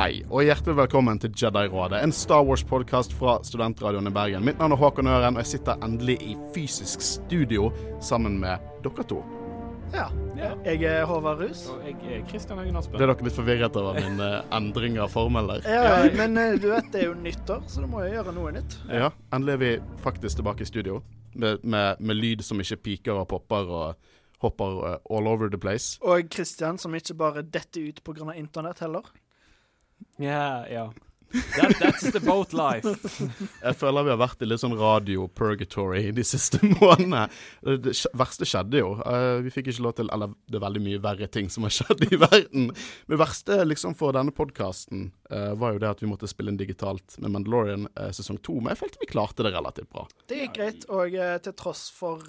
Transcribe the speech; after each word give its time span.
Hei, 0.00 0.22
og 0.32 0.46
hjertelig 0.46 0.78
velkommen 0.78 1.18
til 1.20 1.34
Jedi-rådet, 1.36 1.98
en 2.00 2.12
Star 2.16 2.40
Wars-podkast 2.48 3.12
fra 3.12 3.34
Studentradioen 3.44 4.08
i 4.08 4.12
Bergen. 4.16 4.46
Mitt 4.48 4.56
navn 4.56 4.72
er 4.72 4.80
Håkon 4.80 5.10
Øren, 5.12 5.36
og 5.36 5.42
jeg 5.42 5.50
sitter 5.50 5.84
endelig 5.84 6.14
i 6.24 6.36
fysisk 6.54 7.04
studio 7.04 7.66
sammen 8.00 8.38
med 8.40 8.64
dere 8.80 9.04
to. 9.10 9.18
Ja. 9.92 10.06
Jeg 10.64 10.88
er 10.88 11.04
Håvard 11.04 11.44
Rus. 11.44 11.66
Og 11.74 11.84
jeg 11.84 12.16
er 12.16 12.24
Kristian 12.30 12.56
Haugen 12.56 12.80
Aspen. 12.80 12.96
Ble 12.96 13.10
dere 13.10 13.28
litt 13.28 13.36
forvirret 13.42 13.76
over 13.76 14.00
min 14.00 14.16
uh, 14.24 14.40
endring 14.56 14.96
av 14.96 15.12
formel 15.12 15.52
der? 15.52 15.68
Ja, 15.68 15.94
men 16.16 16.40
uh, 16.40 16.56
du 16.56 16.70
vet 16.72 16.88
det 16.96 17.04
er 17.04 17.08
jo 17.10 17.20
nyttår, 17.20 17.68
så 17.68 17.84
da 17.84 17.92
må 17.92 18.00
jeg 18.06 18.16
gjøre 18.16 18.38
noe 18.40 18.56
nytt. 18.56 18.80
Ja, 18.88 19.12
endelig 19.36 19.58
er 19.58 19.64
vi 19.66 19.72
faktisk 20.00 20.40
tilbake 20.40 20.64
i 20.64 20.72
studio, 20.72 21.02
med, 21.34 21.60
med, 21.60 22.00
med 22.00 22.24
lyd 22.24 22.48
som 22.48 22.64
ikke 22.64 22.86
piker 22.88 23.20
og 23.20 23.28
popper 23.36 23.68
og 23.84 24.12
hopper 24.40 24.80
uh, 24.80 25.00
all 25.12 25.28
over 25.28 25.52
the 25.52 25.60
place. 25.60 25.98
Og 26.00 26.32
Kristian 26.32 26.80
som 26.80 26.96
ikke 26.96 27.20
bare 27.20 27.44
detter 27.44 27.92
ut 27.92 28.00
pga. 28.00 28.32
internett 28.32 28.80
heller. 28.80 29.12
Ja, 30.20 30.66
ja. 30.68 30.90
That, 31.32 31.76
that's 31.78 32.12
the 32.12 32.20
boat 32.20 32.52
life. 32.52 32.88
jeg 33.66 33.76
føler 33.78 34.06
vi 34.06 34.10
har 34.10 34.18
vært 34.18 34.40
i 34.42 34.48
litt 34.48 34.62
sånn 34.62 34.74
radio-purgatory 34.78 36.08
de 36.14 36.24
siste 36.26 36.58
månedene. 36.80 37.28
Det 37.62 37.94
verste 38.18 38.48
skjedde 38.48 38.80
jo. 38.80 38.88
Uh, 39.04 39.38
vi 39.44 39.52
fikk 39.54 39.70
ikke 39.70 39.84
lov 39.86 39.94
til 40.00 40.10
Eller 40.10 40.32
det 40.50 40.58
er 40.58 40.64
veldig 40.64 40.82
mye 40.82 41.02
verre 41.02 41.28
ting 41.30 41.50
som 41.52 41.66
har 41.66 41.74
skjedd 41.78 42.02
i 42.08 42.18
verden. 42.18 42.70
Men 42.72 43.14
det 43.14 43.20
verste 43.22 43.60
liksom 43.66 43.94
for 43.98 44.16
denne 44.16 44.34
podkasten 44.34 45.10
uh, 45.30 45.52
var 45.60 45.76
jo 45.76 45.82
det 45.84 45.92
at 45.92 46.02
vi 46.02 46.10
måtte 46.10 46.30
spille 46.30 46.50
inn 46.50 46.58
digitalt 46.58 47.14
med 47.22 47.36
Mandalorian 47.36 47.86
uh, 47.92 48.08
sesong 48.16 48.40
to. 48.42 48.56
Men 48.58 48.74
jeg 48.74 48.82
følte 48.82 49.04
vi 49.04 49.12
klarte 49.12 49.46
det 49.46 49.54
relativt 49.54 49.92
bra. 49.94 50.08
Det 50.26 50.40
gikk 50.42 50.56
greit, 50.58 50.88
og 50.90 51.14
til 51.44 51.54
tross 51.58 51.86
for 51.94 52.26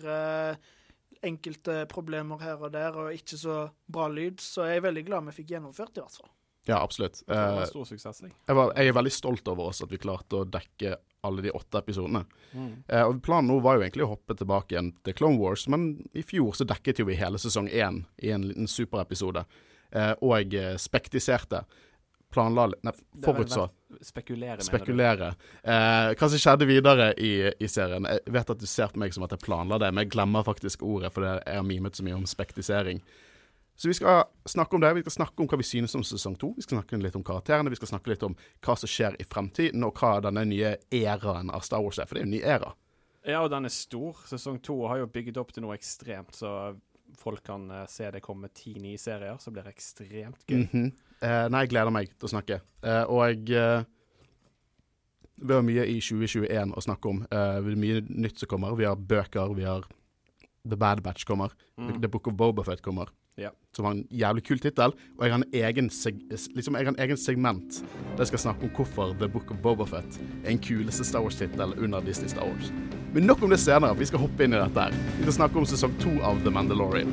enkelte 1.26 1.84
problemer 1.90 2.42
her 2.42 2.62
og 2.62 2.72
der, 2.74 2.96
og 2.98 3.18
ikke 3.18 3.38
så 3.38 3.58
bra 3.90 4.08
lyd, 4.10 4.42
så 4.42 4.66
er 4.66 4.78
jeg 4.78 4.86
veldig 4.88 5.04
glad 5.10 5.28
vi 5.30 5.36
fikk 5.42 5.56
gjennomført 5.56 5.94
det, 5.94 6.02
i 6.02 6.06
hvert 6.06 6.22
fall. 6.22 6.32
Ja, 6.72 6.82
absolutt. 6.84 7.20
Det 7.28 7.36
var 7.36 7.58
en 7.58 7.64
eh, 7.66 7.68
stor 7.68 7.88
suksess. 7.90 8.22
Jeg, 8.24 8.56
var, 8.56 8.72
jeg, 8.78 8.88
er 8.88 8.96
veldig 8.96 9.12
stolt 9.12 9.50
over 9.52 9.72
oss 9.72 9.84
at 9.84 9.92
vi 9.92 10.00
klarte 10.00 10.40
å 10.40 10.46
dekke 10.48 10.96
alle 11.28 11.44
de 11.44 11.52
åtte 11.52 11.82
episodene. 11.82 12.24
Mm. 12.54 12.72
Eh, 12.88 13.04
og 13.04 13.20
Planen 13.26 13.52
nå 13.52 13.60
var 13.66 13.76
jo 13.76 13.84
egentlig 13.84 14.06
å 14.08 14.14
hoppe 14.14 14.38
tilbake 14.40 14.78
igjen 14.78 14.94
til 15.04 15.18
Clone 15.20 15.42
Wars, 15.42 15.68
men 15.68 15.92
i 16.16 16.24
fjor 16.24 16.56
så 16.56 16.68
dekket 16.70 17.04
jo 17.04 17.10
vi 17.10 17.20
hele 17.20 17.42
sesong 17.42 17.68
én 17.68 18.06
i 18.24 18.32
en 18.32 18.48
liten 18.48 18.72
superepisode. 18.72 19.44
Eh, 19.92 20.14
og 20.24 20.56
jeg 20.56 20.80
spektiserte. 20.80 21.66
Planla 22.32 22.70
Nei, 22.88 22.94
forutså. 23.26 23.66
Spekulere, 24.08 24.64
Spekulere. 24.64 25.34
Eh, 25.68 26.14
hva 26.16 26.30
som 26.32 26.40
skjedde 26.40 26.68
videre 26.70 27.10
i, 27.20 27.34
i, 27.52 27.68
serien. 27.68 28.08
Jeg 28.08 28.32
vet 28.38 28.54
at 28.54 28.62
du 28.62 28.70
ser 28.72 28.94
på 28.94 29.02
meg 29.04 29.12
som 29.12 29.26
at 29.28 29.36
jeg 29.36 29.44
planla 29.44 29.82
det, 29.84 29.90
men 29.92 30.06
jeg 30.06 30.14
glemmer 30.14 30.48
faktisk 30.48 30.86
ordet, 30.88 31.12
for 31.12 31.28
jeg 31.28 31.44
har 31.44 31.68
mimet 31.68 32.00
så 32.00 32.08
mye 32.08 32.16
om 32.22 32.24
spektisering. 32.30 33.04
Så 33.82 33.88
vi 33.88 33.94
skal 33.94 34.24
snakke 34.46 34.76
om 34.76 34.82
det. 34.82 34.94
Vi 34.94 35.02
skal 35.02 35.12
snakke 35.12 35.42
om 35.42 35.48
hva 35.50 35.58
vi 35.58 35.66
synes 35.66 35.96
om 35.98 36.04
sesong 36.06 36.36
to. 36.38 36.52
Vi 36.54 36.62
skal 36.62 36.78
snakke 36.78 37.00
litt 37.02 37.16
om 37.18 37.24
karakterene, 37.26 37.72
vi 37.74 37.80
skal 37.80 37.90
snakke 37.90 38.12
litt 38.12 38.22
om 38.22 38.36
hva 38.62 38.76
som 38.78 38.90
skjer 38.92 39.16
i 39.18 39.26
fremtiden, 39.26 39.82
og 39.88 39.98
hva 39.98 40.20
denne 40.22 40.44
nye 40.46 40.76
æraen 40.94 41.50
av 41.50 41.64
Star 41.66 41.82
Wars 41.82 41.98
er. 41.98 42.06
For 42.06 42.14
det 42.14 42.22
er 42.22 42.28
jo 42.28 42.30
en 42.30 42.36
ny 42.36 42.42
æra. 42.46 42.76
Ja, 43.26 43.40
og 43.40 43.50
den 43.50 43.66
er 43.66 43.74
stor. 43.74 44.20
Sesong 44.30 44.60
to 44.62 44.76
har 44.86 45.02
jo 45.02 45.08
bygget 45.10 45.40
opp 45.42 45.50
til 45.56 45.66
noe 45.66 45.74
ekstremt, 45.74 46.38
så 46.38 46.76
folk 47.18 47.42
kan 47.48 47.66
uh, 47.74 47.80
se 47.90 48.12
det 48.14 48.22
komme 48.22 48.52
ti 48.54 48.76
nye 48.78 49.02
serier, 49.02 49.40
så 49.42 49.50
blir 49.50 49.66
det 49.66 49.74
ekstremt 49.74 50.46
gøy. 50.46 50.60
Mm 50.60 50.68
-hmm. 50.72 50.92
eh, 51.22 51.50
nei, 51.50 51.60
jeg 51.66 51.70
gleder 51.70 51.92
meg 51.92 52.14
til 52.20 52.30
å 52.30 52.34
snakke. 52.36 52.60
Eh, 52.84 53.04
og 53.10 53.50
vi 55.42 55.54
har 55.54 55.62
mye 55.62 55.88
i 55.88 55.98
2021 56.00 56.74
å 56.78 56.82
snakke 56.82 57.10
om. 57.10 57.26
Uh, 57.34 57.76
mye 57.78 58.06
nytt 58.10 58.38
som 58.40 58.48
kommer. 58.48 58.76
Vi 58.76 58.86
har 58.86 58.96
bøker, 58.96 59.56
vi 59.56 59.64
har 59.64 59.82
The 60.70 60.78
Bad 60.78 61.02
Batch 61.02 61.26
kommer. 61.26 61.50
Mm. 61.78 62.02
The 62.02 62.08
Book 62.08 62.28
of 62.28 62.34
Bobafet 62.34 62.82
kommer. 62.82 63.10
Ja. 63.42 63.50
Som 63.74 63.88
har 63.88 63.96
en 63.96 64.04
jævlig 64.12 64.44
kul 64.46 64.60
tittel. 64.60 64.94
Og 65.18 65.26
jeg 65.26 65.34
har 65.34 65.40
liksom, 65.42 66.76
jeg 66.76 66.86
har 66.86 66.92
en 66.92 67.00
egen 67.00 67.18
segment 67.18 67.80
der 67.82 68.24
jeg 68.24 68.28
skal 68.28 68.44
snakke 68.46 68.68
om 68.68 68.74
hvorfor 68.76 69.16
The 69.20 69.30
Book 69.32 69.52
of 69.52 69.58
Bobafett 69.64 70.20
er 70.44 70.52
en 70.52 70.62
kuleste 70.62 71.08
Star 71.08 71.24
Wars-tittel 71.24 71.74
under 71.80 72.04
Disney 72.06 72.30
Star 72.30 72.46
Wars. 72.46 72.72
Men 73.14 73.24
nok 73.24 73.44
om 73.44 73.50
det 73.50 73.60
senere. 73.60 73.98
Vi 73.98 74.06
skal 74.06 74.20
hoppe 74.20 74.44
inn 74.44 74.54
i 74.54 74.62
dette 74.62 74.88
her. 74.88 74.92
Vi 75.18 75.24
skal 75.26 75.40
snakke 75.42 75.60
om 75.60 75.66
sesong 75.66 75.98
to 76.04 76.20
av 76.22 76.44
The 76.46 76.52
Mandalorian. 76.52 77.12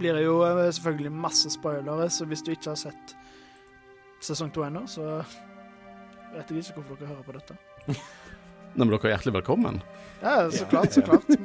Blir 0.00 0.16
det 0.16 0.24
jo 0.24 0.40
eh, 0.46 0.66
selvfølgelig 0.72 1.12
masse 1.12 1.52
spoilere, 1.52 2.08
så 2.10 2.26
hvis 2.28 2.42
du 2.46 2.52
ikke 2.54 2.72
har 2.72 2.80
sett 2.80 3.14
sesong 4.24 4.52
to 4.54 4.64
ennå, 4.64 4.86
så 4.88 5.20
vet 6.34 6.50
jeg 6.50 6.64
ikke 6.64 6.80
hvorfor 6.80 7.00
dere 7.00 7.12
hører 7.12 7.26
på 7.26 7.36
dette. 7.36 7.56
Nei, 8.70 8.84
men 8.84 8.92
dere 8.94 9.08
er 9.08 9.16
hjertelig 9.16 9.34
velkommen. 9.40 9.80
Ja, 10.22 10.34
så 10.54 10.66
klart, 10.70 10.94
så 10.94 11.02
klart. 11.02 11.26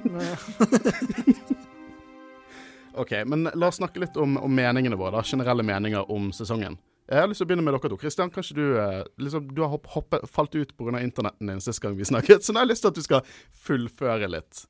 OK, 3.01 3.11
men 3.27 3.49
la 3.51 3.67
oss 3.67 3.79
snakke 3.81 3.99
litt 4.03 4.17
om, 4.21 4.37
om, 4.37 4.51
meningene 4.55 4.95
våre, 4.99 5.17
da. 5.17 5.23
Generelle 5.25 5.65
meninger 5.65 6.11
om 6.11 6.29
sesongen. 6.35 6.77
Jeg 7.09 7.21
har 7.21 7.27
lyst 7.29 7.41
til 7.41 7.47
å 7.47 7.49
begynne 7.49 7.65
med 7.65 7.75
dere 7.75 7.91
to. 7.91 7.97
Kristian, 8.01 8.31
kanskje 8.33 8.55
du 8.57 8.63
eh, 8.81 9.01
liksom, 9.21 9.49
Du 9.53 9.61
har 9.65 9.73
hopp, 9.73 9.89
hoppet, 9.93 10.23
falt 10.31 10.55
ut 10.55 10.71
pga. 10.77 11.01
internetten 11.01 11.51
din 11.51 11.61
sist 11.61 11.81
gang 11.83 11.97
vi 11.97 12.07
snakket, 12.07 12.45
så 12.45 12.53
nå 12.53 12.61
har 12.61 12.69
jeg 12.69 12.75
lyst 12.75 12.85
til 12.85 12.93
at 12.93 13.01
du 13.01 13.03
skal 13.05 13.35
fullføre 13.65 14.29
litt. 14.31 14.63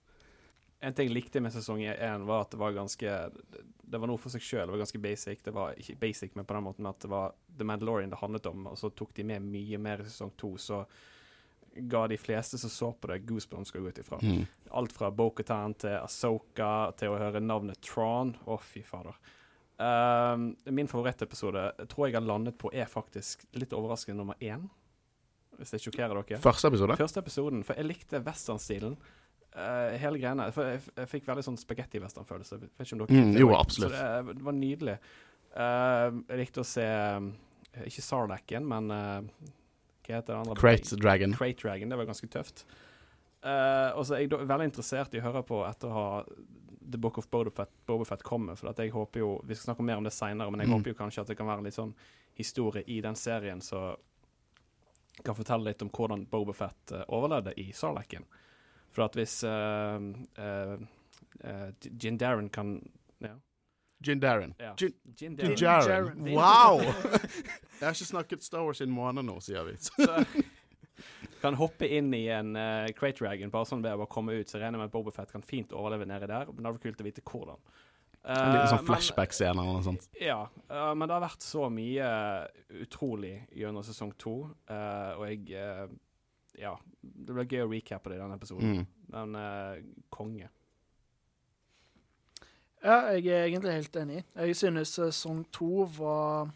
En 0.85 0.93
ting 0.93 1.09
jeg 1.09 1.15
likte 1.15 1.41
med 1.41 1.53
sesong 1.53 1.81
én, 1.81 2.27
var 2.27 2.45
at 2.45 2.53
det 2.53 2.59
var 2.61 2.75
ganske 2.75 3.15
Det 3.85 3.99
var 4.01 4.09
noe 4.09 4.21
for 4.21 4.33
seg 4.33 4.43
sjøl. 4.43 4.67
Det 4.67 4.75
var 4.75 4.83
ganske 4.83 5.01
basic. 5.01 5.41
Det 5.45 5.53
var 5.55 5.77
ikke 5.81 5.97
basic, 6.01 6.35
men 6.37 6.45
på 6.45 6.57
den 6.57 6.65
måten 6.67 6.89
at 6.89 6.99
det 7.01 7.09
var 7.09 7.33
The 7.57 7.65
Mandalorian 7.65 8.13
det 8.13 8.21
handlet 8.21 8.49
om, 8.49 8.67
og 8.71 8.77
så 8.77 8.91
tok 8.93 9.13
de 9.17 9.25
med 9.25 9.45
mye 9.45 9.79
mer 9.81 10.03
i 10.03 10.07
sesong 10.07 10.33
to. 10.37 10.55
Så 10.61 10.83
ga 11.75 12.07
de 12.07 12.17
fleste 12.17 12.57
som 12.57 12.69
så 12.69 12.91
på 12.93 13.09
det, 13.11 13.19
goosebumps 13.27 13.69
skal 13.69 13.81
gå 13.81 13.93
ut 13.93 13.97
ifra. 13.97 14.19
Mm. 14.23 14.45
Alt 14.79 14.93
fra 14.95 15.11
Bokhatan 15.11 15.75
til 15.79 15.97
Asoka 15.97 16.91
til 16.99 17.13
å 17.13 17.19
høre 17.19 17.41
navnet 17.43 17.81
Tron. 17.83 18.35
Å, 18.45 18.55
oh, 18.55 18.61
fy 18.61 18.83
fader. 18.85 19.17
Um, 19.75 20.53
min 20.71 20.87
favorittepisode 20.87 21.67
tror 21.91 22.07
jeg 22.07 22.15
har 22.15 22.23
landet 22.23 22.55
på, 22.57 22.71
er 22.71 22.87
faktisk 22.87 23.43
litt 23.59 23.75
overraskende 23.75 24.21
nummer 24.21 24.39
én. 24.39 24.69
Hvis 25.59 25.71
det 25.75 25.81
sjokkerer 25.83 26.15
dere. 26.19 26.39
Første 26.43 26.71
episode? 26.71 26.97
Første 26.99 27.23
episoden, 27.23 27.63
For 27.63 27.79
jeg 27.79 27.87
likte 27.87 28.23
westernstilen. 28.23 28.97
Uh, 29.55 29.93
hele 30.01 30.19
greiene. 30.19 30.49
For 30.51 30.67
jeg, 30.67 30.81
jeg 30.99 31.07
fikk 31.07 31.29
veldig 31.29 31.45
sånn 31.45 31.59
spagetti-western-følelse. 31.59 32.57
Mm, 33.07 33.35
jo, 33.39 33.53
absolutt. 33.55 33.93
Så 33.95 34.07
det, 34.27 34.35
det 34.35 34.47
var 34.47 34.57
nydelig. 34.57 34.95
Uh, 35.55 36.23
jeg 36.27 36.41
likte 36.41 36.59
å 36.59 36.67
se 36.67 36.83
uh, 36.83 37.29
Ikke 37.87 38.03
Sarlacken, 38.03 38.67
men 38.67 38.91
hva 38.91 40.09
heter 40.09 40.33
det 40.33 40.41
andre? 40.41 40.57
Crate 40.59 40.99
Dragon. 40.99 41.37
Crate 41.37 41.61
Dragon, 41.63 41.93
Det 41.93 42.01
var 42.01 42.09
ganske 42.11 42.27
tøft. 42.31 42.65
og 43.45 44.03
så 44.05 44.15
er 44.15 44.25
jeg 44.25 44.29
veldig 44.33 44.67
interessert 44.69 45.15
i 45.15 45.21
å 45.21 45.25
høre 45.25 45.41
på 45.45 45.63
etter 45.67 45.89
å 45.89 45.95
ha 45.95 46.09
The 46.91 46.99
Book 47.01 47.17
of 47.17 47.29
Bobofet, 47.29 47.71
Bobafett 47.85 48.23
kommer. 48.23 48.55
For 48.59 48.73
jeg 48.77 48.93
håper 48.93 49.19
jo 49.19 49.31
Vi 49.43 49.55
skal 49.55 49.71
snakke 49.71 49.85
mer 49.87 49.97
om 49.97 50.05
det 50.05 50.13
seinere, 50.13 50.51
men 50.51 50.63
jeg 50.63 50.69
mm. 50.69 50.75
håper 50.77 50.93
jo 50.93 50.99
kanskje 50.99 51.23
at 51.23 51.31
det 51.31 51.37
kan 51.39 51.49
være 51.49 51.65
litt 51.65 51.77
sånn 51.77 51.95
historie 52.35 52.83
i 52.91 52.99
den 53.01 53.15
serien 53.15 53.61
så 53.63 53.93
kan 55.23 55.37
fortelle 55.37 55.71
litt 55.71 55.81
om 55.81 55.89
hvordan 55.95 56.25
Bobofet 56.27 56.91
overlevde 57.07 57.55
i 57.61 57.69
Sarlacken. 57.73 58.27
For 58.95 59.05
at 59.09 59.17
hvis 59.19 59.41
uh, 59.43 59.99
uh, 60.39 60.75
uh, 61.43 62.17
Darren 62.19 62.49
kan 62.49 62.77
ja. 63.19 63.35
Gin 64.03 64.19
Darren. 64.19 64.53
Ja. 64.59 64.73
Jin, 64.79 64.93
Jin 65.17 65.35
Darren. 65.35 66.19
Wow! 66.35 66.81
Jeg 67.79 67.87
har 67.87 67.95
ikke 67.95 68.11
snakket 68.11 68.43
Star 68.43 68.63
Wars 68.63 68.81
i 68.81 68.87
en 68.87 68.93
måned 68.95 69.27
nå, 69.27 69.39
sier 69.43 69.65
vi. 69.67 69.75
Så, 69.81 70.05
kan 71.41 71.57
hoppe 71.59 71.87
inn 71.91 72.13
i 72.15 72.25
en 72.33 72.55
uh, 72.57 72.87
Crate 72.97 73.19
Dragon 73.19 73.51
bare 73.53 73.67
sånn 73.69 73.83
ved 73.83 73.99
å 73.99 74.07
komme 74.09 74.37
ut. 74.37 74.49
Så 74.49 74.57
jeg 74.57 74.65
regner 74.65 74.81
med 74.81 74.89
at 74.89 74.95
Bobafett 74.95 75.33
kan 75.33 75.43
fint 75.45 75.75
overleve 75.75 76.07
nedi 76.09 76.29
der. 76.29 76.47
Men 76.49 76.61
det 76.61 76.69
hadde 76.69 76.77
vært 76.79 76.87
kult 76.87 77.03
å 77.03 77.07
vite 77.07 77.25
hvordan. 77.25 77.61
Uh, 78.25 78.31
en 78.33 78.55
liten 78.55 78.71
sånn 78.71 78.87
flashback-scene 78.87 79.53
eller 79.53 79.77
noe 79.77 79.85
sånt. 79.85 80.07
Ja, 80.17 80.39
uh, 80.71 80.93
men 80.97 81.05
det 81.05 81.17
har 81.17 81.25
vært 81.27 81.45
så 81.45 81.67
mye 81.69 82.07
utrolig 82.85 83.35
gjennom 83.53 83.85
sesong 83.85 84.15
to, 84.21 84.39
og 84.49 85.27
jeg 85.29 85.91
ja, 86.59 86.73
det 87.01 87.33
blir 87.33 87.47
gøy 87.49 87.65
å 87.65 87.71
recappe 87.71 88.11
det 88.11 88.19
i 88.19 88.21
denne 88.21 88.37
episoden. 88.39 88.77
Mm. 88.77 89.09
Men 89.15 89.35
uh, 89.39 90.05
konge. 90.13 90.49
Ja, 92.85 92.99
jeg 93.15 93.27
er 93.33 93.47
egentlig 93.47 93.73
helt 93.73 93.95
enig. 93.97 94.23
Jeg 94.37 94.57
synes 94.59 94.93
sesong 94.99 95.45
to 95.53 95.87
var 95.97 96.51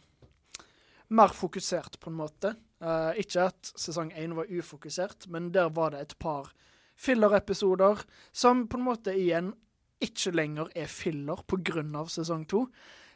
mer 1.09 1.33
fokusert, 1.33 1.97
på 1.99 2.11
en 2.11 2.19
måte. 2.19 2.53
Uh, 2.79 3.11
ikke 3.19 3.47
at 3.49 3.71
sesong 3.75 4.11
én 4.15 4.35
var 4.37 4.51
ufokusert, 4.53 5.27
men 5.33 5.49
der 5.55 5.71
var 5.73 5.95
det 5.95 6.03
et 6.03 6.15
par 6.21 6.51
filler-episoder 6.99 8.03
som 8.35 8.67
på 8.69 8.77
en 8.77 8.85
måte 8.85 9.15
igjen 9.15 9.53
ikke 10.03 10.31
lenger 10.35 10.69
er 10.77 10.87
filler 10.87 11.41
av 11.99 12.11
sesong 12.11 12.45
to. 12.47 12.67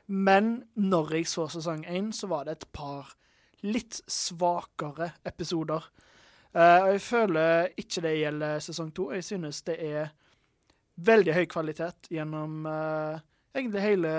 Men 0.07 0.63
når 0.75 1.13
jeg 1.15 1.27
så 1.31 1.47
sesong 1.47 1.85
én, 1.85 2.11
så 2.11 2.27
var 2.27 2.45
det 2.45 2.57
et 2.57 2.71
par 2.75 3.13
litt 3.63 4.01
svakere 4.07 5.13
episoder 5.23 5.85
og 6.53 6.91
jeg 6.93 7.01
føler 7.01 7.71
ikke 7.81 8.03
det 8.05 8.13
gjelder 8.19 8.59
sesong 8.61 8.91
to. 8.93 9.07
Jeg 9.15 9.25
synes 9.25 9.61
det 9.65 9.77
er 9.81 10.11
veldig 11.01 11.33
høy 11.33 11.45
kvalitet 11.49 12.09
gjennom 12.13 12.67
eh, 12.69 13.21
egentlig 13.55 13.81
hele, 13.81 14.13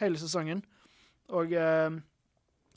hele 0.00 0.20
sesongen. 0.20 0.62
Og 1.36 1.52
eh, 1.52 1.98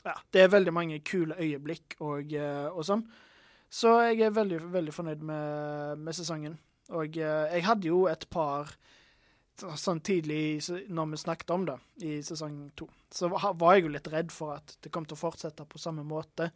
ja, 0.04 0.16
det 0.34 0.44
er 0.44 0.52
veldig 0.52 0.74
mange 0.76 1.00
kule 1.08 1.38
øyeblikk 1.40 1.96
og, 2.00 2.34
eh, 2.34 2.68
og 2.68 2.84
sånn. 2.88 3.06
Så 3.72 3.94
jeg 4.10 4.26
er 4.28 4.36
veldig, 4.36 4.60
veldig 4.74 4.94
fornøyd 4.96 5.24
med, 5.24 6.02
med 6.04 6.18
sesongen. 6.18 6.58
Og 6.98 7.16
eh, 7.18 7.56
jeg 7.56 7.68
hadde 7.68 7.88
jo 7.88 8.06
et 8.12 8.28
par 8.32 8.74
sånn 9.62 10.00
tidlig 10.04 10.60
når 10.90 11.12
vi 11.12 11.22
snakket 11.22 11.54
om 11.54 11.66
det 11.68 11.78
i 12.08 12.20
sesong 12.26 12.72
to, 12.76 12.88
så 13.14 13.30
var 13.30 13.76
jeg 13.76 13.86
jo 13.86 13.92
litt 13.94 14.08
redd 14.10 14.32
for 14.34 14.56
at 14.56 14.78
det 14.82 14.90
kom 14.94 15.06
til 15.06 15.18
å 15.18 15.22
fortsette 15.22 15.68
på 15.70 15.82
samme 15.82 16.06
måte, 16.08 16.48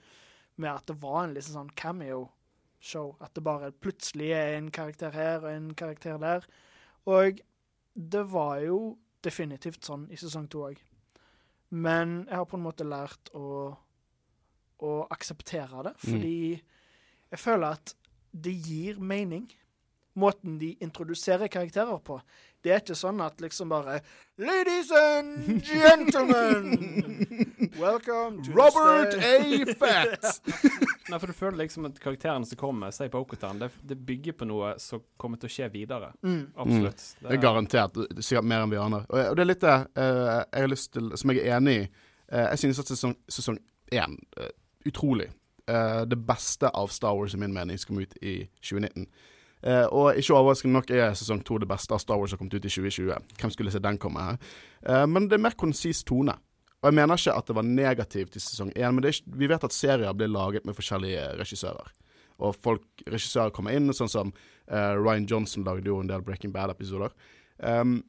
med 0.62 0.72
at 0.72 0.88
det 0.90 0.98
var 1.02 1.24
en 1.24 1.36
liksom 1.36 1.58
sånn 1.60 1.74
cameo-show. 1.78 3.16
At 3.24 3.36
det 3.36 3.44
bare 3.46 3.74
plutselig 3.74 4.32
er 4.36 4.56
en 4.56 4.72
karakter 4.74 5.16
her 5.16 5.44
og 5.44 5.52
en 5.52 5.74
karakter 5.78 6.20
der. 6.22 6.46
Og 7.10 7.42
det 7.96 8.24
var 8.32 8.60
jo 8.64 8.80
definitivt 9.26 9.88
sånn 9.88 10.08
i 10.14 10.20
sesong 10.20 10.48
to 10.52 10.66
òg. 10.70 10.80
Men 11.76 12.24
jeg 12.30 12.38
har 12.38 12.48
på 12.50 12.60
en 12.60 12.66
måte 12.66 12.88
lært 12.88 13.32
å, 13.36 13.74
å 14.86 14.92
akseptere 15.12 15.84
det, 15.90 15.94
fordi 16.04 16.38
jeg 17.32 17.42
føler 17.42 17.76
at 17.76 17.96
det 18.32 18.54
gir 18.54 19.00
mening. 19.00 19.48
Måten 20.16 20.60
de 20.60 20.76
introduserer 20.80 21.48
karakterer 21.48 21.98
på. 22.00 22.22
Det 22.64 22.72
er 22.72 22.80
ikke 22.82 22.96
sånn 22.98 23.20
at 23.22 23.42
liksom 23.44 23.70
bare 23.70 24.00
Ladies 24.42 24.90
and 24.96 25.62
gentlemen! 25.64 26.72
Welcome 27.78 28.42
to 28.46 28.56
Robert 28.56 29.14
A. 29.20 29.36
Fett! 29.82 30.26
Nei, 31.12 31.20
for 31.20 31.28
du 31.28 31.36
føler 31.36 31.60
liksom 31.66 31.90
at 31.92 32.00
karakterene 32.02 32.48
som 32.48 32.60
kommer, 32.60 32.96
sier 32.96 33.12
på 33.14 33.22
Okutan, 33.22 33.60
det, 33.62 33.70
det 33.86 34.00
bygger 34.08 34.40
på 34.40 34.50
noe 34.50 34.74
som 34.82 35.04
kommer 35.22 35.42
til 35.42 35.52
å 35.52 35.56
skje 35.58 35.70
videre. 35.76 36.14
Mm. 36.26 36.42
Absolutt. 36.56 37.08
Det 37.22 37.38
er 37.38 37.44
garantert. 37.44 38.00
det 38.00 38.24
er 38.24 38.30
Sikkert 38.32 38.50
mer 38.50 38.66
enn 38.66 38.74
vi 38.74 38.82
aner. 38.82 39.06
Og, 39.12 39.22
og 39.22 39.38
det 39.38 39.46
er 39.46 39.52
litt 39.52 39.66
det 39.68 39.78
uh, 40.00 40.42
jeg 40.42 40.66
har 40.66 40.72
lyst 40.72 40.94
til, 40.96 41.14
som 41.20 41.36
jeg 41.36 41.46
er 41.46 41.60
enig 41.60 41.80
i. 41.84 41.88
Uh, 42.32 42.46
jeg 42.48 42.64
synes 42.64 42.86
at 42.86 42.96
sesong, 42.96 43.20
sesong 43.30 43.60
én 43.94 44.18
uh, 44.40 44.54
Utrolig. 44.86 45.32
Eh, 45.68 46.02
det 46.02 46.16
beste 46.16 46.70
av 46.70 46.88
Star 46.88 47.16
Wars, 47.16 47.34
i 47.34 47.38
min 47.38 47.54
mening, 47.54 47.78
som 47.78 47.88
kom 47.88 48.04
ut 48.04 48.18
i 48.22 48.36
2019. 48.62 49.08
Eh, 49.66 49.86
og 49.90 50.18
ikke 50.20 50.36
overraskende 50.38 50.78
nok 50.78 50.92
er 50.94 51.16
sesong 51.18 51.42
to 51.46 51.58
det 51.62 51.68
beste 51.70 51.96
av 51.96 52.02
Star 52.04 52.20
Wars 52.22 52.34
som 52.34 52.42
kom 52.42 52.52
ut 52.52 52.60
i 52.60 52.70
2020. 52.70 53.16
Hvem 53.42 53.54
skulle 53.54 53.74
se 53.74 53.82
den 53.82 53.98
komme 54.02 54.22
her? 54.22 54.42
Eh, 54.86 55.06
men 55.10 55.30
det 55.30 55.40
er 55.40 55.46
mer 55.48 55.58
konsis 55.58 56.04
tone. 56.06 56.38
Og 56.84 56.92
jeg 56.92 56.98
mener 57.00 57.18
ikke 57.18 57.34
at 57.34 57.48
det 57.50 57.56
var 57.58 57.66
negativt 57.66 58.36
i 58.38 58.44
sesong 58.44 58.70
én, 58.78 58.94
men 58.94 59.08
ikke, 59.10 59.32
vi 59.42 59.50
vet 59.50 59.64
at 59.66 59.74
serier 59.74 60.14
blir 60.14 60.30
laget 60.30 60.68
med 60.70 60.78
forskjellige 60.78 61.32
regissører. 61.40 61.94
Og 62.46 62.54
folk, 62.62 62.84
regissører 63.08 63.54
kommer 63.56 63.74
inn, 63.74 63.90
sånn 63.96 64.12
som 64.12 64.34
eh, 64.68 64.94
Ryan 65.00 65.26
Johnson 65.32 65.66
lagde 65.66 65.90
jo 65.90 65.98
en 66.04 66.12
del 66.12 66.22
Breaking 66.26 66.54
Bad-episoder. 66.54 67.16
Um, 67.58 68.04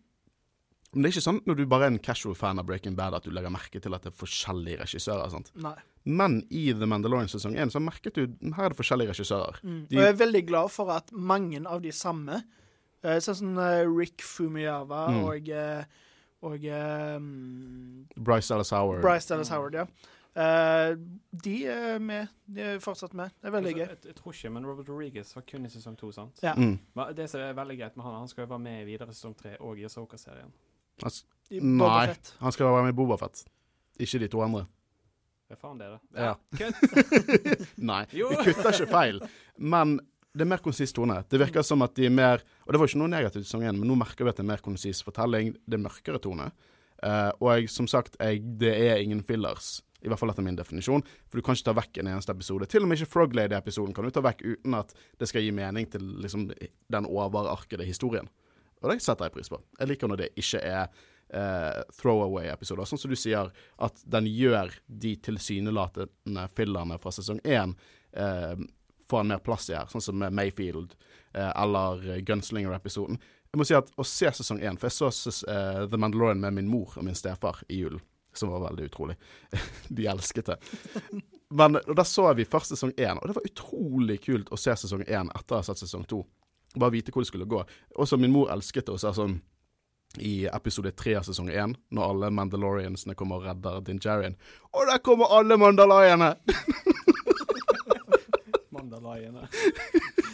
men 0.92 1.04
det 1.04 1.08
er 1.08 1.14
ikke 1.14 1.26
sånn 1.28 1.42
når 1.46 1.58
du 1.58 1.66
bare 1.70 1.86
er 1.86 1.94
en 1.94 2.02
casual 2.02 2.36
fan 2.36 2.60
av 2.60 2.66
Breaking 2.68 2.96
Bad 2.98 3.16
at 3.16 3.24
du 3.24 3.32
legger 3.32 3.54
merke 3.54 3.80
til 3.80 3.96
at 3.96 4.04
det 4.04 4.12
er 4.12 4.20
forskjellige 4.20 4.82
regissører. 4.82 5.30
Sant? 5.32 5.52
Nei. 5.62 5.76
Men 6.06 6.36
i 6.54 6.68
The 6.72 6.86
Mandalorian 6.86 7.28
sesong 7.28 7.56
1 7.58 7.72
så 7.74 7.80
merket 7.82 8.14
du 8.14 8.26
her 8.54 8.64
er 8.68 8.74
det 8.74 8.78
forskjellige 8.78 9.10
regissører. 9.10 9.58
Mm. 9.64 9.80
De- 9.90 9.96
Og 9.98 10.02
jeg 10.04 10.12
er 10.12 10.18
veldig 10.20 10.42
glad 10.46 10.70
for 10.70 10.90
at 10.94 11.10
mange 11.12 11.60
av 11.66 11.80
de 11.82 11.90
samme, 11.92 12.42
uh, 13.04 13.16
sånn 13.18 13.34
som 13.40 13.58
uh, 13.58 13.82
Rick 13.90 14.22
Fumiava 14.22 15.08
Mm. 15.10 15.24
og, 15.24 15.48
eh, 15.48 15.84
og 16.46 16.60
mm, 17.20 18.06
Bryce 18.16 18.48
Dallas 18.52 18.70
Howard. 18.70 19.02
Bryce 19.02 19.28
Dallas 19.28 19.48
Howard, 19.50 19.74
ja. 19.74 19.86
Uh, 20.36 20.92
de 21.32 21.64
er 21.66 21.98
med. 21.98 22.28
De 22.46 22.60
er 22.60 22.78
fortsatt 22.84 23.14
med. 23.16 23.30
Det 23.40 23.48
er 23.48 23.54
veldig 23.54 23.72
gøy. 23.72 23.86
jeg, 23.88 23.98
jeg 24.04 24.14
tror 24.18 24.32
ikke, 24.36 24.50
men 24.52 24.66
Robert 24.68 24.88
Rodriguez 24.92 25.30
var 25.34 25.42
kun 25.48 25.64
i 25.64 25.68
sesong 25.72 25.96
to, 25.96 26.10
sant? 26.12 26.38
Ja. 26.44 26.52
Mm. 26.54 26.78
Det 27.16 27.28
som 27.32 27.40
er 27.40 27.54
veldig 27.56 27.78
greit 27.78 27.96
med 27.96 28.04
han, 28.04 28.18
han 28.20 28.28
skal 28.28 28.44
jo 28.44 28.50
være 28.52 28.60
med 28.66 28.82
i 28.82 28.84
videre 28.90 29.14
sesong 29.16 29.34
tre 29.38 29.54
og 29.64 29.78
i 29.80 29.86
Asoka-serien. 29.88 30.52
Altså, 31.02 31.24
nei, 31.50 32.14
han 32.40 32.52
skal 32.52 32.66
være 32.68 32.84
med 32.84 32.92
i 32.92 32.96
Bobafett. 33.00 33.46
Ikke 33.98 34.20
de 34.20 34.28
to 34.28 34.42
andre. 34.44 34.66
Det 35.46 35.54
er 35.54 35.60
faen 35.62 35.78
det, 35.78 35.88
da. 35.92 35.98
Ja. 36.18 36.34
Kutt! 36.58 37.66
Nei, 37.90 38.02
Jo. 38.18 38.28
vi 38.32 38.38
kutter 38.48 38.72
ikke 38.74 38.88
feil. 38.90 39.20
Men 39.62 39.96
det 40.36 40.44
er 40.44 40.50
mer 40.50 40.62
konsis 40.64 40.92
tone. 40.92 41.20
Det 41.30 41.38
virker 41.40 41.64
som 41.64 41.84
at 41.86 41.94
de 41.96 42.08
er 42.08 42.12
mer 42.12 42.42
Og 42.66 42.74
det 42.74 42.80
var 42.82 42.90
ikke 42.90 42.98
noe 43.00 43.12
negativt 43.12 43.46
i 43.46 43.48
sang 43.48 43.62
1, 43.64 43.78
men 43.78 43.88
nå 43.88 43.94
merker 43.96 44.26
vi 44.26 44.32
at 44.32 44.40
det 44.40 44.44
er 44.44 44.50
mer 44.50 44.64
konsis 44.64 45.00
fortelling. 45.06 45.54
Det 45.64 45.78
er 45.78 45.84
mørkere 45.86 46.20
tone. 46.22 46.50
Uh, 46.98 47.30
og 47.38 47.50
jeg, 47.54 47.70
som 47.70 47.86
sagt, 47.88 48.16
jeg, 48.20 48.42
det 48.60 48.72
er 48.88 49.02
ingen 49.04 49.22
fillers. 49.24 49.76
I 50.04 50.10
hvert 50.10 50.20
fall 50.20 50.32
etter 50.32 50.44
min 50.44 50.58
definisjon. 50.58 51.04
For 51.30 51.38
du 51.38 51.44
kan 51.46 51.56
ikke 51.56 51.68
ta 51.70 51.76
vekk 51.78 52.00
en 52.02 52.10
eneste 52.12 52.34
episode. 52.34 52.66
Til 52.70 52.84
og 52.84 52.90
med 52.90 52.98
ikke 52.98 53.12
Frog 53.14 53.36
Lady-episoden 53.38 53.94
kan 53.96 54.04
du 54.06 54.12
ta 54.12 54.22
vekk 54.26 54.42
uten 54.44 54.76
at 54.78 54.92
det 55.20 55.30
skal 55.30 55.46
gi 55.46 55.54
mening 55.56 55.88
til 55.92 56.04
liksom, 56.24 56.50
den 56.92 57.08
overarkede 57.08 57.86
historien. 57.88 58.28
Og 58.82 58.90
det 58.92 58.98
setter 59.04 59.28
jeg 59.30 59.34
pris 59.38 59.48
på. 59.52 59.62
Jeg 59.80 59.88
liker 59.94 60.10
når 60.10 60.20
det 60.24 60.28
ikke 60.36 60.60
er 60.60 60.90
eh, 61.34 61.82
throwaway-episoder. 62.00 62.88
Sånn 62.88 63.00
som 63.00 63.12
du 63.12 63.18
sier, 63.18 63.50
at 63.82 64.02
den 64.04 64.28
gjør 64.30 64.74
de 64.86 65.16
tilsynelatende 65.26 66.48
fillerne 66.54 66.98
fra 67.02 67.12
sesong 67.14 67.40
én 67.44 67.76
eh, 68.12 68.54
får 69.08 69.20
en 69.20 69.32
mer 69.34 69.38
plass 69.38 69.70
i 69.70 69.76
her, 69.76 69.86
sånn 69.90 70.02
som 70.02 70.24
Mayfield 70.34 70.96
eh, 71.32 71.52
eller 71.62 72.20
Gunslinger-episoden. 72.26 73.20
Jeg 73.52 73.60
må 73.60 73.66
si 73.66 73.76
at 73.78 73.92
å 73.96 74.04
se 74.04 74.30
sesong 74.40 74.60
én, 74.60 74.78
for 74.80 74.90
jeg 74.90 74.96
så 74.96 75.32
eh, 75.50 75.84
The 75.90 76.00
Mandalorian 76.00 76.42
med 76.42 76.56
min 76.58 76.70
mor 76.70 76.96
og 76.96 77.06
min 77.06 77.18
stefar 77.18 77.62
i 77.68 77.80
julen, 77.84 78.02
som 78.34 78.50
var 78.52 78.66
veldig 78.66 78.88
utrolig. 78.90 79.16
De 79.96 80.08
elsket 80.10 80.50
det. 80.50 80.58
Men 81.54 81.78
og 81.78 81.94
da 81.94 82.04
så 82.04 82.26
vi 82.34 82.44
først 82.48 82.74
sesong 82.74 82.90
én, 82.98 83.20
og 83.20 83.28
det 83.28 83.36
var 83.36 83.46
utrolig 83.46 84.18
kult 84.24 84.50
å 84.50 84.58
se 84.58 84.74
sesong 84.74 85.04
én 85.06 85.30
etter 85.30 85.54
å 85.54 85.60
ha 85.60 85.66
sett 85.68 85.78
sesong 85.78 86.02
to. 86.10 86.24
Bare 86.74 86.92
vite 86.96 87.14
hvor 87.14 87.22
det 87.22 87.30
skulle 87.30 87.46
gå. 87.48 87.60
Også 87.94 88.18
min 88.18 88.34
mor 88.34 88.50
elsket 88.52 88.88
det 88.88 88.96
og 88.96 89.00
sa 89.00 89.12
sånn 89.14 89.38
i 90.18 90.46
episode 90.52 90.92
tre 90.96 91.16
av 91.18 91.26
sesong 91.26 91.50
én, 91.50 91.74
når 91.90 92.12
alle 92.12 92.30
Mandaloriansene 92.34 93.16
kommer 93.18 93.40
og 93.40 93.48
redder 93.50 93.80
Din 93.86 94.00
Djarin. 94.02 94.36
Og 94.72 94.88
der 94.90 95.02
kommer 95.04 95.32
alle 95.38 95.56
mandalaiene! 95.60 96.34
Mandalaiene. 98.76 99.48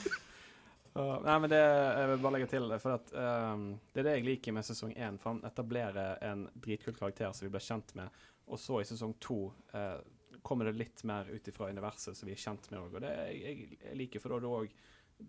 Uh, 0.93 1.23
nei, 1.25 1.39
men 1.41 1.49
det 1.49 1.59
jeg 1.59 2.09
vil 2.11 2.19
bare 2.21 2.33
legge 2.35 2.47
til 2.53 2.67
det, 2.69 2.77
for 2.83 2.99
at 2.99 3.13
um, 3.17 3.63
det 3.95 4.03
er 4.03 4.07
det 4.11 4.13
jeg 4.19 4.27
liker 4.27 4.53
med 4.53 4.67
sesong 4.67 4.91
én. 4.93 5.17
For 5.23 5.33
han 5.33 5.39
etablerer 5.49 6.19
en 6.29 6.43
dritkul 6.53 6.99
karakter 6.99 7.33
som 7.33 7.47
vi 7.47 7.53
blir 7.55 7.65
kjent 7.65 7.95
med, 7.97 8.19
og 8.45 8.61
så 8.61 8.83
i 8.83 8.85
sesong 8.85 9.15
to 9.25 9.39
uh, 9.73 10.03
kommer 10.45 10.69
det 10.69 10.77
litt 10.77 11.01
mer 11.09 11.31
ut 11.33 11.49
ifra 11.49 11.71
universet 11.73 12.19
som 12.19 12.29
vi 12.29 12.35
er 12.37 12.43
kjent 12.45 12.69
med 12.69 12.83
òg. 12.83 12.99
Og 12.99 13.07
det 13.07 13.13
jeg, 13.15 13.71
jeg, 13.79 13.97
liker, 14.03 14.21
for 14.21 14.37
da, 14.37 14.61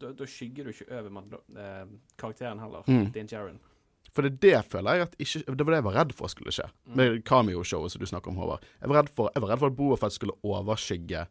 da, 0.03 0.11
da 0.19 0.27
skygger 0.27 0.67
du 0.67 0.73
ikke 0.73 0.89
over 0.99 1.15
man, 1.15 1.31
uh, 1.55 1.85
karakteren 2.19 2.59
heller, 2.59 2.83
Mm. 2.91 3.07
Din 3.15 3.31
Jaren. 3.31 3.63
For 4.13 4.25
det 4.25 4.33
er 4.33 4.41
det 4.43 4.65
føler 4.69 4.99
jeg 4.99 5.07
at 5.07 5.15
ikke 5.17 5.39
Det 5.57 5.65
var 5.65 5.73
det 5.73 5.77
jeg 5.79 5.85
var 5.87 5.95
redd 5.97 6.11
for 6.17 6.31
skulle 6.31 6.53
skje. 6.53 6.67
Med 6.97 7.23
cameo-showet 7.25 7.93
som 7.93 8.01
du 8.03 8.09
snakker 8.09 8.29
om, 8.29 8.37
Håvard. 8.41 8.65
Jeg 8.81 8.91
var 8.91 9.01
redd 9.01 9.09
for, 9.09 9.31
jeg 9.33 9.41
var 9.41 9.53
redd 9.53 9.63
for 9.63 9.73
at 9.73 9.79
Boafet 9.79 10.13
skulle 10.13 10.37
overskygge 10.45 11.25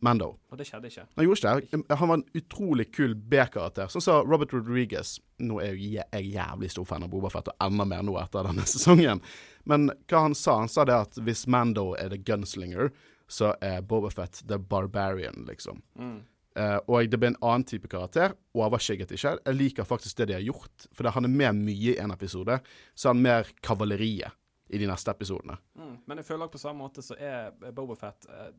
Mando. 0.00 0.30
Og 0.48 0.56
det 0.56 0.64
skjedde 0.64 0.88
ikke. 0.88 1.04
Han 1.16 1.26
gjorde 1.26 1.52
ikke 1.60 1.80
det. 1.82 1.96
Han 2.00 2.08
var 2.08 2.18
en 2.18 2.24
utrolig 2.40 2.86
kul 2.96 3.14
B-karakter. 3.14 3.90
Sånn 3.92 4.04
sa 4.04 4.20
Robert 4.24 4.54
Rodriguez. 4.56 5.18
Nå 5.44 5.60
er 5.60 5.76
jeg 5.76 6.00
jeg 6.00 6.32
jævlig 6.32 6.70
stor 6.72 6.88
fan 6.88 7.04
av 7.04 7.12
Bobafett, 7.12 7.50
og 7.52 7.66
enda 7.66 7.84
mer 7.88 8.02
nå 8.06 8.16
etter 8.20 8.48
denne 8.48 8.64
sesongen. 8.72 9.20
Men 9.68 9.90
hva 10.08 10.24
han 10.24 10.36
sa? 10.36 10.56
Han 10.62 10.72
sa 10.72 10.86
det 10.88 10.96
at 10.96 11.20
hvis 11.20 11.44
Mando 11.52 11.92
er 12.00 12.08
the 12.14 12.18
gunslinger, 12.18 12.88
så 13.30 13.52
er 13.60 13.84
Bobafett 13.84 14.40
the 14.48 14.58
barbarian, 14.58 15.44
liksom. 15.48 15.82
Mm. 16.00 16.22
Eh, 16.58 16.76
og 16.90 17.06
det 17.06 17.18
blir 17.20 17.30
en 17.30 17.38
annen 17.46 17.64
type 17.68 17.88
karakter. 17.90 18.34
Overskygget 18.58 19.12
ikke. 19.14 19.36
Jeg 19.44 19.56
liker 19.56 19.86
faktisk 19.86 20.18
det 20.18 20.30
de 20.30 20.38
har 20.38 20.44
gjort. 20.44 20.88
For 20.96 21.10
han 21.14 21.28
er 21.28 21.32
med 21.32 21.62
mye 21.62 21.94
i 21.94 21.98
en 22.02 22.14
episode, 22.14 22.58
så 22.94 23.08
er 23.08 23.14
han 23.14 23.22
mer 23.22 23.52
kavaleriet 23.62 24.36
i 24.70 24.78
de 24.78 24.86
neste 24.86 25.10
episodene. 25.10 25.56
Mm. 25.78 25.96
Men 26.06 26.20
jeg 26.20 26.28
føler 26.28 26.46
at 26.46 26.54
på 26.54 26.62
samme 26.62 26.84
måte 26.84 27.02
så 27.02 27.16
er 27.18 27.50
Bobafett 27.74 28.26
uh, 28.30 28.50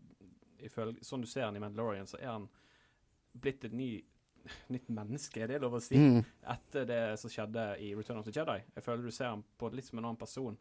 ifølge, 0.59 1.03
Sånn 1.07 1.23
du 1.23 1.29
ser 1.29 1.47
han 1.47 1.55
i 1.55 1.61
Mandalorian, 1.63 2.09
så 2.09 2.19
er 2.19 2.33
han 2.33 2.49
blitt 3.31 3.63
et 3.67 3.75
ny, 3.75 3.93
nytt 4.73 4.91
menneske, 4.91 5.39
er 5.43 5.53
det 5.53 5.61
lov 5.63 5.77
å 5.79 5.83
si? 5.83 5.95
Mm. 5.99 6.19
Etter 6.51 6.87
det 6.89 7.01
som 7.21 7.31
skjedde 7.31 7.65
i 7.83 7.93
Return 7.95 8.19
of 8.19 8.27
the 8.27 8.35
Jedi. 8.35 8.59
Jeg 8.75 8.85
føler 8.87 9.07
du 9.07 9.15
ser 9.15 9.31
han 9.31 9.43
på 9.59 9.71
litt 9.71 9.87
som 9.87 10.01
en 10.01 10.09
annen 10.09 10.19
person. 10.19 10.59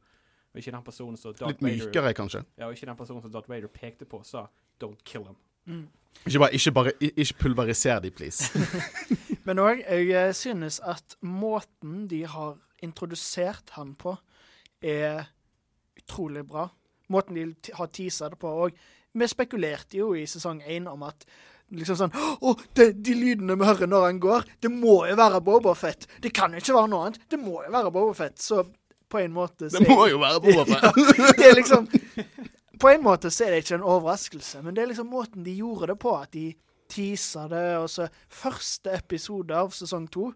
Og 0.50 0.58
ikke 0.58 0.74
den 0.74 0.86
personen 0.86 1.18
som 1.18 1.34
Darth 1.34 1.52
Litt 1.52 1.62
Vader 1.62 1.86
mykere, 1.86 2.14
kanskje. 2.18 2.42
Ja, 2.58 2.66
og 2.66 2.74
ikke 2.74 2.88
den 2.90 2.98
personen 2.98 3.22
som 3.22 3.30
Darth 3.34 3.50
Vader 3.50 3.70
pekte 3.70 4.06
på, 4.06 4.22
sa 4.26 4.48
'don't 4.82 5.02
kill 5.06 5.26
him'. 5.28 5.38
Mm. 5.66 5.86
Ikke 6.26 6.38
bare, 6.38 6.54
ikke 6.54 6.72
bare 6.76 6.92
Ikke 7.00 7.34
pulveriser 7.40 8.00
de, 8.04 8.10
please. 8.10 8.50
Men 9.46 9.58
òg, 9.58 9.84
jeg 9.88 10.34
synes 10.36 10.80
at 10.84 11.16
måten 11.22 12.06
de 12.10 12.24
har 12.28 12.58
introdusert 12.84 13.72
han 13.76 13.94
på, 13.98 14.14
er 14.82 15.24
utrolig 15.98 16.44
bra. 16.48 16.68
Måten 17.10 17.36
de 17.36 17.72
har 17.74 17.88
teasa 17.92 18.28
det 18.30 18.38
på 18.40 18.52
òg. 18.66 18.76
Vi 19.12 19.26
spekulerte 19.26 19.98
jo 19.98 20.12
i 20.14 20.26
sesong 20.28 20.60
én 20.62 20.86
om 20.88 21.02
at 21.02 21.24
liksom 21.74 21.96
sånn 21.98 22.14
Å, 22.14 22.52
de, 22.78 22.90
de 22.94 23.14
lydene 23.14 23.56
vi 23.58 23.66
hører 23.66 23.90
når 23.90 24.06
han 24.06 24.20
går, 24.22 24.46
det 24.62 24.70
må 24.72 25.00
jo 25.08 25.16
være 25.18 25.40
Bobafett. 25.44 26.06
Det 26.22 26.32
kan 26.34 26.54
jo 26.54 26.62
ikke 26.62 26.76
være 26.76 26.92
noe 26.92 27.08
annet. 27.08 27.24
Det 27.30 27.40
må 27.40 27.60
jo 27.64 27.72
være 27.74 27.92
Bobafett. 27.94 28.38
Så 28.42 28.64
på 29.10 29.18
en 29.18 29.34
måte 29.34 29.70
så 29.70 29.80
Det 29.82 29.88
må 29.90 30.06
jo 30.10 30.20
være 30.22 30.42
Bobafett. 30.44 31.00
det 31.38 31.48
er 31.48 31.58
liksom 31.58 31.88
På 32.80 32.88
en 32.88 33.02
måte 33.04 33.30
så 33.30 33.44
er 33.44 33.54
det 33.54 33.64
ikke 33.64 33.76
en 33.76 33.84
overraskelse, 33.84 34.62
men 34.64 34.76
det 34.76 34.82
er 34.82 34.92
liksom 34.92 35.10
måten 35.12 35.44
de 35.44 35.52
gjorde 35.58 35.90
det 35.92 35.98
på. 36.00 36.14
At 36.16 36.32
de 36.32 36.46
teaser 36.90 37.50
det, 37.52 37.66
og 37.78 37.90
så 37.92 38.08
Første 38.28 38.94
episode 38.96 39.56
av 39.56 39.74
sesong 39.76 40.08
to, 40.12 40.30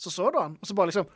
så 0.00 0.12
så 0.12 0.30
du 0.30 0.38
han, 0.38 0.54
og 0.60 0.68
så 0.68 0.76
bare 0.76 0.92
liksom 0.92 1.08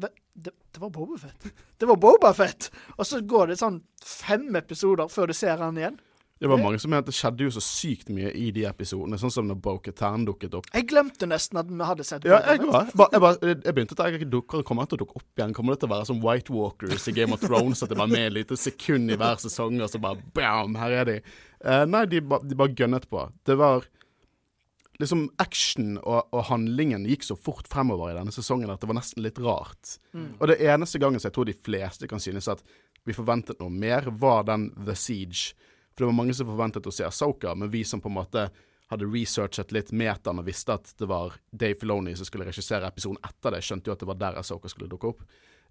det, 0.00 0.08
det, 0.32 0.80
var 0.80 0.90
Bobafett. 0.90 1.46
Det 1.78 1.86
var 1.86 1.96
Bobafett! 1.96 2.70
Og 2.96 3.06
så 3.06 3.20
går 3.20 3.50
det 3.50 3.58
sånn 3.60 3.80
fem 4.04 4.54
episoder 4.56 5.10
før 5.12 5.28
du 5.28 5.34
ser 5.36 5.60
han 5.60 5.76
igjen. 5.76 5.98
Det 6.40 6.48
var 6.48 6.56
mange 6.56 6.78
som 6.80 6.88
mente 6.90 7.10
det 7.10 7.16
skjedde 7.18 7.44
jo 7.44 7.50
så 7.52 7.60
sykt 7.60 8.08
mye 8.16 8.30
i 8.32 8.46
de 8.56 8.62
episodene, 8.64 9.18
sånn 9.20 9.32
som 9.34 9.44
når 9.50 9.58
Bo-Katan 9.60 10.22
dukket 10.24 10.54
opp. 10.56 10.70
Jeg 10.72 10.86
glemte 10.88 11.26
nesten 11.28 11.58
at 11.60 11.68
vi 11.68 11.84
hadde 11.84 12.06
sett 12.08 12.24
Ja, 12.24 12.38
jeg 12.48 12.62
var. 12.64 12.86
Jeg, 12.88 12.96
bare- 12.96 13.12
jeg, 13.12 13.20
bare- 13.20 13.50
jeg 13.66 13.74
begynte 13.76 13.92
å 13.92 13.98
tenke 14.00 14.30
dukker 14.32 14.62
kommer 14.64 14.88
til 14.88 14.96
å 14.96 15.02
dukke 15.04 15.20
opp 15.20 15.36
igjen. 15.36 15.52
Kommer 15.52 15.76
det 15.76 15.82
til 15.82 15.90
å 15.90 15.94
være 15.98 16.06
som 16.08 16.22
White 16.24 16.48
Walkers 16.56 17.06
i 17.08 17.12
Game 17.12 17.36
of 17.36 17.44
Thrones, 17.44 17.82
at 17.84 17.92
det 17.92 17.98
var 18.00 18.08
med 18.08 18.26
et 18.30 18.32
lite 18.38 18.56
sekund 18.56 19.12
i 19.12 19.16
hver 19.20 19.36
sesong, 19.44 19.76
og 19.84 19.90
så 19.92 20.00
bare 20.00 20.16
bam, 20.32 20.74
her 20.80 20.90
er 21.02 21.04
de. 21.10 21.18
Uh, 21.60 21.84
nei, 21.84 22.06
de, 22.08 22.22
ba, 22.24 22.40
de 22.40 22.56
bare 22.56 22.72
gønnet 22.72 23.04
på. 23.12 23.26
Det 23.44 23.58
var 23.60 23.84
liksom 25.00 25.26
action 25.40 25.98
og, 26.02 26.26
og 26.32 26.42
handlingen 26.50 27.04
gikk 27.08 27.22
så 27.24 27.36
fort 27.36 27.68
fremover 27.68 28.12
i 28.12 28.16
denne 28.18 28.32
sesongen 28.32 28.68
at 28.72 28.80
det 28.82 28.88
var 28.90 28.98
nesten 28.98 29.22
litt 29.24 29.38
rart. 29.40 29.98
Og 30.40 30.48
det 30.50 30.58
eneste 30.60 31.00
gangen 31.00 31.20
som 31.20 31.28
jeg 31.30 31.36
tror 31.36 31.48
de 31.48 31.56
fleste 31.56 32.08
kan 32.10 32.20
synes 32.20 32.48
at 32.52 32.64
vi 33.08 33.12
forventet 33.16 33.60
noe 33.62 33.72
mer, 33.72 34.08
var 34.12 34.44
den 34.48 34.70
The 34.84 34.96
Siege. 34.96 35.54
For 36.00 36.06
det 36.06 36.14
var 36.14 36.16
mange 36.16 36.34
som 36.34 36.46
forventet 36.48 36.86
å 36.88 36.90
se 36.96 37.04
Asoka, 37.04 37.50
men 37.54 37.68
vi 37.68 37.82
som 37.84 38.00
på 38.00 38.08
en 38.08 38.14
måte 38.14 38.46
hadde 38.88 39.04
researchet 39.04 39.72
litt 39.76 39.90
metaen 39.92 40.40
og 40.40 40.46
visste 40.46 40.72
at 40.72 40.94
det 40.96 41.04
var 41.10 41.34
Dave 41.52 41.76
Filoni 41.76 42.14
som 42.16 42.24
skulle 42.24 42.46
regissere 42.48 42.88
episoden 42.88 43.18
etter 43.28 43.52
det, 43.52 43.60
skjønte 43.66 43.90
jo 43.90 43.92
at 43.92 44.00
det 44.00 44.08
var 44.08 44.16
der 44.22 44.38
Asoka 44.40 44.70
skulle 44.72 44.88
dukke 44.88 45.10
opp. 45.10 45.20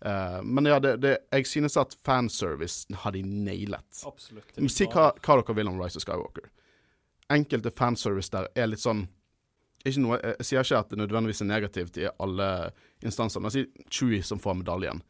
Uh, 0.06 0.38
men 0.46 0.70
ja, 0.70 0.78
det, 0.86 0.92
det, 1.02 1.16
jeg 1.34 1.50
synes 1.50 1.80
at 1.82 1.98
fanservice 2.06 3.00
har 3.02 3.18
de 3.18 3.24
nailet. 3.26 4.04
Absolutt. 4.06 4.54
Si 4.70 4.86
hva, 4.86 5.08
hva 5.18 5.40
dere 5.42 5.58
vil 5.58 5.74
om 5.74 5.82
Rise 5.82 5.98
of 5.98 6.06
Skywalker. 6.06 6.46
Enkelte 7.34 7.74
fanservice 7.74 8.30
der 8.38 8.52
er 8.54 8.70
litt 8.70 8.86
sånn 8.86 9.08
noe, 9.98 10.22
Jeg 10.38 10.46
sier 10.46 10.62
ikke 10.62 10.84
at 10.86 10.94
det 10.94 11.02
nødvendigvis 11.02 11.42
er 11.42 11.50
negativt 11.56 11.98
i 11.98 12.06
alle 12.22 12.52
instanser, 13.02 13.42
men 13.42 13.50
jeg 13.50 13.66
sier 13.66 13.90
Chewie 13.90 14.22
som 14.30 14.38
får 14.38 14.62
medaljen. 14.62 15.02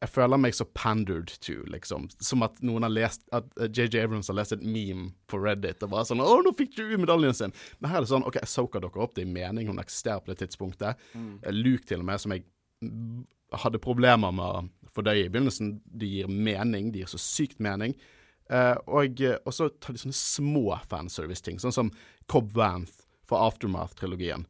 Jeg 0.00 0.08
føler 0.14 0.40
meg 0.40 0.54
så 0.56 0.64
pandered 0.64 1.32
to, 1.44 1.58
liksom. 1.68 2.06
Som 2.24 2.44
at 2.46 2.56
noen 2.64 2.86
har 2.86 2.92
lest 2.92 3.26
At 3.36 3.50
eh, 3.60 3.68
JJ 3.68 4.06
Abrams 4.06 4.30
har 4.32 4.38
lest 4.38 4.54
et 4.56 4.62
meme 4.64 5.10
på 5.28 5.40
Reddit 5.42 5.84
og 5.84 5.92
bare 5.92 6.08
sånn 6.08 6.22
'Å, 6.24 6.38
nå 6.44 6.54
fikk 6.56 6.78
du 6.78 6.96
medaljen 6.96 7.36
sin!' 7.36 7.52
Men 7.80 7.90
her 7.90 8.00
er 8.00 8.06
det 8.06 8.12
sånn 8.12 8.24
OK, 8.24 8.40
soaker 8.48 8.80
dere 8.80 9.02
opp, 9.04 9.14
det 9.14 9.26
er 9.26 9.34
mening, 9.34 9.68
hun 9.68 9.82
eksisterer 9.82 10.24
på 10.24 10.32
det 10.32 10.40
tidspunktet. 10.40 10.96
Mm. 11.12 11.34
Luke 11.52 11.84
til 11.84 12.00
og 12.00 12.08
med, 12.08 12.20
som 12.20 12.32
jeg 12.32 12.48
hadde 13.60 13.82
problemer 13.82 14.32
med 14.32 14.44
å 14.46 14.90
fordøye 14.94 15.26
i 15.26 15.32
begynnelsen, 15.32 15.80
de 15.84 16.08
gir 16.08 16.30
mening. 16.32 16.90
De 16.94 17.02
gir 17.02 17.10
så 17.10 17.20
sykt 17.20 17.60
mening. 17.60 17.94
Uh, 18.50 18.74
og, 18.90 19.20
og 19.46 19.54
så 19.54 19.68
tar 19.78 19.94
de 19.94 20.02
sånne 20.02 20.16
små 20.16 20.74
fanservice-ting, 20.90 21.60
sånn 21.62 21.74
som 21.74 21.92
Cobb 22.26 22.50
Vanth 22.56 23.04
fra 23.28 23.44
Aftermath-trilogien. 23.46 24.48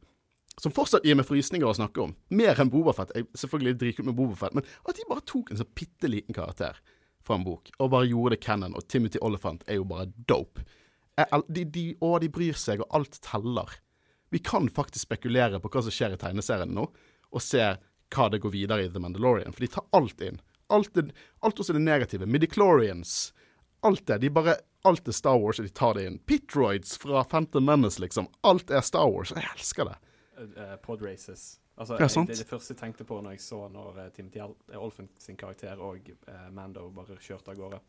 Som 0.59 0.73
fortsatt 0.75 1.05
gir 1.07 1.15
meg 1.15 1.27
frysninger 1.27 1.67
å 1.67 1.75
snakke 1.75 2.01
om. 2.03 2.15
Mer 2.35 2.59
enn 2.59 2.71
Bobafett. 2.71 3.13
Jeg 3.15 3.29
selvfølgelig 3.39 3.77
dritkult 3.79 4.09
med 4.09 4.17
Bobafett, 4.17 4.55
men 4.57 4.67
at 4.83 4.97
de 4.97 5.07
bare 5.09 5.23
tok 5.27 5.51
en 5.51 5.61
så 5.61 5.67
bitte 5.77 6.11
liten 6.11 6.35
karakter 6.35 6.81
fra 7.23 7.37
en 7.37 7.45
bok, 7.45 7.69
og 7.77 7.91
bare 7.93 8.09
gjorde 8.09 8.35
det 8.35 8.43
canon. 8.43 8.75
Og 8.75 8.87
Timothy 8.89 9.21
Oliphant 9.21 9.63
er 9.69 9.79
jo 9.79 9.87
bare 9.87 10.09
dope. 10.29 10.65
De, 11.47 11.63
de, 11.63 11.85
å, 12.01 12.15
de 12.19 12.29
bryr 12.33 12.57
seg, 12.57 12.81
og 12.81 12.97
alt 12.97 13.19
teller. 13.23 13.77
Vi 14.33 14.41
kan 14.43 14.69
faktisk 14.71 15.05
spekulere 15.05 15.59
på 15.61 15.69
hva 15.71 15.83
som 15.85 15.93
skjer 15.93 16.15
i 16.15 16.19
tegneserien 16.19 16.73
nå, 16.75 16.87
og 17.31 17.43
se 17.43 17.63
hva 18.11 18.27
det 18.31 18.41
går 18.43 18.53
videre 18.53 18.85
i 18.85 18.89
The 18.91 18.99
Mandalorian. 18.99 19.53
For 19.55 19.63
de 19.63 19.71
tar 19.71 19.87
alt 19.95 20.23
inn. 20.25 20.41
Alt, 20.71 20.93
det, 20.95 21.11
alt 21.43 21.59
også 21.59 21.75
det 21.75 21.83
negative. 21.83 22.27
Midichlorians. 22.27 23.31
Alt 23.87 24.05
det. 24.07 24.21
De 24.23 24.33
bare 24.33 24.59
Alt 24.83 25.05
er 25.05 25.13
Star 25.13 25.37
Wars, 25.37 25.59
og 25.61 25.67
de 25.67 25.73
tar 25.77 25.93
det 25.93 26.07
inn. 26.07 26.15
Pitroids 26.25 26.95
fra 26.97 27.21
Phantom 27.29 27.67
Menace, 27.67 28.01
liksom. 28.01 28.25
Alt 28.41 28.71
er 28.73 28.81
Star 28.81 29.11
Wars. 29.13 29.29
Jeg 29.35 29.45
elsker 29.51 29.91
det. 29.91 29.97
Uh, 30.41 30.75
pod 30.83 31.03
races. 31.05 31.59
Altså, 31.77 31.97
Ja, 31.97 32.07
jeg, 32.07 32.27
det, 32.27 32.37
det 32.37 32.47
første 32.49 32.73
jeg 32.73 32.81
tenkte 32.81 33.07
på 33.07 33.21
når 33.23 33.37
jeg 33.37 33.43
så 33.45 33.61
når 33.71 33.99
uh, 33.99 34.07
Timothy 34.13 34.41
eh, 34.43 34.77
Olfen 34.77 35.09
sin 35.17 35.37
karakter 35.39 35.79
og 35.81 36.11
uh, 36.27 36.49
Mando 36.53 36.89
bare 36.95 37.17
kjørte 37.17 37.53
av 37.53 37.57
gårde. 37.57 37.79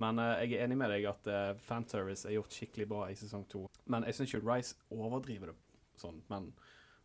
Men 0.00 0.20
uh, 0.20 0.36
jeg 0.42 0.58
er 0.58 0.66
enig 0.66 0.78
med 0.78 0.92
deg 0.92 1.08
at 1.10 1.30
uh, 1.30 1.54
fanservice 1.64 2.28
er 2.28 2.36
gjort 2.36 2.54
skikkelig 2.54 2.88
bra 2.90 3.08
i 3.10 3.16
sesong 3.18 3.46
to. 3.50 3.64
Men 3.90 4.06
jeg 4.06 4.18
syns 4.18 4.34
ikke 4.34 4.46
Rice 4.46 4.76
overdriver 4.94 5.52
det 5.52 5.58
sånn. 6.00 6.22
Men 6.30 6.52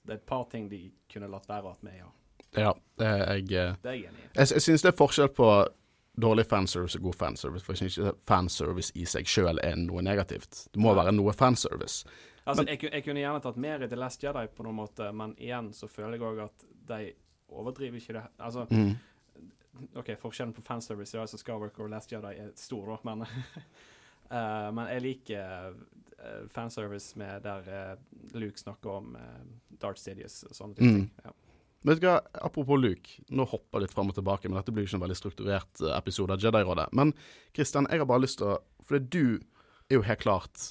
det 0.05 0.13
er 0.13 0.21
et 0.21 0.29
par 0.29 0.45
ting 0.51 0.69
de 0.69 0.87
kunne 1.11 1.29
latt 1.31 1.49
være 1.49 1.73
at 1.73 1.83
vi 1.85 1.97
har. 1.97 2.13
Ja, 2.55 2.71
det 2.99 3.07
er 3.07 3.17
jeg 3.33 3.51
eh, 3.51 3.73
Det 3.83 3.89
er 3.89 3.97
jeg 3.97 4.11
enig 4.11 4.21
i. 4.21 4.27
Jeg, 4.35 4.51
jeg 4.53 4.63
syns 4.67 4.85
det 4.85 4.91
er 4.91 4.97
forskjell 4.99 5.31
på 5.35 5.49
dårlig 6.17 6.45
fanservice 6.47 6.97
og 6.97 7.03
god 7.09 7.15
fanservice. 7.15 7.65
For 7.65 7.73
jeg 7.73 7.77
syns 7.83 7.97
ikke 7.97 8.13
fanservice 8.27 8.91
i 8.95 9.05
seg 9.05 9.27
sjøl 9.27 9.59
er 9.63 9.75
noe 9.75 10.01
negativt. 10.05 10.67
Det 10.73 10.79
må 10.81 10.93
være 10.95 11.11
noe 11.15 11.33
fanservice. 11.33 12.05
Altså, 12.45 12.63
jeg, 12.69 12.83
jeg 12.91 13.03
kunne 13.03 13.19
gjerne 13.23 13.41
tatt 13.41 13.57
mer 13.57 13.81
i 13.83 13.87
The 13.89 13.97
Last 13.97 14.23
Jedi 14.23 14.45
på 14.53 14.63
noen 14.63 14.75
måte, 14.77 15.11
men 15.11 15.33
igjen 15.41 15.71
så 15.73 15.87
føler 15.89 16.17
jeg 16.19 16.27
òg 16.27 16.43
at 16.45 16.65
de 16.87 17.13
overdriver 17.49 17.97
ikke 17.97 18.13
det. 18.19 18.25
Altså, 18.39 18.67
Mm. 18.69 18.95
OK, 19.99 20.13
forskjellen 20.21 20.53
på 20.55 20.61
fanservice 20.63 21.17
i 21.17 21.19
altså 21.19 21.35
Skywalker 21.37 21.83
og 21.83 21.89
Last 21.91 22.11
Jedi 22.13 22.29
er 22.39 22.51
stor, 22.55 22.85
da, 22.93 22.97
men 23.11 23.25
Uh, 24.25 24.71
Men 24.75 24.87
jeg 24.89 25.01
liker 25.03 25.75
uh, 25.75 26.47
fanservice 26.49 27.13
med 27.19 27.43
der 27.43 27.67
uh, 27.93 28.39
Luke 28.39 28.57
snakker 28.57 28.89
om 28.89 29.17
Darth 29.81 29.99
Sidious 30.01 30.43
og 30.47 30.55
sånne 30.57 30.75
Mm. 30.79 30.95
ting. 30.95 31.11
Ja. 31.25 31.31
Vet 31.85 32.01
du 32.01 32.07
hva, 32.07 32.19
Apropos 32.41 32.79
Luke, 32.81 33.19
nå 33.29 33.45
hopper 33.49 33.77
jeg 33.77 33.85
litt 33.85 33.93
fram 33.93 34.09
og 34.09 34.17
tilbake, 34.17 34.49
men 34.49 34.57
dette 34.57 34.73
blir 34.73 34.85
jo 34.85 34.89
ikke 34.89 34.99
en 34.99 35.05
veldig 35.05 35.19
strukturert 35.19 35.83
eh, 35.83 35.93
episode 35.97 36.33
av 36.33 36.41
Jedi-rådet. 36.41 36.87
Men 36.97 37.13
Kristian, 37.55 37.89
jeg 37.91 38.01
har 38.01 38.09
bare 38.09 38.25
lyst 38.25 38.41
til 38.41 38.55
å 38.55 38.57
For 38.85 38.99
du 38.99 39.37
er 39.89 39.99
jo 39.99 40.05
helt 40.05 40.23
klart 40.23 40.65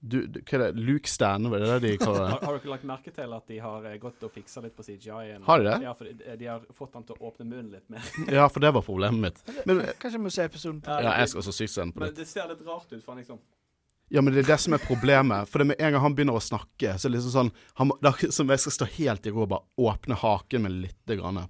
du, 0.00 0.22
du, 0.26 0.38
Hva 0.40 0.56
er 0.56 0.62
det? 0.62 0.80
Luke 0.80 1.10
Stan, 1.10 1.44
var 1.52 1.60
det 1.60 1.68
det 1.68 1.80
de 1.84 1.90
kaller 2.00 2.22
det? 2.24 2.30
Har, 2.34 2.44
har 2.46 2.56
dere 2.56 2.72
lagt 2.72 2.86
merke 2.88 3.12
til 3.12 3.34
at 3.36 3.50
de 3.50 3.58
har 3.60 3.88
eh, 3.90 3.98
gått 4.00 4.22
og 4.24 4.32
fiksa 4.32 4.62
litt 4.64 4.76
på 4.78 4.86
CGI-en? 4.86 5.44
Har 5.44 5.60
de 5.60 5.66
det? 5.68 5.76
Ja, 5.84 5.94
for 5.98 6.08
de, 6.08 6.36
de 6.40 6.48
har 6.48 6.64
fått 6.78 6.96
han 6.96 7.04
til 7.08 7.18
å 7.18 7.28
åpne 7.28 7.48
munnen 7.50 7.74
litt 7.74 7.90
mer. 7.92 8.06
Ja, 8.38 8.46
for 8.48 8.64
det 8.64 8.70
var 8.76 8.86
problemet 8.86 9.20
mitt. 9.26 9.64
Men, 9.68 9.82
Kanskje 10.00 10.16
vi 10.16 10.24
må 10.24 10.32
se 10.32 10.46
episoden 10.48 10.80
på 10.86 11.00
ja, 11.04 11.18
jeg 11.20 11.32
skal 11.32 11.42
også 11.42 11.56
sykt 11.58 11.74
se 11.74 11.82
den 11.82 11.92
på 11.96 12.06
Men 12.06 12.14
det 12.16 12.28
ser 12.30 12.48
litt 12.48 12.62
rart 12.64 12.88
ut, 12.94 13.02
for 13.02 13.12
han 13.12 13.20
liksom 13.20 13.42
Ja, 14.10 14.20
men 14.26 14.34
det 14.34 14.42
er 14.44 14.48
det 14.56 14.58
som 14.60 14.74
er 14.74 14.82
problemet. 14.82 15.46
For 15.48 15.62
det 15.62 15.68
med 15.70 15.80
en 15.80 15.92
gang 15.94 16.02
han 16.02 16.14
begynner 16.18 16.34
å 16.34 16.42
snakke, 16.42 16.96
så 16.98 17.06
er 17.06 17.12
det 17.12 17.20
liksom 17.20 17.36
sånn 17.36 17.52
han, 17.78 17.92
akkurat 18.10 18.34
som 18.34 18.50
jeg 18.50 18.58
skal 18.64 18.72
stå 18.80 18.90
helt 18.98 19.26
i 19.30 19.30
ro 19.34 19.44
og 19.46 19.52
bare 19.54 19.86
åpne 19.90 20.18
haken 20.18 20.66
min 20.66 20.80
lite 20.82 21.16
grann. 21.20 21.44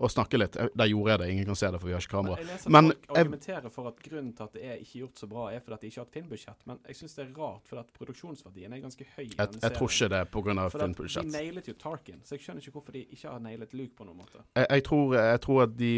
Og 0.00 0.08
snakke 0.08 0.38
litt. 0.40 0.54
Der 0.56 0.88
gjorde 0.88 1.12
jeg 1.12 1.20
det. 1.20 1.26
Ingen 1.34 1.44
kan 1.50 1.56
se 1.60 1.68
det, 1.68 1.76
for 1.76 1.90
vi 1.90 1.92
har 1.92 2.00
ikke 2.00 2.14
kamera. 2.14 2.38
Men 2.38 2.46
jeg 2.46 2.54
leser 2.54 2.70
Men 2.72 2.86
folk 2.88 3.02
jeg- 3.04 3.20
argumenterer 3.20 3.72
for 3.74 3.88
at 3.90 3.98
grunnen 4.00 4.30
til 4.32 4.44
at 4.46 4.54
det 4.56 4.62
er 4.64 4.78
ikke 4.80 4.98
gjort 5.02 5.18
så 5.20 5.26
bra, 5.28 5.42
er 5.52 5.60
fordi 5.60 5.74
at 5.76 5.80
de 5.84 5.90
ikke 5.90 6.00
har 6.00 6.06
et 6.08 6.14
filmbudsjett. 6.16 6.62
Men 6.70 6.78
jeg 6.88 6.96
syns 6.96 7.14
det 7.18 7.24
er 7.26 7.34
rart, 7.36 7.68
for 7.68 7.82
at 7.82 7.90
produksjonsverdien 7.98 8.72
er 8.72 8.80
ganske 8.80 9.04
høy. 9.18 9.26
Jeg, 9.26 9.36
jeg 9.60 9.74
tror 9.76 9.92
ikke 9.92 10.08
det 10.14 10.20
er 10.22 10.30
pga. 10.32 10.56
For 10.72 10.78
De 10.80 10.86
filmbudsjett. 10.86 11.30
nailet 11.36 11.68
jo 11.68 11.74
Tarkin, 11.84 12.22
så 12.24 12.32
jeg 12.38 12.40
skjønner 12.46 12.64
ikke 12.64 12.72
hvorfor 12.78 12.96
de 12.96 13.04
ikke 13.12 13.28
har 13.28 13.44
nailet 13.44 13.76
Luke 13.76 13.94
på 14.00 14.08
noen 14.08 14.16
måte. 14.24 14.40
Jeg, 14.56 14.66
jeg, 14.70 14.86
tror, 14.88 15.14
jeg 15.20 15.40
tror 15.44 15.62
at 15.68 15.76
de 15.76 15.92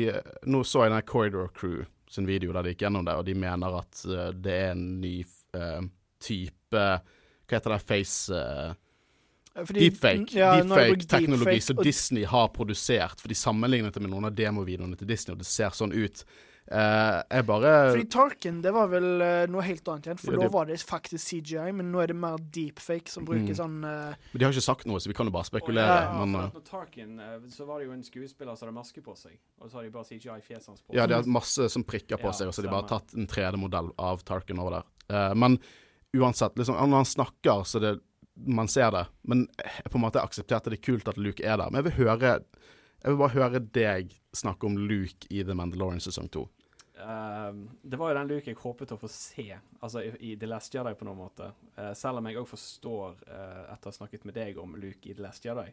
Nå 0.51 0.65
så 0.67 0.83
jeg 0.83 0.97
den 0.97 1.07
Corridor 1.15 1.49
Crew 1.55 1.85
sin 2.11 2.27
video 2.27 2.53
der 2.53 2.67
de 2.67 2.75
gikk 2.75 2.83
gjennom 2.89 3.07
det, 3.07 3.15
og 3.15 3.25
de 3.31 3.35
mener 3.39 3.79
at 3.79 4.03
eh, 4.11 4.33
det 4.35 4.53
er 4.67 4.71
en 4.75 5.01
ny 5.01 5.21
eh, 5.55 5.81
type 6.23 6.79
Hva 6.79 7.59
heter 7.59 7.75
det? 7.75 7.81
Face 7.85 8.31
eh, 8.33 8.73
Fordi- 9.67 9.83
Deepfake. 9.91 10.33
ja, 10.39 10.55
Deepfake-teknologi 10.63 11.59
deepfake, 11.59 11.67
som 11.67 11.83
Disney 11.85 12.25
har 12.25 12.49
produsert. 12.55 13.21
For 13.21 13.29
de 13.29 13.35
sammenlignet 13.37 13.93
det 13.93 14.01
med 14.01 14.09
noen 14.15 14.25
av 14.31 14.33
demovideoene 14.39 14.97
til 14.97 15.07
Disney, 15.11 15.35
og 15.35 15.43
det 15.43 15.47
ser 15.51 15.69
sånn 15.77 15.93
ut. 15.93 16.25
Uh, 16.73 17.21
jeg 17.29 17.45
bare 17.45 17.71
Fordi 17.91 18.05
Tarkin 18.09 18.61
det 18.63 18.71
var 18.73 18.87
vel 18.89 19.21
uh, 19.21 19.47
noe 19.51 19.65
helt 19.67 19.83
annet 19.91 20.07
igjen, 20.07 20.21
for 20.23 20.31
Ja, 20.33 20.39
da 20.39 20.43
det- 20.47 20.53
var 20.55 20.65
det 20.71 20.79
faktisk 20.81 21.27
CGI, 21.43 21.73
men 21.75 21.91
nå 21.93 22.01
er 22.01 22.07
det 22.07 22.17
mer 22.17 22.39
deepfake 22.39 23.09
som 23.11 23.27
bruker 23.27 23.51
Mm. 23.51 23.59
sånn 23.59 23.85
uh, 23.85 24.15
Men 24.33 24.39
de 24.39 24.45
har 24.47 24.53
ikke 24.55 24.63
sagt 24.63 24.87
noe, 24.87 24.97
så 25.03 25.09
vi 25.11 25.13
kan 25.19 25.27
jo 25.27 25.33
bare 25.35 25.45
spekulere. 25.51 25.99
Ja, 26.07 26.25
men 26.25 26.35
eh, 26.39 26.49
når 26.55 26.65
Tarkin, 26.65 27.19
så 27.51 27.67
var 27.67 27.81
det 27.81 27.89
jo 27.89 27.93
en 27.93 28.03
skuespiller 28.07 28.57
som 28.57 28.69
hadde 28.71 28.79
maske 28.79 29.03
på 29.05 29.15
seg, 29.19 29.37
og 29.61 29.69
så 29.69 29.75
har 29.75 29.83
de 29.83 29.91
bare 29.91 30.05
CGI 30.07 30.41
fjeset 30.41 30.67
hans 30.69 30.81
på. 30.81 30.95
ja, 30.95 31.05
de 31.07 31.15
har 31.15 31.25
masse 31.25 31.69
som 31.69 31.85
prikker 31.85 32.17
på 32.17 32.31
Ja, 32.31 32.33
seg, 32.33 32.47
og 32.47 32.55
så 32.55 32.63
har 32.63 32.71
de 32.71 32.77
bare 32.79 32.89
tatt 32.89 33.13
en 33.19 33.27
3D-modell 33.27 33.93
av 33.99 34.23
Tarkin 34.25 34.59
over 34.63 34.71
der. 34.81 34.85
Eh, 35.11 35.35
men 35.35 35.59
uansett, 36.17 36.57
liksom, 36.59 36.77
når 36.77 37.03
han 37.03 37.09
snakker, 37.09 37.63
så 37.69 37.81
det 37.83 37.99
man 38.35 38.69
ser 38.69 38.91
det. 38.91 39.07
Men 39.23 39.47
jeg 39.59 39.91
på 39.91 39.99
en 39.99 40.07
måte 40.07 40.23
aksepterte 40.23 40.73
det 40.73 40.83
kult 40.85 41.09
at 41.09 41.21
Luke 41.21 41.45
er 41.45 41.59
der. 41.61 41.71
Men 41.71 41.83
jeg 41.83 41.91
vil 41.91 42.07
høre 42.07 42.41
Jeg 43.03 43.11
vil 43.11 43.19
bare 43.19 43.35
høre 43.35 43.59
deg 43.75 44.13
snakke 44.31 44.67
om 44.69 44.77
Luke 44.79 45.27
i 45.29 45.43
The 45.43 45.57
Mandalorian 45.59 46.01
sesong 46.01 46.29
to. 46.31 46.45
Uh, 46.95 47.51
det 47.83 47.99
var 47.99 48.13
jo 48.13 48.19
den 48.21 48.29
Luke 48.31 48.47
jeg 48.47 48.61
håpet 48.61 48.93
å 48.95 48.99
få 49.01 49.09
se, 49.11 49.49
altså 49.81 50.05
i, 50.07 50.13
i 50.23 50.37
The 50.39 50.47
Last 50.47 50.71
Jedi 50.75 50.93
på 50.95 51.09
noen 51.09 51.19
måte. 51.19 51.49
Uh, 51.75 51.91
selv 51.99 52.21
om 52.21 52.29
jeg 52.31 52.39
òg 52.39 52.47
forstår, 52.47 53.17
uh, 53.27 53.73
etter 53.73 53.91
å 53.91 53.91
ha 53.91 53.97
snakket 53.97 54.29
med 54.29 54.39
deg 54.39 54.61
om 54.63 54.77
Luke 54.79 55.11
i 55.11 55.17
The 55.19 55.25
Last 55.25 55.49
Jedi 55.49 55.67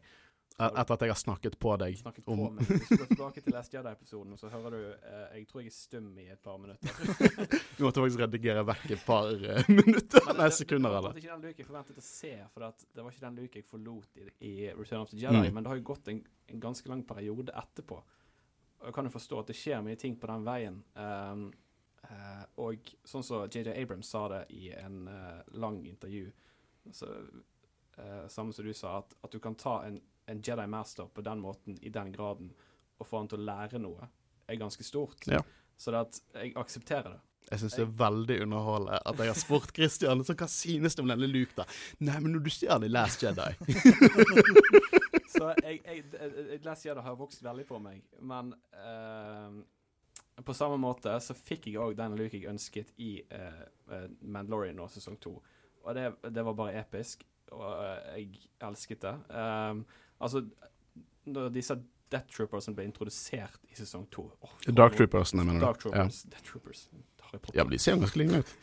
Etter 0.60 0.94
at 0.96 1.04
jeg 1.06 1.14
har 1.14 1.20
snakket 1.20 1.56
på 1.62 1.72
deg 1.80 1.96
Snakket 2.02 2.26
på 2.26 2.36
om 2.36 2.42
meg. 2.58 2.68
Hvis 2.68 2.90
du 2.90 2.98
går 3.00 3.12
tilbake 3.14 3.44
til 3.46 3.56
Last 3.56 3.74
Jedi-episoden, 3.74 4.36
så 4.40 4.50
hører 4.52 4.76
du 4.76 4.82
eh, 4.92 5.38
Jeg 5.38 5.46
tror 5.48 5.64
jeg 5.64 5.72
er 5.72 5.76
stum 5.76 6.10
i 6.20 6.26
et 6.34 6.42
par 6.44 6.58
minutter. 6.60 7.00
du 7.78 7.86
måtte 7.86 8.04
faktisk 8.04 8.24
redigere 8.26 8.66
vekk 8.68 8.86
et 8.98 9.06
par 9.08 9.32
eh, 9.32 9.70
minutter, 9.72 10.26
Men 10.28 10.42
nei, 10.44 10.50
sekunder, 10.58 10.98
eller? 11.00 11.16
Det 11.16 11.22
var 11.22 11.24
ikke 11.24 11.36
den 11.38 11.48
Luke 11.48 11.64
jeg 11.64 11.70
forventet 11.70 12.02
å 12.02 12.06
se, 12.06 12.34
for 12.52 12.68
det 12.68 13.06
var 13.06 13.16
ikke 13.16 13.26
den 13.26 13.40
Luke 13.40 13.62
jeg 13.62 13.68
forlot 13.70 14.20
i, 14.20 14.28
i 14.50 14.54
Return 14.74 15.06
of 15.06 15.14
the 15.14 15.22
Jedi. 15.22 15.46
Mm. 15.48 15.56
Men 15.56 15.64
det 15.64 15.74
har 15.74 15.80
jo 15.80 15.88
gått 15.94 16.12
en, 16.12 16.20
en 16.52 16.64
ganske 16.68 16.92
lang 16.92 17.06
periode 17.08 17.56
etterpå. 17.64 18.02
Og 18.80 18.88
jeg 18.88 18.96
kan 18.96 19.08
jo 19.08 19.16
forstå 19.16 19.42
at 19.42 19.52
det 19.52 19.58
skjer 19.60 19.82
mye 19.84 20.00
ting 20.00 20.16
på 20.20 20.28
den 20.30 20.46
veien. 20.48 20.84
Um, 20.96 21.50
uh, 22.08 22.44
og 22.64 22.92
sånn 23.08 23.26
som 23.28 23.48
JJ 23.48 23.74
Abrams 23.76 24.12
sa 24.12 24.26
det 24.32 24.44
i 24.56 24.70
en 24.76 25.02
uh, 25.08 25.42
lang 25.60 25.82
intervju, 25.88 26.30
Så, 26.96 27.08
uh, 28.00 28.28
samme 28.28 28.54
som 28.56 28.66
du 28.66 28.74
sa, 28.74 28.98
at, 29.04 29.16
at 29.24 29.32
du 29.32 29.40
kan 29.44 29.56
ta 29.60 29.82
en, 29.86 30.00
en 30.30 30.44
Jedi 30.46 30.68
Master 30.70 31.10
på 31.14 31.24
den 31.26 31.42
måten, 31.44 31.78
i 31.82 31.92
den 31.94 32.12
graden, 32.14 32.52
og 33.00 33.08
få 33.08 33.24
han 33.24 33.32
til 33.32 33.42
å 33.42 33.48
lære 33.50 33.82
noe, 33.82 34.10
er 34.50 34.60
ganske 34.60 34.86
stort. 34.86 35.28
Ja. 35.30 35.42
Så 35.80 35.94
det 35.96 36.04
at 36.06 36.22
jeg 36.36 36.54
aksepterer 36.60 37.16
det. 37.16 37.22
Jeg 37.50 37.62
syns 37.64 37.76
det 37.80 37.86
er 37.86 37.94
veldig 37.98 38.36
underholdende 38.44 39.00
at 39.10 39.22
jeg 39.24 39.32
har 39.32 39.38
spurt 39.40 39.72
Christian 39.74 40.22
så 40.28 40.36
hva 40.38 40.48
synes 40.52 40.96
du 40.96 41.02
om 41.02 41.10
denne 41.10 41.30
Luke, 41.30 41.56
da. 41.58 41.66
Nei, 42.04 42.20
men 42.22 42.36
når 42.36 42.44
du 42.46 42.50
ser 42.54 42.76
han 42.76 42.86
i 42.86 42.92
Last 42.92 43.24
Jedi 43.24 43.48
Så 45.34 45.54
jeg, 45.64 45.80
jeg, 45.86 46.04
jeg, 46.14 46.30
jeg 46.52 46.62
Last 46.68 46.86
Jedi 46.86 47.06
har 47.06 47.18
vokst 47.18 47.42
veldig 47.46 47.66
på 47.70 47.80
meg, 47.82 48.04
men 48.22 48.52
uh, 48.76 50.44
på 50.46 50.56
samme 50.58 50.78
måte 50.82 51.16
så 51.24 51.36
fikk 51.38 51.72
jeg 51.72 51.80
òg 51.82 51.96
den 51.98 52.18
Luke 52.20 52.38
jeg 52.38 52.50
ønsket 52.52 52.94
i 53.04 53.10
eh, 53.20 53.64
eh, 53.92 54.06
Mandalorian 54.22 54.78
nå, 54.80 54.86
sesong 54.88 55.18
to. 55.20 55.34
Og 55.84 55.98
det, 55.98 56.06
det 56.32 56.46
var 56.48 56.56
bare 56.56 56.80
episk, 56.80 57.26
og 57.52 57.66
uh, 57.66 57.98
jeg 58.14 58.46
elsket 58.64 59.04
det. 59.04 59.16
Um, 59.34 59.84
altså, 60.20 60.44
når 61.30 61.50
disse 61.56 61.78
Death 62.10 62.30
Troopers 62.34 62.70
ble 62.74 62.88
introdusert 62.90 63.60
i 63.70 63.78
sesong 63.78 64.08
to 64.14 64.26
oh, 64.26 64.54
Dark 64.66 64.96
Troopers, 64.98 65.30
Troopersene, 65.32 65.46
mener 65.46 65.62
du? 65.62 65.66
Dark 65.66 65.82
Troopers. 65.82 66.24
Death 66.30 66.46
Troopers. 66.48 66.88
Harry 67.30 67.40
Potter. 67.40 67.58
Ja, 67.58 67.64
men 67.64 67.72
de 67.72 67.80
ser 67.80 67.96
jo 67.96 68.04
ganske 68.04 68.20
lignende 68.20 68.44
ut. 68.44 68.54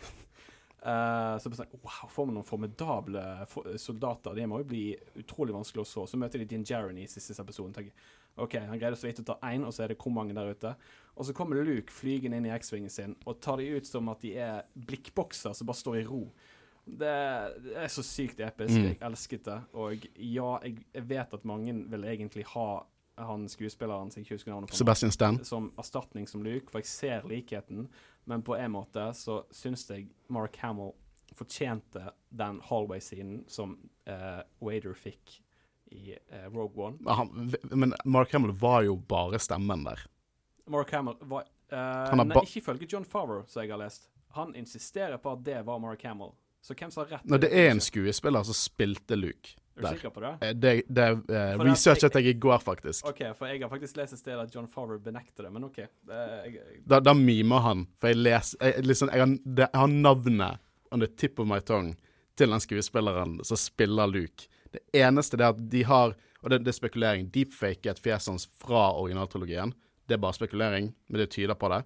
Uh, 0.87 1.37
så 1.43 1.51
sånn, 1.55 1.79
wow, 1.83 2.11
får 2.11 2.29
man 2.29 2.39
noen 2.41 2.49
formidable 2.49 3.23
fo- 3.51 3.65
soldater. 3.81 4.35
De 4.37 4.47
må 4.51 4.61
jo 4.63 4.69
bli 4.73 4.85
utrolig 5.23 5.55
vanskelig 5.55 5.85
å 5.85 5.89
så. 5.89 6.07
Så 6.11 6.21
møter 6.21 6.43
de 6.43 6.49
Din 6.51 6.67
Jaren 6.67 6.99
i 6.99 7.07
siste 7.11 7.37
episode. 7.43 7.75
tenker 7.77 7.95
OK, 8.43 8.59
han 8.69 8.81
greide 8.81 8.99
så 9.01 9.09
vidt 9.09 9.23
å 9.23 9.29
ta 9.31 9.39
én, 9.49 9.65
og 9.65 9.73
så 9.73 9.85
er 9.85 9.95
det 9.95 10.01
hvor 10.03 10.13
mange 10.13 10.35
der 10.37 10.51
ute? 10.53 10.75
Og 11.17 11.25
så 11.25 11.33
kommer 11.37 11.63
Luke 11.65 11.95
flygende 11.95 12.37
inn 12.37 12.49
i 12.51 12.53
X-vingen 12.53 12.93
sin 12.93 13.15
og 13.25 13.39
tar 13.41 13.63
de 13.63 13.71
ut 13.79 13.89
som 13.89 14.11
at 14.13 14.21
de 14.21 14.35
er 14.37 14.67
blikkbokser 14.77 15.55
som 15.57 15.69
bare 15.69 15.81
står 15.81 16.03
i 16.03 16.05
ro. 16.05 16.27
Det, 16.87 17.15
det 17.65 17.79
er 17.83 17.89
så 17.91 18.03
sykt 18.07 18.41
episk. 18.41 18.77
Mm. 18.79 18.85
Jeg 18.93 18.99
elsket 19.09 19.49
det. 19.49 19.57
Og 19.75 20.05
ja, 20.15 20.51
jeg, 20.63 20.85
jeg 20.95 21.09
vet 21.09 21.35
at 21.35 21.49
mange 21.49 21.75
vil 21.91 22.07
egentlig 22.07 22.47
ha 22.53 22.69
han 23.17 23.47
skuespilleren 23.49 24.11
som 24.13 24.21
jeg 24.21 24.27
ikke 24.27 24.37
husker 24.37 24.53
navnet 24.53 24.71
på 24.71 24.77
Sebastian 24.77 25.13
Stan. 25.15 25.39
som 25.45 25.71
erstatning 25.81 26.29
som 26.29 26.45
Luke, 26.45 26.69
for 26.71 26.85
jeg 26.85 26.91
ser 26.91 27.27
likheten, 27.29 27.89
men 28.29 28.45
på 28.45 28.57
en 28.59 28.75
måte 28.75 29.09
så 29.17 29.41
syns 29.55 29.87
jeg 29.91 30.11
Mark 30.29 30.59
Hamill 30.61 30.93
fortjente 31.37 32.11
den 32.29 32.61
hallway-scenen 32.69 33.45
som 33.49 33.77
uh, 34.09 34.43
Wader 34.63 34.95
fikk 34.95 35.41
i 35.93 36.17
uh, 36.17 36.47
Rogue 36.53 36.87
One. 36.87 37.15
Han, 37.19 37.53
men 37.73 37.95
Mark 38.05 38.33
Hamill 38.33 38.53
var 38.53 38.83
jo 38.87 38.97
bare 38.97 39.41
stemmen 39.43 39.85
der. 39.87 40.07
Mark 40.71 40.93
Hamill 40.93 41.17
var 41.21 41.47
uh, 41.73 42.17
Nei, 42.17 42.43
ikke 42.43 42.61
ifølge 42.63 42.89
John 42.91 43.05
Farrow, 43.05 43.45
som 43.49 43.65
jeg 43.65 43.73
har 43.73 43.81
lest. 43.81 44.11
Han 44.37 44.55
insisterer 44.59 45.17
på 45.23 45.33
at 45.33 45.45
det 45.47 45.63
var 45.67 45.81
Mark 45.81 46.05
Hamill. 46.05 46.35
Så 46.67 46.75
hvem 46.75 46.91
som 46.91 47.05
har 47.05 47.13
rett? 47.19 47.29
Når 47.31 47.45
det 47.45 47.53
er 47.55 47.71
en 47.71 47.81
skuespiller 47.85 48.43
som 48.49 48.57
spilte 48.59 49.15
Luke 49.19 49.53
Er 49.77 49.83
du 49.83 49.85
der. 49.87 49.95
sikker 49.99 50.11
på 50.15 50.23
det? 50.25 50.33
Eh, 50.43 50.55
Det, 50.57 50.73
det 50.89 51.05
uh, 51.31 51.61
researchet 51.63 52.15
jeg 52.19 52.33
i 52.33 52.39
går, 52.43 52.59
faktisk. 52.65 53.07
OK, 53.07 53.21
for 53.39 53.47
jeg 53.53 53.61
har 53.63 53.71
faktisk 53.71 53.97
lest 54.01 54.17
et 54.17 54.23
sted 54.23 54.41
at 54.41 54.55
John 54.55 54.67
Favreau 54.67 54.99
benekter 54.99 55.47
det, 55.47 55.53
men 55.55 55.65
OK. 55.69 55.77
Det, 55.77 56.23
jeg, 56.49 56.81
Da, 56.89 56.99
da 57.01 57.15
mimer 57.15 57.63
han, 57.63 57.87
for 58.01 58.11
jeg 58.11 58.19
leser 58.25 58.59
jeg, 58.65 58.87
liksom, 58.89 59.13
jeg, 59.13 59.23
har, 59.23 59.37
det, 59.45 59.69
jeg 59.69 59.81
har 59.85 59.93
navnet 59.93 60.59
on 60.91 61.01
the 61.05 61.11
tip 61.21 61.39
of 61.39 61.47
my 61.47 61.61
tongue 61.61 61.95
til 62.37 62.51
den 62.51 62.61
skuespilleren 62.61 63.39
som 63.45 63.57
spiller 63.61 64.07
Luke. 64.11 64.49
Det 64.73 64.83
eneste 64.97 65.37
det 65.39 65.45
er 65.47 65.55
at 65.55 65.63
de 65.73 65.85
har 65.85 66.17
Og 66.43 66.51
det, 66.51 66.61
det 66.63 66.69
er 66.69 66.77
spekulering. 66.77 67.31
Deepfaket 67.35 67.99
fjeset 67.99 68.31
hans 68.31 68.45
fra 68.61 68.93
originaltrilogien. 69.01 69.73
Det 70.07 70.15
er 70.15 70.21
bare 70.23 70.37
spekulering, 70.37 70.93
men 71.09 71.19
det 71.19 71.31
tyder 71.35 71.55
på 71.59 71.69
det. 71.73 71.81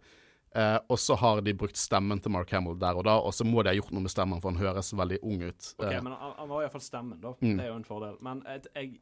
Eh, 0.52 0.78
og 0.90 0.98
så 0.98 1.14
har 1.14 1.40
de 1.46 1.52
brukt 1.54 1.76
stemmen 1.78 2.18
til 2.20 2.32
Mark 2.34 2.50
Hamill 2.50 2.74
der 2.78 2.96
og 2.98 3.04
da, 3.06 3.12
og 3.22 3.30
så 3.36 3.44
må 3.46 3.62
de 3.62 3.70
ha 3.70 3.74
gjort 3.76 3.92
noe 3.94 4.02
med 4.02 4.10
stemmen, 4.10 4.40
for 4.42 4.50
han 4.50 4.58
høres 4.58 4.88
veldig 4.98 5.20
ung 5.22 5.42
ut. 5.44 5.74
OK, 5.78 5.84
Eh, 5.92 6.00
men 6.02 6.12
han, 6.12 6.32
han 6.38 6.50
har 6.50 6.62
iallfall 6.64 6.82
stemmen, 6.82 7.20
da. 7.22 7.34
Mm. 7.40 7.56
Det 7.56 7.64
er 7.64 7.68
jo 7.70 7.76
en 7.78 7.84
fordel. 7.86 8.16
Men 8.26 8.40
et, 8.50 8.66
jeg, 8.74 8.96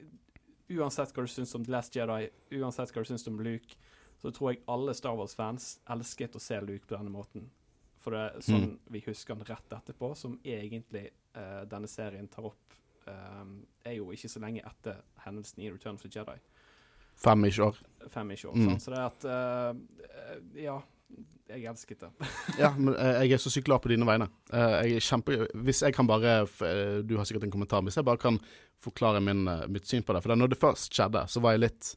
uansett 0.77 1.15
hva 1.17 1.25
du 1.25 1.31
syns 1.33 1.55
om 1.57 1.65
The 1.65 1.73
Last 1.73 1.97
Jedi, 1.97 2.29
uansett 2.61 2.93
hva 2.93 3.05
du 3.05 3.09
syns 3.09 3.25
om 3.31 3.41
Luke, 3.41 3.79
så 4.21 4.33
tror 4.35 4.53
jeg 4.53 4.61
alle 4.69 4.93
Star 4.99 5.15
Wars-fans 5.17 5.79
elsket 5.89 6.37
å 6.37 6.43
se 6.43 6.59
Luke 6.61 6.85
på 6.91 6.97
denne 6.99 7.13
måten. 7.15 7.49
For 8.03 8.13
det 8.15 8.21
er 8.27 8.45
sånn 8.45 8.67
Mm. 8.69 8.79
vi 8.91 9.01
husker 9.07 9.35
han 9.35 9.45
rett 9.49 9.73
etterpå, 9.73 10.13
som 10.17 10.37
egentlig 10.45 11.11
eh, 11.35 11.65
denne 11.71 11.89
serien 11.89 12.29
tar 12.29 12.45
opp, 12.51 12.75
eh, 13.07 13.45
er 13.87 13.95
jo 13.97 14.11
ikke 14.13 14.29
så 14.29 14.41
lenge 14.43 14.61
etter 14.67 15.01
hendelsen 15.25 15.63
i 15.65 15.71
Return 15.71 15.95
of 15.95 16.03
the 16.03 16.09
Jedi. 16.09 16.37
Fem-ish 17.17 17.59
år. 17.59 17.75
Fem-ish 18.11 18.45
år. 18.45 18.55
Mm. 18.55 18.69
sånn. 18.69 18.81
Så 18.81 18.91
det 18.93 18.99
er 18.99 19.07
at 19.07 19.25
eh, 19.25 20.63
Ja, 20.65 20.81
jeg 21.49 21.65
elsket 21.71 22.03
det. 22.03 22.09
Ja, 22.61 22.71
men 22.77 22.93
eh, 22.95 23.23
jeg 23.25 23.37
er 23.37 23.41
så 23.43 23.51
sykt 23.53 23.69
glad 23.69 23.81
på 23.85 23.91
dine 23.93 24.07
vegne. 24.09 24.29
Eh, 24.53 24.75
jeg 24.85 24.99
er 24.99 25.05
kjempe... 25.05 25.39
Hvis 25.65 25.81
jeg 25.85 25.95
kan 25.97 26.09
bare 26.09 26.43
eh, 26.45 26.99
Du 27.07 27.17
har 27.17 27.29
sikkert 27.29 27.47
en 27.47 27.55
kommentar. 27.55 27.85
Hvis 27.87 27.97
jeg 27.97 28.07
bare 28.07 28.21
kan 28.21 28.37
forklare 28.85 29.23
min, 29.25 29.47
mitt 29.73 29.89
syn 29.89 30.05
på 30.07 30.15
det. 30.15 30.23
For 30.25 30.37
når 30.37 30.53
det 30.53 30.61
først 30.61 30.95
skjedde, 30.95 31.25
så 31.31 31.43
var 31.45 31.57
jeg 31.57 31.65
litt 31.65 31.95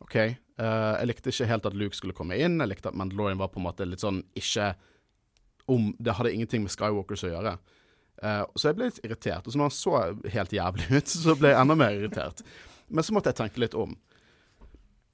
OK. 0.00 0.16
jeg 0.16 1.06
likte 1.06 1.28
ikke 1.28 1.46
helt 1.50 1.66
at 1.68 1.76
Luke 1.76 1.96
skulle 1.96 2.16
komme 2.16 2.38
inn. 2.40 2.56
Jeg 2.62 2.70
likte 2.70 2.88
at 2.88 2.96
Mandalorian 2.96 3.38
var 3.38 3.52
på 3.52 3.60
en 3.60 3.66
måte 3.68 3.84
litt 3.84 4.00
sånn 4.00 4.22
ikke 4.38 4.72
om 5.70 5.92
Det 6.00 6.16
hadde 6.16 6.32
ingenting 6.34 6.64
med 6.64 6.72
Skywalkers 6.72 7.22
å 7.28 7.30
gjøre. 7.30 7.52
Så 8.56 8.70
jeg 8.70 8.78
ble 8.78 8.88
litt 8.88 9.04
irritert. 9.04 9.44
Og 9.44 9.52
så 9.52 9.60
når 9.60 9.68
han 9.68 9.76
så 9.76 10.00
helt 10.34 10.56
jævlig 10.56 10.88
ut, 10.88 11.12
så 11.28 11.36
ble 11.38 11.52
jeg 11.52 11.60
enda 11.60 11.76
mer 11.78 12.00
irritert. 12.00 12.42
Men 12.88 13.06
så 13.06 13.14
måtte 13.14 13.30
jeg 13.30 13.42
tenke 13.44 13.62
litt 13.62 13.76
om. 13.78 13.92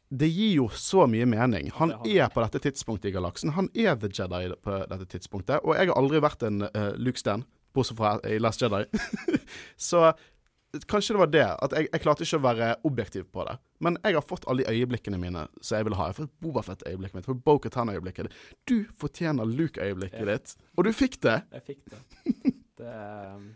Det 0.08 0.28
gir 0.30 0.52
jo 0.60 0.68
så 0.70 1.06
mye 1.10 1.26
mening. 1.26 1.72
Han 1.80 1.92
er 2.06 2.28
på 2.30 2.42
dette 2.44 2.60
tidspunktet 2.62 3.10
i 3.10 3.16
galaksen. 3.16 3.54
Han 3.56 3.68
er 3.74 3.96
the 3.98 4.10
Jedi 4.12 4.54
på 4.62 4.78
dette 4.92 5.08
tidspunktet. 5.16 5.64
Og 5.64 5.74
jeg 5.74 5.90
har 5.90 5.98
aldri 5.98 6.22
vært 6.22 6.46
en 6.46 6.62
uh, 6.68 6.92
Luke 6.94 7.18
Stan, 7.18 7.42
bortsett 7.74 7.98
fra 7.98 8.16
i 8.28 8.38
Last 8.38 8.62
Jedi. 8.62 8.84
så 9.88 10.12
kanskje 10.86 11.16
det 11.16 11.22
var 11.24 11.32
det. 11.34 11.48
At 11.66 11.74
jeg, 11.74 11.90
jeg 11.90 12.04
klarte 12.04 12.26
ikke 12.26 12.38
å 12.38 12.46
være 12.46 12.70
objektiv 12.86 13.26
på 13.34 13.48
det. 13.48 13.58
Men 13.82 13.98
jeg 14.04 14.16
har 14.16 14.24
fått 14.24 14.46
alle 14.46 14.62
de 14.62 14.78
øyeblikkene 14.78 15.18
mine 15.20 15.46
som 15.60 15.80
jeg 15.80 15.88
ville 15.88 15.98
ha. 15.98 16.08
Jeg 16.12 16.20
fått 16.20 16.34
Bobafett-øyeblikket 16.44 17.18
mitt, 17.18 17.44
Bo-Katan-øyeblikket. 17.50 18.30
Du 18.70 18.78
fortjener 18.96 19.48
Luke-øyeblikket 19.58 20.30
ditt. 20.30 20.56
Og 20.76 20.86
du 20.86 20.94
fikk 20.94 21.18
det! 21.26 21.40
Jeg 21.58 21.66
fikk 21.72 21.82
det. 21.90 22.02
det 22.80 22.94
eh, 22.94 23.46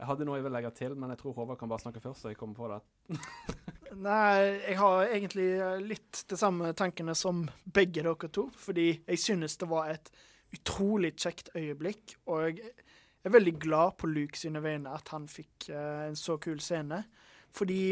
jeg 0.00 0.08
hadde 0.08 0.24
noe 0.24 0.38
jeg 0.38 0.46
vil 0.46 0.54
legge 0.56 0.70
til, 0.78 0.94
men 0.96 1.12
jeg 1.12 1.20
tror 1.20 1.34
Håvard 1.36 1.58
kan 1.60 1.68
bare 1.68 1.82
snakke 1.82 2.00
først, 2.00 2.24
så 2.24 2.30
jeg 2.32 2.38
kommer 2.40 2.56
på 2.56 2.68
det. 2.70 3.18
Nei, 4.06 4.60
jeg 4.64 4.76
har 4.80 5.10
egentlig 5.10 5.48
litt 5.84 6.22
de 6.30 6.38
samme 6.40 6.70
tankene 6.78 7.12
som 7.18 7.42
begge 7.68 8.00
dere 8.00 8.30
to. 8.32 8.46
Fordi 8.56 8.86
jeg 8.96 9.20
synes 9.20 9.58
det 9.60 9.68
var 9.68 9.90
et 9.92 10.08
utrolig 10.56 11.10
kjekt 11.20 11.50
øyeblikk. 11.52 12.14
Og 12.32 12.62
jeg 12.62 13.28
er 13.28 13.34
veldig 13.34 13.54
glad 13.60 13.98
på 14.00 14.08
Luke 14.08 14.40
sine 14.40 14.62
vegne 14.64 14.94
at 14.96 15.12
han 15.12 15.26
fikk 15.28 15.68
uh, 15.68 16.06
en 16.06 16.16
så 16.16 16.38
kul 16.40 16.62
scene. 16.64 17.02
Fordi 17.52 17.82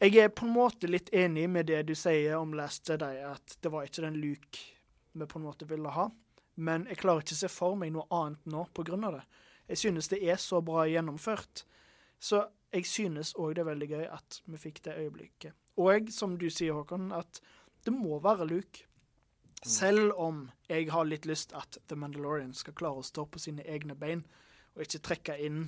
jeg 0.00 0.16
er 0.16 0.32
på 0.32 0.48
en 0.48 0.54
måte 0.54 0.88
litt 0.88 1.12
enig 1.12 1.44
med 1.52 1.68
det 1.68 1.82
du 1.90 1.92
sier 1.98 2.38
om 2.38 2.56
Last 2.56 2.88
Jedi, 2.88 3.18
at 3.20 3.58
det 3.60 3.74
var 3.74 3.84
ikke 3.84 4.06
den 4.06 4.16
Luke 4.22 4.64
vi 5.12 5.28
på 5.28 5.42
en 5.42 5.44
måte 5.44 5.68
ville 5.68 5.92
ha. 5.92 6.08
Men 6.56 6.88
jeg 6.88 7.02
klarer 7.02 7.20
ikke 7.20 7.36
å 7.36 7.42
se 7.42 7.52
for 7.52 7.76
meg 7.76 7.92
noe 7.92 8.08
annet 8.16 8.48
nå 8.48 8.64
av 8.64 9.12
det. 9.18 9.24
Jeg 9.70 9.78
synes 9.78 10.10
det 10.10 10.18
er 10.26 10.38
så 10.42 10.58
bra 10.66 10.84
gjennomført. 10.90 11.64
Så 12.18 12.42
jeg 12.74 12.86
synes 12.86 13.32
òg 13.38 13.54
det 13.54 13.62
er 13.62 13.70
veldig 13.70 13.88
gøy 13.90 14.06
at 14.10 14.40
vi 14.50 14.58
fikk 14.58 14.82
det 14.84 14.98
øyeblikket. 14.98 15.54
Og 15.80 16.10
som 16.12 16.36
du 16.38 16.48
sier, 16.50 16.74
Håkon, 16.76 17.12
at 17.14 17.40
det 17.86 17.94
må 17.94 18.18
være 18.22 18.48
Luke. 18.50 18.84
Selv 19.62 20.12
om 20.16 20.48
jeg 20.68 20.88
har 20.90 21.06
litt 21.06 21.26
lyst 21.28 21.54
at 21.56 21.78
The 21.88 21.96
Mandalorian 21.96 22.52
skal 22.56 22.74
klare 22.76 23.02
å 23.02 23.06
stå 23.06 23.26
på 23.28 23.40
sine 23.40 23.64
egne 23.68 23.94
bein, 23.96 24.24
og 24.74 24.84
ikke 24.84 25.02
trekke 25.04 25.36
inn 25.46 25.64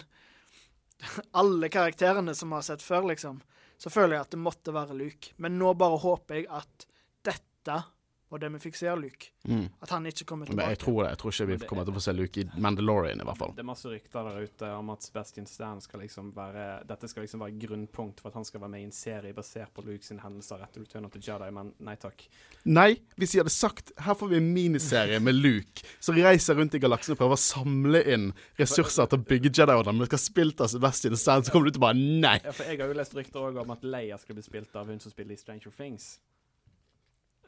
alle 1.40 1.70
karakterene 1.72 2.34
som 2.34 2.52
vi 2.52 2.58
har 2.58 2.66
sett 2.66 2.84
før, 2.84 3.08
liksom, 3.12 3.42
så 3.78 3.90
føler 3.90 4.16
jeg 4.16 4.26
at 4.26 4.34
det 4.34 4.42
måtte 4.42 4.74
være 4.74 4.96
Luke. 4.98 5.34
Men 5.36 5.58
nå 5.60 5.74
bare 5.78 6.00
håper 6.02 6.40
jeg 6.40 6.48
at 6.50 6.86
dette 7.26 7.82
var 8.32 8.40
det 8.40 8.48
vi 8.54 8.58
fikk 8.62 8.76
se 8.78 8.88
av 8.88 9.00
Luke. 9.00 9.26
Mm. 9.44 9.66
At 9.84 9.90
han 9.92 10.06
ikke 10.08 10.24
kommer 10.24 10.48
Men 10.48 10.54
tilbake. 10.56 10.72
jeg 10.72 10.78
tror 10.80 10.98
det. 11.02 11.08
Jeg 11.12 11.18
tror 11.20 11.34
ikke 11.34 11.46
vi 11.50 11.56
kommer 11.68 11.84
til 11.84 11.92
å 11.92 11.96
få 11.98 12.02
se 12.06 12.12
Luke 12.16 12.40
i 12.40 12.60
Mandalorian, 12.64 13.20
i 13.20 13.26
hvert 13.28 13.40
fall. 13.42 13.50
Det 13.52 13.60
er 13.60 13.68
masse 13.68 13.90
rykter 13.92 14.28
der 14.28 14.46
ute 14.48 14.70
om 14.72 14.92
at 14.94 15.04
Sebastian 15.04 15.48
Stan 15.50 15.82
skal 15.84 16.00
liksom 16.00 16.30
være 16.32 16.64
Dette 16.88 17.10
skal 17.12 17.26
liksom 17.26 17.44
være 17.44 17.58
grunnpunkt 17.60 18.22
for 18.24 18.32
at 18.32 18.38
han 18.40 18.46
skal 18.48 18.62
være 18.64 18.72
med 18.72 18.80
i 18.80 18.86
en 18.88 18.94
serie 18.96 19.36
basert 19.36 19.74
på 19.76 19.84
Luke 19.84 20.06
sine 20.06 20.24
hendelser 20.24 20.64
etter 20.64 20.80
Return 20.86 21.04
of 21.04 21.12
the 21.12 21.20
Jedi, 21.20 21.50
men 21.52 21.74
nei 21.84 21.96
takk. 22.00 22.24
Nei, 22.64 22.88
hvis 23.20 23.36
de 23.36 23.42
hadde 23.42 23.52
sagt 23.52 23.92
her 24.00 24.16
får 24.16 24.32
vi 24.32 24.40
en 24.40 24.48
miniserie 24.56 25.20
med 25.20 25.36
Luke 25.36 25.84
som 26.00 26.16
reiser 26.16 26.56
rundt 26.56 26.78
i 26.78 26.80
galaksen 26.80 27.12
og 27.12 27.20
prøver 27.20 27.36
å 27.36 27.42
samle 27.44 28.02
inn 28.16 28.30
ressurser 28.56 29.12
til 29.12 29.20
å 29.20 29.26
bygge 29.28 29.52
Jedi-order, 29.52 29.92
men 29.92 30.08
skal 30.08 30.24
spilt 30.24 30.64
av 30.64 30.72
Sebastian 30.72 31.20
Stan, 31.20 31.44
så 31.44 31.52
kommer 31.52 31.68
du 31.68 31.76
til 31.76 31.84
å 31.84 31.86
bare 31.90 32.00
nei. 32.00 32.38
Ja, 32.40 32.56
for 32.56 32.64
jeg 32.64 32.80
har 32.80 32.88
jo 32.88 32.96
lest 32.96 33.12
rykter 33.18 33.44
òg 33.44 33.60
om 33.60 33.76
at 33.76 33.84
Leia 33.84 34.16
skal 34.16 34.40
bli 34.40 34.48
spilt 34.48 34.72
av 34.80 34.88
hun 34.88 35.00
som 35.04 35.12
spiller 35.12 35.36
i 35.36 35.40
Stranger 35.40 35.74
Things. 35.76 36.14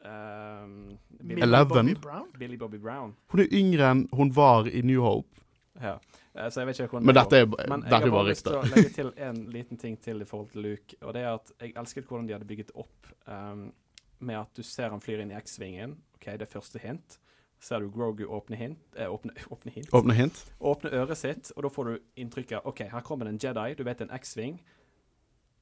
Um, 0.05 0.97
Billy, 1.27 1.41
Eleven. 1.41 1.87
Bobby 1.87 1.93
Brown? 2.01 2.27
Billy 2.39 2.57
Bobby 2.61 2.77
Brown. 2.77 3.15
Hun 3.33 3.41
er 3.41 3.47
yngre 3.57 3.87
enn 3.91 4.03
hun 4.13 4.29
var 4.35 4.67
i 4.69 4.81
New 4.85 5.01
Hope. 5.01 5.41
Ja. 5.81 5.95
Eh, 6.35 6.49
Så 6.49 6.61
jeg 6.61 6.67
vet 6.67 6.79
ikke 6.79 6.91
hvordan 6.93 7.05
Men 7.09 7.15
dette 7.17 7.39
er. 7.41 7.45
Men 7.49 7.81
dette 7.81 7.89
jeg 7.95 8.01
er 8.01 8.05
har 8.05 8.13
bare 8.17 8.29
lyst 8.29 8.45
til 8.45 8.55
å 8.59 8.61
legge 8.69 8.91
til 8.95 9.09
en 9.17 9.41
liten 9.51 9.77
ting 9.81 9.97
til 10.03 10.21
i 10.21 10.27
forhold 10.29 10.51
til 10.53 10.61
Luke. 10.67 10.95
Og 11.01 11.13
det 11.17 11.23
er 11.25 11.33
at 11.33 11.51
jeg 11.61 11.73
elsket 11.75 12.05
hvordan 12.05 12.27
de 12.29 12.33
hadde 12.37 12.45
bygget 12.51 12.71
opp 12.75 13.09
um, 13.27 13.71
med 14.19 14.35
at 14.39 14.53
du 14.55 14.63
ser 14.63 14.89
han 14.93 15.01
flyr 15.03 15.23
inn 15.25 15.31
i 15.33 15.39
X-vingen. 15.41 15.97
OK, 16.15 16.25
det 16.37 16.45
er 16.47 16.53
første 16.53 16.79
hint. 16.79 17.17
ser 17.59 17.79
du 17.79 17.89
Grogu 17.89 18.25
åpne 18.29 18.55
hint 18.59 18.77
eh, 18.95 19.09
åpne, 19.09 19.33
åpne 19.55 19.71
hint? 19.71 19.89
Åpne 19.93 20.13
hint. 20.13 20.45
Åpne 20.59 20.91
øret 20.93 21.17
sitt, 21.17 21.51
og 21.55 21.63
da 21.63 21.69
får 21.69 21.85
du 21.89 21.97
inntrykket 22.15 22.65
OK, 22.65 22.83
her 22.91 23.01
kommer 23.01 23.25
det 23.25 23.33
en 23.33 23.39
Jedi. 23.47 23.73
Du 23.75 23.83
vet 23.83 24.01
en 24.01 24.11
X-sving. 24.19 24.59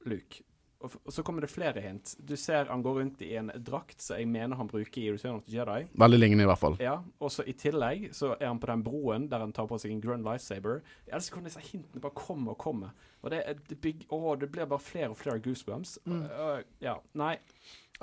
Luke. 0.04 0.42
Og, 0.84 0.90
f- 0.92 0.98
og 1.08 1.14
så 1.16 1.22
kommer 1.24 1.40
det 1.40 1.48
flere 1.48 1.80
hint. 1.80 2.10
Du 2.20 2.34
ser 2.36 2.68
han 2.68 2.82
går 2.84 2.98
rundt 3.00 3.22
i 3.24 3.30
en 3.40 3.48
drakt 3.64 4.02
som 4.04 4.18
jeg 4.20 4.28
mener 4.28 4.58
han 4.60 4.68
bruker 4.68 5.00
i 5.00 5.06
Return 5.14 5.38
of 5.38 5.46
the 5.46 5.54
Jedi. 5.56 5.86
Veldig 5.96 6.18
lignende, 6.20 6.44
i 6.44 6.48
hvert 6.50 6.60
fall. 6.60 6.76
Ja, 6.84 6.98
og 7.24 7.32
så 7.32 7.46
I 7.48 7.54
tillegg 7.56 8.10
så 8.16 8.34
er 8.36 8.50
han 8.50 8.60
på 8.60 8.68
den 8.68 8.82
broen 8.84 9.24
der 9.32 9.40
han 9.46 9.54
tar 9.56 9.66
på 9.70 9.78
seg 9.80 9.94
en 9.94 10.02
grønn 10.04 10.26
lightsaber. 10.26 10.82
Jeg 11.06 11.16
elsker 11.16 11.38
hvordan 11.38 11.48
disse 11.48 11.64
hintene 11.70 12.04
bare 12.04 12.18
kommer 12.20 12.52
og 12.52 12.60
kommer. 12.66 12.92
Og 13.24 13.32
det, 13.32 13.40
det, 13.70 13.80
big, 13.80 14.04
å, 14.12 14.34
det 14.36 14.50
blir 14.52 14.68
bare 14.68 14.84
flere 14.84 15.08
og 15.14 15.16
flere 15.16 15.40
goosebumps. 15.40 15.96
Mm. 16.04 16.22
Og, 16.28 16.68
ja, 16.84 16.98
nei. 17.16 17.38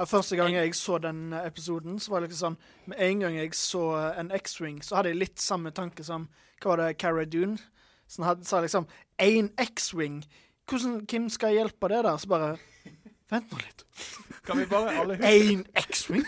Første 0.08 0.38
gang 0.39 0.56
jeg 0.56 0.74
så 0.80 0.98
den 1.04 1.34
episoden, 1.38 2.00
så 2.02 2.13
var 2.15 2.24
det 2.24 2.30
liksom 2.32 2.56
sånn 2.56 2.89
Med 2.89 3.02
en 3.06 3.20
gang 3.26 3.36
jeg 3.36 3.54
så 3.60 3.82
en 4.17 4.32
X-Wing, 4.34 4.80
så 4.88 4.96
hadde 4.98 5.12
jeg 5.12 5.20
litt 5.20 5.44
samme 5.44 5.70
tanke 5.76 6.02
som 6.08 6.30
Hva 6.63 6.72
var 6.74 6.82
det, 6.86 6.94
Cara 7.04 7.26
Dune? 7.28 7.60
Som 8.08 8.24
hadde, 8.26 8.48
sa 8.48 8.62
liksom 8.63 8.88
Én 9.22 9.52
X-Wing! 9.60 10.24
Hvordan, 10.69 11.00
Hvem 11.10 11.30
skal 11.30 11.54
hjelpe 11.56 11.88
det 11.91 12.04
der? 12.06 12.17
Så 12.17 12.28
bare 12.32 12.58
Vent 13.32 13.52
nå 13.52 13.58
litt. 13.62 13.84
Kan 14.45 14.58
vi 14.60 14.65
bare 14.67 14.91
alle 15.00 15.15
huske 15.15 15.32
Én 15.32 15.62
X-Wing? 15.88 16.26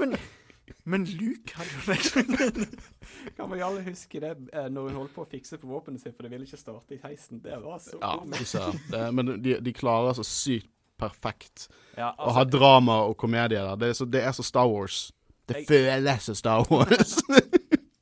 Men, 0.00 0.14
men 0.88 1.04
Luke 1.04 1.52
hadde 1.58 1.68
jo 1.74 1.80
en 1.92 1.98
X-Wing. 1.98 2.78
Kan 3.36 3.50
vi 3.52 3.60
alle 3.66 3.82
huske 3.84 4.20
det 4.22 4.30
eh, 4.52 4.68
når 4.72 4.88
hun 4.88 4.96
holdt 5.02 5.14
på 5.16 5.24
å 5.26 5.28
fikse 5.28 5.58
på 5.60 5.68
våpenet 5.68 6.00
sitt, 6.00 6.14
for 6.16 6.24
det 6.24 6.32
ville 6.32 6.46
ikke 6.48 6.60
starte 6.60 6.96
i 6.96 7.00
heisen? 7.02 7.42
Det 7.44 7.58
var 7.64 7.78
så 7.82 7.98
Ja. 8.00 8.72
Det- 8.92 9.12
Men 9.14 9.34
de, 9.42 9.58
de 9.60 9.72
klarer 9.76 10.16
så 10.16 10.24
sykt 10.24 10.70
perfekt 10.98 11.68
Ja, 11.96 12.08
å 12.18 12.32
ha 12.32 12.40
altså, 12.42 12.50
drama 12.58 13.02
og 13.06 13.16
komedie 13.20 13.58
der. 13.60 13.76
Det 13.76 13.88
er 13.92 13.92
så, 14.00 14.04
det 14.10 14.22
er 14.24 14.32
så 14.32 14.42
Star 14.42 14.66
Wars. 14.66 15.12
Det 15.48 15.56
Jeg- 15.56 15.66
føles 15.68 16.22
som 16.22 16.34
Star 16.34 16.64
Wars. 16.70 17.18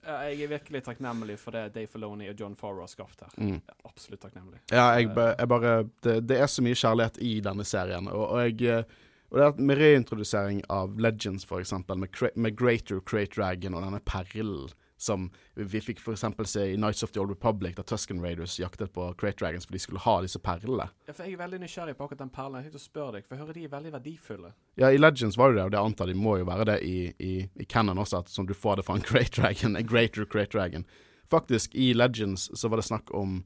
jeg 0.06 0.44
er 0.44 0.50
virkelig 0.50 0.82
takknemlig 0.86 1.38
for 1.40 1.56
det 1.56 1.64
Dave 1.74 1.90
Filoni 1.90 2.28
og 2.30 2.40
John 2.40 2.54
Farrow 2.58 2.84
har 2.84 2.90
skapt 2.92 3.24
her. 3.24 3.32
Mm. 3.36 3.58
Absolutt 3.88 4.22
takknemlig. 4.22 4.60
Ja, 4.70 4.92
jeg, 4.98 5.10
jeg 5.10 5.50
bare 5.50 5.74
det, 6.06 6.20
det 6.28 6.38
er 6.38 6.50
så 6.50 6.62
mye 6.62 6.78
kjærlighet 6.78 7.18
i 7.24 7.32
denne 7.44 7.66
serien. 7.66 8.08
Og, 8.12 8.24
og 8.28 8.44
jeg 8.44 8.70
eh, 8.70 8.96
og 9.26 9.38
det 9.40 9.46
er 9.46 9.62
Med 9.68 9.78
reintrodusering 9.80 10.60
av 10.70 10.98
Legends, 11.02 11.44
for 11.44 11.58
eksempel, 11.58 11.98
med, 11.98 12.14
med 12.36 12.56
Greater 12.56 13.00
Crate 13.00 13.34
Dragon 13.34 13.74
og 13.74 13.82
denne 13.82 14.00
perlen 14.06 14.68
som 14.96 15.30
vi, 15.54 15.80
fikk 15.80 16.00
eksempel 16.08 16.46
se 16.48 16.64
i 16.72 16.76
Nights 16.76 17.02
of 17.02 17.12
the 17.12 17.20
Old 17.20 17.30
Republic, 17.30 17.76
da 17.76 17.82
Tusken 17.82 18.22
Raiders 18.22 18.58
jaktet 18.60 18.92
på 18.92 19.08
Crate 19.20 19.38
Dragons 19.38 19.66
for 19.66 19.76
de 19.76 19.80
skulle 19.82 20.00
ha 20.00 20.14
disse 20.24 20.40
perlene. 20.40 20.88
Ja, 21.06 21.12
for 21.12 21.26
jeg 21.26 21.36
er 21.36 21.42
veldig 21.42 21.60
nysgjerrig 21.64 21.96
på 21.98 22.06
akkurat 22.06 22.22
den 22.24 22.32
perlen. 22.32 22.60
Jeg 22.60 22.70
tenkte 22.70 22.80
å 22.80 22.86
spørre 22.86 23.16
deg, 23.16 23.26
for 23.26 23.36
jeg 23.36 23.44
hører 23.44 23.58
de 23.58 23.66
er 23.66 23.74
veldig 23.74 23.92
verdifulle. 23.98 24.52
Ja, 24.80 24.90
i 24.90 25.00
Legends 25.00 25.36
var 25.36 25.52
det 25.52 25.60
det, 25.60 25.66
og 25.66 25.74
det 25.74 25.82
antar 25.82 26.10
de 26.10 26.16
må 26.16 26.38
jo 26.40 26.48
være 26.48 26.68
det 26.72 26.78
i, 26.86 26.96
i, 27.18 27.34
i 27.44 27.68
Canon 27.68 28.00
også, 28.00 28.24
at 28.24 28.32
som 28.32 28.48
du 28.48 28.54
får 28.56 28.80
det 28.80 28.86
fra 28.88 28.96
en 28.96 29.06
Crate 29.10 29.36
Dragon, 29.36 29.76
en 29.76 29.92
Greater 29.92 30.24
Crate 30.24 30.56
Dragon. 30.56 30.88
Faktisk, 31.28 31.74
i 31.74 31.92
Legends 31.94 32.48
så 32.54 32.70
var 32.70 32.80
det 32.80 32.88
snakk 32.88 33.12
om 33.14 33.42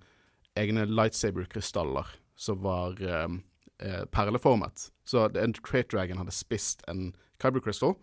egne 0.58 0.84
lightsaber-krystaller 0.86 2.14
som 2.40 2.62
var 2.62 3.00
um, 3.02 3.42
eh, 3.82 4.04
perleformet. 4.12 4.90
Så 5.04 5.26
en 5.34 5.54
Crate 5.54 5.96
Dragon 5.96 6.20
hadde 6.20 6.34
spist 6.34 6.84
en 6.88 7.10
Kyber 7.42 7.60
Crystal. 7.64 7.94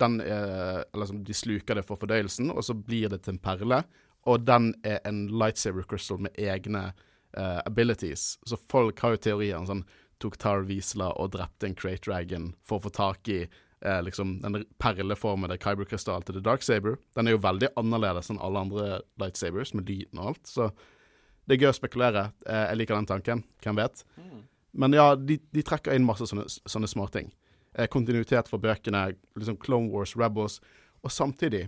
Den 0.00 0.20
er, 0.20 0.84
eller 0.94 1.08
som 1.08 1.22
De 1.24 1.34
sluker 1.34 1.78
det 1.78 1.86
for 1.88 2.00
fordøyelsen, 2.00 2.50
og 2.52 2.64
så 2.64 2.76
blir 2.76 3.10
det 3.12 3.22
til 3.24 3.36
en 3.36 3.42
perle. 3.42 3.82
Og 4.26 4.42
den 4.42 4.72
er 4.86 4.98
en 5.06 5.26
lightsaber 5.30 5.86
crystal 5.88 6.18
med 6.18 6.34
egne 6.38 6.88
uh, 7.38 7.60
abilities. 7.66 8.38
Så 8.46 8.58
folk 8.70 9.00
har 9.00 9.14
jo 9.14 9.22
teorien 9.28 9.68
sånn 9.68 9.84
tok 10.22 10.38
Tar 10.40 10.64
Wiesla 10.66 11.10
og 11.20 11.34
drepte 11.34 11.68
en 11.68 11.76
Crate 11.76 12.06
Dragon 12.06 12.50
for 12.66 12.80
å 12.80 12.86
få 12.86 12.92
tak 12.96 13.28
i 13.30 13.42
uh, 13.44 14.00
liksom 14.02 14.38
den 14.42 14.64
perleformede 14.82 15.58
Kyber-krystall 15.62 16.24
til 16.26 16.38
The 16.38 16.44
Dark 16.44 16.64
Saber. 16.66 16.98
Den 17.14 17.28
er 17.28 17.36
jo 17.36 17.44
veldig 17.44 17.70
annerledes 17.78 18.32
enn 18.32 18.42
alle 18.42 18.64
andre 18.66 19.00
lightsabers, 19.20 19.74
med 19.76 19.88
lyden 19.92 20.20
og 20.22 20.32
alt. 20.32 20.44
Så 20.50 20.70
det 21.46 21.56
er 21.56 21.66
gøy 21.66 21.72
å 21.74 21.78
spekulere. 21.78 22.30
Uh, 22.48 22.64
jeg 22.72 22.82
liker 22.82 22.98
den 22.98 23.10
tanken. 23.12 23.46
Hvem 23.62 23.78
vet? 23.78 24.06
Men 24.76 24.96
ja, 24.96 25.10
de, 25.16 25.38
de 25.54 25.64
trekker 25.64 25.94
inn 25.96 26.04
masse 26.08 26.26
sånne, 26.28 26.48
sånne 26.66 26.90
småting. 26.90 27.30
Eh, 27.76 27.88
kontinuitet 27.92 28.48
for 28.48 28.62
bøkene, 28.62 29.10
liksom 29.36 29.58
Clone 29.60 29.92
Wars, 29.92 30.16
Rebels, 30.16 30.60
og 31.04 31.12
samtidig 31.12 31.66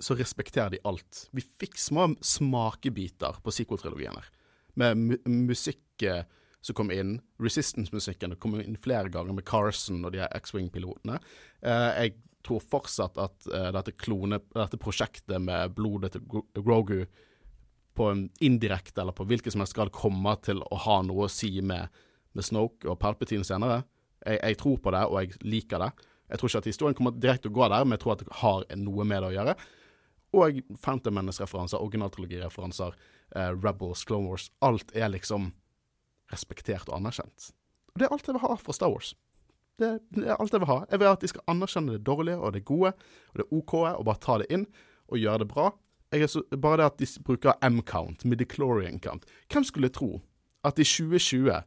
så 0.00 0.16
respekterer 0.16 0.70
de 0.74 0.82
alt. 0.88 1.26
Vi 1.36 1.42
fikk 1.42 1.78
små 1.78 2.06
smakebiter 2.24 3.40
på 3.44 3.52
sequel-trilogien 3.52 4.16
her, 4.16 4.28
med 4.78 5.00
mu 5.00 5.16
musikk 5.50 6.06
eh, 6.06 6.22
som 6.60 6.76
kom 6.76 6.92
inn. 6.94 7.18
Resistance-musikken 7.40 8.36
kom 8.40 8.58
inn 8.60 8.78
flere 8.80 9.10
ganger 9.12 9.36
med 9.36 9.46
Carson 9.48 10.04
og 10.04 10.14
de 10.14 10.22
her 10.22 10.32
X-Wing-pilotene. 10.38 11.18
Eh, 11.60 11.88
jeg 12.04 12.14
tror 12.46 12.62
fortsatt 12.64 13.18
at 13.20 13.48
eh, 13.50 13.70
dette 13.76 13.96
klone, 14.00 14.40
dette 14.54 14.80
prosjektet 14.80 15.42
med 15.42 15.74
blodet 15.76 16.14
til 16.14 16.44
Grogu 16.60 17.02
på 17.96 18.10
en 18.12 18.28
indirekte 18.40 19.02
eller 19.02 19.16
på 19.16 19.26
hvilken 19.28 19.52
som 19.52 19.64
helst 19.64 19.76
grad 19.76 19.92
kommer 19.92 20.38
til 20.44 20.62
å 20.62 20.78
ha 20.86 21.00
noe 21.04 21.26
å 21.26 21.32
si 21.32 21.58
med, 21.60 21.90
med 22.36 22.46
Snoke 22.46 22.88
og 22.88 23.00
Palpatine 23.02 23.44
senere. 23.44 23.82
Jeg, 24.26 24.38
jeg 24.38 24.58
tror 24.60 24.80
på 24.84 24.92
det, 24.94 25.04
og 25.08 25.20
jeg 25.20 25.44
liker 25.46 25.84
det. 25.84 25.90
Jeg 26.30 26.40
tror 26.40 26.50
ikke 26.50 26.62
at 26.62 26.70
historien 26.70 26.96
kommer 26.98 27.14
direkte 27.16 27.50
å 27.50 27.54
gå 27.54 27.68
der, 27.68 27.86
men 27.86 27.96
jeg 27.96 28.04
tror 28.04 28.14
at 28.14 28.24
det 28.24 28.40
har 28.42 28.66
noe 28.78 29.06
med 29.08 29.24
det 29.24 29.30
å 29.30 29.36
gjøre. 29.38 29.54
Og 30.40 30.60
Phantom 30.78 31.16
Menace-referanser, 31.18 31.82
originaltrilogireferanser, 31.82 32.94
eh, 33.34 33.50
Rebels, 33.56 34.04
Clone 34.04 34.28
Wars. 34.28 34.50
Alt 34.62 34.94
er 34.94 35.10
liksom 35.10 35.50
respektert 36.30 36.88
og 36.88 37.00
anerkjent. 37.00 37.50
Og 37.90 37.98
det 37.98 38.06
er 38.06 38.14
alt 38.14 38.28
jeg 38.28 38.36
vil 38.36 38.44
ha 38.44 38.54
fra 38.60 38.76
Star 38.76 38.92
Wars. 38.92 39.14
Det, 39.80 39.90
det 40.14 40.28
er 40.28 40.36
alt 40.36 40.52
jeg 40.54 40.62
vil 40.62 40.70
ha. 40.70 40.78
Jeg 40.90 41.00
vil 41.00 41.10
at 41.10 41.24
de 41.24 41.30
skal 41.32 41.46
anerkjenne 41.50 41.96
det 41.96 42.04
dårlige 42.06 42.38
og 42.38 42.54
det 42.54 42.64
gode 42.68 42.92
og 43.32 43.40
det 43.40 43.48
OK-e, 43.50 43.94
og 43.96 44.06
bare 44.06 44.22
ta 44.22 44.38
det 44.42 44.50
inn 44.54 44.66
og 45.10 45.18
gjøre 45.18 45.42
det 45.42 45.50
bra. 45.50 45.70
Så, 46.30 46.42
bare 46.58 46.80
det 46.80 46.86
at 46.90 46.98
de 46.98 47.06
bruker 47.26 47.58
M-count, 47.66 48.24
midichlorian-count. 48.26 49.26
Hvem 49.50 49.66
skulle 49.66 49.90
tro 49.94 50.20
at 50.66 50.78
i 50.78 50.86
2020 50.86 51.62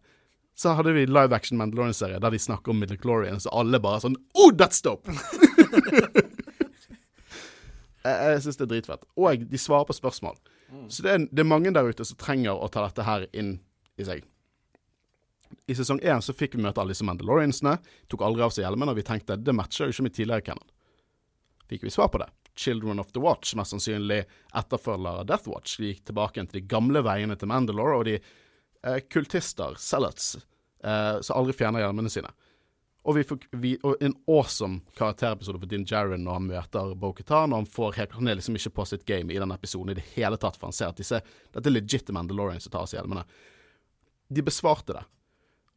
så 0.56 0.76
hadde 0.78 0.94
vi 0.94 1.06
live 1.10 1.36
action 1.36 1.58
Mandalorian-serie 1.58 2.20
der 2.22 2.34
de 2.34 2.40
snakker 2.40 2.74
om 2.74 2.82
midichlorians, 2.84 3.48
og 3.50 3.64
alle 3.64 3.80
bare 3.82 4.04
sånn 4.04 4.18
Oh, 4.38 4.52
that's 4.54 4.84
dope! 4.86 5.10
jeg 8.04 8.34
jeg 8.34 8.44
syns 8.44 8.60
det 8.60 8.68
er 8.68 8.74
dritfett. 8.76 9.08
Og 9.18 9.48
de 9.50 9.60
svarer 9.62 9.88
på 9.90 9.96
spørsmål. 9.98 10.38
Så 10.90 11.06
det 11.06 11.12
er, 11.12 11.26
det 11.30 11.44
er 11.44 11.50
mange 11.50 11.72
der 11.74 11.90
ute 11.90 12.06
som 12.06 12.18
trenger 12.20 12.58
å 12.58 12.70
ta 12.72 12.86
dette 12.86 13.06
her 13.06 13.28
inn 13.34 13.58
i 13.98 14.06
seg. 14.08 14.24
I 15.70 15.76
sesong 15.78 16.02
én 16.02 16.22
så 16.22 16.34
fikk 16.36 16.58
vi 16.58 16.64
møte 16.66 16.82
alle 16.82 16.96
disse 16.96 17.06
Mandaloriansene. 17.08 17.78
Tok 18.12 18.24
aldri 18.26 18.46
av 18.46 18.54
seg 18.54 18.66
hjelmen, 18.66 18.90
og 18.90 18.98
vi 18.98 19.06
tenkte 19.06 19.38
det 19.38 19.56
matcher 19.56 19.88
jo 19.88 19.96
ikke 19.96 20.08
med 20.08 20.16
tidligere 20.18 20.48
canon. 20.50 20.72
Fikk 21.70 21.86
vi 21.86 21.94
svar 21.94 22.10
på 22.14 22.22
det? 22.22 22.30
Children 22.60 23.00
of 23.02 23.12
the 23.14 23.22
Watch, 23.22 23.54
mest 23.58 23.74
sannsynlig 23.74 24.24
etterfølger 24.54 25.22
av 25.24 25.28
Death 25.30 25.50
Watch. 25.50 25.78
De 25.80 25.90
gikk 25.90 26.04
tilbake 26.10 26.38
igjen 26.38 26.50
til 26.52 26.62
de 26.62 26.70
gamle 26.74 27.02
veiene 27.06 27.38
til 27.40 27.50
Mandalore, 27.50 28.00
og 28.02 28.10
de 28.10 28.18
kultister, 29.14 29.76
zealots, 29.80 30.38
eh, 30.84 31.20
som 31.22 31.38
aldri 31.40 31.56
fjerner 31.58 31.84
hjelmene 31.84 32.12
sine. 32.12 32.32
Og, 33.04 33.18
vi 33.18 33.24
fikk, 33.28 33.50
vi, 33.60 33.74
og 33.84 34.00
en 34.04 34.14
awesome 34.32 34.80
karakterepisode 34.96 35.60
for 35.60 35.68
Din 35.68 35.84
Jaren 35.88 36.24
når 36.24 36.38
han 36.38 36.46
møter 36.48 36.94
Bo-Katan, 36.96 37.52
og 37.52 37.64
han, 37.64 37.68
får 37.68 37.98
han 38.16 38.32
er 38.32 38.40
liksom 38.40 38.56
ikke 38.56 38.72
på 38.78 38.86
sitt 38.88 39.04
game 39.10 39.34
i 39.34 39.42
den 39.42 39.52
episoden 39.52 39.92
i 39.92 39.98
det 39.98 40.06
hele 40.14 40.40
tatt, 40.40 40.56
for 40.56 40.70
han 40.72 40.78
ser 40.78 40.94
at 40.94 41.02
disse, 41.02 41.20
dette 41.52 41.68
er 41.68 41.76
legitte 41.76 42.16
Mandalorians 42.16 42.64
som 42.64 42.72
tar 42.72 42.86
av 42.86 42.92
seg 42.92 43.02
hjelmene. 43.02 43.26
De 44.32 44.46
besvarte 44.46 44.96
det. 44.96 45.04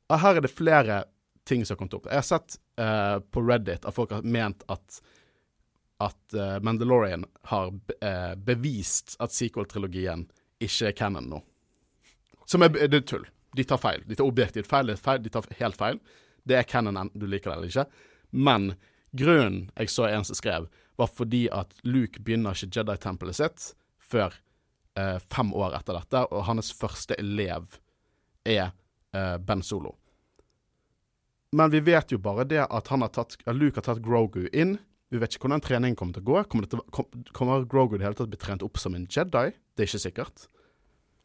Og 0.07 0.23
her 0.23 0.39
er 0.39 0.47
det 0.47 0.55
flere 0.55 1.03
ting 1.47 1.67
som 1.67 1.75
har 1.75 1.81
kommet 1.83 1.99
opp. 1.99 2.07
Jeg 2.11 2.23
har 2.23 2.29
sett 2.31 2.59
eh, 2.79 3.19
på 3.35 3.43
Reddit 3.43 3.87
at 3.87 3.95
folk 3.95 4.15
har 4.15 4.27
ment 4.27 4.63
at 4.71 5.03
at 5.99 6.35
eh, 6.35 6.59
Mandalorian 6.61 7.25
har 7.49 7.71
be 7.71 7.95
eh, 8.05 8.35
bevist 8.37 9.17
at 9.23 9.33
sequel-trilogien 9.33 10.27
ikke 10.61 10.91
er 10.91 10.97
canon 10.97 11.31
nå. 11.31 11.39
Som 12.47 12.65
er, 12.65 12.75
det 12.75 13.03
er 13.03 13.07
tull. 13.07 13.27
De 13.57 13.65
tar 13.65 13.81
feil. 13.81 14.03
De 14.07 14.17
tar 14.17 14.29
objektivt 14.29 14.69
feil, 14.71 14.93
feil. 15.01 15.23
De 15.25 15.33
tar 15.33 15.47
helt 15.61 15.79
feil. 15.81 16.01
Det 16.47 16.59
er 16.59 16.69
canon 16.69 16.99
enten 17.01 17.21
du 17.21 17.27
liker 17.27 17.51
det 17.51 17.57
eller 17.57 17.73
ikke. 17.73 17.87
Men 18.31 18.73
grunnen 19.17 19.71
jeg 19.75 19.91
så 19.91 20.09
en 20.11 20.27
som 20.27 20.39
skrev, 20.39 20.69
var 20.97 21.11
fordi 21.13 21.47
at 21.53 21.75
Luke 21.85 22.23
begynner 22.25 22.57
ikke 22.57 22.79
Jedi-tempelet 22.79 23.39
sitt 23.39 23.71
før 24.01 24.35
eh, 24.99 25.19
fem 25.33 25.53
år 25.57 25.77
etter 25.79 25.99
dette, 25.99 26.23
og 26.31 26.47
hans 26.49 26.71
første 26.77 27.17
elev 27.21 27.79
er 28.47 28.71
eh, 29.17 29.37
Ben 29.43 29.65
Solo. 29.67 29.97
Men 31.57 31.73
vi 31.73 31.81
vet 31.81 32.13
jo 32.13 32.21
bare 32.23 32.47
det 32.49 32.63
at, 32.65 32.91
tatt, 32.91 33.39
at 33.45 33.57
Luke 33.57 33.79
har 33.81 33.87
tatt 33.87 34.03
Grogu 34.05 34.47
inn. 34.53 34.77
Vi 35.13 35.21
vet 35.23 35.35
ikke 35.35 35.47
hvordan 35.47 35.63
treningen 35.65 35.97
kommer 35.99 36.17
til 36.17 36.25
å 36.25 36.31
gå. 36.31 36.43
Kommer, 36.53 36.69
til, 36.71 36.83
kom, 36.93 37.09
kommer 37.37 37.67
Grogu 37.71 37.97
i 37.97 38.01
det 38.01 38.09
hele 38.09 38.19
tatt 38.19 38.33
bli 38.33 38.41
trent 38.41 38.65
opp 38.67 38.81
som 38.83 38.97
en 38.99 39.07
Jedi? 39.11 39.49
Det 39.75 39.85
er 39.85 39.91
ikke 39.91 40.03
sikkert. 40.03 40.49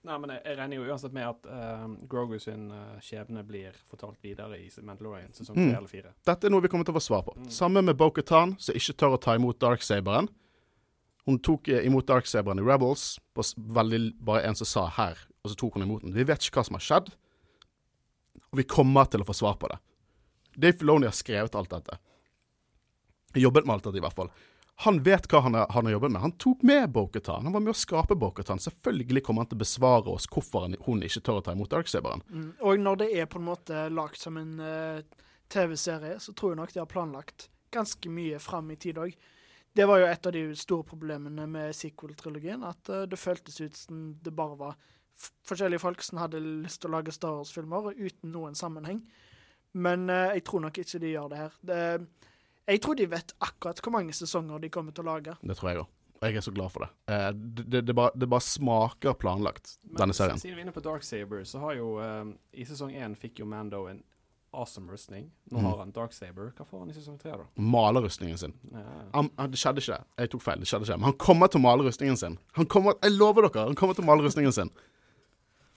Nei, 0.01 0.15
men 0.17 0.31
jeg, 0.33 0.41
jeg 0.47 0.57
regner 0.57 0.79
jo 0.79 0.85
uansett 0.89 1.13
med 1.13 1.27
at 1.29 1.43
uh, 1.45 1.83
Grogu 2.09 2.39
sin 2.41 2.71
uh, 2.73 2.95
skjebne 3.05 3.43
blir 3.45 3.75
fortalt 3.91 4.17
videre 4.25 4.57
i 4.57 4.69
Mandalorian 4.81 5.33
sesong 5.37 5.59
Mm. 5.59 5.75
eller 5.77 5.87
4. 5.91 6.13
Dette 6.25 6.47
er 6.47 6.53
noe 6.53 6.63
vi 6.65 6.71
kommer 6.73 6.87
til 6.87 6.95
å 6.95 6.97
få 6.97 7.03
svar 7.05 7.21
på. 7.27 7.35
Mm. 7.37 7.49
Samme 7.53 7.83
med 7.85 7.99
Bo-Katan, 7.99 8.55
som 8.57 8.75
ikke 8.79 8.95
tør 8.97 9.17
å 9.17 9.21
ta 9.21 9.35
imot 9.37 9.59
Darksaberen. 9.61 10.29
Hun 11.29 11.37
tok 11.45 11.69
eh, 11.69 11.85
imot 11.85 12.07
Darksaberen 12.09 12.57
i 12.57 12.65
Rebels, 12.65 13.19
på 13.37 13.45
veldig 13.77 14.15
bare 14.25 14.41
en 14.49 14.57
som 14.57 14.65
sa 14.65 14.87
'her', 14.89 15.21
og 15.43 15.51
så 15.51 15.55
tok 15.55 15.77
hun 15.77 15.83
imot 15.85 16.01
den. 16.01 16.15
Vi 16.17 16.23
vet 16.25 16.41
ikke 16.41 16.57
hva 16.57 16.65
som 16.65 16.79
har 16.79 16.85
skjedd, 16.87 17.13
og 18.49 18.57
vi 18.57 18.63
kommer 18.63 19.05
til 19.05 19.21
å 19.21 19.27
få 19.29 19.37
svar 19.37 19.59
på 19.61 19.69
det. 19.69 19.77
Dave 20.57 20.73
Filoni 20.81 21.05
har 21.05 21.13
skrevet 21.13 21.53
alt 21.55 21.69
dette. 21.69 21.99
Jobbet 23.37 23.65
med 23.65 23.75
alt 23.75 23.83
dette, 23.83 23.97
i 24.01 24.01
hvert 24.01 24.17
fall. 24.17 24.31
Han 24.81 25.03
vet 25.05 25.27
hva 25.29 25.43
han 25.45 25.53
har, 25.53 25.67
han 25.69 25.85
har 25.85 25.93
jobbet 25.93 26.11
med. 26.11 26.21
Han 26.21 26.31
tok 26.41 26.63
med 26.65 26.89
Boketan. 26.89 27.43
Han 27.45 27.53
var 27.53 27.61
med 27.61 27.75
å 27.75 27.77
skape 27.77 28.15
Boketan. 28.17 28.59
Selvfølgelig 28.59 29.21
kommer 29.27 29.43
han 29.43 29.51
til 29.51 29.59
å 29.59 29.61
besvare 29.61 30.09
oss 30.09 30.25
hvorfor 30.31 30.65
hun 30.87 31.03
ikke 31.05 31.21
tør 31.21 31.41
å 31.41 31.43
ta 31.45 31.53
imot 31.53 31.69
Darksaberen. 31.69 32.23
Mm. 32.29 32.47
Og 32.65 32.81
når 32.81 33.03
det 33.03 33.09
er 33.21 33.27
på 33.29 33.37
en 33.37 33.45
måte 33.45 33.83
lagd 33.93 34.17
som 34.17 34.39
en 34.41 34.55
uh, 34.57 35.27
TV-serie, 35.53 36.15
så 36.23 36.33
tror 36.33 36.55
jeg 36.55 36.61
nok 36.63 36.73
de 36.73 36.81
har 36.81 36.89
planlagt 36.89 37.51
ganske 37.71 38.09
mye 38.09 38.39
fram 38.41 38.73
i 38.73 38.79
tid 38.81 38.97
òg. 39.03 39.13
Det 39.71 39.85
var 39.87 40.01
jo 40.01 40.07
et 40.09 40.25
av 40.27 40.33
de 40.35 40.41
store 40.57 40.87
problemene 40.87 41.45
med 41.47 41.77
sequel-trilogien, 41.77 42.65
at 42.65 42.89
uh, 42.89 43.03
det 43.05 43.21
føltes 43.21 43.61
ut 43.61 43.77
som 43.77 44.01
det 44.17 44.33
bare 44.33 44.57
var 44.63 44.81
forskjellige 45.45 45.83
folk 45.83 46.01
som 46.01 46.23
hadde 46.23 46.41
lyst 46.41 46.81
til 46.81 46.89
å 46.89 46.95
lage 46.97 47.13
Star 47.13 47.37
Wars-filmer 47.37 47.93
uten 47.93 48.33
noen 48.33 48.57
sammenheng. 48.57 49.05
Men 49.77 50.09
uh, 50.09 50.33
jeg 50.33 50.47
tror 50.49 50.65
nok 50.65 50.81
ikke 50.81 51.05
de 51.05 51.13
gjør 51.13 51.29
det 51.29 51.45
her. 51.45 51.61
Det, 51.61 51.79
jeg 52.71 52.81
tror 52.83 52.95
de 52.99 53.07
vet 53.11 53.33
akkurat 53.43 53.81
hvor 53.83 53.93
mange 53.95 54.13
sesonger 54.15 54.61
de 54.63 54.69
kommer 54.73 54.95
til 54.95 55.03
å 55.05 55.11
lage. 55.15 55.35
Det 55.41 55.57
tror 55.59 55.69
jeg 55.71 55.81
òg. 55.83 55.89
Og 56.21 56.27
jeg 56.29 56.37
er 56.37 56.43
så 56.45 56.51
glad 56.53 56.69
for 56.69 56.85
det. 56.85 56.89
Eh, 57.09 57.27
det, 57.33 57.63
det, 57.73 57.79
det, 57.87 57.93
bare, 57.97 58.11
det, 58.13 58.27
bare, 58.29 58.45
smaker 58.45 59.15
planlagt, 59.17 59.71
Men, 59.87 59.95
denne 60.03 60.13
serien. 60.13 60.37
Siden 60.37 60.53
vi 60.55 60.61
er 60.61 60.67
inne 60.67 60.75
på 60.75 60.83
Dark 60.85 61.03
Saber, 61.07 61.41
så 61.49 61.59
har 61.63 61.73
jo 61.79 61.95
um, 61.97 62.35
I 62.53 62.65
sesong 62.69 62.91
én 62.93 63.15
fikk 63.17 63.41
jo 63.41 63.47
Mando 63.49 63.87
en 63.89 64.03
awesome 64.53 64.91
rustning. 64.91 65.31
Nå 65.49 65.57
Mm. 65.57 65.65
har 65.65 65.77
han 65.79 65.91
Dark 65.95 66.13
Saber. 66.13 66.51
Hva 66.57 66.65
får 66.67 66.79
han 66.83 66.89
i 66.91 66.93
sesong 66.93 67.17
tre, 67.17 67.31
da? 67.39 67.45
Malerrustningen 67.55 68.37
sin. 68.37 68.53
Ja. 68.71 68.83
Han, 69.15 69.29
han, 69.37 69.49
det 69.51 69.57
skjedde 69.63 69.81
ikke. 69.81 69.97
Jeg 70.19 70.29
tok 70.33 70.41
feil. 70.45 70.59
det 70.59 70.67
skjedde 70.69 70.85
ikke 70.89 70.97
Men 70.99 71.09
han 71.09 71.17
kommer 71.25 71.47
til 71.47 71.61
å 71.61 71.63
male 71.65 71.87
rustningen 71.87 72.17
sin. 72.19 72.37
Han 72.59 72.65
kommer, 72.69 72.97
Jeg 73.01 73.15
lover 73.17 73.47
dere, 73.47 73.65
han 73.71 73.75
kommer 73.79 73.95
til 73.97 74.03
å 74.03 74.09
male 74.11 74.27
rustningen 74.27 74.53
sin. 74.53 74.69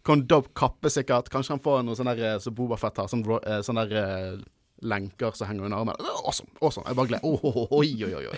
Kan 0.04 0.26
dope 0.28 0.50
kappe, 0.52 0.90
sikkert. 0.92 1.30
Kanskje 1.33 1.54
han 1.57 1.62
får 1.64 1.85
noe 1.87 1.96
sånn 1.96 2.11
der 2.12 2.20
eh, 2.35 2.38
som 2.44 2.52
Boba 2.54 2.76
Fett 2.76 2.98
har. 3.00 3.09
Sånn, 3.09 3.24
sånn 3.64 3.80
der 3.80 3.94
eh, 4.02 4.42
lenker 4.85 5.35
som 5.37 5.49
henger 5.49 5.64
under 5.68 5.83
armen. 5.83 5.99
Det 5.99 6.11
er 6.11 6.20
Awesome! 6.29 6.51
awesome. 6.61 6.87
Jeg 6.88 6.99
bare 6.99 7.12
gleder 7.12 7.27
oh, 7.27 7.44
oh, 7.44 7.57
oh, 7.64 7.79
Oi, 7.81 8.05
oi, 8.05 8.14
oi. 8.14 8.37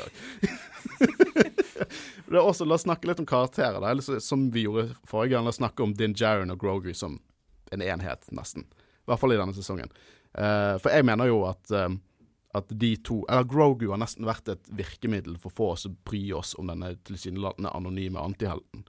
det 2.30 2.38
er 2.38 2.42
også, 2.42 2.66
La 2.66 2.78
oss 2.78 2.86
snakke 2.86 3.10
litt 3.10 3.22
om 3.22 3.28
karakterer. 3.28 3.80
Da. 3.82 3.90
Eller 3.90 4.20
Som 4.22 4.48
vi 4.54 4.66
gjorde 4.66 4.90
forrige 5.08 5.34
gang. 5.34 5.46
La 5.46 5.54
oss 5.54 5.60
snakke 5.60 5.84
om 5.84 5.94
Din 5.98 6.16
Jaron 6.16 6.54
og 6.54 6.60
Grogu 6.62 6.92
som 6.94 7.20
en 7.74 7.82
enhet, 7.82 8.28
nesten. 8.30 8.66
I 8.70 9.10
hvert 9.10 9.22
fall 9.22 9.34
i 9.34 9.40
denne 9.40 9.54
sesongen. 9.56 9.90
Uh, 10.36 10.76
for 10.82 10.92
jeg 10.92 11.06
mener 11.08 11.30
jo 11.30 11.40
at 11.48 11.70
eh, 11.72 11.88
at 12.56 12.68
de 12.68 12.96
to 12.96 13.24
Eller 13.28 13.44
Grogu 13.44 13.90
har 13.90 14.00
nesten 14.00 14.26
vært 14.26 14.48
et 14.48 14.68
virkemiddel 14.72 15.36
for 15.40 15.52
å 15.52 15.56
få 15.56 15.68
oss 15.74 15.86
å 15.88 15.92
bry 16.08 16.22
oss 16.36 16.54
om 16.56 16.70
denne 16.70 16.94
tilsynelatende 17.04 17.72
anonyme 17.76 18.22
antihelten. 18.22 18.86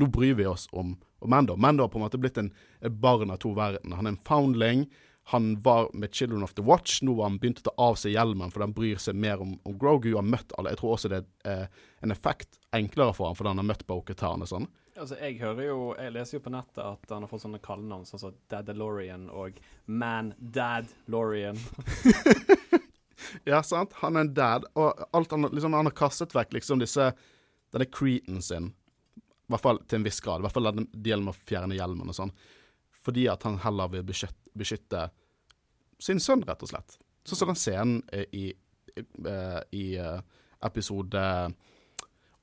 Nå 0.00 0.06
bryr 0.14 0.36
vi 0.38 0.46
oss 0.46 0.68
om, 0.72 0.94
om 1.18 1.30
Mando. 1.30 1.56
Mando 1.56 1.84
har 1.84 1.92
på 1.92 1.98
en 1.98 2.06
måte 2.06 2.20
blitt 2.20 2.38
en, 2.40 2.52
et 2.80 2.92
barn 3.02 3.32
av 3.34 3.40
to 3.42 3.52
verdener. 3.56 3.98
Han 3.98 4.06
er 4.08 4.14
en 4.14 4.24
foundling. 4.24 4.86
Han 5.30 5.52
var 5.62 5.90
med 5.94 6.14
Children 6.14 6.42
of 6.42 6.54
the 6.54 6.62
Watch. 6.66 7.02
Nå 7.06 7.14
har 7.20 7.28
han 7.28 7.38
begynt 7.38 7.62
å 7.62 7.68
ta 7.68 7.74
av 7.78 7.98
seg 8.00 8.16
hjelmen, 8.16 8.50
for 8.50 8.64
han 8.64 8.74
bryr 8.74 8.98
seg 8.98 9.14
mer 9.14 9.42
om, 9.42 9.54
om 9.62 9.78
Grogu. 9.78 10.08
Han 10.14 10.24
har 10.24 10.30
møtt 10.38 10.54
alle. 10.58 10.72
Jeg 10.74 10.80
tror 10.80 10.96
også 10.96 11.10
det 11.12 11.20
er 11.22 11.62
eh, 11.64 11.80
en 12.02 12.14
effekt 12.14 12.58
enklere 12.74 13.14
for 13.14 13.30
han 13.30 13.38
fordi 13.38 13.52
han 13.52 13.62
har 13.62 13.68
møtt 13.70 13.86
Boketan 13.86 14.42
og 14.42 14.50
sånn. 14.50 14.68
Altså, 15.00 15.16
jeg 15.16 15.38
hører 15.40 15.64
jo 15.64 15.78
Jeg 15.96 16.12
leser 16.12 16.36
jo 16.36 16.42
på 16.44 16.52
nettet 16.52 16.82
at 16.84 17.12
han 17.14 17.24
har 17.24 17.30
fått 17.30 17.44
sånne 17.46 17.62
kallenavn 17.64 18.04
sånn 18.08 18.20
som 18.20 18.34
Dadalorian 18.52 19.30
og 19.32 19.56
Man 19.86 20.34
Dad 20.38 20.90
Lorian. 21.08 21.58
Ja, 23.44 23.62
sant? 23.62 23.92
Han 24.02 24.16
er 24.16 24.24
en 24.24 24.34
dad, 24.34 24.64
og 24.74 25.04
alt 25.12 25.30
han, 25.30 25.46
liksom, 25.52 25.74
han 25.76 25.88
har 25.88 25.96
kastet 25.96 26.34
vekk 26.34 26.54
liksom 26.56 26.80
disse 26.82 27.10
denne 27.70 27.86
creeten 27.92 28.40
sin. 28.42 28.70
I 29.20 29.52
hvert 29.52 29.64
fall 29.64 29.80
til 29.86 30.00
en 30.00 30.06
viss 30.06 30.20
grad. 30.24 30.42
I 30.42 30.46
hvert 30.46 30.56
fall 30.56 30.70
det 30.72 31.10
gjelder 31.10 31.26
med 31.26 31.34
å 31.36 31.48
fjerne 31.50 31.78
hjelmen 31.78 32.10
og 32.10 32.16
sånn. 32.16 32.32
Fordi 33.00 33.26
at 33.32 33.46
han 33.46 33.60
heller 33.62 33.90
vil 33.94 34.06
beskytte, 34.06 34.49
beskytte 34.58 35.08
sin 36.00 36.20
sønn, 36.20 36.44
rett 36.48 36.62
og 36.64 36.70
slett. 36.72 36.98
Sånn 37.28 37.42
som 37.42 37.52
den 37.52 37.60
scenen 37.60 37.98
eh, 38.12 38.26
i, 38.32 38.46
i, 38.96 39.04
eh, 39.28 39.60
i 39.76 39.86
episode 40.64 41.24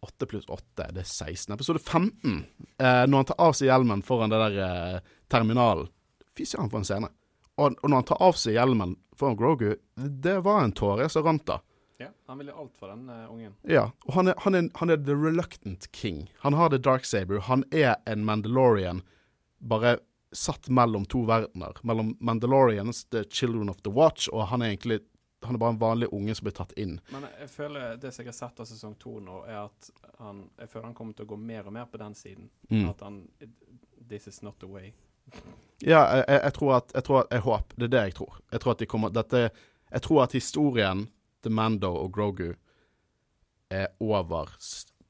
8 0.05 0.27
pluss 0.29 0.45
8, 0.45 0.91
det 0.93 1.01
er 1.01 1.09
16. 1.09 1.55
Episode 1.55 1.81
15, 1.81 2.43
eh, 2.77 3.03
når 3.09 3.23
han 3.23 3.29
tar 3.31 3.41
av 3.41 3.55
seg 3.57 3.71
hjelmen 3.71 4.03
foran 4.05 4.33
det 4.33 4.41
der 4.45 5.07
terminalen. 5.31 5.89
Fy 6.37 6.45
søren, 6.45 6.69
for 6.69 6.83
en 6.83 6.87
scene. 6.87 7.09
Og, 7.57 7.79
og 7.81 7.89
når 7.89 8.03
han 8.03 8.09
tar 8.11 8.21
av 8.21 8.37
seg 8.37 8.59
hjelmen 8.59 8.93
foran 9.17 9.39
Grogu, 9.39 9.71
det 9.97 10.37
var 10.45 10.61
en 10.61 10.75
tåre 10.77 11.09
som 11.09 11.25
rant 11.25 11.47
da. 11.49 11.59
Ja, 11.97 12.11
han 12.29 12.37
ville 12.37 12.53
alt 12.53 12.75
for 12.77 12.91
den 12.93 13.07
uh, 13.09 13.25
ungen. 13.33 13.55
Ja, 13.65 13.87
og 14.05 14.13
han 14.13 14.29
er, 14.29 14.35
han, 14.43 14.53
er, 14.53 14.67
han 14.77 14.93
er 14.93 14.99
the 15.01 15.15
reluctant 15.17 15.87
king. 15.97 16.27
Han 16.43 16.53
har 16.53 16.69
the 16.69 16.77
dark 16.77 17.09
saber. 17.09 17.41
Han 17.49 17.65
er 17.73 17.95
en 18.05 18.21
Mandalorian 18.27 19.01
bare 19.57 19.97
satt 20.31 20.69
mellom 20.69 21.05
to 21.05 21.25
verdener. 21.25 21.77
Mellom 21.81 22.17
Mandalorians, 22.19 23.05
the 23.09 23.23
children 23.23 23.69
of 23.69 23.81
the 23.81 23.89
watch, 23.89 24.29
og 24.31 24.47
han 24.47 24.61
er 24.61 24.73
egentlig 24.73 24.99
han 25.41 25.55
er 25.55 25.59
bare 25.59 25.69
en 25.69 25.77
vanlig 25.77 26.07
unge 26.11 26.35
som 26.35 26.45
blir 26.45 26.55
tatt 26.57 26.71
inn. 26.71 26.99
Men 27.11 27.27
jeg 27.39 27.49
føler 27.49 27.97
det 28.01 28.11
som 28.11 28.25
jeg 28.25 28.31
har 28.31 28.37
sett 28.37 28.59
av 28.59 28.65
sesong 28.65 28.95
to 28.99 29.19
nå, 29.21 29.43
er 29.45 29.59
at 29.67 29.89
han 30.17 30.47
Jeg 30.57 30.69
føler 30.71 30.87
han 30.89 30.95
kommer 30.97 31.13
til 31.13 31.27
å 31.27 31.29
gå 31.33 31.37
mer 31.37 31.67
og 31.69 31.75
mer 31.75 31.85
på 31.85 31.99
den 32.01 32.15
siden. 32.17 32.49
Mm. 32.69 32.89
At 32.89 33.03
han 33.05 33.27
This 34.09 34.27
is 34.27 34.41
not 34.41 34.59
the 34.59 34.69
way. 34.71 34.93
Ja, 35.83 36.01
jeg, 36.15 36.25
jeg, 36.43 36.53
tror 36.53 36.73
at 36.77 36.91
Jeg 36.95 37.03
tror 37.03 37.19
at, 37.19 37.31
jeg 37.31 37.43
håper 37.43 37.75
Det 37.75 37.87
er 37.89 37.93
det 37.93 38.03
jeg 38.05 38.15
tror. 38.15 38.39
Jeg 38.51 38.63
tror 38.63 38.71
at 38.71 38.79
de 38.79 38.85
kommer 38.87 39.13
Dette 39.13 39.41
Jeg 39.91 40.01
tror 40.01 40.23
at 40.23 40.33
historien 40.33 41.07
til 41.43 41.51
Mando 41.51 41.91
og 41.93 42.13
Grogu 42.15 42.53
er 43.69 43.87
over 43.99 44.55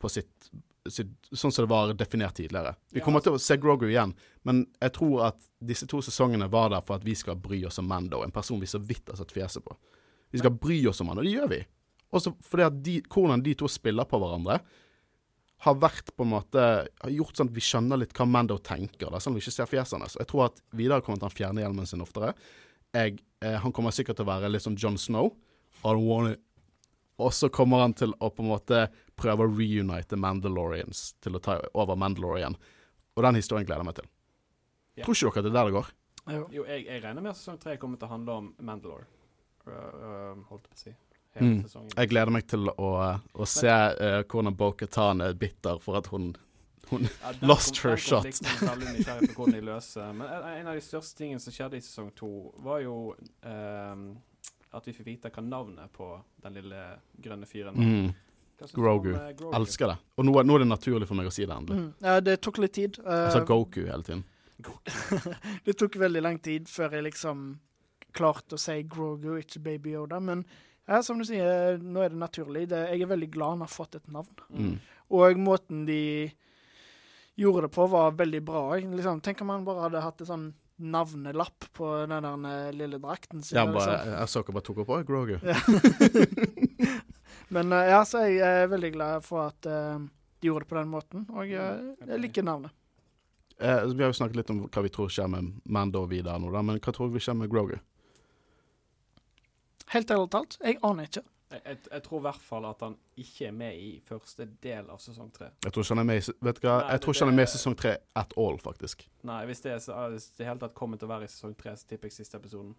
på 0.02 0.10
sitt 0.10 0.37
Sånn 0.91 1.52
som 1.52 1.63
det 1.63 1.69
var 1.71 1.93
definert 1.97 2.38
tidligere. 2.38 2.76
Vi 2.93 3.04
kommer 3.04 3.23
til 3.23 3.36
å 3.36 3.41
se 3.41 3.58
Grogu 3.62 3.88
igjen, 3.89 4.13
men 4.47 4.65
jeg 4.82 4.93
tror 4.97 5.28
at 5.30 5.39
disse 5.60 5.88
to 5.89 6.02
sesongene 6.06 6.50
var 6.52 6.71
der 6.73 6.84
for 6.86 7.00
at 7.00 7.06
vi 7.08 7.15
skal 7.17 7.39
bry 7.41 7.63
oss 7.67 7.80
om 7.82 7.88
Mando, 7.89 8.23
en 8.23 8.34
person 8.36 8.62
vi 8.62 8.69
så 8.69 8.82
vidt 8.82 9.10
har 9.12 9.19
satt 9.19 9.34
fjeset 9.36 9.65
på. 9.65 9.76
Vi 10.34 10.41
skal 10.41 10.56
bry 10.56 10.80
oss 10.89 11.02
om 11.04 11.12
han, 11.12 11.21
og 11.21 11.28
det 11.28 11.34
gjør 11.36 11.52
vi. 11.54 11.62
Også 12.15 12.34
fordi 12.45 12.67
at 12.67 12.84
de, 12.84 13.00
hvordan 13.12 13.43
de 13.43 13.56
to 13.60 13.69
spiller 13.71 14.08
på 14.08 14.19
hverandre, 14.21 14.60
har 15.65 15.78
vært 15.82 16.12
på 16.13 16.21
en 16.21 16.36
måte 16.36 16.63
Har 16.86 17.10
gjort 17.10 17.39
sånn 17.39 17.47
at 17.50 17.56
vi 17.56 17.63
skjønner 17.65 17.97
litt 17.97 18.12
hva 18.13 18.28
Mando 18.30 18.60
tenker, 18.62 19.10
da, 19.10 19.17
sånn 19.17 19.34
at 19.34 19.39
vi 19.39 19.45
ikke 19.47 19.56
ser 19.56 19.69
fjeset 19.71 19.97
hans. 19.97 20.17
Jeg 20.19 20.30
tror 20.30 20.47
at 20.52 20.62
Vidar 20.78 21.02
kommer 21.06 21.23
til 21.23 21.32
å 21.32 21.34
fjerne 21.34 21.63
hjelmen 21.63 21.89
sin 21.89 22.04
oftere. 22.06 22.36
Jeg, 22.93 23.17
eh, 23.41 23.58
han 23.63 23.73
kommer 23.73 23.95
sikkert 23.95 24.19
til 24.19 24.28
å 24.28 24.32
være 24.36 24.52
litt 24.52 24.63
som 24.63 24.78
John 24.78 25.00
Snow. 25.02 25.34
I 25.84 25.93
don't 25.93 26.06
want 26.06 26.36
it. 26.36 26.43
Og 27.18 27.34
så 27.34 27.50
kommer 27.50 27.82
han 27.82 27.96
til 27.98 28.14
å 28.22 28.30
på 28.30 28.44
en 28.44 28.52
måte 28.52 28.84
prøve 29.18 29.48
å 29.48 29.50
reunite 29.50 30.20
Mandalorians 30.22 31.16
til 31.24 31.38
å 31.38 31.42
ta 31.42 31.58
over 31.74 31.98
Mandalorian. 31.98 32.58
Og 33.18 33.26
den 33.26 33.40
historien 33.40 33.66
gleder 33.66 33.82
jeg 33.82 33.90
meg 33.90 33.98
til. 33.98 34.10
Ja. 34.98 35.06
Tror 35.08 35.32
ikke 35.32 35.42
dere 35.42 35.48
at 35.48 35.48
det 35.48 35.52
er 35.52 35.58
der 35.58 35.72
det 35.72 35.78
går? 35.78 35.92
Jo. 36.28 36.46
Jo, 36.52 36.64
jeg, 36.68 36.86
jeg 36.86 37.02
regner 37.04 37.24
med 37.24 37.32
at 37.34 37.40
sesong 37.40 37.58
tre 37.62 37.78
kommer 37.82 37.98
til 37.98 38.10
å 38.10 38.14
handle 38.14 38.40
om 38.42 38.50
Mandalore. 38.68 39.08
Uh, 39.68 39.74
uh, 39.74 40.48
holdt 40.50 40.68
jeg 40.68 40.74
på 40.74 40.78
å 40.78 40.84
si. 40.84 40.96
Mm. 41.38 41.60
Jeg 41.94 42.10
gleder 42.10 42.34
meg 42.34 42.48
til 42.50 42.70
å, 42.72 42.90
å 43.38 43.46
se 43.46 43.70
uh, 43.70 44.24
hvordan 44.26 44.56
Bo-Katan 44.58 45.22
er 45.22 45.36
bitter 45.38 45.78
for 45.84 46.00
at 46.00 46.10
hun 46.14 46.32
Ja, 46.88 47.34
Lost 47.42 47.82
kom- 47.82 47.92
her 47.92 47.98
shot. 48.00 48.24
løser. 49.62 50.14
Men 50.16 50.28
en, 50.32 50.68
av 50.72 50.78
de 50.78 50.82
største 50.82 51.18
tingene 51.20 51.42
som 51.44 51.52
skjedde 51.52 51.78
i 51.78 51.84
sesong 51.84 52.14
to, 52.16 52.30
var 52.64 52.80
jo 52.80 53.12
ehm, 53.44 54.06
at 54.78 54.88
vi 54.88 54.94
fikk 54.96 55.06
vite 55.10 55.32
hva 55.34 55.44
navnet 55.44 55.92
på 55.94 56.08
den 56.44 56.54
lille 56.60 56.82
grønne 57.22 57.46
fyren 57.50 57.76
var. 57.76 57.84
mm, 57.92 58.13
Grogu. 58.74 59.12
om, 59.13 59.20
uh, 59.22 59.32
Grogu? 59.38 59.56
elsker 59.60 59.88
det. 59.94 59.98
Og 60.18 60.26
nå, 60.26 60.34
nå 60.48 60.56
er 60.56 60.63
det 60.66 60.68
naturlig 60.72 61.08
for 61.10 61.20
meg 61.20 61.28
å 61.30 61.34
si 61.34 61.46
det 61.46 61.54
endelig. 61.56 61.78
Mm. 61.84 61.92
Ja, 62.08 62.20
det 62.26 62.40
tok 62.42 62.58
litt 62.63 62.74
tid. 62.78 62.98
Jeg 62.98 63.06
Eh, 63.28 63.32
sa 63.36 63.44
Goku 63.46 63.84
hele 63.86 64.04
tiden. 64.04 64.24
det 65.66 65.76
tok 65.78 65.96
veldig 66.02 66.22
lang 66.26 66.40
tid 66.42 66.70
før 66.70 66.96
jeg 66.98 67.06
liksom 67.12 67.44
klarte 68.18 68.58
å 68.58 68.62
si 68.62 68.80
Grogu, 68.90 69.36
ikke 69.38 69.62
Baby 69.62 69.92
Yoda. 69.94 70.18
Men 70.20 70.42
ja, 70.88 71.02
som 71.06 71.20
du 71.20 71.26
sier, 71.28 71.78
nå 71.78 72.02
er 72.02 72.10
det 72.13 72.18
naturlig. 72.22 72.66
Det, 72.72 72.80
jeg 72.94 73.04
er 73.06 73.12
veldig 73.12 73.30
glad 73.34 73.58
han 73.58 73.66
har 73.68 73.70
fått 73.74 74.00
et 74.00 74.08
navn. 74.10 74.34
Mm. 74.50 74.78
Og 75.13 75.38
måten 75.44 75.86
de 75.86 76.00
gjorde 77.38 77.68
det 77.68 77.74
på, 77.76 77.86
var 77.92 78.16
veldig 78.18 78.42
bra. 78.48 78.63
Liksom, 78.82 79.22
tenk 79.22 79.42
om 79.46 79.52
han 79.54 79.66
bare 79.68 79.84
hadde 79.86 80.02
hatt 80.02 80.24
et 80.24 80.30
sånn 80.32 80.48
navnelapp 80.78 81.66
på 81.74 81.90
den 82.06 82.24
der 82.24 82.52
eh, 82.52 82.74
lille 82.76 83.00
drakten 83.02 83.44
sin. 83.44 83.58
Jeg, 83.58 83.74
bare, 83.74 83.96
liksom. 83.96 84.13
jeg 84.13 84.34
så 84.34 84.44
ikke 84.44 84.56
bare 84.58 84.68
tok 84.68 84.84
opp 84.84 84.92
Oi, 84.98 85.04
Grogu. 85.08 85.38
Men 87.56 87.74
eh, 87.74 87.90
ja, 87.92 88.04
så 88.06 88.18
jeg 88.28 88.63
er 88.63 88.72
veldig 88.72 88.92
glad 88.94 89.26
for 89.26 89.50
at 89.50 89.70
uh, 89.70 89.98
de 90.40 90.50
gjorde 90.50 90.66
det 90.66 90.70
på 90.70 90.78
den 90.78 90.92
måten. 90.92 91.26
Og 91.34 91.50
eh, 91.50 91.80
jeg 92.08 92.22
liker 92.22 92.46
navnet. 92.46 92.74
Eh, 93.58 93.88
vi 93.90 94.04
har 94.04 94.12
jo 94.12 94.18
snakket 94.20 94.42
litt 94.42 94.52
om 94.54 94.66
hva 94.68 94.84
vi 94.86 94.92
tror 94.94 95.10
skjer 95.12 95.32
med 95.34 95.56
Mando 95.66 96.04
og 96.06 96.12
Vidar 96.12 96.38
nå, 96.42 96.52
da, 96.54 96.62
men 96.66 96.78
hva 96.78 96.94
tror 96.94 97.10
vi 97.13 97.24
skjer 97.24 97.40
med 97.40 97.50
Grogu? 97.50 97.78
Helt 99.94 100.12
ærlig 100.12 100.30
talt, 100.36 100.60
jeg 100.62 100.78
aner 100.86 101.10
ikke. 101.10 101.24
Jeg, 101.52 101.62
jeg, 101.66 101.78
jeg 101.92 102.04
tror 102.04 102.20
i 102.20 102.26
hvert 102.26 102.42
fall 102.44 102.66
at 102.68 102.82
han 102.84 102.96
ikke 103.24 103.46
er 103.48 103.54
med 103.56 103.78
i 103.80 103.92
første 104.04 104.46
del 104.64 104.90
av 104.92 104.98
sesong 105.00 105.30
tre. 105.32 105.48
Jeg 105.64 105.72
tror 105.72 105.84
ikke 105.86 105.96
han 105.96 106.02
er 106.04 106.08
med 106.10 106.18
i, 106.20 106.34
vet 106.44 106.58
du 106.60 106.66
hva? 106.68 106.74
Nei, 106.82 106.92
jeg 106.92 107.02
tror 107.06 107.14
det- 107.14 107.22
han 107.24 107.30
er 107.32 107.38
med 107.38 107.48
i 107.48 107.52
sesong 107.54 107.78
tre 107.80 107.94
at 108.20 108.34
all, 108.38 108.58
faktisk. 108.60 109.06
Nei, 109.24 109.46
hvis 109.48 109.62
det, 109.64 109.72
er, 109.72 109.80
så- 109.80 110.10
hvis 110.12 110.26
det 110.38 110.46
hele 110.50 110.60
tatt 110.60 110.74
kommer 110.76 110.98
til 111.00 111.08
å 111.08 111.12
være 111.14 111.24
i 111.24 111.32
sesong 111.32 111.56
tre, 111.58 111.72
så 111.80 111.88
tipper 111.88 112.10
jeg 112.12 112.18
siste 112.18 112.36
episoden. 112.38 112.76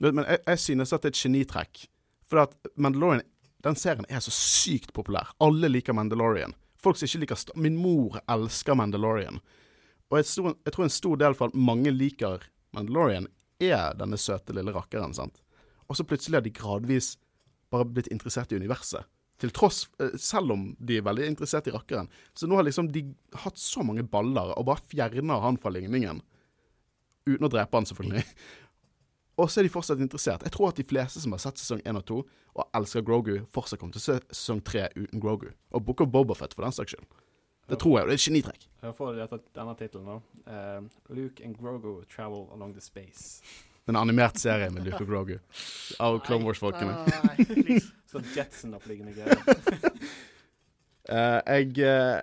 Men, 0.00 0.24
jeg, 0.24 0.38
jeg 0.46 0.58
synes 0.58 0.92
at 0.92 1.02
det 1.02 1.10
er 1.10 1.16
et 1.16 1.22
genitrekk. 1.26 1.86
For 2.24 2.38
at 2.46 2.54
Mandalorian, 2.76 3.22
den 3.64 3.74
serien 3.76 4.06
er 4.08 4.20
så 4.20 4.30
sykt 4.32 4.92
populær. 4.94 5.34
Alle 5.40 5.68
liker 5.68 5.92
Mandalorian. 5.92 6.54
Folk 6.78 6.96
som 6.96 7.06
ikke 7.06 7.20
liker 7.26 7.56
Min 7.56 7.76
mor 7.76 8.20
elsker 8.28 8.74
Mandalorian. 8.74 9.40
Og 10.10 10.16
jeg, 10.18 10.24
stor, 10.24 10.54
jeg 10.64 10.72
tror 10.72 10.84
en 10.84 10.90
stor 10.90 11.16
del 11.16 11.34
for 11.34 11.48
at 11.48 11.54
mange 11.54 11.90
liker 11.92 12.40
Mandalorian, 12.72 13.26
er 13.60 13.92
denne 13.98 14.16
søte 14.16 14.54
lille 14.54 14.72
rakkeren. 14.72 15.12
sant? 15.14 15.42
Og 15.90 15.96
så 15.96 16.04
plutselig 16.04 16.36
har 16.36 16.40
de 16.46 16.50
gradvis 16.50 17.16
bare 17.72 17.86
blitt 17.88 18.10
interessert 18.12 18.52
i 18.52 18.58
universet. 18.60 19.06
Til 19.38 19.52
tross 19.54 19.84
eh, 20.02 20.16
Selv 20.18 20.50
om 20.54 20.64
de 20.82 20.98
er 20.98 21.04
veldig 21.06 21.28
interessert 21.30 21.68
i 21.70 21.74
rakkeren. 21.74 22.08
Så 22.34 22.48
nå 22.48 22.58
har 22.58 22.66
liksom 22.66 22.90
de 22.94 23.04
hatt 23.44 23.60
så 23.60 23.84
mange 23.86 24.02
baller 24.02 24.54
og 24.56 24.66
bare 24.66 24.82
fjerner 24.90 25.44
han 25.44 25.60
fra 25.60 25.72
ligningen. 25.74 26.22
Uten 27.28 27.46
å 27.46 27.52
drepe 27.52 27.76
han, 27.76 27.86
selvfølgelig. 27.86 28.24
Og 29.38 29.46
så 29.46 29.60
er 29.60 29.68
de 29.68 29.70
fortsatt 29.70 30.00
interessert. 30.02 30.42
Jeg 30.42 30.54
tror 30.56 30.72
at 30.72 30.80
de 30.80 30.86
fleste 30.88 31.20
som 31.22 31.34
har 31.34 31.42
sett 31.42 31.60
sesong 31.60 31.84
1 31.86 32.00
og 32.00 32.06
2 32.08 32.16
og 32.58 32.74
elsker 32.74 33.04
Grogu, 33.06 33.36
fortsatt 33.54 33.78
kommer 33.78 33.94
til 33.94 34.02
sesong 34.02 34.64
3 34.66 34.88
uten 34.96 35.22
Grogu. 35.22 35.52
Og 35.70 35.84
Book 35.86 36.02
of 36.02 36.10
Bobafett, 36.10 36.56
for 36.56 36.66
den 36.66 36.74
saks 36.74 36.96
skyld. 36.96 37.06
Det 37.68 37.78
tror 37.78 37.98
jeg. 37.98 38.02
og 38.02 38.08
Det 38.08 38.16
er 38.16 38.18
et 38.18 38.26
genitrekk. 38.26 38.66
Får 38.96 39.18
dette, 39.20 39.38
denne 39.54 39.74
tittelen, 39.78 40.08
da. 40.08 40.18
Uh, 40.48 41.14
Luke 41.14 41.44
and 41.44 41.54
Grogu 41.60 42.02
travel 42.10 42.48
along 42.56 42.74
the 42.74 42.80
space. 42.80 43.42
En 43.88 43.96
animert 43.96 44.36
serie 44.40 44.68
med 44.70 44.84
Luke 44.84 45.00
og 45.00 45.08
Grogu. 45.08 45.38
Av 46.02 46.18
Clone 46.26 46.44
Wars-folkene. 46.44 46.92
Nei, 47.08 47.46
please. 47.48 47.88
Så 48.08 48.20
Jetson-oppliggende 48.34 49.14
greier. 49.16 49.40
Uh, 51.08 51.40
jeg 51.56 51.72
uh, 51.80 52.20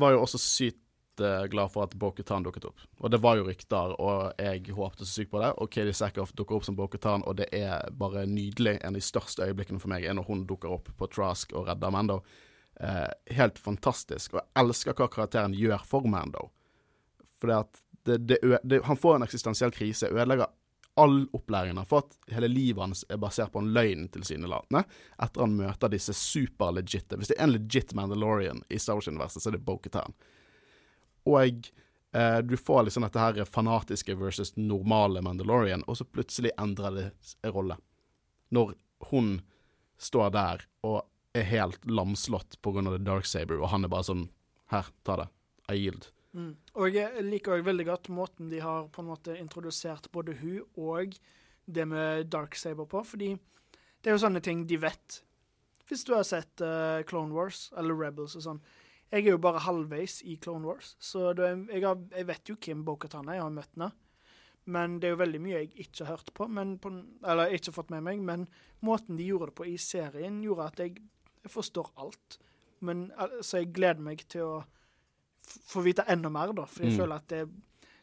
var 0.00 0.14
jo 0.14 0.24
også 0.24 0.40
sykt 0.42 1.22
uh, 1.22 1.46
glad 1.50 1.70
for 1.74 1.86
at 1.86 1.94
Bo-Katan 1.98 2.46
dukket 2.46 2.66
opp. 2.70 2.82
Og 2.98 3.14
det 3.14 3.22
var 3.22 3.38
jo 3.38 3.46
rykter, 3.46 3.94
og 4.02 4.42
jeg 4.42 4.74
håpte 4.74 5.06
så 5.06 5.20
sykt 5.20 5.32
på 5.34 5.42
det. 5.42 5.52
Og 5.62 5.70
Katie 5.70 5.94
Sackhoff 5.94 6.34
dukker 6.38 6.58
opp 6.58 6.66
som 6.66 6.78
Bo-Katan, 6.78 7.22
og 7.26 7.38
det 7.40 7.48
er 7.54 7.88
bare 7.98 8.26
nydelig. 8.26 8.78
En 8.82 8.94
av 8.94 8.98
de 8.98 9.06
største 9.06 9.46
øyeblikkene 9.46 9.82
for 9.82 9.94
meg 9.94 10.06
er 10.06 10.18
når 10.18 10.26
hun 10.30 10.46
dukker 10.50 10.74
opp 10.80 10.90
på 10.98 11.10
Trask 11.14 11.54
og 11.54 11.70
redder 11.70 11.94
Mando. 11.94 12.20
Eh, 12.80 13.34
helt 13.38 13.58
fantastisk. 13.58 14.34
Og 14.34 14.40
jeg 14.40 14.62
elsker 14.62 14.94
hva 14.94 15.08
karakteren 15.10 15.54
gjør 15.56 15.82
for 15.86 16.06
Mando. 16.10 16.50
For 17.38 17.50
det, 17.50 18.18
det, 18.26 18.38
det, 18.62 18.82
han 18.86 18.98
får 18.98 19.18
en 19.18 19.26
eksistensiell 19.26 19.74
krise, 19.74 20.10
ødelegger 20.10 20.50
all 20.98 21.20
opplæringen 21.36 21.78
har 21.80 21.86
fått. 21.88 22.16
Hele 22.34 22.48
livet 22.50 22.82
hans 22.82 23.04
er 23.08 23.20
basert 23.22 23.52
på 23.54 23.62
en 23.62 23.72
løgn, 23.74 24.08
tilsynelatende, 24.14 24.84
etter 25.22 25.44
han 25.44 25.56
møter 25.58 25.92
disse 25.92 26.14
superlegitte 26.16 27.18
Hvis 27.18 27.30
det 27.32 27.36
er 27.38 27.46
en 27.46 27.54
legit 27.54 27.94
Mandalorian 27.94 28.64
i 28.68 28.80
Star 28.82 28.98
Wars-universet, 28.98 29.42
så 29.42 29.50
er 29.50 29.58
det 29.58 29.64
Bo-Katan. 29.66 30.16
Og 31.28 31.70
eh, 32.12 32.38
du 32.42 32.56
får 32.56 32.88
liksom 32.88 33.06
dette 33.06 33.22
her 33.22 33.44
fanatiske 33.44 34.16
versus 34.18 34.56
normale 34.56 35.22
Mandalorian, 35.22 35.86
og 35.86 36.00
så 36.00 36.08
plutselig 36.08 36.54
endrer 36.58 36.98
det 36.98 37.06
en 37.42 37.54
rolle. 37.54 37.78
Når 38.50 38.74
hun 39.12 39.38
står 39.98 40.34
der 40.34 40.66
og 40.86 41.02
er 41.36 41.48
helt 41.48 41.84
lamslått 41.86 42.58
pga. 42.62 42.82
The 42.90 42.98
Dark 42.98 43.26
Saber, 43.26 43.60
og 43.60 43.70
han 43.72 43.84
er 43.84 43.92
bare 43.92 44.10
sånn 44.10 44.28
Her, 44.68 44.90
ta 45.02 45.14
det. 45.16 45.28
I 45.72 45.78
yield. 45.78 46.10
Mm. 46.36 46.52
Og 46.76 46.92
jeg 46.92 47.24
liker 47.24 47.56
også 47.56 47.66
veldig 47.66 47.86
godt 47.88 48.10
måten 48.12 48.50
de 48.52 48.60
har 48.60 48.88
på 48.92 49.02
en 49.02 49.08
måte 49.08 49.36
introdusert 49.38 50.10
både 50.12 50.36
hun 50.42 50.60
og 50.76 51.16
det 51.68 51.86
med 51.88 52.28
Dark 52.32 52.56
Saber 52.56 52.88
på, 52.88 53.02
fordi 53.04 53.34
det 54.02 54.10
er 54.10 54.16
jo 54.16 54.22
sånne 54.22 54.42
ting 54.44 54.66
de 54.68 54.78
vet. 54.80 55.22
Hvis 55.88 56.04
du 56.04 56.14
har 56.14 56.26
sett 56.28 56.60
uh, 56.64 57.00
Clone 57.08 57.34
Wars 57.34 57.68
eller 57.76 57.96
Rebels 57.96 58.36
og 58.38 58.44
sånn. 58.44 58.60
Jeg 59.08 59.24
er 59.24 59.32
jo 59.32 59.40
bare 59.40 59.64
halvveis 59.64 60.18
i 60.28 60.36
Clone 60.36 60.68
Wars, 60.68 60.92
så 61.00 61.30
da, 61.32 61.54
jeg, 61.72 61.80
har, 61.80 61.96
jeg 62.12 62.28
vet 62.28 62.50
jo 62.50 62.58
hvem 62.60 62.82
Bo-Katan 62.84 63.30
er, 63.30 63.38
jeg 63.38 63.46
har 63.46 63.54
møtt 63.56 63.72
henne. 63.72 63.88
Men 64.68 64.98
det 65.00 65.08
er 65.08 65.14
jo 65.14 65.22
veldig 65.22 65.38
mye 65.40 65.60
jeg 65.62 65.70
ikke 65.80 66.04
har 66.04 66.18
hørt 66.18 66.32
på, 66.36 66.44
på, 66.84 66.90
eller 67.24 67.54
ikke 67.56 67.72
fått 67.72 67.92
med 67.94 68.04
meg. 68.04 68.20
Men 68.20 68.44
måten 68.84 69.16
de 69.16 69.24
gjorde 69.30 69.48
det 69.48 69.56
på 69.56 69.64
i 69.70 69.78
serien, 69.80 70.42
gjorde 70.44 70.66
at 70.68 70.82
jeg, 70.84 70.98
jeg 71.40 71.52
forstår 71.54 71.88
alt. 72.04 72.36
Men, 72.84 73.06
så 73.40 73.62
jeg 73.62 73.72
gleder 73.72 74.04
meg 74.04 74.26
til 74.28 74.44
å 74.44 74.58
få 75.68 75.82
vite 75.84 76.04
enda 76.08 76.30
mer, 76.32 76.52
da. 76.52 76.64
For 76.66 76.84
jeg 76.84 76.92
Mm. 76.94 76.98
føler 77.02 77.14
at 77.16 77.28
det 77.28 77.48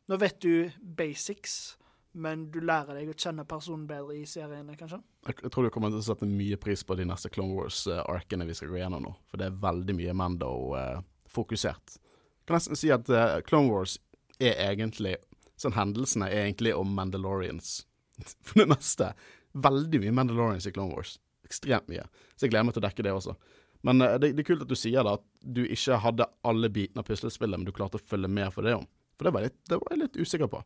Nå 0.08 0.18
vet 0.22 0.40
du 0.40 0.70
basics, 0.82 1.78
men 2.14 2.52
du 2.52 2.60
lærer 2.62 2.94
deg 2.94 3.10
å 3.10 3.16
kjenne 3.18 3.44
personen 3.50 3.88
bedre 3.88 4.14
i 4.16 4.26
seriene, 4.30 4.76
kanskje. 4.78 5.00
Jeg, 5.26 5.36
jeg 5.42 5.52
tror 5.52 5.64
du 5.64 5.70
kommer 5.74 5.90
til 5.90 5.98
å 5.98 6.06
sette 6.06 6.28
mye 6.30 6.58
pris 6.62 6.84
på 6.86 6.96
de 6.96 7.06
neste 7.10 7.32
Clone 7.34 7.56
Wars-arkene 7.58 8.46
vi 8.46 8.54
skal 8.54 8.70
gå 8.70 8.78
gjennom 8.78 9.02
nå. 9.02 9.16
For 9.32 9.38
det 9.42 9.48
er 9.48 9.58
veldig 9.64 9.96
mye 9.98 10.14
Mando-fokusert. 10.14 11.98
kan 12.46 12.56
nesten 12.60 12.78
si 12.78 12.92
at 12.94 13.10
eh, 13.10 13.40
Clone 13.42 13.70
Wars 13.72 13.98
er 14.40 14.54
egentlig 14.72 15.16
Sånn 15.58 15.72
hendelsene 15.72 16.28
er 16.28 16.42
egentlig 16.50 16.74
om 16.76 16.90
Mandalorians. 16.94 17.86
For 18.44 18.60
det 18.60 18.66
meste. 18.68 19.14
Veldig 19.56 20.02
mye 20.04 20.12
Mandalorians 20.12 20.66
i 20.68 20.72
Clone 20.76 20.92
Wars. 20.94 21.14
Ekstremt 21.48 21.88
mye. 21.88 22.04
Så 22.36 22.44
jeg 22.44 22.52
gleder 22.52 22.66
meg 22.68 22.76
til 22.76 22.84
å 22.84 22.88
dekke 22.90 23.06
det 23.08 23.14
også. 23.16 23.38
Men 23.86 24.02
eh, 24.02 24.16
det, 24.20 24.32
det 24.36 24.44
er 24.46 24.50
kult 24.50 24.66
at 24.66 24.72
du 24.72 24.76
sier 24.80 25.06
da 25.06 25.14
at 25.20 25.26
du 25.46 25.62
ikke 25.66 26.00
hadde 26.02 26.26
alle 26.50 26.70
bitene 26.74 27.04
av 27.04 27.08
puslespillet, 27.10 27.60
men 27.62 27.66
du 27.68 27.72
klarte 27.76 28.00
å 28.00 28.04
følge 28.04 28.28
med 28.32 28.52
for 28.56 28.66
det 28.66 28.74
om. 28.80 28.88
For 29.16 29.30
det 29.30 29.34
var, 29.36 29.46
litt, 29.48 29.58
det 29.70 29.78
var 29.80 29.94
jeg 29.94 30.02
litt 30.04 30.18
usikker 30.20 30.50
på. 30.52 30.64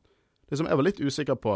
Liksom, 0.50 0.70
jeg 0.72 0.80
var 0.80 0.88
litt 0.88 1.02
usikker 1.04 1.36
på 1.38 1.56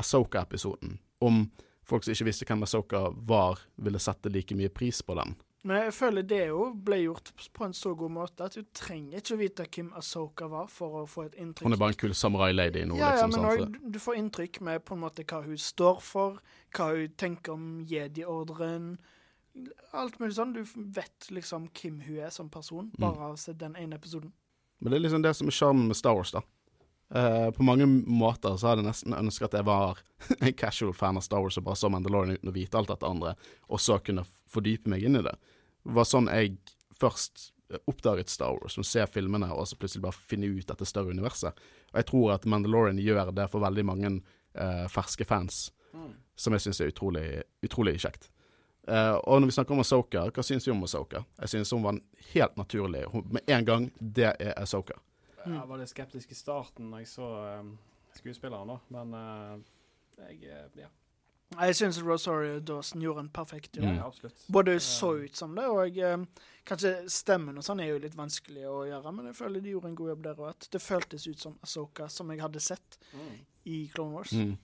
Asoka-episoden. 0.00 0.98
Om 1.20 1.42
folk 1.84 2.04
som 2.06 2.14
ikke 2.14 2.28
visste 2.30 2.46
hvem 2.48 2.62
Asoka 2.64 3.08
var, 3.28 3.60
ville 3.76 4.00
sette 4.00 4.30
like 4.32 4.54
mye 4.56 4.70
pris 4.72 5.02
på 5.04 5.16
den. 5.18 5.34
Men 5.62 5.84
jeg 5.84 5.92
føler 5.94 6.24
det 6.26 6.40
jo 6.48 6.62
ble 6.74 6.96
gjort 7.04 7.28
på 7.54 7.66
en 7.68 7.74
så 7.76 7.92
god 7.94 8.10
måte 8.10 8.48
at 8.48 8.56
du 8.58 8.64
trenger 8.74 9.20
ikke 9.20 9.36
å 9.36 9.38
vite 9.38 9.66
hvem 9.76 9.92
Asoka 10.00 10.48
var 10.50 10.66
for 10.72 11.02
å 11.02 11.06
få 11.06 11.28
et 11.28 11.36
inntrykk. 11.38 11.68
Hun 11.68 11.76
er 11.76 11.82
bare 11.84 11.94
en 11.94 12.00
kul 12.00 12.14
samurai-lady 12.18 12.82
nå, 12.90 12.96
ja, 12.98 13.12
ja, 13.20 13.26
liksom. 13.28 13.44
men 13.44 13.60
sånn, 13.60 13.76
du- 13.76 13.92
du 13.94 13.98
får 14.02 14.18
inntrykk 14.18 14.60
med 14.66 14.82
på 14.88 14.96
en 14.96 15.04
måte 15.04 15.22
hva 15.24 15.42
hun 15.44 15.58
står 15.58 16.00
for, 16.02 16.40
hva 16.74 16.88
hun 16.96 17.14
tenker 17.20 17.54
om 17.54 17.68
jedi-ordren. 17.86 18.96
Alt 19.92 20.18
mulig 20.20 20.34
sånn. 20.36 20.54
Du 20.56 20.62
vet 20.64 21.28
liksom 21.30 21.68
hvem 21.76 22.00
hun 22.06 22.18
er 22.24 22.30
som 22.30 22.48
person, 22.50 22.90
Mm. 22.94 23.00
bare 23.00 23.18
av 23.20 23.34
å 23.34 23.38
se 23.38 23.52
den 23.52 23.74
ene 23.76 23.96
episoden. 23.98 24.32
Men 24.80 24.90
det 24.90 24.96
er 24.98 25.02
liksom 25.08 25.22
det 25.22 25.34
som 25.36 25.46
er 25.46 25.50
sjarmen 25.52 25.86
med 25.88 25.96
Star 25.96 26.14
Wars, 26.14 26.30
da. 26.32 26.40
Eh, 27.14 27.50
på 27.52 27.62
mange 27.62 27.84
måter 27.86 28.56
så 28.56 28.68
hadde 28.72 28.82
jeg 28.82 28.88
nesten 28.90 29.12
ønsket 29.14 29.44
at 29.50 29.52
jeg 29.58 29.64
var 29.64 29.98
en 30.40 30.52
casual 30.54 30.94
fan 30.94 31.16
av 31.18 31.22
Star 31.22 31.42
Wars 31.42 31.58
og 31.58 31.64
bare 31.64 31.76
så 31.76 31.90
Mandalorian 31.92 32.38
uten 32.38 32.48
å 32.48 32.54
vite 32.54 32.74
alt 32.78 32.88
dette 32.88 33.04
andre, 33.06 33.34
og 33.68 33.78
så 33.78 33.98
kunne 34.02 34.24
fordype 34.48 34.86
meg 34.88 35.04
inn 35.04 35.16
i 35.16 35.22
det. 35.22 35.36
Det 35.84 35.92
var 35.92 36.04
sånn 36.08 36.30
jeg 36.32 36.56
først 36.96 37.52
eh, 37.70 37.76
oppdaget 37.86 38.28
Star 38.32 38.56
Wars, 38.56 38.72
som 38.78 38.82
ser 38.84 39.06
filmene 39.06 39.52
og 39.52 39.66
så 39.68 39.76
plutselig 39.76 40.00
bare 40.06 40.16
finner 40.16 40.48
ut 40.48 40.66
dette 40.66 40.86
større 40.88 41.12
universet. 41.12 41.52
Og 41.92 42.00
jeg 42.00 42.06
tror 42.08 42.32
at 42.32 42.46
Mandalorian 42.48 42.96
gjør 42.98 43.34
det 43.34 43.50
for 43.50 43.60
veldig 43.60 43.84
mange 43.84 44.22
eh, 44.54 44.86
ferske 44.88 45.26
fans, 45.28 45.70
Mm. 45.92 46.14
som 46.34 46.54
jeg 46.54 46.60
syns 46.64 46.80
er 46.80 46.88
utrolig, 46.88 47.42
utrolig 47.62 47.98
kjekt. 48.00 48.30
Eh, 48.88 49.14
og 49.14 49.40
når 49.40 49.46
vi 49.46 49.54
snakker 49.54 49.76
om 49.76 49.80
Asoka, 49.84 50.24
hva 50.34 50.42
syns 50.42 50.66
vi 50.66 50.72
om 50.74 50.82
Asoka? 50.82 51.24
Jeg 51.40 51.52
syns 51.52 51.70
hun 51.74 51.84
var 51.84 51.98
helt 52.32 52.56
naturlig. 52.58 53.04
Hun, 53.12 53.26
med 53.30 53.42
en 53.46 53.64
gang, 53.68 53.90
det 53.98 54.32
er 54.40 54.54
Asoka. 54.58 54.96
Mm. 55.44 55.54
Jeg 55.54 55.68
var 55.68 55.78
litt 55.82 55.90
skeptisk 55.90 56.30
i 56.30 56.38
starten 56.38 56.90
når 56.90 57.02
jeg 57.04 57.12
så 57.12 57.28
um, 57.60 57.76
skuespilleren, 58.14 58.68
da, 58.74 58.80
men 58.94 59.14
uh, 59.14 60.26
jeg 60.28 60.42
eh, 60.50 60.82
Ja, 60.82 60.88
Jeg 61.66 61.76
syns 61.76 61.98
Rosario 62.02 62.60
Dawson 62.60 63.02
gjorde 63.02 63.20
en 63.26 63.28
perfekt 63.28 63.76
jobb. 63.76 63.86
Mm. 63.86 63.96
ja 64.00 64.06
absolutt. 64.06 64.44
Både 64.48 64.76
så 64.80 65.12
ut 65.24 65.36
som 65.36 65.54
det, 65.58 65.66
og 65.68 65.98
um, 66.14 66.26
kanskje 66.64 66.92
stemmen 67.12 67.58
og 67.58 67.66
sånn 67.66 67.82
er 67.84 67.90
jo 67.92 67.98
litt 68.02 68.14
vanskelig 68.18 68.66
å 68.70 68.82
gjøre, 68.88 69.12
men 69.12 69.26
jeg 69.30 69.36
føler 69.36 69.60
de 69.60 69.74
gjorde 69.74 69.90
en 69.92 69.98
god 69.98 70.12
jobb 70.14 70.22
der 70.26 70.42
òg. 70.46 70.68
Det 70.72 70.82
føltes 70.82 71.26
ut 71.26 71.42
som 71.42 71.58
Asoka, 71.62 72.08
som 72.08 72.30
jeg 72.34 72.42
hadde 72.42 72.60
sett 72.62 72.98
Mm. 73.12 73.34
i 73.64 73.88
Clone 73.94 74.14
Wars. 74.16 74.32
Mm. 74.32 74.54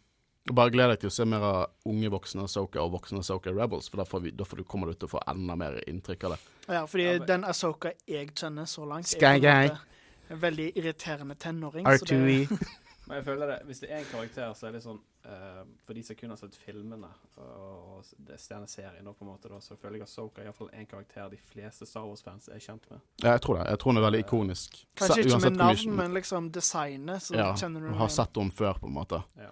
Og 0.48 0.54
Bare 0.56 0.72
gled 0.72 0.88
deg 0.94 1.02
til 1.02 1.10
å 1.10 1.14
se 1.14 1.26
mer 1.28 1.44
av 1.44 1.58
unge 1.88 2.08
voksne 2.12 2.46
Asoka 2.48 2.80
og 2.82 2.92
voksne 2.96 3.20
Asoka 3.20 3.52
Rebels, 3.52 3.90
for 3.92 4.00
da, 4.00 4.06
får 4.08 4.24
vi, 4.24 4.32
da 4.36 4.46
får 4.48 4.62
du, 4.62 4.64
kommer 4.64 4.88
du 4.92 4.98
til 4.98 5.10
å 5.10 5.14
få 5.16 5.22
enda 5.28 5.56
mer 5.60 5.80
inntrykk 5.86 6.24
av 6.24 6.36
det. 6.36 6.40
Ja, 6.68 6.86
fordi 6.86 7.04
Ja, 7.08 7.18
den 7.28 7.44
Asoka 7.48 7.92
jeg 8.06 8.32
kjenner 8.34 8.68
så 8.68 8.88
langt, 8.88 9.10
Sky 9.12 9.36
er 9.38 9.68
en 9.68 9.78
en 10.28 10.40
veldig 10.40 10.72
irriterende 10.76 11.34
tenåring. 11.34 11.86
R2E. 11.86 12.48
Men 13.08 13.16
jeg 13.16 13.24
føler 13.24 13.48
det, 13.48 13.54
hvis 13.64 13.78
det 13.80 13.88
er 13.88 14.02
en 14.02 14.08
karakter, 14.10 14.50
så 14.52 14.66
er 14.68 14.74
det 14.76 14.82
sånn 14.84 14.98
uh, 15.24 15.62
For 15.86 15.96
de 15.96 16.02
som 16.04 16.16
kun 16.18 16.34
har 16.34 16.36
sett 16.36 16.58
filmene 16.60 17.08
og, 17.40 17.46
og 17.48 18.10
det- 18.28 18.36
stjerneserien, 18.42 19.06
på 19.08 19.24
en 19.24 19.30
måte, 19.30 19.48
da, 19.48 19.60
så 19.64 19.78
føler 19.80 20.02
jeg 20.02 20.04
at 20.04 20.12
Soka 20.12 20.42
er 20.42 20.50
iallfall 20.50 20.68
en 20.76 20.90
karakter 20.90 21.30
de 21.32 21.38
fleste 21.48 21.88
Star 21.88 22.04
Wars-fans 22.04 22.50
er 22.52 22.60
kjent 22.60 22.84
med. 22.92 23.00
Ja, 23.22 23.30
jeg 23.38 23.46
tror 23.46 23.56
det. 23.56 23.70
Jeg 23.72 23.80
tror 23.80 23.94
hun 23.94 24.02
er 24.02 24.06
veldig 24.10 24.20
ikonisk. 24.26 24.76
Kanskje 25.00 25.24
ikke 25.24 25.40
med 25.46 25.56
navn, 25.56 25.96
men 26.02 26.18
liksom 26.18 26.50
designet, 26.52 27.24
så 27.30 27.38
ja, 27.40 27.48
kjenner 27.56 27.88
du 27.88 27.96
Har 28.02 28.12
sett 28.12 28.42
henne 28.42 28.52
før, 28.60 28.76
på 28.82 28.90
en 28.92 28.96
måte. 28.98 29.22
Ja. 29.40 29.48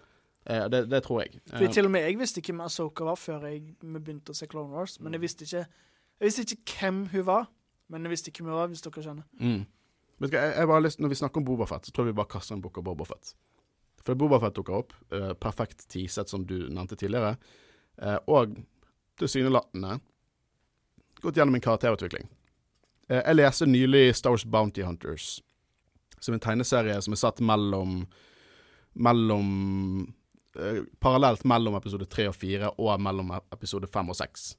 Eh, 0.46 0.68
det, 0.70 0.84
det 0.90 1.02
tror 1.02 1.22
jeg. 1.24 1.40
Fordi 1.50 1.64
Eh, 1.64 1.72
til 1.72 1.88
og 1.88 1.90
med 1.90 2.06
jeg 2.06 2.18
visste 2.18 2.40
ikke 2.40 2.52
hvem 2.54 2.60
Asoka 2.66 3.04
var 3.04 3.18
før 3.18 3.46
jeg, 3.50 3.74
vi 3.82 3.98
begynte 3.98 4.30
å 4.30 4.36
se 4.38 4.46
Clone 4.46 4.70
Wars, 4.74 5.00
men 5.00 5.12
jeg 5.12 5.20
visste 5.20 5.44
ikke 5.44 5.66
Jeg 6.16 6.30
visste 6.30 6.42
ikke 6.46 6.76
hvem 6.80 7.00
hun 7.12 7.26
var, 7.26 7.48
men 7.92 8.06
jeg 8.06 8.10
visste 8.10 8.30
ikke 8.30 8.44
hvem 8.44 8.52
hun 8.54 8.60
var, 8.60 8.70
hvis 8.72 8.80
dere 8.80 9.02
skjønner. 9.04 9.26
Mm. 9.40 9.66
Vet 10.20 10.30
du 10.32 10.36
jeg, 10.38 10.52
jeg 10.56 10.68
bare 10.70 10.82
lyst, 10.82 11.00
Når 11.00 11.08
vi 11.12 11.18
snakker 11.20 11.42
om 11.42 11.44
Bobafett, 11.44 11.86
så 11.86 11.92
tror 11.92 12.06
jeg 12.06 12.14
vi 12.14 12.20
bare 12.20 12.32
kaster 12.32 12.54
en 12.56 12.62
bok 12.64 12.78
av 12.78 12.86
Bobafett. 12.86 13.34
For 14.06 14.14
Bobafett 14.14 14.54
dukker 14.56 14.78
opp, 14.78 14.94
eh, 15.12 15.32
perfekt 15.34 15.88
teaset, 15.92 16.28
som 16.30 16.46
du 16.46 16.68
nevnte 16.70 16.96
tidligere, 16.96 17.36
eh, 17.98 18.18
og 18.26 18.56
tilsynelatende 19.18 20.00
gått 21.20 21.36
gjennom 21.36 21.54
en 21.54 21.60
karakterutvikling. 21.60 22.28
Eh, 23.10 23.22
jeg 23.22 23.36
leste 23.36 23.66
nylig 23.66 24.14
Star 24.16 24.30
Wars 24.30 24.44
Bounty 24.44 24.82
Hunters, 24.82 25.42
som 26.20 26.34
en 26.34 26.40
tegneserie 26.40 27.02
som 27.02 27.12
er 27.12 27.16
satt 27.16 27.40
mellom 27.40 28.06
Mellom 28.96 30.14
eh, 30.58 30.82
Parallelt 31.02 31.44
mellom 31.48 31.76
episode 31.78 32.08
tre 32.10 32.28
og 32.30 32.36
fire, 32.36 32.72
og 32.76 33.00
mellom 33.02 33.34
episode 33.54 33.88
fem 33.90 34.10
og 34.12 34.18
seks. 34.18 34.54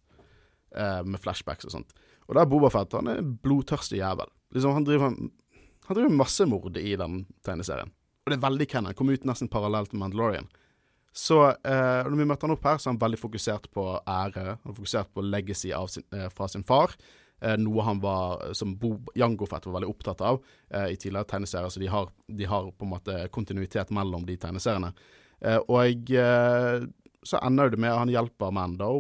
Eh, 0.76 1.02
med 1.04 1.22
flashbacks 1.24 1.68
og 1.68 1.74
sånt. 1.74 1.94
Og 2.28 2.36
da 2.36 2.44
er 2.44 2.52
Bobafett 2.52 2.96
han 2.98 3.08
er 3.08 3.22
en 3.22 3.36
blodtørstig 3.44 4.02
jævel. 4.02 4.30
Liksom, 4.56 4.74
han 4.76 4.88
driver 4.88 5.16
Han 5.88 5.96
driver 5.96 6.18
massemord 6.20 6.78
i 6.78 6.98
den 7.00 7.22
tegneserien. 7.48 7.94
Og 8.26 8.32
det 8.32 8.36
er 8.36 8.44
veldig 8.44 8.66
canon. 8.68 8.94
Kom 8.94 9.08
ut 9.08 9.24
nesten 9.24 9.48
parallelt 9.48 9.94
med 9.94 10.02
Mandalorian. 10.02 10.50
Så 11.16 11.38
eh, 11.48 12.02
når 12.04 12.18
vi 12.20 12.26
møtte 12.28 12.44
han 12.44 12.54
opp 12.58 12.66
her, 12.68 12.76
så 12.76 12.90
er 12.90 12.92
han 12.92 13.00
veldig 13.00 13.20
fokusert 13.22 13.70
på 13.72 13.86
ære. 14.04 14.58
Han 14.60 14.74
er 14.74 14.76
fokusert 14.76 15.14
på 15.16 15.24
legacy 15.24 15.72
sin, 15.94 16.04
eh, 16.12 16.28
fra 16.30 16.50
sin 16.52 16.66
far. 16.68 16.92
Eh, 17.40 17.56
noe 17.62 17.86
han 17.88 18.02
var, 18.04 18.44
som 18.58 18.76
Bo 18.78 18.98
Jango 19.16 19.48
Fett 19.48 19.66
var 19.66 19.78
veldig 19.78 19.90
opptatt 19.94 20.22
av 20.28 20.42
eh, 20.70 20.92
i 20.92 21.00
tidligere 21.00 21.30
tegneserier. 21.32 21.72
Så 21.72 21.80
de 21.80 21.88
har, 21.88 22.12
de 22.28 22.52
har 22.52 22.68
på 22.72 22.86
en 22.86 22.92
måte 22.92 23.18
kontinuitet 23.32 23.96
mellom 23.96 24.28
de 24.28 24.36
tegneseriene. 24.38 24.92
Eh, 25.42 25.60
og 25.68 26.12
eh, 26.12 26.88
så 27.28 27.40
ender 27.44 27.70
det 27.74 27.80
med 27.80 27.94
at 27.94 28.04
han 28.04 28.14
hjelper 28.14 28.54
Mando. 28.56 28.92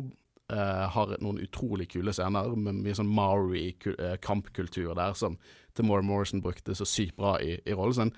eh, 0.49 0.85
har 0.93 1.17
noen 1.19 1.41
utrolig 1.43 1.89
kule 1.91 2.13
scener 2.15 2.53
med 2.55 2.79
mye 2.79 2.95
sånn 2.95 3.11
Maori-kampkultur 3.11 4.93
der, 4.95 5.13
som 5.13 5.35
Timore 5.75 6.05
Morrison 6.05 6.41
brukte 6.41 6.75
så 6.75 6.85
sykt 6.87 7.17
bra 7.17 7.35
i, 7.43 7.57
i 7.65 7.73
rollen 7.75 7.93
sin. 7.93 8.13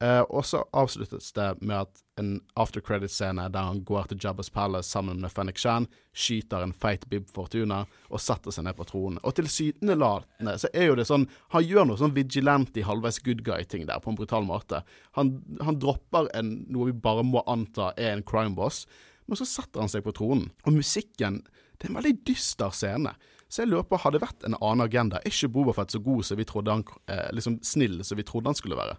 Eh, 0.00 0.20
og 0.20 0.44
så 0.46 0.60
avsluttes 0.78 1.32
det 1.34 1.46
med 1.58 1.80
at 1.80 2.02
en 2.20 2.36
after 2.54 2.82
credit-scene 2.84 3.48
der 3.50 3.66
han 3.66 3.80
går 3.86 4.06
til 4.10 4.20
Jabba's 4.22 4.50
Palace 4.54 4.86
sammen 4.90 5.18
med 5.22 5.32
Fennik 5.34 5.58
Shan, 5.58 5.88
skyter 6.14 6.62
en 6.62 6.74
feit 6.74 7.06
Bib 7.10 7.26
Fortuna 7.34 7.80
og 8.06 8.22
setter 8.22 8.54
seg 8.54 8.68
ned 8.68 8.78
på 8.78 8.86
tronen. 8.86 9.18
Og 9.26 9.34
tilsynelatende 9.38 10.54
så 10.62 10.70
er 10.70 10.90
jo 10.90 10.98
det 10.98 11.08
sånn 11.10 11.26
Han 11.54 11.66
gjør 11.66 11.88
noe 11.88 11.98
sånn 11.98 12.14
vigilante, 12.14 12.84
halvveis 12.86 13.18
good 13.26 13.42
guy-ting 13.46 13.88
der, 13.90 13.98
på 14.02 14.12
en 14.12 14.20
brutal 14.20 14.46
måte. 14.46 14.84
Han, 15.18 15.40
han 15.66 15.80
dropper 15.82 16.30
en, 16.38 16.54
noe 16.70 16.92
vi 16.92 16.98
bare 17.08 17.26
må 17.26 17.42
anta 17.50 17.90
er 17.96 18.14
en 18.14 18.26
crime 18.26 18.54
boss, 18.54 18.84
men 19.26 19.40
så 19.40 19.46
setter 19.48 19.82
han 19.82 19.90
seg 19.90 20.06
på 20.06 20.14
tronen. 20.14 20.52
Og 20.64 20.78
musikken 20.78 21.42
Det 21.78 21.86
er 21.86 21.92
en 21.92 21.98
veldig 22.00 22.16
dyster 22.26 22.70
scene. 22.74 23.12
Så 23.48 23.62
jeg 23.62 23.70
lurer 23.70 23.86
på, 23.86 23.98
hadde 24.02 24.18
det 24.18 24.26
vært 24.26 24.46
en 24.46 24.56
annen 24.58 24.84
agenda? 24.84 25.20
Er 25.22 25.30
ikke 25.30 25.50
Bobafett 25.54 25.94
så 25.94 26.00
god 26.02 26.26
som 26.26 26.38
vi 26.38 26.46
trodde 26.48 26.74
han 26.74 26.82
eh, 27.08 27.28
Liksom 27.32 27.60
snill 27.64 28.02
som 28.04 28.18
vi 28.18 28.26
trodde 28.26 28.50
han 28.50 28.58
skulle 28.58 28.76
være? 28.76 28.96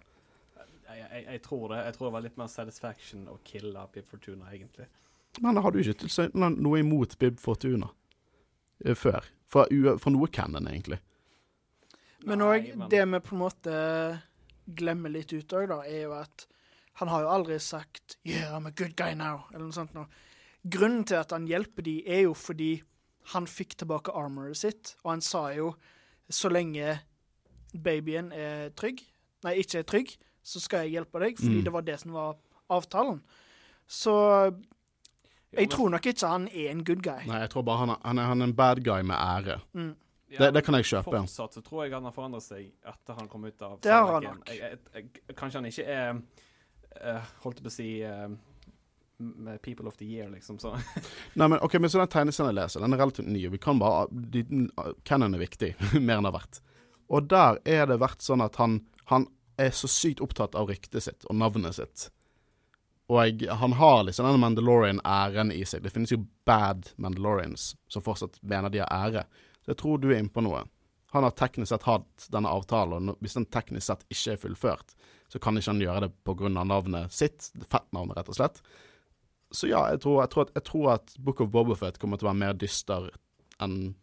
Jeg, 1.20 1.26
jeg, 1.28 1.42
tror 1.44 1.68
det. 1.74 1.84
Jeg 1.84 1.96
tror 1.96 2.08
det 2.08 2.14
var 2.16 2.24
litt 2.24 2.40
mer 2.40 2.50
satisfaction 2.50 3.28
å 3.28 3.36
kille 3.44 3.86
Bib 3.92 4.08
Fortuna, 4.08 4.48
egentlig. 4.50 4.88
Men 5.38 5.60
har 5.62 5.70
du 5.70 5.78
ikke 5.82 6.30
noe 6.34 6.80
imot 6.80 7.18
Bib 7.20 7.38
Fortuna 7.40 7.90
eh, 8.84 8.96
før? 8.98 9.26
Fra, 9.50 9.66
fra 10.00 10.12
noe 10.14 10.30
canon, 10.32 10.68
egentlig. 10.70 11.00
Men 12.26 12.44
òg 12.44 12.72
men... 12.74 12.88
det 12.92 13.04
vi 13.04 13.20
på 13.24 13.36
en 13.36 13.42
måte 13.42 13.76
glemmer 14.80 15.12
litt 15.12 15.32
ut 15.32 15.56
òg, 15.56 15.68
da, 15.70 15.80
er 15.86 16.06
jo 16.06 16.16
at 16.18 16.46
han 17.00 17.08
har 17.08 17.24
jo 17.24 17.32
aldri 17.32 17.58
sagt 17.62 18.18
'Yeah, 18.24 18.52
I'm 18.54 18.68
a 18.68 18.74
good 18.74 18.96
guy 18.96 19.14
now', 19.14 19.48
eller 19.52 19.64
noe 19.64 19.76
sånt. 19.76 19.94
noe. 19.94 20.06
Grunnen 20.62 21.04
til 21.04 21.16
at 21.16 21.32
han 21.32 21.48
hjelper 21.48 21.82
de, 21.82 22.02
er 22.06 22.26
jo 22.26 22.34
fordi 22.34 22.82
han 23.32 23.46
fikk 23.46 23.78
tilbake 23.80 24.12
armoret 24.12 24.56
sitt, 24.56 24.96
og 25.04 25.10
han 25.10 25.20
sa 25.20 25.48
jo 25.54 25.74
'så 26.30 26.50
lenge 26.50 27.00
babyen 27.72 28.32
er 28.32 28.70
trygg', 28.70 29.02
nei, 29.44 29.54
ikke 29.54 29.78
er 29.78 29.82
trygg, 29.82 30.16
så 30.42 30.60
skal 30.62 30.84
jeg 30.86 30.96
hjelpe 30.98 31.20
deg, 31.20 31.36
fordi 31.38 31.58
Mm. 31.60 31.64
det 31.64 31.72
var 31.72 31.82
det 31.82 31.98
som 32.00 32.12
var 32.12 32.36
avtalen. 32.70 33.20
Så 33.86 34.14
jeg 35.52 35.68
tror 35.70 35.90
nok 35.90 36.06
ikke 36.06 36.28
han 36.30 36.48
er 36.48 36.70
en 36.70 36.84
good 36.84 37.02
guy. 37.02 37.26
Nei, 37.26 37.40
jeg 37.42 37.50
tror 37.50 37.64
bare 37.66 37.78
han 37.78 37.90
er, 37.90 37.98
han 38.04 38.18
er, 38.18 38.28
han 38.30 38.40
er 38.40 38.44
en 38.50 38.54
bad 38.54 38.84
guy 38.86 39.02
med 39.02 39.16
ære. 39.16 39.60
Mm. 39.74 39.96
Ja, 40.30 40.38
Det, 40.44 40.52
det 40.54 40.64
kan 40.64 40.74
jeg 40.78 40.84
kjøpe. 40.86 41.10
Fortsatt 41.10 41.54
så 41.58 41.60
tror 41.66 41.84
jeg 41.84 41.92
han 41.96 42.04
har 42.06 42.12
forandret 42.14 42.42
seg 42.44 42.68
etter 42.86 43.14
han 43.18 43.26
kom 43.28 43.44
ut 43.48 43.62
av 43.66 43.80
Det 43.82 43.90
har 43.90 44.12
han 44.14 44.22
nok. 44.28 44.44
Jeg, 44.48 44.78
jeg, 44.94 45.08
jeg, 45.26 45.34
kanskje 45.36 45.58
han 45.58 45.66
ikke 45.66 45.86
er 45.90 46.20
eh, 47.02 47.32
Holdt 47.42 47.58
jeg 47.58 47.64
på 47.66 47.72
å 47.72 47.74
si 47.74 47.88
eh, 48.06 48.28
People 49.60 49.88
of 49.90 49.96
the 49.98 50.06
Year, 50.06 50.30
liksom. 50.30 50.58
Så. 50.62 50.70
Nei, 51.34 51.48
men 51.50 51.58
ok, 51.60 51.74
men 51.82 51.90
så 51.90 51.98
den 51.98 52.08
tegneserien 52.14 52.54
jeg 52.54 52.60
leser, 52.62 52.80
den 52.86 52.94
er 52.94 53.02
relativt 53.02 53.26
ny. 53.28 53.42
og 53.48 53.52
Vi 53.52 53.58
kan 53.66 53.78
bare 53.82 54.06
de, 54.10 54.44
Canon 55.04 55.34
er 55.34 55.42
viktig, 55.42 55.74
mer 55.98 56.20
enn 56.20 56.28
det 56.28 56.30
har 56.30 56.38
vært. 56.38 56.60
Og 57.10 57.26
der 57.28 57.58
er 57.66 57.90
det 57.90 57.98
vært 58.00 58.22
sånn 58.22 58.40
at 58.46 58.54
han, 58.62 58.78
han 59.10 59.26
er 59.60 59.76
så 59.76 59.90
sykt 59.90 60.22
opptatt 60.24 60.56
av 60.58 60.70
ryktet 60.70 61.04
sitt 61.04 61.26
og 61.28 61.38
navnet 61.40 61.76
sitt. 61.76 62.08
Og 63.10 63.18
jeg, 63.26 63.48
han 63.58 63.72
har 63.74 64.04
liksom 64.06 64.26
denne 64.28 64.38
Mandalorian-æren 64.38 65.50
i 65.50 65.64
seg. 65.66 65.82
Det 65.82 65.90
finnes 65.90 66.12
jo 66.14 66.22
bad 66.46 66.92
Mandalorians 67.02 67.72
som 67.90 68.04
fortsatt 68.06 68.38
mener 68.46 68.70
de 68.70 68.84
har 68.84 68.92
ære. 68.94 69.24
Så 69.64 69.72
jeg 69.72 69.80
tror 69.80 69.98
du 69.98 70.12
er 70.12 70.20
inne 70.20 70.30
på 70.30 70.44
noe. 70.46 70.62
Han 71.10 71.26
har 71.26 71.34
teknisk 71.34 71.72
sett 71.72 71.88
hatt 71.90 72.28
denne 72.30 72.52
avtalen, 72.54 73.10
og 73.10 73.24
hvis 73.24 73.34
den 73.34 73.48
teknisk 73.50 73.88
sett 73.88 74.04
ikke 74.14 74.36
er 74.36 74.42
fullført, 74.44 74.94
så 75.30 75.40
kan 75.42 75.58
ikke 75.58 75.72
han 75.72 75.82
gjøre 75.82 76.04
det 76.06 76.12
pga. 76.26 76.52
navnet 76.54 77.12
sitt. 77.14 77.50
Fettnavnet, 77.66 78.16
rett 78.18 78.30
og 78.30 78.38
slett. 78.38 78.62
Så 79.50 79.66
ja, 79.66 79.82
jeg 79.90 80.04
tror, 80.04 80.20
jeg, 80.22 80.30
tror 80.30 80.46
at, 80.46 80.54
jeg 80.54 80.66
tror 80.68 80.92
at 80.94 81.16
Book 81.18 81.42
of 81.42 81.50
Bobofet 81.50 81.98
kommer 81.98 82.18
til 82.18 82.28
å 82.28 82.30
være 82.30 82.42
mer 82.44 82.54
dyster 82.58 83.10
enn 83.62 83.96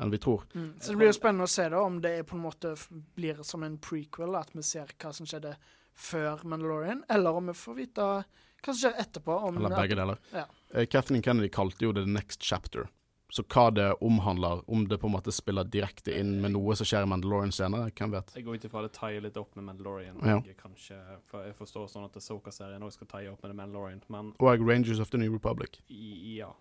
enn 0.00 0.10
vi 0.12 0.18
tror. 0.18 0.42
Mm. 0.54 0.72
Så 0.80 0.90
det 0.92 0.96
blir 1.00 1.06
jo 1.12 1.16
spennende 1.16 1.44
å 1.48 1.52
se 1.52 1.68
da 1.72 1.80
om 1.82 2.00
det 2.00 2.18
er 2.18 2.22
på 2.28 2.36
en 2.36 2.42
måte 2.44 2.74
blir 3.16 3.42
som 3.44 3.62
en 3.62 3.78
prequel, 3.78 4.36
at 4.38 4.50
vi 4.52 4.62
ser 4.62 4.92
hva 5.00 5.12
som 5.16 5.26
skjedde 5.26 5.56
før 5.96 6.44
Mandalorian, 6.44 7.04
eller 7.08 7.30
om 7.38 7.46
vi 7.46 7.52
får 7.56 7.74
vite 7.78 8.02
hva 8.02 8.72
som 8.74 8.74
skjer 8.82 9.00
etterpå. 9.00 9.38
Om 9.48 9.56
Eller 9.62 9.76
begge 9.76 9.96
deler. 9.96 10.18
Ja. 10.34 10.44
Eh, 10.74 10.86
Kathleen 10.86 11.22
Kennedy 11.22 11.48
kalte 11.48 11.84
jo 11.86 11.92
det 11.96 12.04
The 12.04 12.12
Next 12.12 12.42
Chapter. 12.42 12.88
Så 13.28 13.42
hva 13.42 13.70
det 13.74 13.88
omhandler, 14.06 14.60
om 14.70 14.84
det 14.86 15.00
på 15.02 15.08
en 15.08 15.12
måte 15.16 15.32
spiller 15.34 15.64
direkte 15.66 16.12
inn 16.14 16.36
med 16.40 16.52
noe 16.54 16.76
som 16.78 16.86
skjer 16.86 17.02
i 17.02 17.08
Mandalorian 17.10 17.50
senere, 17.52 17.90
hvem 17.90 18.12
vet. 18.14 18.30
Jeg 18.36 18.44
går 18.46 18.54
ut 18.60 18.66
ifra 18.68 18.82
det 18.84 18.92
taier 18.94 19.20
litt 19.24 19.36
opp 19.40 19.56
med 19.58 19.64
Mandalorian. 19.66 20.20
Ja. 20.22 20.36
Jeg 20.46 20.54
kanskje, 20.60 21.00
for 21.26 21.42
jeg 21.42 21.56
forstår 21.58 21.88
sånn 21.90 22.04
at 22.06 22.14
Soka-serien 22.22 22.84
òg 22.86 22.92
skal 22.94 23.08
taie 23.10 23.32
opp 23.32 23.42
med 23.42 23.50
The 23.50 23.56
Mandalorian, 23.58 24.02
men 24.08 24.32
Og 24.38 24.62
Rangers 24.68 25.00
of 25.00 25.10
the 25.10 25.18
New 25.18 25.32
Republic. 25.32 25.80
i- 25.90 26.36
ja. 26.38 26.52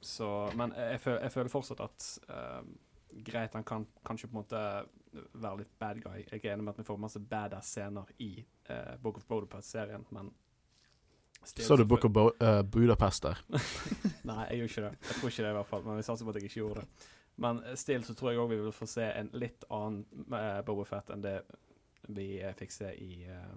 Så 0.00 0.50
Men 0.56 0.72
jeg, 0.76 1.00
føler, 1.00 1.22
jeg 1.26 1.32
føler 1.32 1.50
fortsatt 1.52 1.80
at 1.80 2.08
uh, 2.30 2.62
Greit, 3.24 3.54
han 3.54 3.64
kan 3.64 3.86
kanskje 4.06 4.28
på 4.28 4.36
en 4.36 4.42
måte 4.42 4.60
være 5.32 5.62
litt 5.62 5.72
bad 5.80 6.02
guy. 6.04 6.20
Jeg 6.30 6.44
er 6.44 6.52
enig 6.52 6.66
med 6.66 6.74
at 6.74 6.82
vi 6.82 6.86
får 6.86 7.00
masse 7.00 7.20
badass-scener 7.20 8.12
i 8.22 8.32
uh, 8.70 8.94
Book 9.02 9.16
of 9.16 9.26
Budapest-serien, 9.26 10.04
men 10.14 10.30
Sa 11.42 11.62
Så 11.62 11.76
du 11.76 11.84
Book 11.84 12.04
of 12.04 12.12
Bo 12.12 12.30
uh, 12.42 12.62
Budapest 12.62 13.22
der? 13.22 13.38
Nei, 14.28 14.44
jeg 14.50 14.58
gjør 14.58 14.68
ikke 14.68 14.82
det. 14.82 14.90
Jeg 15.08 15.16
tror 15.20 15.28
ikke 15.28 15.42
det, 15.42 15.50
i 15.50 15.56
hvert 15.56 15.70
fall. 15.70 15.84
Men 15.86 15.96
vi 15.96 16.02
satser 16.02 16.26
på 16.26 16.34
at 16.34 16.36
jeg 16.36 16.50
ikke 16.50 16.60
gjorde 16.60 16.80
det. 16.80 17.08
Men 17.38 17.60
still 17.78 18.04
så 18.04 18.14
tror 18.18 18.32
jeg 18.32 18.42
òg 18.42 18.50
vi 18.50 18.58
vil 18.60 18.74
få 18.74 18.88
se 18.90 19.06
en 19.06 19.30
litt 19.38 19.64
annen 19.70 20.26
uh, 20.34 20.58
Boba 20.66 20.84
Fett 20.88 21.12
enn 21.14 21.22
det 21.22 21.38
vi 22.08 22.26
fikk 22.58 22.74
se 22.74 22.90
i 22.98 23.28
uh, 23.30 23.54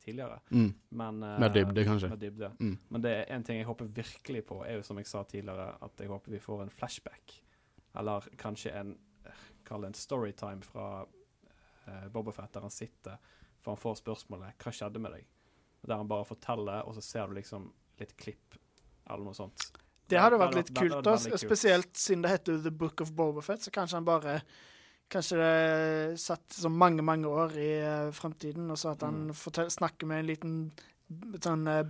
tidligere. 0.00 0.40
Mm. 0.50 0.70
Men, 0.88 1.22
uh, 1.22 1.36
Med 1.40 1.54
dybde, 1.54 1.84
kanskje. 1.84 2.10
Med 2.12 2.22
dybde. 2.22 2.52
Mm. 2.58 2.76
Men 2.88 3.04
det 3.04 3.14
er 3.18 3.34
en 3.36 3.44
ting 3.46 3.60
jeg 3.60 3.68
håper 3.68 3.92
virkelig 4.00 4.44
på, 4.48 4.62
er 4.66 4.78
jo 4.78 4.86
som 4.86 4.98
jeg 5.00 5.08
sa 5.10 5.22
tidligere, 5.28 5.74
at 5.82 6.00
jeg 6.00 6.12
håper 6.12 6.34
vi 6.34 6.42
får 6.42 6.64
en 6.64 6.72
flashback. 6.74 7.36
Eller 8.00 8.28
kanskje 8.38 8.74
en 8.80 8.94
eh, 9.26 9.46
Kall 9.66 9.84
det 9.84 9.92
en 9.92 9.98
storytime 9.98 10.66
fra 10.66 11.04
uh, 11.04 12.06
Bobofet, 12.10 12.50
der 12.54 12.64
han 12.66 12.72
sitter 12.74 13.18
for 13.60 13.74
han 13.74 13.80
får 13.80 14.00
spørsmålet 14.00 14.56
'Hva 14.56 14.72
skjedde 14.72 14.98
med 14.98 15.12
deg?' 15.12 15.28
Der 15.88 15.96
han 15.96 16.08
bare 16.08 16.24
forteller, 16.24 16.82
og 16.84 16.94
så 16.94 17.00
ser 17.00 17.26
du 17.26 17.34
liksom 17.34 17.70
litt 17.98 18.16
klipp, 18.16 18.56
eller 19.08 19.24
noe 19.24 19.34
sånt. 19.34 19.70
Det 20.10 20.18
hadde 20.20 20.38
vært 20.38 20.54
litt 20.54 20.74
kult, 20.76 21.04
da. 21.04 21.16
kult. 21.16 21.40
Spesielt 21.40 21.96
siden 21.96 22.22
det 22.22 22.30
heter 22.30 22.58
The 22.62 22.70
Book 22.70 23.00
of 23.00 23.12
Bobofet, 23.16 23.62
så 23.62 23.70
kanskje 23.70 23.96
han 23.96 24.04
bare 24.04 24.42
Kanskje 25.10 25.36
det 25.40 26.20
satt 26.22 26.54
så 26.54 26.70
mange, 26.70 27.02
mange 27.02 27.26
år 27.26 27.56
i 27.58 27.70
uh, 27.82 28.12
fremtiden, 28.14 28.68
og 28.70 28.78
så 28.78 28.92
at 28.94 29.02
han 29.02 29.26
Mm. 29.30 29.34
fortell, 29.34 29.70
snakker 29.70 30.06
med 30.06 30.20
en 30.22 30.26
liten 30.28 30.54
sånn 31.42 31.66
eh, 31.66 31.84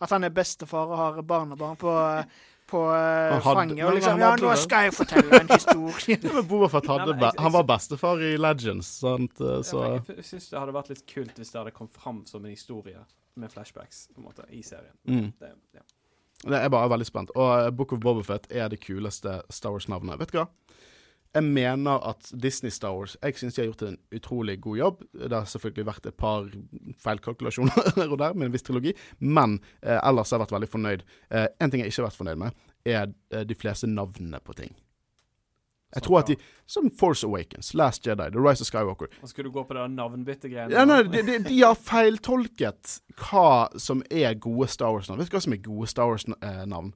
At 0.00 0.10
han 0.10 0.24
er 0.24 0.30
bestefar 0.34 0.88
og 0.88 0.96
har 0.96 1.18
barnebarn 1.22 1.76
på, 1.78 1.92
eh, 1.92 2.24
på 2.66 2.80
hadde- 2.88 3.42
fanget. 3.44 3.84
Og 3.86 3.92
liksom 3.94 4.16
han 4.16 4.20
Ja, 4.24 4.30
nå 4.40 4.56
skal 4.56 4.84
jeg 4.88 4.94
fortelle 4.96 5.40
en 5.42 5.48
historie. 5.52 6.16
Men 6.34 6.46
Bobafett 6.48 6.86
hadde 6.88 7.32
Han 7.38 7.52
var 7.52 7.62
bestefar 7.68 8.18
i 8.24 8.36
Legends, 8.40 8.86
sant? 9.02 9.36
Så. 9.36 9.82
Ja, 9.84 10.00
jeg 10.16 10.24
syns 10.24 10.48
det 10.50 10.58
hadde 10.58 10.72
vært 10.72 10.88
litt 10.88 11.04
kult 11.06 11.36
hvis 11.36 11.52
det 11.52 11.60
hadde 11.60 11.70
kommet 11.76 11.92
fram 11.92 12.24
som 12.26 12.42
en 12.44 12.50
historie 12.50 12.98
med 13.36 13.52
flashbacks 13.52 14.08
på 14.14 14.18
en 14.18 14.24
måte, 14.30 14.44
i 14.50 14.62
serien. 14.62 14.96
mm. 15.06 15.32
Det, 15.38 15.52
ja. 15.74 15.80
det 16.48 16.58
er 16.64 16.68
bare 16.72 16.88
veldig 16.90 17.06
spent. 17.06 17.30
Og 17.36 17.76
Book 17.76 17.92
of 17.92 18.00
Bobafett 18.00 18.48
er 18.50 18.68
det 18.68 18.80
kuleste 18.80 19.42
Star 19.50 19.70
Wars-navnet. 19.76 20.18
Vet 20.18 20.32
du 20.32 20.38
hva? 20.40 20.48
Jeg 21.32 21.44
mener 21.48 22.02
at 22.10 22.28
Disney 22.42 22.70
Star 22.70 22.92
Wars 22.92 23.16
Jeg 23.22 23.38
syns 23.40 23.54
de 23.56 23.62
har 23.62 23.70
gjort 23.70 23.82
en 23.86 23.98
utrolig 24.12 24.58
god 24.60 24.76
jobb. 24.76 25.02
Det 25.16 25.32
har 25.32 25.48
selvfølgelig 25.48 25.86
vært 25.88 26.06
et 26.10 26.16
par 26.20 26.50
feilkalkulasjoner 27.00 27.88
her 27.96 28.12
og 28.12 28.18
der 28.20 28.36
med 28.36 28.50
en 28.50 28.52
viss 28.52 28.66
trilogi, 28.66 28.92
men 29.18 29.58
eh, 29.80 29.96
ellers 29.96 30.30
har 30.30 30.38
jeg 30.38 30.44
vært 30.46 30.56
veldig 30.58 30.70
fornøyd. 30.74 31.04
Eh, 31.32 31.46
en 31.56 31.72
ting 31.72 31.80
jeg 31.80 31.92
ikke 31.92 32.02
har 32.02 32.10
vært 32.10 32.20
fornøyd 32.20 32.42
med, 32.44 32.64
er 32.84 33.06
eh, 33.32 33.46
de 33.48 33.56
fleste 33.56 33.88
navnene 33.88 34.42
på 34.44 34.56
ting. 34.60 34.74
Jeg 35.92 36.06
tror 36.06 36.22
at 36.22 36.28
de 36.30 36.36
Som 36.66 36.90
Force 36.90 37.26
Awakens, 37.26 37.74
Last 37.76 38.06
Jedi, 38.06 38.30
The 38.32 38.40
Rise 38.40 38.64
of 38.64 38.68
Skywalker. 38.68 39.08
Og 39.22 39.28
skulle 39.28 39.50
du 39.50 39.56
gå 39.56 39.64
på 39.68 39.76
det 39.76 39.90
navnbyttegreiene? 39.92 40.72
Ja, 40.72 40.84
nei, 40.88 41.02
de, 41.04 41.20
de, 41.26 41.38
de 41.44 41.58
har 41.60 41.76
feiltolket 41.76 42.98
hva 43.20 43.68
som 43.80 44.00
er 44.08 44.36
gode 44.40 44.70
Star 44.72 44.92
Wars-navn. 44.94 45.20
Vet 45.20 45.32
du 45.32 45.36
hva 45.36 45.44
som 45.44 45.56
er 45.56 45.64
gode 45.64 45.90
Star 45.92 46.08
Wars-navn? 46.08 46.94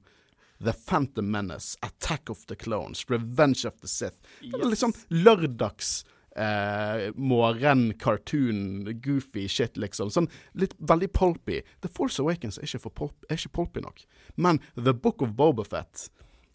The 0.63 0.73
Phantom 0.73 1.31
Menace, 1.31 1.77
Attack 1.85 2.29
of 2.29 2.45
the 2.47 2.55
Clones, 2.55 3.05
Revenge 3.09 3.65
of 3.65 3.79
the 3.81 3.87
Sith. 3.87 4.19
Det 4.41 4.61
er 4.61 4.71
liksom 4.71 4.93
lørdags 5.13 6.03
eh, 6.37 7.11
morgen, 7.15 7.93
cartoon, 7.93 9.01
goofy 9.01 9.47
shit, 9.47 9.77
liksom. 9.77 10.11
Sånn 10.13 10.29
litt 10.57 10.75
veldig 10.77 11.11
pulpy. 11.13 11.61
The 11.85 11.91
Force 11.91 12.21
Awakens 12.23 12.59
er 12.59 12.69
ikke, 12.69 12.83
for 12.87 12.97
pulp, 13.01 13.27
er 13.29 13.39
ikke 13.39 13.55
pulpy 13.59 13.83
nok. 13.85 14.05
Men 14.35 14.61
The 14.75 14.93
Book 14.93 15.21
of 15.25 15.35
Bobafett, 15.37 16.07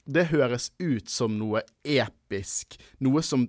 det 0.05 0.30
høres 0.32 0.70
ut 0.82 1.11
som 1.11 1.36
noe 1.38 1.62
episk. 1.86 2.78
Noe 3.03 3.22
som 3.26 3.46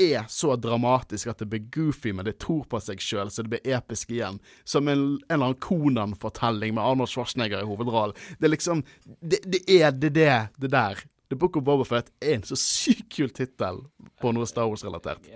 er 0.00 0.24
så 0.32 0.56
dramatisk 0.56 1.26
at 1.32 1.38
det 1.42 1.48
blir 1.52 1.66
goofy, 1.74 2.12
men 2.16 2.24
det 2.26 2.38
tror 2.42 2.64
på 2.70 2.80
seg 2.80 3.00
sjøl, 3.04 3.30
så 3.30 3.44
det 3.44 3.52
blir 3.54 3.76
episk 3.76 4.10
igjen. 4.16 4.40
Som 4.64 4.88
en, 4.88 4.98
en 4.98 5.36
eller 5.36 5.50
annen 5.52 5.60
Konan-fortelling 5.62 6.74
med 6.76 6.84
Arnold 6.84 7.08
Schwarzenegger 7.12 7.62
i 7.62 7.68
hovedrollen. 7.68 8.16
Det 8.38 8.48
er 8.50 8.54
liksom 8.56 8.84
Det, 9.20 9.40
det 9.46 9.62
er 9.80 9.90
det, 9.92 10.12
det, 10.16 10.32
det 10.58 10.70
der. 10.74 11.04
The 11.30 11.36
Book 11.38 11.56
of 11.56 11.62
Boba 11.64 11.84
Fett 11.86 12.08
er 12.20 12.34
en 12.40 12.42
så 12.42 12.56
sykt 12.58 13.06
kul 13.14 13.30
tittel 13.30 13.84
på 14.20 14.32
noe 14.34 14.46
Star 14.50 14.66
Wars-relatert. 14.66 15.28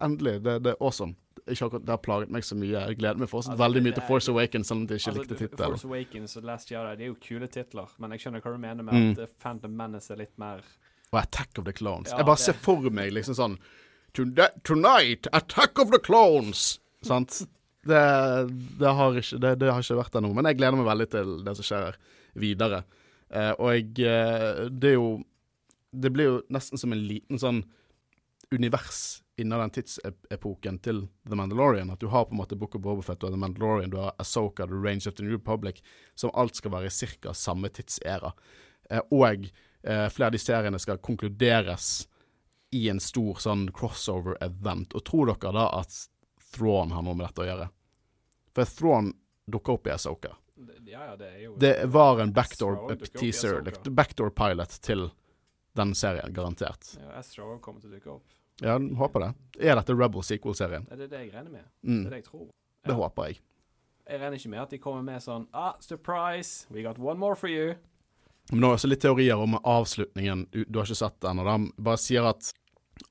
Endelig. 0.00 0.40
Det, 0.44 0.58
det 0.64 0.70
er 0.74 0.76
awesome. 0.80 1.14
Ikke 1.44 1.66
akkurat, 1.66 1.82
det 1.84 1.92
har 1.92 2.00
plaget 2.00 2.30
meg 2.32 2.44
så 2.46 2.56
mye. 2.56 2.72
Jeg 2.88 2.96
gleder 3.00 3.18
meg 3.20 3.28
fortsatt 3.28 3.52
Altså, 3.52 3.62
veldig 3.64 3.82
mye 3.84 3.96
til 3.98 4.04
Force 4.08 4.32
Awakens, 4.32 4.68
selv 4.70 4.80
om 4.80 4.86
jeg 4.88 5.00
ikke 5.02 5.10
Altså, 5.10 5.20
likte 5.24 5.36
tittelen. 5.40 5.74
Force 5.74 5.88
Awakens 5.90 6.36
og 6.40 6.46
Last 6.48 6.70
Jedi 6.72 6.94
det 7.00 7.04
er 7.04 7.10
jo 7.10 7.16
kule 7.20 7.48
titler, 7.52 7.90
men 8.00 8.14
jeg 8.14 8.22
skjønner 8.24 8.44
hva 8.44 8.52
du 8.54 8.60
mener 8.62 8.86
med 8.86 8.94
Mm. 8.94 9.10
at 9.26 9.34
Phantom 9.42 9.74
Menace 9.76 10.12
er 10.14 10.16
litt 10.22 10.38
mer 10.40 10.62
Og 11.14 11.20
Attack 11.22 11.58
of 11.62 11.64
the 11.68 11.72
Clones. 11.76 12.10
Ja, 12.10 12.18
jeg 12.20 12.26
bare 12.26 12.40
det- 12.40 12.44
ser 12.48 12.58
for 12.58 12.90
meg 12.90 13.12
liksom 13.14 13.36
sånn 13.38 13.56
"Tonight- 14.14 15.28
Attack 15.32 15.78
of 15.78 15.90
the 15.90 15.98
Clones! 15.98 16.80
Sant? 17.02 17.42
Det, 17.84 18.48
det, 18.78 18.88
har 18.96 19.12
ikke, 19.20 19.38
det, 19.40 19.58
det 19.60 19.70
har 19.72 19.82
ikke 19.84 19.98
vært 20.00 20.14
der 20.16 20.22
nå, 20.24 20.30
men 20.34 20.46
jeg 20.48 20.56
gleder 20.56 20.78
meg 20.78 20.86
veldig 20.88 21.06
til 21.12 21.32
det 21.44 21.52
som 21.58 21.66
skjer 21.68 21.98
videre. 22.40 22.78
Eh, 23.30 23.50
og 23.58 23.70
jeg 23.74 24.06
eh, 24.08 24.68
Det 24.72 24.90
er 24.94 24.96
jo 24.98 25.24
Det 25.94 26.10
blir 26.12 26.24
jo 26.30 26.38
nesten 26.50 26.78
som 26.80 26.92
en 26.92 27.02
liten 27.06 27.38
sånn 27.38 27.60
univers 28.52 29.20
innen 29.38 29.58
den 29.58 29.70
tidsepoken 29.74 30.78
til 30.82 31.04
The 31.28 31.36
Mandalorian. 31.38 31.90
At 31.90 32.00
du 32.02 32.08
har 32.10 32.24
på 32.26 32.34
en 32.34 32.40
måte 32.40 32.56
Book 32.58 32.74
of 32.76 32.82
Bobafett 32.82 33.22
og 33.26 33.30
The 33.34 33.38
Mandalorian, 33.38 33.90
du 33.90 33.98
har 33.98 34.14
Asoka, 34.22 34.66
The 34.66 34.74
Range 34.78 35.06
of 35.08 35.14
the 35.14 35.24
New 35.24 35.32
Republic, 35.36 35.80
som 36.14 36.30
alt 36.34 36.56
skal 36.56 36.70
være 36.74 36.86
i 36.90 37.06
ca. 37.20 37.32
samme 37.34 37.68
tidsera. 37.70 38.32
Eh, 38.90 39.00
og 39.10 39.50
eh, 39.86 40.08
flere 40.08 40.26
av 40.26 40.32
de 40.32 40.38
seriene 40.42 40.78
skal 40.80 40.98
konkluderes 40.98 42.08
i 42.74 42.88
en 42.90 43.00
stor 43.00 43.34
sånn 43.38 43.68
crossover-event. 43.72 44.94
Og 44.98 45.04
tror 45.06 45.30
dere 45.32 45.52
da 45.54 45.66
at 45.80 45.94
Thrawn 46.54 46.90
har 46.94 47.02
noe 47.02 47.14
med 47.14 47.26
dette 47.28 47.42
å 47.44 47.48
gjøre? 47.48 47.68
For 48.54 48.64
Thrawn 48.70 49.12
dukker 49.50 49.76
opp 49.78 49.86
i 49.86 49.94
Asoka. 49.94 50.34
Ja, 50.86 51.04
ja, 51.10 51.16
det 51.18 51.28
er 51.32 51.38
jo 51.42 51.56
Det 51.58 51.72
var 51.90 52.20
en 52.22 52.32
backdoor 52.32 52.94
teaser, 53.18 53.62
backdoor 53.90 54.30
pilot 54.30 54.76
til 54.84 55.08
den 55.74 55.94
serien, 55.98 56.30
garantert. 56.32 56.92
Ja, 57.00 57.16
Astro 57.18 57.56
kommer 57.58 57.80
til 57.82 57.90
å 57.90 57.96
dukke 57.96 58.12
opp. 58.12 58.36
Ja, 58.62 58.76
håper 58.78 59.24
det. 59.24 59.30
Er 59.66 59.74
dette 59.80 59.96
Rebel 59.98 60.22
sequel-serien? 60.22 60.84
Det 60.86 60.92
Er 60.94 61.00
det 61.02 61.08
det 61.10 61.22
jeg 61.24 61.32
regner 61.34 61.50
med? 61.50 61.64
Mm, 61.82 62.04
Det 62.04 62.06
er 62.06 62.10
det 62.14 62.20
jeg 62.22 62.28
tror. 62.30 62.46
det 62.86 62.94
håper 62.94 63.26
jeg. 63.26 63.40
Jeg 64.06 64.20
regner 64.20 64.36
ikke 64.38 64.50
med 64.52 64.60
at 64.62 64.70
de 64.70 64.78
kommer 64.78 65.02
med 65.02 65.22
sånn 65.24 65.48
Ah, 65.52 65.74
surprise! 65.80 66.66
We 66.70 66.82
got 66.82 66.98
one 66.98 67.18
more 67.18 67.34
for 67.34 67.48
you. 67.48 67.74
Men 68.50 68.60
nå 68.60 68.68
er 68.70 68.76
også 68.76 68.88
litt 68.90 69.00
teorier 69.00 69.40
om 69.40 69.54
avslutningen. 69.60 70.46
Du, 70.52 70.78
har 70.78 70.84
ikke 70.84 70.98
sett 71.00 71.20
den, 71.24 71.38
og 71.40 71.46
de 71.48 71.84
bare 71.86 72.00
sier 72.00 72.26
at 72.28 72.50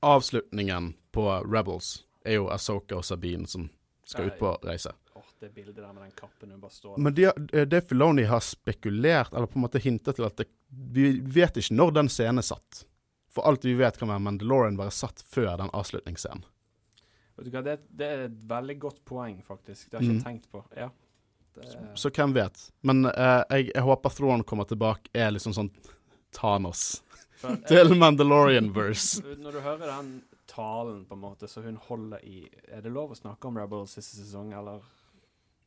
avslutningen 0.06 0.94
på 1.12 1.26
Rebels 1.54 2.04
er 2.26 2.38
jo 2.40 2.50
Asoka 2.54 3.00
og 3.00 3.06
Sabine 3.06 3.48
som 3.50 3.70
skal 4.08 4.30
ut 4.30 4.38
på 4.40 4.52
reise. 4.64 4.94
Åh, 5.16 5.26
det 5.40 5.50
bildet 5.56 5.76
der 5.76 5.92
med 5.94 6.04
den 6.04 6.14
kappen 6.18 6.52
hun 6.54 6.62
bare 6.62 6.72
står 6.72 6.96
der. 6.96 7.04
Men 7.04 7.16
det, 7.18 7.34
det 7.72 7.82
Filoni 7.90 8.24
har 8.30 8.40
spekulert, 8.46 9.34
eller 9.34 9.48
på 9.50 9.60
en 9.60 9.66
måte 9.66 9.82
hintet 9.84 10.16
til 10.20 10.26
at 10.28 10.38
det, 10.38 10.48
Vi 10.94 11.20
vet 11.22 11.58
ikke 11.58 11.76
når 11.78 11.92
den 11.94 12.10
scenen 12.10 12.42
er 12.42 12.48
satt. 12.48 12.84
For 13.34 13.46
alt 13.50 13.66
vi 13.66 13.74
vet, 13.78 13.98
kan 13.98 14.10
være 14.10 14.22
Mandalorian 14.22 14.78
være 14.78 14.94
satt 14.94 15.22
før 15.34 15.56
den 15.58 15.70
avslutningsscenen. 15.74 16.44
Vet 17.38 17.48
du 17.48 17.52
hva, 17.56 17.62
det, 17.66 17.80
det 17.90 18.06
er 18.08 18.24
et 18.28 18.40
veldig 18.50 18.76
godt 18.82 19.00
poeng, 19.10 19.40
faktisk. 19.46 19.90
Det 19.90 19.98
har 19.98 20.04
jeg 20.06 20.12
ikke 20.20 20.20
Mm. 20.22 20.26
tenkt 20.28 20.52
på. 20.54 20.64
Ja. 20.78 20.90
Det, 21.54 21.68
Så 21.96 22.10
hvem 22.10 22.34
vet. 22.34 22.60
Men 22.82 23.06
uh, 23.06 23.44
jeg, 23.50 23.72
jeg 23.74 23.84
håper 23.86 24.10
Thrawn 24.10 24.44
kommer 24.44 24.68
tilbake, 24.70 25.12
er 25.14 25.34
liksom 25.36 25.54
sånn 25.56 25.70
Thanos 26.34 27.04
for, 27.38 27.60
til 27.70 27.94
Mandalorian-verse. 27.98 29.24
Når 29.44 29.58
du 29.58 29.62
hører 29.66 29.86
den 29.86 30.14
talen, 30.50 31.06
på 31.06 31.14
en 31.18 31.24
måte, 31.24 31.48
så 31.48 31.62
hun 31.62 31.78
holder 31.88 32.26
i 32.26 32.44
Er 32.68 32.82
det 32.82 32.92
lov 32.94 33.14
å 33.14 33.18
snakke 33.18 33.50
om 33.50 33.58
Rebels 33.58 33.96
siste 33.98 34.20
sesong, 34.22 34.54
eller? 34.58 34.84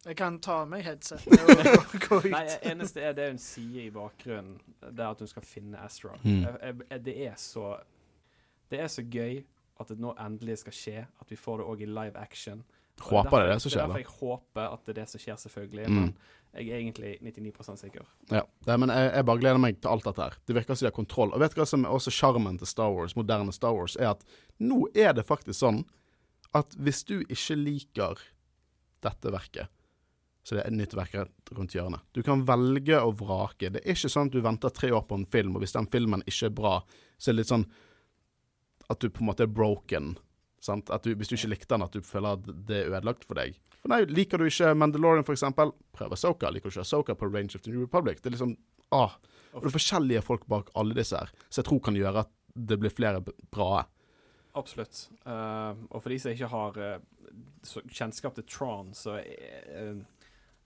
Jeg 0.07 0.17
kan 0.21 0.37
ta 0.39 0.61
av 0.63 0.69
meg 0.71 0.85
headsetet 0.87 1.35
og 1.73 1.97
gå 2.05 2.21
ut. 2.29 2.31
Nei, 2.31 2.45
eneste 2.71 3.03
er 3.03 3.15
det 3.17 3.27
hun 3.33 3.41
sier 3.43 3.89
i 3.89 3.91
bakgrunnen. 3.91 4.61
Det 4.85 5.03
er 5.03 5.09
at 5.09 5.23
hun 5.23 5.31
skal 5.31 5.47
finne 5.47 5.83
Astra. 5.83 6.15
Mm. 6.23 6.45
Det 7.03 7.15
er 7.27 7.35
så 7.43 7.75
Det 8.71 8.79
er 8.83 8.91
så 8.91 9.03
gøy 9.03 9.43
at 9.81 9.91
det 9.91 9.99
nå 10.01 10.15
endelig 10.23 10.61
skal 10.63 10.77
skje. 10.79 11.05
At 11.21 11.31
vi 11.31 11.39
får 11.39 11.59
det 11.59 11.67
òg 11.73 11.83
i 11.83 11.91
live 11.91 12.23
action. 12.23 12.63
Håper 12.97 13.43
det 13.43 13.45
er 13.45 13.53
det 13.53 13.61
som 13.61 13.71
Det 13.71 13.77
er 13.77 13.83
derfor 13.83 14.01
jeg 14.01 14.13
håper 14.21 14.67
at 14.73 14.85
det 14.87 14.93
er 14.95 14.99
det 15.03 15.11
som 15.11 15.21
skjer, 15.21 15.39
selvfølgelig. 15.43 15.89
Mm. 15.89 15.97
Men 15.99 16.15
jeg 16.57 16.71
er 16.71 16.79
egentlig 16.81 17.11
99% 17.21 17.83
sikker. 17.83 18.07
Ja, 18.33 18.43
det, 18.65 18.79
men 18.81 18.93
jeg, 18.95 19.11
jeg 19.13 19.27
bare 19.29 19.43
gleder 19.43 19.61
meg 19.61 19.81
til 19.81 19.93
alt 19.93 20.07
dette 20.09 20.25
her. 20.25 20.39
Det 20.49 20.57
virker 20.57 20.79
som 20.79 20.87
de 20.87 20.91
har 20.91 20.97
kontroll. 20.97 21.35
Og 21.37 21.43
vet 21.43 21.53
du 21.53 21.61
hva 21.61 21.69
som 21.69 21.85
er 21.85 21.93
også 21.93 22.15
sjarmen 22.15 22.57
til 22.61 22.71
Star 22.71 22.95
Wars, 22.95 23.17
moderne 23.19 23.53
Star 23.53 23.77
Wars, 23.77 23.99
er 24.01 24.15
at 24.15 24.25
nå 24.63 24.87
er 24.97 25.13
det 25.19 25.27
faktisk 25.29 25.61
sånn 25.61 25.83
at 26.57 26.77
hvis 26.81 27.03
du 27.05 27.19
ikke 27.21 27.59
liker 27.61 28.23
dette 29.05 29.33
verket, 29.35 29.73
så 30.47 30.55
det 30.55 30.63
er 30.63 30.71
et 30.71 30.79
nytt 30.79 30.95
verk 30.95 31.17
rundt 31.59 31.75
hjørnet. 31.75 32.05
Du 32.15 32.23
kan 32.25 32.45
velge 32.47 33.01
å 33.03 33.11
vrake. 33.19 33.73
Det 33.75 33.83
er 33.83 33.97
ikke 33.97 34.11
sånn 34.13 34.31
at 34.31 34.37
du 34.37 34.45
venter 34.45 34.73
tre 34.73 34.93
år 34.95 35.03
på 35.11 35.19
en 35.19 35.27
film, 35.27 35.57
og 35.57 35.65
hvis 35.65 35.75
den 35.75 35.89
filmen 35.91 36.23
ikke 36.25 36.49
er 36.49 36.55
bra, 36.55 36.77
så 37.19 37.29
er 37.29 37.35
det 37.35 37.41
litt 37.43 37.51
sånn 37.51 37.67
at 38.87 39.03
du 39.03 39.11
på 39.11 39.25
en 39.25 39.29
måte 39.33 39.43
er 39.43 39.51
broken. 39.51 40.15
Sant? 40.67 40.91
At 40.93 41.07
du, 41.07 41.15
hvis 41.19 41.31
du 41.31 41.37
ikke 41.37 41.53
likte 41.55 41.73
den, 41.75 41.87
at 41.87 41.95
du 41.95 42.05
føler 42.05 42.37
at 42.37 42.47
det 42.69 42.83
er 42.83 42.91
ødelagt 42.91 43.27
for 43.27 43.39
deg. 43.39 43.59
For 43.81 43.93
nei, 43.93 44.03
Liker 44.11 44.43
du 44.43 44.49
ikke 44.49 44.75
Mandalorian, 44.75 45.27
eksempel, 45.33 45.73
prøv 45.97 46.17
Asoka. 46.17 46.51
Liker 46.51 46.71
du 46.71 46.75
ikke 46.75 46.87
Asoka 46.87 47.17
på 47.19 47.31
Range 47.31 47.55
of 47.55 47.65
the 47.65 47.75
New 47.75 47.85
Republic? 47.85 48.23
Det 48.23 48.33
er 48.33 48.37
liksom 48.39 48.57
ah, 48.95 49.15
Og 49.55 49.63
det 49.63 49.71
er 49.71 49.77
forskjellige 49.79 50.25
folk 50.27 50.47
bak 50.51 50.73
alle 50.77 50.97
disse 50.97 51.19
her, 51.19 51.31
så 51.49 51.63
jeg 51.63 51.71
tror 51.71 51.85
kan 51.87 51.99
gjøre 51.99 52.27
at 52.27 52.33
det 52.57 52.79
blir 52.81 52.93
flere 52.93 53.21
bra. 53.53 53.85
Absolutt. 54.57 55.11
Uh, 55.27 55.77
og 55.91 56.01
for 56.01 56.13
de 56.13 56.19
som 56.21 56.33
ikke 56.33 56.49
har 56.49 56.79
uh, 56.81 57.81
kjennskap 57.93 58.37
til 58.39 58.47
Tron, 58.49 58.95
så 58.97 59.19
eh, 59.21 59.99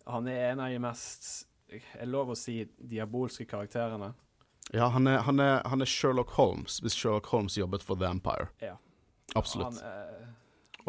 han 0.06 0.28
er 0.30 0.52
en 0.52 0.62
av 0.62 0.70
de 0.70 0.82
mest 0.82 1.46
Er 1.70 2.06
lov 2.10 2.32
å 2.32 2.34
si 2.38 2.64
diabolske 2.82 3.44
karakterene. 3.46 4.08
Ja, 4.74 4.88
han 4.90 5.06
er, 5.06 5.20
han, 5.22 5.38
er, 5.38 5.60
han 5.70 5.82
er 5.82 5.86
Sherlock 5.86 6.32
Holmes, 6.34 6.80
hvis 6.82 6.96
Sherlock 6.98 7.28
Holmes 7.30 7.54
jobbet 7.58 7.84
for 7.86 7.98
The 7.98 8.08
Empire. 8.10 8.48
Ja. 8.58 8.74
Absolutt. 9.38 9.80
Han, 9.80 9.86
eh, 9.86 10.26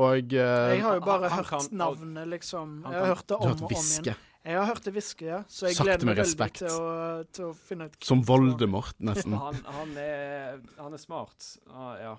Og 0.02 0.34
uh, 0.34 0.40
Jeg 0.72 0.82
har 0.82 0.94
jo 0.96 1.02
bare 1.06 1.30
han- 1.30 1.44
han 1.46 1.46
hørt 1.46 1.72
navnet, 1.72 2.28
liksom. 2.28 2.82
Jeg 2.88 3.00
har 3.00 3.16
hørt 3.16 3.28
det 3.28 3.38
om 3.38 3.52
og 3.52 3.62
om 3.64 3.70
igjen. 3.76 4.16
Jeg 4.44 4.58
har 4.58 4.66
hørt 4.66 4.84
det 4.84 4.94
hviske, 4.96 5.26
ja. 5.26 5.44
Så 5.48 5.68
jeg 5.68 5.76
Sakte 5.76 5.86
gleder 5.86 6.06
med 6.06 6.16
meg 6.16 6.18
veldig 6.18 6.32
respekt. 6.32 6.58
til 6.64 6.68
å, 6.74 7.24
til 7.32 7.46
å 7.46 7.54
finne 7.54 7.86
ut 7.86 8.04
Som. 8.04 8.24
Voldemort, 8.26 8.96
nesten. 9.00 9.34
han, 9.46 9.60
han, 9.66 9.98
er, 9.98 10.60
han 10.80 10.94
er 10.94 10.98
smart. 10.98 11.58
Ah, 11.70 11.96
ja. 12.02 12.16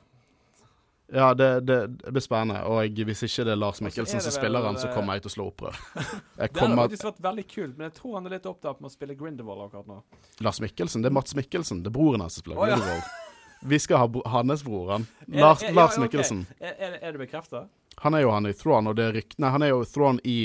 Ja, 1.13 1.35
det, 1.35 1.49
det, 1.67 1.79
det 2.05 2.13
blir 2.15 2.23
spennende. 2.25 2.63
Og 2.65 3.03
hvis 3.05 3.25
ikke 3.27 3.45
det 3.45 3.53
er 3.53 3.59
Lars 3.59 3.83
Mikkelsen 3.85 4.23
som 4.25 4.33
spiller 4.33 4.65
han, 4.65 4.79
så 4.81 4.89
eh, 4.89 4.95
kommer 4.95 5.19
jeg 5.19 5.27
til 5.27 5.33
å 5.33 5.35
slå 5.35 5.49
opprør. 5.51 5.77
Jeg 6.41 6.55
Det 6.55 6.63
hadde 6.63 6.79
faktisk 6.79 7.05
vært 7.05 7.21
veldig 7.27 7.45
kult, 7.51 7.75
men 7.77 7.85
jeg 7.91 7.95
tror 7.99 8.15
han 8.17 8.27
er 8.31 8.37
litt 8.39 8.47
opptatt 8.49 8.81
med 8.81 8.89
å 8.89 8.93
spille 8.95 9.17
Grindelwald 9.19 9.67
akkurat 9.67 9.91
nå. 9.91 9.99
Lars 10.47 10.63
Mikkelsen? 10.65 11.05
Det 11.05 11.11
er 11.11 11.17
Mats 11.19 11.37
Mikkelsen. 11.37 11.83
Det 11.85 11.93
er 11.93 11.97
broren 11.99 12.25
hans 12.25 12.39
som 12.39 12.47
spiller 12.47 12.63
Å, 12.63 12.71
ja. 12.71 12.79
Vi 13.63 13.79
skal 13.79 14.03
ha 14.03 14.23
hans 14.33 14.65
bror. 14.67 14.93
Er- 14.97 15.07
Lars, 15.29 15.63
er- 15.63 15.69
ja, 15.71 15.75
Lars 15.77 15.97
ok. 15.99 16.03
Mikkelsen. 16.07 16.47
Er, 16.61 16.75
er, 16.79 16.99
er 17.03 17.13
det 17.15 17.23
bekrefta? 17.23 17.67
Han 18.03 18.15
er 18.19 18.25
jo 18.25 18.31
han 18.35 18.47
i 18.49 18.53
Thrawn, 18.57 18.89
og 18.91 18.97
det 18.99 19.05
er 19.05 19.13
rykt... 19.19 19.37
Nei, 19.39 19.51
han 19.55 19.63
er 19.63 19.71
jo 19.71 19.85
Thrawn 19.87 20.19
i 20.27 20.39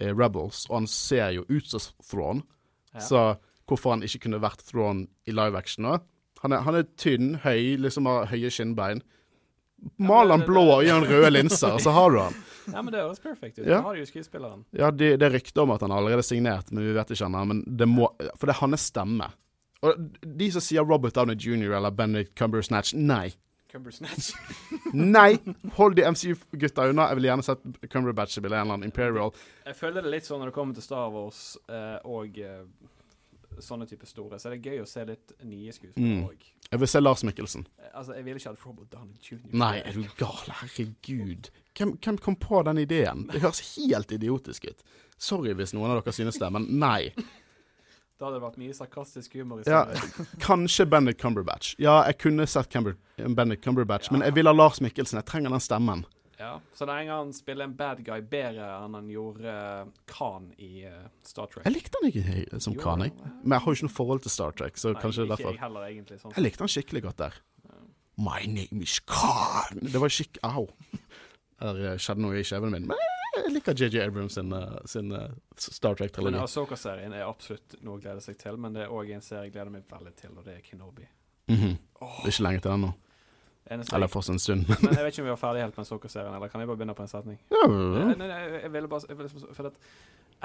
eh, 0.00 0.12
Rebels, 0.16 0.64
og 0.70 0.78
han 0.80 0.86
ser 0.90 1.34
jo 1.36 1.44
ut 1.50 1.66
som 1.68 1.80
Thrawn. 2.08 2.42
Ja. 2.94 3.02
Så 3.04 3.24
hvorfor 3.68 3.96
han 3.96 4.04
ikke 4.06 4.22
kunne 4.24 4.40
vært 4.40 4.62
Thrawn 4.68 5.06
i 5.28 5.34
live 5.36 5.58
action 5.58 5.88
òg? 5.90 6.06
Han 6.44 6.52
er, 6.52 6.62
han 6.64 6.78
er 6.78 6.86
tynn, 7.00 7.34
høy, 7.44 7.76
liksom 7.82 8.06
har 8.08 8.28
høye 8.30 8.50
skinnbein. 8.52 9.02
Mal 10.00 10.30
han 10.32 10.44
blå 10.46 10.62
og 10.78 10.84
gi 10.86 10.90
han 10.92 11.04
røde 11.04 11.28
linser, 11.34 11.76
så 11.82 11.92
har 11.92 12.12
du 12.14 12.20
han. 12.24 12.36
Ja, 12.66 12.80
men 12.82 12.90
det 12.90 12.98
høres 12.98 13.20
perfekt 13.22 13.60
ut. 13.60 13.66
Ja. 13.68 13.76
Da 13.76 13.82
har 13.86 13.94
du 13.94 14.00
jo 14.00 14.06
skuespilleren. 14.08 14.64
Ja, 14.74 14.88
det, 14.90 15.12
det 15.20 15.26
er 15.28 15.36
rykter 15.36 15.62
om 15.62 15.70
at 15.70 15.84
han 15.84 15.92
er 15.94 16.00
allerede 16.00 16.24
signert, 16.26 16.72
men 16.74 16.82
vi 16.82 16.94
vet 16.96 17.12
ikke 17.14 17.28
ennå. 17.28 17.42
Men 17.46 17.60
det 17.78 17.86
må 17.86 18.08
For 18.34 18.48
det 18.50 18.56
er 18.56 18.58
hans 18.64 18.88
stemme. 18.90 19.28
Og 19.86 20.20
de 20.42 20.50
som 20.54 20.64
sier 20.64 20.84
Robert 20.86 21.14
Downey 21.16 21.36
jr. 21.38 21.72
eller 21.78 21.90
Benedict 21.94 22.34
Cumbersnatch, 22.38 22.94
nei. 22.98 23.30
Cumbersnatch. 23.72 24.30
Nei! 24.94 25.36
Hold 25.76 25.96
de 25.98 26.04
MCU-gutta 26.08 26.86
unna. 26.88 27.08
Jeg 27.10 27.18
vil 27.18 27.26
gjerne 27.28 27.44
sett 27.44 27.64
Cumberbatch 27.92 28.36
spille 28.38 28.54
en 28.56 28.62
eller 28.62 28.76
annen 28.78 28.86
Imperial. 28.88 29.32
Jeg 29.66 29.76
føler 29.76 30.06
det 30.06 30.12
litt 30.14 30.24
sånn 30.28 30.38
når 30.40 30.52
det 30.52 30.54
kommer 30.56 30.76
til 30.78 30.84
Star 30.86 31.10
Wars 31.12 31.40
eh, 31.68 31.98
og 32.08 32.38
eh, 32.40 32.62
sånne 33.60 33.88
type 33.90 34.06
store, 34.08 34.38
så 34.40 34.48
er 34.50 34.54
det 34.56 34.70
gøy 34.70 34.80
å 34.84 34.88
se 34.88 35.04
litt 35.08 35.34
nye 35.48 35.74
skuespillere 35.74 36.14
Mm. 36.22 36.24
òg. 36.30 36.46
Jeg 36.70 36.80
vil 36.82 36.88
se 36.90 37.00
Lars 37.02 37.22
Mikkelsen. 37.26 37.66
Altså, 37.92 38.14
jeg 38.16 38.24
ville 38.26 38.40
ikke 38.40 38.50
hatt 38.54 38.64
Robert 38.66 38.90
Downey 38.92 39.18
jr. 39.22 39.38
Nei, 39.52 39.74
er 39.82 39.92
du 39.98 40.06
gal? 40.18 40.48
Herregud. 40.62 41.50
Hvem, 41.78 41.96
hvem 42.04 42.18
kom 42.22 42.36
på 42.42 42.62
den 42.66 42.80
ideen? 42.82 43.26
Det 43.32 43.42
høres 43.44 43.60
helt 43.76 44.12
idiotisk 44.12 44.66
ut. 44.70 44.82
Sorry 45.18 45.52
hvis 45.56 45.72
noen 45.76 45.90
av 45.94 46.00
dere 46.02 46.12
synes 46.16 46.38
det, 46.42 46.48
men 46.52 46.66
nei. 46.80 47.12
Da 48.16 48.26
hadde 48.26 48.38
det 48.38 48.44
vært 48.46 48.60
mye 48.60 48.74
sarkastisk 48.76 49.34
humor 49.36 49.60
i 49.60 49.68
Ja, 49.68 49.82
kanskje 50.46 50.86
Bendik 50.88 51.18
Cumberbatch. 51.20 51.74
Ja, 51.82 51.98
jeg 52.08 52.16
kunne 52.22 52.46
sett 52.48 52.70
Cumber, 52.72 52.96
Benedict 53.20 53.64
Cumberbatch, 53.64 54.08
men 54.14 54.24
jeg 54.24 54.32
vil 54.38 54.48
ha 54.48 54.54
Lars 54.56 54.80
Mikkelsen. 54.80 55.20
Jeg 55.20 55.28
trenger 55.28 55.52
den 55.52 55.60
stemmen. 55.60 56.06
Ja. 56.40 56.54
Så 56.76 56.84
det 56.88 56.94
er 56.94 57.04
en 57.04 57.10
gang 57.10 57.20
han 57.26 57.34
spiller 57.36 57.64
en 57.68 57.74
bad 57.76 58.00
guy 58.04 58.20
bedre 58.20 58.68
enn 58.78 58.96
han 58.96 59.06
gjorde 59.08 59.52
uh, 59.52 59.92
Khan 60.10 60.50
i 60.60 60.84
eh, 60.84 61.06
Star 61.24 61.48
Trek. 61.48 61.64
Jeg 61.64 61.72
likte 61.72 62.00
han 62.00 62.10
ikke 62.10 62.60
som 62.60 62.76
Jo, 62.76 62.82
Khan, 62.84 63.04
jeg. 63.06 63.14
Men 63.40 63.56
jeg 63.56 63.64
har 63.64 63.72
jo 63.72 63.78
ikke 63.78 63.88
noe 63.88 63.96
forhold 63.96 64.24
til 64.26 64.34
Star 64.34 64.56
Trek, 64.56 64.80
så 64.80 64.92
Nei, 64.92 65.00
kanskje 65.04 65.22
det 65.22 65.24
er 65.24 65.30
ikke 65.30 65.36
derfor. 65.36 65.56
jeg 65.56 65.64
heller, 65.64 65.86
egentlig. 65.88 66.18
Sånn. 66.20 66.34
Jeg 66.36 66.44
likte 66.44 66.64
han 66.66 66.72
skikkelig 66.72 67.04
godt 67.08 67.22
der. 67.24 67.38
My 68.16 68.44
name 68.48 68.80
is 68.84 68.98
Khan. 69.04 69.80
Det 69.92 70.00
var 70.00 70.12
skikk... 70.12 70.40
Au. 70.44 70.68
Der 71.60 71.78
eh, 71.88 72.00
skjedde 72.00 72.20
noe 72.20 72.36
i 72.36 72.44
kjeven 72.44 72.72
min. 72.72 72.88
Men 72.90 73.15
jeg 73.44 73.52
liker 73.54 73.76
JJ 73.76 74.02
Abrams 74.06 74.34
sin, 74.38 74.52
eh, 74.52 74.76
sin 74.88 75.12
eh, 75.12 75.28
Star 75.56 75.94
Men 75.94 75.98
Trek-trilogi. 76.00 76.42
Asoka-serien 76.42 77.14
er 77.16 77.26
absolutt 77.26 77.76
noe 77.82 77.98
å 77.98 78.02
glede 78.02 78.22
seg 78.24 78.38
til, 78.40 78.56
men 78.60 78.76
det 78.76 78.86
er 78.86 78.94
òg 78.94 79.10
en 79.16 79.24
serie 79.24 79.48
jeg 79.48 79.56
gleder 79.56 79.72
meg 79.74 79.84
veldig 79.90 80.14
til, 80.18 80.32
og 80.36 80.44
det 80.46 80.58
er 80.58 80.62
Kenobi. 80.66 81.08
Mhm. 81.52 81.76
Det 81.76 82.28
er 82.28 82.32
ikke 82.32 82.46
lenge 82.48 82.62
til 82.64 82.70
den 82.74 82.86
nå. 82.88 82.94
Eller 83.66 84.06
for 84.06 84.22
en 84.30 84.38
stund. 84.38 84.68
men 84.82 84.94
jeg 84.94 85.02
vet 85.02 85.12
ikke 85.12 85.24
om 85.24 85.28
vi 85.30 85.34
var 85.34 85.40
ferdig 85.42 85.62
helt 85.64 85.76
med 85.78 85.86
Asoka-serien, 85.86 86.34
eller 86.34 86.48
kan 86.52 86.62
jeg 86.62 86.70
bare 86.70 86.80
begynne 86.80 86.94
på 86.98 87.02
en 87.06 87.10
setning? 87.10 87.38
ja, 87.50 87.62
ja, 87.66 88.06
ja. 88.14 88.26
Jeg, 88.26 88.62
jeg 88.62 88.72
ville 88.72 88.88
bare 88.88 89.08
jeg 89.10 89.18
ville, 89.18 89.46
For 89.58 89.70
at 89.72 89.78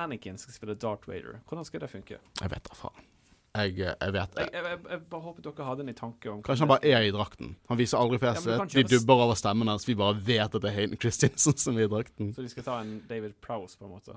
Anakin 0.01 0.37
skal 0.41 0.53
spille 0.55 0.75
Darth 0.75 1.09
Vader. 1.09 1.41
Hvordan 1.47 1.65
skal 1.67 1.83
det 1.83 1.89
funke? 1.91 2.17
jeg 2.41 2.53
vet 2.53 2.69
da 2.69 2.77
faen. 2.77 3.09
Jeg, 3.51 3.73
eh, 3.83 3.95
jeg 3.99 4.13
vet 4.15 4.37
Jeg, 4.39 4.49
jeg, 4.53 4.63
jeg, 4.63 4.79
jeg 4.93 4.99
bare 5.11 5.21
håper 5.25 5.43
dere 5.43 5.65
hadde 5.67 5.83
den 5.83 5.91
i 5.91 5.95
tanke 5.97 6.29
om 6.31 6.39
Kanskje 6.45 6.63
han 6.63 6.69
bare 6.71 6.87
er 6.87 7.03
i 7.03 7.11
drakten. 7.11 7.55
Han 7.67 7.79
viser 7.81 7.99
aldri 7.99 8.19
fjeset. 8.21 8.53
Ja, 8.55 8.65
de 8.71 8.83
dubber 8.87 9.23
over 9.25 9.35
stemmen 9.35 9.67
hans. 9.67 9.83
Vi 9.89 9.95
bare 9.99 10.15
vet 10.23 10.45
at 10.55 10.61
det 10.63 10.69
er 10.71 10.77
Hayden 10.77 10.99
Christiansen 11.01 11.57
som 11.59 11.75
er 11.79 11.89
i 11.89 11.91
drakten. 11.91 12.31
Så 12.35 12.45
de 12.45 12.51
skal 12.53 12.63
ta 12.63 12.77
en 12.79 13.01
David 13.09 13.35
Prowse, 13.43 13.75
på 13.79 13.89
en 13.89 13.91
måte? 13.97 14.15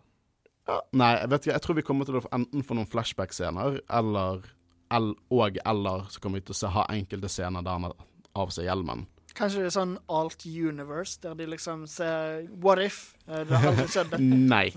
Ja, 0.71 0.79
nei, 0.97 1.11
jeg 1.19 1.33
vet 1.33 1.47
ikke. 1.49 1.57
Jeg 1.57 1.65
tror 1.67 1.79
vi 1.81 1.87
kommer 1.89 2.09
til 2.09 2.21
å 2.21 2.23
enten 2.33 2.63
få 2.65 2.77
noen 2.79 2.89
flashback-scener, 2.89 3.81
eller 3.99 4.47
el, 4.95 5.11
og 5.35 5.59
eller 5.67 6.07
så 6.15 6.23
kommer 6.23 6.39
vi 6.41 6.47
til 6.47 6.55
å 6.55 6.61
se, 6.63 6.71
ha 6.77 6.87
enkelte 6.95 7.29
scener 7.33 7.67
der 7.67 7.75
han 7.81 7.89
har 7.91 7.99
av 8.39 8.55
seg 8.55 8.69
hjelmen. 8.71 9.05
Kanskje 9.35 9.65
det 9.65 9.73
er 9.73 9.75
sånn 9.75 9.97
alt 10.15 10.47
universe, 10.47 11.19
der 11.25 11.35
de 11.35 11.49
liksom 11.51 11.89
ser 11.91 12.47
What 12.63 12.79
if? 12.85 13.01
Eh, 13.27 13.43
Det 13.51 13.59
har 13.59 13.73
aldri 13.73 13.89
skjedd. 13.91 14.15
Nei. 14.55 14.69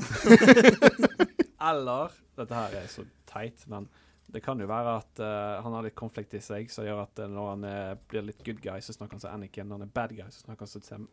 Eller 1.61 2.17
Dette 2.37 2.53
her 2.57 2.75
er 2.81 2.89
så 2.89 3.05
teit, 3.29 3.63
men 3.69 3.85
det 4.27 4.41
kan 4.43 4.59
jo 4.59 4.67
være 4.67 4.97
at 4.99 5.21
uh, 5.23 5.63
han 5.63 5.75
har 5.77 5.85
litt 5.85 5.95
konflikt 5.95 6.35
i 6.35 6.41
seg, 6.43 6.71
som 6.71 6.85
gjør 6.85 7.05
at 7.05 7.21
uh, 7.23 7.29
når 7.31 7.49
han 7.53 7.65
uh, 7.67 7.93
blir 8.11 8.27
litt 8.27 8.43
good 8.43 8.59
guy, 8.63 8.81
så 8.83 8.95
snakker 8.95 9.15
han 9.15 9.23
som 9.23 9.33
Anakin. 9.37 9.69
Når 9.69 9.79
han 9.79 9.87
er 9.87 9.93
bad 9.95 10.15
guy, 10.17 10.27
så 10.33 10.43
snakker 10.43 10.67
han 10.67 10.71
som 10.73 10.83
Sam, 10.83 11.09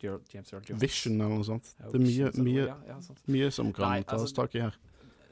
James 0.00 0.52
Earl 0.52 0.62
Jones. 0.68 0.82
Vision 0.82 1.18
eller 1.18 1.34
noe 1.34 1.46
sånt. 1.46 1.74
Det 1.80 1.98
er 1.98 2.04
mye, 2.04 2.32
mye, 2.38 2.66
ja, 2.70 2.78
ja, 2.92 2.98
mye 3.34 3.50
som 3.54 3.72
kan 3.74 3.88
Nei, 3.88 4.02
tas 4.06 4.20
altså- 4.20 4.42
tak 4.42 4.54
i 4.54 4.66
her. 4.68 4.80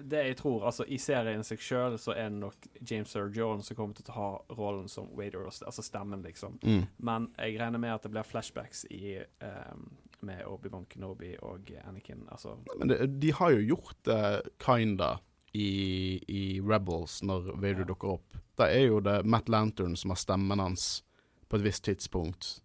Det 0.02 0.18
jeg 0.26 0.36
tror, 0.40 0.64
altså 0.66 0.82
I 0.90 0.96
serien 0.98 1.44
seg 1.46 1.60
sjøl 1.62 1.94
så 2.00 2.10
er 2.16 2.30
det 2.32 2.40
nok 2.40 2.64
James 2.80 3.12
Earl 3.14 3.36
Jones 3.36 3.68
som 3.70 3.76
kommer 3.78 3.94
til 3.94 4.08
å 4.10 4.14
ha 4.16 4.30
rollen 4.58 4.88
som 4.90 5.12
Wader, 5.14 5.44
og 5.46 5.52
altså 5.52 5.84
stemmen, 5.86 6.24
liksom. 6.26 6.58
Mm. 6.64 6.88
Men 6.98 7.28
jeg 7.38 7.60
regner 7.60 7.78
med 7.78 7.94
at 7.94 8.02
det 8.02 8.10
blir 8.10 8.26
flashbacks 8.26 8.82
i, 8.90 9.20
um, 9.44 9.92
med 10.26 10.42
Obi-Wan 10.48 10.88
Kenobi 10.90 11.36
og 11.46 11.70
Anakin. 11.84 12.26
Altså 12.34 12.56
Men 12.78 12.88
det, 12.88 13.20
de 13.22 13.30
har 13.32 13.54
jo 13.54 13.62
gjort 13.76 14.02
det 14.08 14.24
kinda 14.58 15.20
i, 15.54 16.20
i 16.28 16.60
Rebels, 16.60 17.20
når 17.22 17.52
Vader 17.60 17.84
Ja. 17.84 17.88
dukker 17.92 18.14
opp. 18.16 18.36
Da 18.56 18.68
er 18.72 18.86
jo 18.88 19.00
det 19.00 19.22
Matt 19.24 19.48
Lantern 19.48 19.96
som 19.96 20.10
har 20.10 20.20
stemmen 20.20 20.58
hans 20.60 21.02
på 21.48 21.56
et 21.56 21.64
visst 21.66 21.84
tidspunkt. 21.84 22.60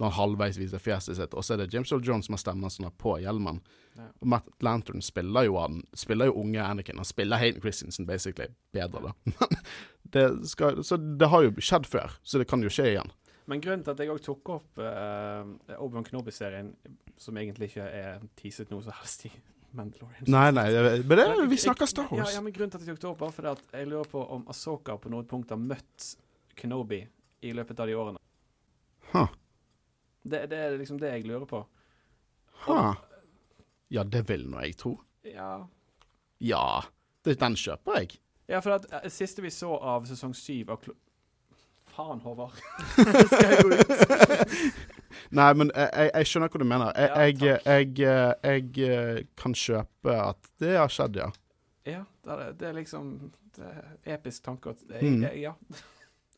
Når 0.00 0.10
han 0.10 0.16
halvveis 0.16 0.56
viser 0.56 0.80
fjeset 0.80 1.16
sitt. 1.16 1.34
Og 1.36 1.44
så 1.44 1.54
er 1.54 1.58
det 1.60 1.74
James 1.74 1.90
Earl 1.92 2.04
Jones 2.04 2.26
som 2.26 2.32
har 2.32 2.40
stemmen 2.40 2.64
hans 2.64 2.78
på 2.98 3.18
hjelmen. 3.20 3.60
Ja. 3.96 4.06
Og 4.20 4.26
Matt 4.32 4.48
Lantern 4.64 5.02
spiller 5.04 5.44
jo 5.44 5.58
han 5.60 5.82
Spiller 5.94 6.30
jo 6.30 6.38
unge 6.40 6.62
Anakin. 6.64 6.96
Han 6.96 7.04
spiller 7.04 7.36
Hayden 7.36 7.60
Christensen 7.60 8.06
basically 8.08 8.48
bedre, 8.72 9.10
da. 9.10 9.46
det 10.14 10.48
skal, 10.48 10.84
så 10.84 10.96
det 10.96 11.28
har 11.28 11.44
jo 11.44 11.52
skjedd 11.60 11.86
før, 11.86 12.16
så 12.22 12.40
det 12.40 12.48
kan 12.48 12.62
jo 12.64 12.72
skje 12.72 12.88
igjen. 12.94 13.12
Men 13.50 13.60
grunnen 13.60 13.82
til 13.84 13.92
at 13.92 14.00
jeg 14.00 14.12
òg 14.12 14.20
tok 14.22 14.48
opp 14.54 14.78
uh, 14.78 15.42
Obi-Wan 15.76 16.04
Kenobi-serien, 16.06 16.72
som 17.18 17.36
egentlig 17.36 17.72
ikke 17.72 17.82
er 17.84 18.20
teaset 18.38 18.70
noe 18.70 18.84
som 18.84 18.94
helst 18.94 19.26
i 19.26 19.32
Mandalorian 19.72 20.24
Nei, 20.26 20.50
nei, 20.50 20.64
jeg- 20.74 21.04
men 21.06 21.18
det, 21.20 21.26
vi 21.50 21.56
snakker 21.62 21.86
Star 21.86 22.08
Wars. 22.10 22.34
ja, 22.34 22.40
men 22.40 22.52
grunnen 22.52 22.70
til 22.72 22.80
at 22.80 22.86
jeg 22.86 22.96
tok 22.96 23.00
det 23.04 23.10
opp, 23.10 23.20
var 23.20 23.30
fordi 23.36 23.48
at 23.52 23.62
jeg 23.78 23.86
lurer 23.90 24.08
på 24.10 24.22
om 24.34 24.46
Asoka 24.50 24.96
på 24.98 25.10
noe 25.12 25.22
punkt 25.24 25.50
har 25.54 25.60
møtt 25.60 26.08
Kenobi 26.58 27.02
i 27.42 27.52
løpet 27.56 27.78
av 27.80 27.86
de 27.86 27.94
årene. 27.96 28.18
Huh. 29.12 29.28
Det, 30.22 30.42
det 30.50 30.58
er 30.58 30.74
liksom 30.78 30.98
det 31.00 31.12
jeg 31.14 31.24
lurer 31.30 31.46
på. 31.48 31.62
Huh. 32.66 32.94
Ja, 33.90 34.02
det 34.04 34.24
vil 34.28 34.44
nå 34.50 34.60
jeg 34.66 34.76
tro. 34.76 34.96
Ja, 35.24 35.66
Ja, 36.40 36.82
det, 37.24 37.38
den 37.40 37.54
kjøper 37.56 37.98
jeg. 38.00 38.18
ja 38.48 38.60
for 38.64 38.72
at 38.78 38.86
eh, 38.92 39.08
siste 39.12 39.42
vi 39.44 39.50
så 39.52 39.74
av 39.76 40.06
sesong 40.08 40.34
syv 40.34 40.70
av 40.74 40.80
Klo... 40.82 40.94
Faen, 41.90 42.20
Håvard. 42.22 42.54
Skal 43.30 43.50
jeg 43.50 43.62
gå 43.62 43.68
ut? 43.80 44.99
Nei, 45.36 45.50
men 45.58 45.72
jeg, 45.74 46.10
jeg, 46.14 46.30
skjønner 46.30 46.52
hva 46.52 46.62
du 46.62 46.66
mener. 46.68 46.92
Jeg, 46.96 47.36
Ja, 47.42 47.56
jeg, 47.66 47.98
jeg, 47.98 48.72
eh, 48.88 49.22
kan 49.40 49.54
kjøpe 49.56 50.16
at 50.16 50.50
det 50.62 50.76
har 50.78 50.92
skjedd, 50.92 51.20
ja. 51.20 51.30
Ja, 51.88 52.02
det 52.24 52.36
er, 52.36 52.52
det 52.60 52.68
er 52.68 52.76
liksom 52.76 53.14
det 53.56 53.70
er 53.70 54.14
episk 54.16 54.44
tanke. 54.44 54.70
At, 54.70 55.02
Mm. 55.02 55.24
ja. 55.40 55.52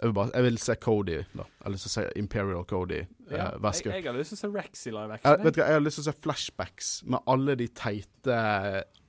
Vil, 0.03 0.13
bare, 0.13 0.31
jeg 0.35 0.43
vil 0.43 0.59
se 0.59 0.75
Cody, 0.75 1.19
da. 1.33 1.45
Jeg 1.45 1.63
har 1.63 1.71
lyst 1.71 1.85
til 1.87 1.91
å 1.91 1.95
se 1.95 2.05
Imperial 2.19 2.65
Cody 2.67 2.99
ja. 3.31 3.51
eh. 3.55 3.93
Jeg, 3.95 4.03
jeg 4.03 4.11
har 4.11 4.19
lyst 4.19 4.33
til 4.35 4.39
å 4.39 4.41
se 4.41 4.51
Rex 4.57 4.87
i 4.87 4.91
live 4.91 5.19
Jeg, 5.23 5.45
vet 5.45 5.55
du 5.55 5.61
hva, 5.61 5.67
jeg 5.69 5.79
har 5.79 5.85
lyst 5.85 6.01
til 6.01 6.03
å 6.03 6.09
se 6.09 6.15
flashbacks 6.25 6.89
med 7.07 7.31
alle 7.31 7.55
de 7.61 7.69
teite 7.69 8.39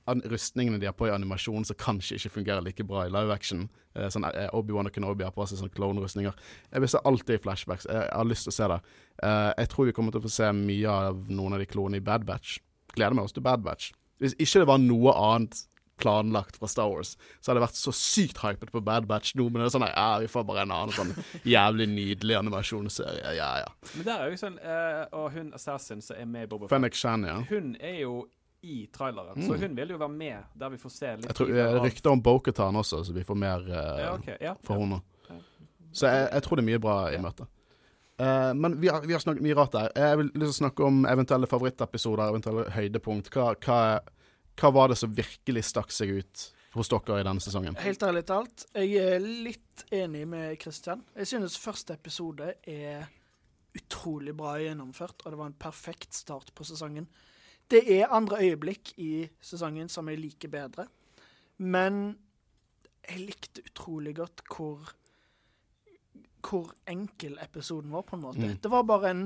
rustningene 0.06 0.78
de 0.80 0.86
har 0.86 0.96
på 0.96 1.08
i 1.08 1.14
animasjon 1.14 1.64
som 1.64 1.78
kanskje 1.80 2.18
ikke 2.18 2.34
fungerer 2.38 2.64
like 2.64 2.84
bra 2.84 3.06
i 3.06 3.12
live 3.12 3.32
action. 3.32 3.66
Eh, 3.96 4.08
sånn 4.12 4.26
eh, 4.28 4.48
Obi-Wan 4.56 4.90
og 4.90 4.94
Kenobi 4.94 5.26
har 5.26 5.34
på 5.34 5.46
seg 5.48 5.60
sånne 5.60 5.74
clone-rustninger. 5.74 6.36
Jeg 6.72 6.84
vil 6.84 6.92
se 6.92 7.02
alt 7.08 7.26
det 7.28 7.38
i 7.38 7.42
flashbacks. 7.42 7.88
Jeg, 7.88 8.02
jeg 8.02 8.16
har 8.18 8.28
lyst 8.28 8.48
til 8.48 8.54
å 8.54 8.58
se 8.58 8.70
det. 8.74 8.80
Eh, 9.24 9.50
jeg 9.62 9.72
tror 9.72 9.90
vi 9.90 9.96
kommer 9.96 10.14
til 10.14 10.22
å 10.22 10.26
få 10.26 10.32
se 10.36 10.50
mye 10.56 10.96
av 11.10 11.28
noen 11.32 11.56
av 11.56 11.62
de 11.62 11.68
klonene 11.70 12.02
i 12.02 12.04
Bad 12.04 12.26
Batch. 12.28 12.58
Gleder 12.94 13.16
meg 13.16 13.28
også 13.28 13.40
til 13.40 13.46
Bad 13.46 13.64
Batch. 13.64 13.92
Hvis 14.22 14.36
ikke 14.38 14.62
det 14.62 14.70
var 14.70 14.82
noe 14.82 15.14
annet 15.18 15.64
planlagt 15.96 16.56
fra 16.56 16.68
Star 16.68 16.88
Wars, 16.90 17.14
så 17.40 17.50
hadde 17.50 17.60
jeg 17.60 17.66
vært 17.68 17.78
så 17.78 17.92
sykt 17.94 18.40
hypet 18.42 18.72
på 18.74 18.82
Bad 18.84 19.06
Batch 19.10 19.34
nå, 19.38 19.46
men 19.46 19.62
det 19.62 19.68
er 19.68 19.74
sånn 19.76 19.86
ja, 19.86 20.06
vi 20.22 20.30
får 20.30 20.46
bare 20.48 20.64
en 20.66 20.74
annen 20.74 20.94
sånn 20.94 21.12
jævlig 21.54 21.86
nydelig 21.92 22.38
animasjonsserie. 22.40 23.34
Ja, 23.38 23.50
ja. 23.62 23.70
Men 23.94 24.08
der 24.08 24.24
er 24.24 24.32
jo 24.32 24.40
sånn 24.40 24.56
uh, 24.58 25.04
Og 25.20 25.28
hun 25.36 25.52
Assassin 25.56 26.02
som 26.04 26.18
er 26.18 26.26
med 26.30 26.48
i 26.48 26.50
Boba 26.50 26.66
Fett, 26.66 26.74
Fennec 26.74 26.98
Shan, 26.98 27.26
ja. 27.28 27.38
hun 27.50 27.74
er 27.78 28.00
jo 28.02 28.24
i 28.64 28.76
traileren, 28.94 29.42
så 29.44 29.56
hun 29.60 29.74
vil 29.76 29.90
jo 29.94 29.98
være 30.00 30.12
med 30.14 30.54
der 30.60 30.72
vi 30.72 30.78
får 30.80 30.92
se 30.94 31.10
litt 31.16 31.24
Mm. 31.24 31.28
Jeg 31.30 31.36
tror 31.38 31.50
det 31.52 31.64
er 31.64 31.80
rykter 31.84 32.10
om 32.16 32.22
Boketan 32.24 32.76
også, 32.80 33.02
så 33.04 33.12
vi 33.16 33.24
får 33.28 33.38
mer 33.38 33.66
uh, 33.68 34.00
Ja, 34.00 34.14
okay. 34.14 34.36
Ja. 34.40 34.54
fra 34.64 34.78
henne. 34.80 35.00
Ja. 35.28 35.36
Så 35.92 36.06
jeg, 36.08 36.28
jeg 36.32 36.42
tror 36.46 36.56
det 36.56 36.64
er 36.64 36.70
mye 36.72 36.82
bra 36.86 36.96
i 37.10 37.14
Ja. 37.18 37.22
møtet. 37.22 37.46
Uh, 38.14 38.52
men 38.54 38.76
vi 38.80 38.88
har, 38.88 39.00
vi 39.02 39.12
har 39.12 39.20
snakket 39.20 39.42
mye 39.42 39.54
rart 39.58 39.72
der. 39.74 39.88
Jeg 39.98 40.18
vil 40.18 40.28
liksom 40.34 40.58
snakke 40.64 40.84
om 40.86 41.04
eventuelle 41.10 41.46
favorittepisoder, 41.50 42.28
eventuelle 42.30 42.68
høydepunkt. 42.70 43.30
Hva, 43.34 43.54
hva, 43.66 43.78
hva 44.60 44.70
var 44.72 44.88
det 44.92 44.98
som 45.00 45.14
virkelig 45.16 45.64
stakk 45.66 45.90
seg 45.92 46.12
ut 46.20 46.44
hos 46.74 46.88
dere 46.90 47.20
i 47.20 47.26
denne 47.26 47.42
sesongen? 47.42 47.76
Helt 47.82 48.02
ærlig 48.06 48.24
talt, 48.26 48.66
jeg 48.74 48.96
er 49.02 49.18
litt 49.20 49.84
enig 49.94 50.24
med 50.30 50.56
Christian. 50.62 51.02
Jeg 51.18 51.26
synes 51.26 51.58
første 51.58 51.94
episode 51.98 52.54
er 52.70 53.06
utrolig 53.74 54.34
bra 54.38 54.56
gjennomført, 54.62 55.22
og 55.24 55.32
det 55.34 55.38
var 55.40 55.50
en 55.50 55.58
perfekt 55.58 56.14
start 56.14 56.52
på 56.54 56.66
sesongen. 56.66 57.08
Det 57.70 57.80
er 58.00 58.12
andre 58.12 58.42
øyeblikk 58.44 58.92
i 59.00 59.28
sesongen 59.40 59.88
som 59.88 60.08
jeg 60.08 60.20
liker 60.20 60.52
bedre, 60.52 60.86
men 61.58 62.18
jeg 63.08 63.26
likte 63.26 63.64
utrolig 63.66 64.16
godt 64.16 64.44
hvor 64.50 64.92
hvor 66.44 66.74
enkel 66.88 67.38
episoden 67.42 67.92
var, 67.92 68.02
på 68.04 68.16
en 68.16 68.22
måte. 68.22 68.38
Mm. 68.44 68.58
Det 68.62 68.70
var 68.70 68.82
bare 68.84 69.10
en, 69.10 69.22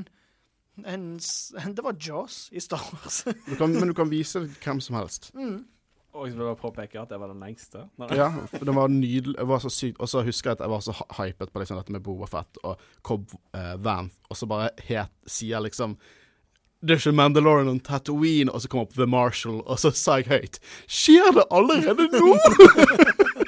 en 0.87 1.19
en, 1.65 1.75
Det 1.77 1.85
var 1.85 1.97
Jaws 1.99 2.49
i 2.53 2.61
Star 2.61 2.85
Wars. 2.93 3.25
Du 3.51 3.57
kan, 3.57 3.73
men 3.73 3.89
du 3.89 3.95
kan 3.95 4.11
vise 4.11 4.39
hvem 4.63 4.81
som 4.81 4.97
helst. 4.97 5.35
mm. 5.35 5.65
Og 6.13 6.27
jeg 6.27 6.39
vil 6.39 6.47
bare 6.49 6.57
påpeke 6.57 6.99
at 7.01 7.11
jeg 7.13 7.21
var 7.21 7.29
den 7.29 7.43
lengste. 7.45 7.83
Ja, 8.17 8.31
for 8.51 8.65
den 8.65 8.75
var 8.75 8.89
nydelig. 8.89 9.37
Det 9.39 9.45
var 9.49 9.61
så 9.63 9.69
sykt. 9.71 10.01
Og 10.01 10.09
så 10.09 10.23
husker 10.25 10.51
jeg 10.51 10.57
at 10.57 10.63
jeg 10.65 10.71
var 10.71 10.81
så 10.81 10.95
hypet 11.19 11.53
på 11.53 11.61
liksom 11.61 11.77
dette 11.79 11.93
med 11.93 12.01
Boba 12.03 12.27
Fett 12.27 12.59
og 12.65 12.81
Cobb 13.07 13.35
eh, 13.55 13.77
Van, 13.85 14.09
og 14.31 14.37
så 14.37 14.49
bare 14.49 14.71
het, 14.89 15.13
sier 15.27 15.61
liksom 15.63 15.99
det 16.81 16.95
er 16.95 17.01
ikke 17.01 17.13
Mandalorian 17.19 17.71
og 17.73 17.81
Tatooine, 17.87 18.53
og 18.55 18.63
så 18.63 18.71
kom 18.71 18.85
opp 18.85 18.95
The 18.95 19.07
Marshall, 19.11 19.63
og 19.67 19.81
så 19.83 19.91
sa 19.91 20.21
jeg 20.21 20.29
høyt 20.31 20.59
Skjer 20.87 21.33
det 21.35 21.47
allerede 21.51 22.07
nå?! 22.13 22.35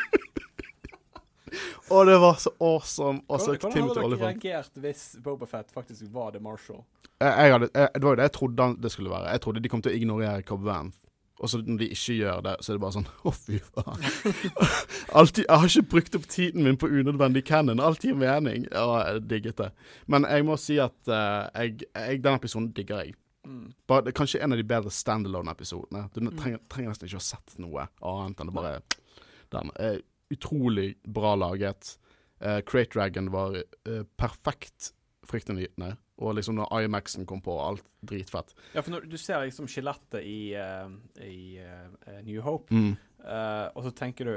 og 1.94 2.06
det 2.10 2.16
var 2.22 2.40
så 2.42 2.50
awesome. 2.58 3.20
Og 3.28 3.42
så 3.42 3.54
Hvordan 3.54 3.76
hadde 3.76 4.00
dere 4.00 4.18
reagert 4.24 4.82
hvis 4.82 5.04
Boba 5.22 5.46
Fett 5.50 5.70
faktisk 5.74 6.08
var 6.14 6.34
The 6.34 6.42
Marshall? 6.42 6.82
Jeg, 7.20 7.30
jeg 7.30 7.54
hadde, 7.54 7.70
jeg, 7.74 7.88
det 7.94 8.02
var 8.02 8.16
jo 8.16 8.18
det 8.18 8.26
jeg 8.26 8.36
trodde 8.38 8.68
det 8.82 8.92
skulle 8.96 9.14
være. 9.14 9.30
Jeg 9.30 9.44
trodde 9.46 9.62
de 9.62 9.70
kom 9.70 9.82
til 9.84 9.92
å 9.92 10.00
ignorere 10.00 10.42
Cobb 10.46 10.66
Vanth. 10.66 10.98
Og 11.40 11.48
så 11.48 11.60
når 11.64 11.78
de 11.80 11.88
ikke 11.94 12.16
gjør 12.18 12.42
det, 12.44 12.54
så 12.60 12.72
er 12.72 12.76
det 12.76 12.82
bare 12.82 12.96
sånn 12.98 13.08
Å, 13.28 13.32
fy 13.32 13.60
faen. 13.64 14.04
Altid, 15.20 15.46
jeg 15.46 15.62
har 15.62 15.72
ikke 15.72 15.92
brukt 15.94 16.18
opp 16.18 16.28
tiden 16.30 16.66
min 16.66 16.78
på 16.80 16.90
unødvendig 16.90 17.44
canon. 17.48 17.80
Alt 17.84 18.04
gir 18.04 18.18
mening. 18.18 18.66
Ja, 18.68 19.00
jeg 19.08 19.24
digget 19.30 19.60
det. 19.62 19.70
Men 20.10 20.28
jeg 20.28 20.46
må 20.48 20.58
si 20.60 20.76
at 20.82 20.98
uh, 21.08 21.48
jeg, 21.56 21.88
jeg, 21.88 22.20
den 22.24 22.36
episoden 22.36 22.70
digger 22.76 23.04
jeg. 23.04 23.16
Mm. 23.48 23.70
Bare, 23.88 24.04
det 24.04 24.12
er 24.12 24.18
kanskje 24.20 24.42
en 24.44 24.52
av 24.52 24.60
de 24.60 24.68
bedre 24.68 24.92
standalone-episodene. 24.92 26.04
Du 26.12 26.20
trenger, 26.36 26.60
trenger 26.68 26.92
nesten 26.92 27.08
ikke 27.08 27.16
å 27.16 27.22
ha 27.22 27.28
sett 27.30 27.56
noe 27.62 27.88
annet 28.04 28.42
enn 28.42 28.52
det 28.52 28.56
bare 28.60 28.78
Den 29.50 29.72
Uh, 29.80 29.96
utrolig 30.30 30.92
bra 31.08 31.34
laget. 31.34 31.96
Uh, 32.38 32.60
Crate 32.62 32.92
Dragon 32.94 33.32
var 33.32 33.56
uh, 33.56 34.02
perfekt 34.20 34.92
fryktinngytende. 35.30 35.94
Og 36.20 36.34
liksom 36.36 36.58
når 36.58 36.84
IMAX-en 36.84 37.24
kom 37.28 37.40
på, 37.44 37.54
alt 37.64 37.86
dritfett. 38.04 38.52
Ja, 38.74 38.82
for 38.82 38.92
når 38.96 39.06
du 39.08 39.16
ser 39.20 39.40
liksom 39.46 39.68
skjelettet 39.70 40.20
i, 40.26 40.52
uh, 40.58 40.90
i 41.24 41.60
uh, 41.62 42.18
New 42.26 42.42
Hope, 42.44 42.68
Mm. 42.74 42.96
uh, 43.24 43.70
og 43.74 43.86
så 43.86 43.94
tenker 43.96 44.24
du 44.28 44.34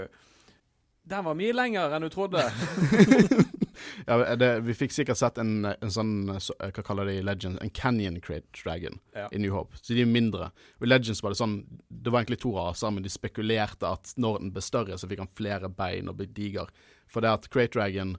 Den 1.03 1.25
var 1.25 1.35
mye 1.35 1.51
lenger 1.51 1.91
enn 1.97 2.05
du 2.05 2.09
trodde. 2.13 2.39
ja, 4.07 4.35
det, 4.39 4.49
vi 4.63 4.73
fikk 4.77 4.93
sikkert 4.95 5.19
sett 5.19 5.37
en, 5.41 5.65
en 5.67 5.91
sånn 5.91 6.13
så, 6.39 6.55
Hva 6.61 6.83
kaller 6.85 7.09
de 7.09 7.17
Legends? 7.25 7.59
En 7.63 7.71
Canyon 7.75 8.21
Crate 8.23 8.47
Dragon 8.55 8.95
Ja. 9.15 9.27
i 9.35 9.41
New 9.43 9.51
Hope. 9.51 9.75
Så 9.81 9.93
de 9.97 10.05
er 10.05 10.09
mindre. 10.09 10.51
Og 10.79 10.87
I 10.87 10.91
Legends 10.93 11.19
var 11.23 11.33
det 11.33 11.39
sånn 11.41 11.57
Det 11.89 12.13
var 12.13 12.23
egentlig 12.23 12.39
to 12.43 12.53
raser, 12.55 12.91
men 12.95 13.03
de 13.03 13.11
spekulerte 13.11 13.89
at 13.89 14.13
når 14.15 14.39
den 14.45 14.53
ble 14.55 14.63
større, 14.63 14.95
så 14.99 15.09
fikk 15.11 15.23
han 15.25 15.31
flere 15.35 15.67
bein 15.71 16.07
og 16.11 16.17
ble 16.21 16.29
diger. 16.31 16.71
For 17.11 17.23
det 17.23 17.33
at 17.35 17.49
Crate 17.53 17.75
Dragon 17.75 18.15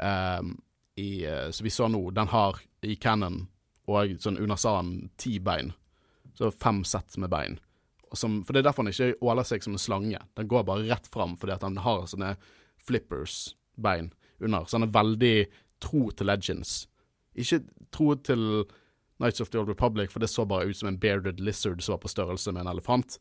ehm, 0.00 0.54
i, 1.00 1.24
eh, 1.24 1.48
som 1.50 1.64
vi 1.64 1.72
så 1.72 1.88
nå, 1.88 2.02
den 2.16 2.28
har 2.28 2.60
i 2.84 2.96
Cannon 3.00 3.46
og 3.90 4.20
sånn 4.20 4.36
under 4.36 4.46
Unasan 4.50 4.92
ti 5.18 5.38
bein. 5.42 5.72
Så 6.38 6.50
fem 6.50 6.84
sett 6.84 7.16
med 7.18 7.32
bein. 7.32 7.58
Som, 8.12 8.40
for 8.44 8.54
det 8.54 8.62
er 8.62 8.70
derfor 8.70 8.84
han 8.84 8.92
ikke 8.92 9.18
åler 9.22 9.46
seg 9.46 9.64
som 9.64 9.74
en 9.76 9.82
slange. 9.82 10.20
Den 10.38 10.48
går 10.50 10.66
bare 10.68 10.86
rett 10.88 11.08
fram 11.10 11.36
fordi 11.38 11.54
at 11.56 11.66
han 11.66 11.78
har 11.82 12.06
sånne 12.10 12.34
flippers-bein 12.86 14.12
under. 14.40 14.64
Så 14.66 14.78
han 14.78 14.86
er 14.88 14.94
veldig 14.94 15.34
tro 15.82 16.08
til 16.14 16.30
Legends. 16.30 16.84
Ikke 17.38 17.62
tro 17.94 18.14
til 18.20 18.64
Nights 19.20 19.40
of 19.40 19.50
the 19.50 19.60
Old 19.60 19.68
Republic, 19.68 20.10
for 20.12 20.22
det 20.22 20.30
så 20.32 20.46
bare 20.48 20.70
ut 20.70 20.76
som 20.76 20.88
en 20.88 20.98
bearded 20.98 21.40
lizard 21.40 21.82
som 21.82 21.96
var 21.96 22.04
på 22.04 22.12
størrelse 22.12 22.52
med 22.52 22.64
en 22.64 22.72
elefant. 22.72 23.18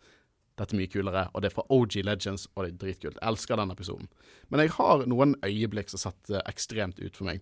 Dette 0.59 0.75
er 0.75 0.81
mye 0.81 0.91
kulere, 0.91 1.25
og 1.33 1.41
det 1.41 1.49
er 1.49 1.55
fra 1.55 1.63
OG 1.71 2.01
Legends, 2.03 2.47
og 2.53 2.65
det 2.65 2.73
er 2.73 2.79
dritkult. 2.81 3.19
Jeg 3.19 3.31
elsker 3.31 3.59
den 3.59 3.71
episoden. 3.71 4.09
Men 4.51 4.63
jeg 4.65 4.73
har 4.75 5.05
noen 5.07 5.37
øyeblikk 5.45 5.91
som 5.93 6.01
satt 6.03 6.33
ekstremt 6.43 6.99
ut 6.99 7.15
for 7.15 7.29
meg. 7.29 7.39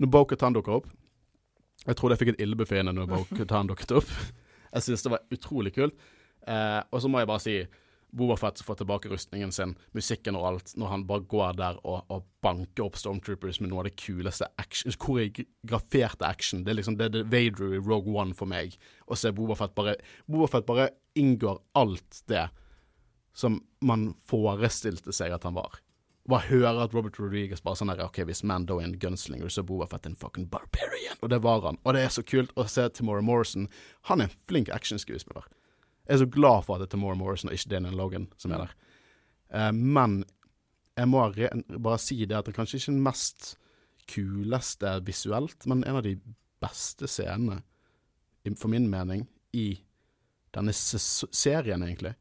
Når 0.00 0.10
Bo-Katan 0.10 0.56
dukker 0.56 0.78
opp 0.78 0.86
Jeg 1.86 1.96
trodde 1.96 2.14
jeg 2.14 2.20
fikk 2.20 2.32
et 2.34 2.42
illebefinnende 2.44 2.98
når 2.98 3.10
Bo-Katan 3.12 3.68
dukket 3.70 3.94
opp. 4.00 4.10
Jeg 4.74 4.82
synes 4.86 5.04
det 5.06 5.12
var 5.14 5.22
utrolig 5.32 5.72
kult. 5.76 5.94
Eh, 6.48 6.80
og 6.90 7.00
så 7.02 7.08
må 7.08 7.20
jeg 7.20 7.28
bare 7.30 7.44
si 7.44 7.54
Bobafett 8.16 8.60
får 8.64 8.80
tilbake 8.80 9.10
rustningen 9.12 9.52
sin, 9.52 9.76
musikken 9.96 10.36
og 10.38 10.46
alt, 10.48 10.72
når 10.78 10.92
han 10.92 11.04
bare 11.08 11.26
går 11.30 11.58
der 11.58 11.80
og, 11.84 12.02
og 12.10 12.26
banker 12.44 12.88
opp 12.88 12.98
Stormtroopers 12.98 13.60
med 13.62 13.70
noe 13.70 13.84
av 13.84 13.90
det 13.90 13.96
kuleste 14.00 14.48
action, 14.60 14.94
koreograferte 14.98 16.26
action. 16.26 16.64
Det 16.64 16.74
er 16.74 16.80
liksom 16.80 16.98
det 17.00 17.12
det 17.14 17.26
Vader 17.30 17.76
i 17.76 17.82
Rogue 17.82 18.14
One 18.16 18.34
for 18.34 18.50
meg. 18.50 18.74
Og 19.06 19.20
se 19.20 19.32
Bobafett 19.34 19.76
bare 19.76 19.96
Bobafett 20.26 20.66
bare 20.66 20.90
inngår 21.18 21.60
alt 21.78 22.24
det 22.30 22.48
som 23.36 23.60
man 23.80 24.10
forestilte 24.26 25.14
seg 25.14 25.32
at 25.34 25.46
han 25.46 25.56
var. 25.56 25.78
Bare 26.28 26.46
høre 26.50 26.84
at 26.84 26.94
Robert 26.94 27.16
Rodriguez 27.18 27.62
bare 27.64 27.78
sånn 27.78 27.90
her, 27.90 28.02
OK, 28.04 28.20
hvis 28.28 28.44
Mando 28.46 28.78
er 28.78 28.86
en 28.86 28.98
gunslinger, 29.00 29.48
så 29.50 29.62
er 29.62 29.70
Bobafett 29.70 30.06
en 30.06 30.18
fucking 30.18 30.50
barbarian. 30.50 31.18
Og 31.22 31.30
det 31.32 31.40
var 31.46 31.64
han. 31.64 31.80
Og 31.84 31.96
det 31.96 32.04
er 32.04 32.12
så 32.12 32.26
kult 32.26 32.52
å 32.58 32.66
se 32.70 32.84
Timora 32.94 33.24
Morrison. 33.24 33.70
Han 34.10 34.20
er 34.20 34.28
en 34.28 34.36
flink 34.50 34.70
actionskuespiller. 34.74 35.48
Jeg 36.10 36.16
er 36.16 36.24
så 36.24 36.26
glad 36.26 36.64
for 36.66 36.74
at 36.74 36.82
det 36.82 36.88
er 36.88 36.96
Tamora 36.96 37.14
Morrison 37.14 37.52
og 37.52 37.54
ikke 37.54 37.70
Daniel 37.70 37.94
Logan 37.94 38.24
som 38.36 38.50
er 38.50 38.64
der. 38.64 38.72
Uh, 39.54 39.70
men 39.74 40.24
jeg 40.98 41.06
må 41.08 41.22
re 41.30 41.50
bare 41.78 42.00
si 42.02 42.16
det 42.24 42.34
at 42.34 42.48
det 42.48 42.50
er 42.50 42.56
kanskje 42.56 42.80
ikke 42.80 42.92
den 42.96 43.04
mest 43.04 43.52
kuleste 44.10 44.96
visuelt, 45.06 45.66
men 45.70 45.84
en 45.86 46.00
av 46.00 46.02
de 46.02 46.16
beste 46.60 47.06
scenene, 47.06 47.60
for 48.58 48.68
min 48.72 48.88
mening, 48.90 49.28
i 49.54 49.80
denne 50.54 50.74
serien, 50.74 51.82
egentlig. 51.86 52.16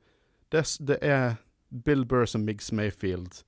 Det, 0.53 0.63
det 0.85 0.99
er 1.01 1.39
Bill 1.85 2.05
Burr 2.05 2.29
som 2.29 2.45
Miggs 2.45 2.71
Mayfield, 2.71 3.41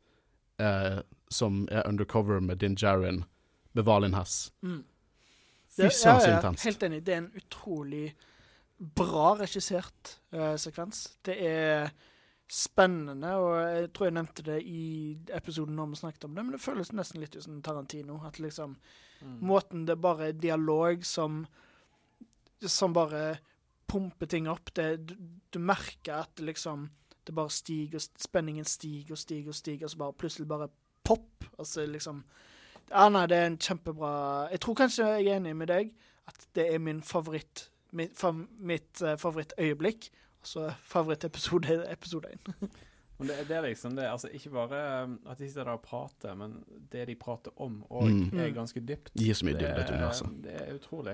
uh, 0.58 1.04
som 1.30 1.68
er 1.72 1.86
undercover 1.88 2.42
med 2.42 2.58
Din 2.66 2.76
Jarin, 2.82 3.24
med 3.78 3.86
Valin 3.86 4.18
Hess. 4.18 4.52
Mm. 4.62 4.84
Fy 5.70 5.82
Det- 5.82 5.94
søren, 5.94 6.22
så 6.22 6.36
intenst. 6.36 6.66
Helt 6.66 6.84
enig. 6.84 7.06
Det 7.06 7.14
er 7.14 7.18
en 7.18 7.32
utrolig 7.36 8.16
bra 8.82 9.36
regissert 9.38 10.18
eh, 10.34 10.56
sekvens. 10.58 11.04
Det 11.22 11.38
er 11.46 11.92
spennende, 12.52 13.30
og 13.40 13.54
jeg 13.62 13.92
tror 13.96 14.10
jeg 14.10 14.16
nevnte 14.18 14.44
det 14.44 14.58
i 14.68 14.84
episoden 15.38 15.78
når 15.78 15.94
vi 15.94 16.00
snakket 16.02 16.26
om 16.28 16.34
det, 16.36 16.44
men 16.44 16.56
det 16.58 16.64
føles 16.64 16.92
nesten 16.92 17.22
litt 17.24 17.38
ut 17.38 17.46
som 17.46 17.62
Tarantino. 17.64 18.20
At 18.28 18.42
liksom 18.42 18.78
Måten 19.22 19.84
det 19.86 20.00
bare 20.02 20.32
er 20.32 20.34
dialog 20.34 21.04
som 21.06 21.44
Som 22.66 22.94
bare 22.94 23.38
pumper 23.86 24.26
ting 24.26 24.48
opp. 24.50 24.74
Det, 24.74 25.06
du, 25.06 25.14
du 25.50 25.60
merker 25.60 26.24
at 26.24 26.40
liksom 26.40 26.90
Det 27.24 27.36
bare 27.38 27.54
stiger, 27.54 28.02
spenningen 28.02 28.66
stiger 28.66 29.14
og 29.14 29.22
stiger 29.22 29.54
og 29.54 29.56
stiger, 29.56 29.86
og 29.86 29.92
så 29.92 29.98
bare 29.98 30.18
plutselig 30.18 30.48
bare 30.48 30.72
pop. 31.04 31.46
Altså 31.60 31.86
liksom 31.86 32.24
Ja, 32.90 33.10
nei, 33.10 33.28
det 33.28 33.38
er 33.38 33.46
en 33.52 33.62
kjempebra 33.62 34.50
Jeg 34.52 34.60
tror 34.66 34.76
kanskje 34.82 35.06
jeg 35.06 35.28
er 35.28 35.38
enig 35.38 35.56
med 35.56 35.70
deg 35.70 35.94
at 36.28 36.48
det 36.56 36.68
er 36.74 36.80
min 36.80 37.02
favoritt 37.02 37.71
Mitt, 37.92 38.14
fav, 38.18 38.38
mitt 38.60 39.02
uh, 39.04 39.16
favorittøyeblikk. 39.20 40.10
Og 40.42 40.48
så 40.48 40.70
favorittepisode 40.90 41.84
episode 41.92 42.32
én. 42.34 42.70
Men 43.22 43.28
det, 43.30 43.36
det 43.52 43.56
er 43.60 43.62
liksom 43.68 43.94
det, 43.96 44.08
altså 44.10 44.32
ikke 44.34 44.50
bare 44.50 44.78
um, 45.06 45.20
at 45.30 45.38
de 45.38 45.46
sitter 45.50 45.68
der 45.68 45.76
og 45.78 45.84
prater, 45.86 46.34
men 46.34 46.56
det 46.90 47.04
de 47.06 47.14
prater 47.16 47.52
om 47.62 47.84
òg, 47.94 48.08
Mm. 48.10 48.40
er 48.42 48.50
ganske 48.56 48.82
dypt. 48.82 49.12
De 49.14 49.28
gir 49.28 49.38
så 49.38 49.46
mye 49.46 49.54
Det 49.60 49.62
dybde 49.68 49.84
til 49.86 49.94
er- 49.94 50.00
universet. 50.00 50.40
Det 50.44 50.56
er 50.62 50.72
utrolig. 50.80 51.14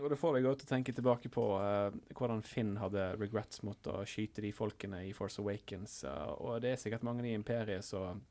Og 0.00 0.08
det 0.10 0.18
får 0.18 0.38
deg 0.38 0.46
til 0.46 0.64
å 0.66 0.70
tenke 0.70 0.94
tilbake 0.96 1.28
på 1.34 1.44
uh, 1.60 1.90
hvordan 2.16 2.40
Finn 2.46 2.76
hadde 2.80 3.04
regrets 3.20 3.60
mot 3.66 3.90
å 3.92 3.98
skyte 4.08 4.40
de 4.40 4.52
folkene 4.56 5.02
i 5.08 5.12
Force 5.12 5.42
Awakens. 5.42 5.98
Uh, 6.08 6.32
og 6.40 6.62
det 6.64 6.72
er 6.72 6.80
sikkert 6.80 7.04
mange 7.04 7.26
i 7.28 7.34
Imperiet 7.36 7.84
som 7.84 8.22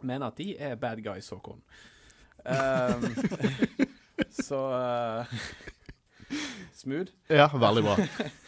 mener 0.00 0.30
at 0.30 0.36
de 0.40 0.54
er 0.56 0.76
bad 0.80 1.02
guys, 1.04 1.28
Håkon. 1.34 1.60
Um, 2.42 3.04
så 4.48 4.58
eh, 4.74 5.26
Smooth. 6.82 7.14
Ja, 7.32 7.48
veldig 7.54 7.84
bra. 7.86 7.96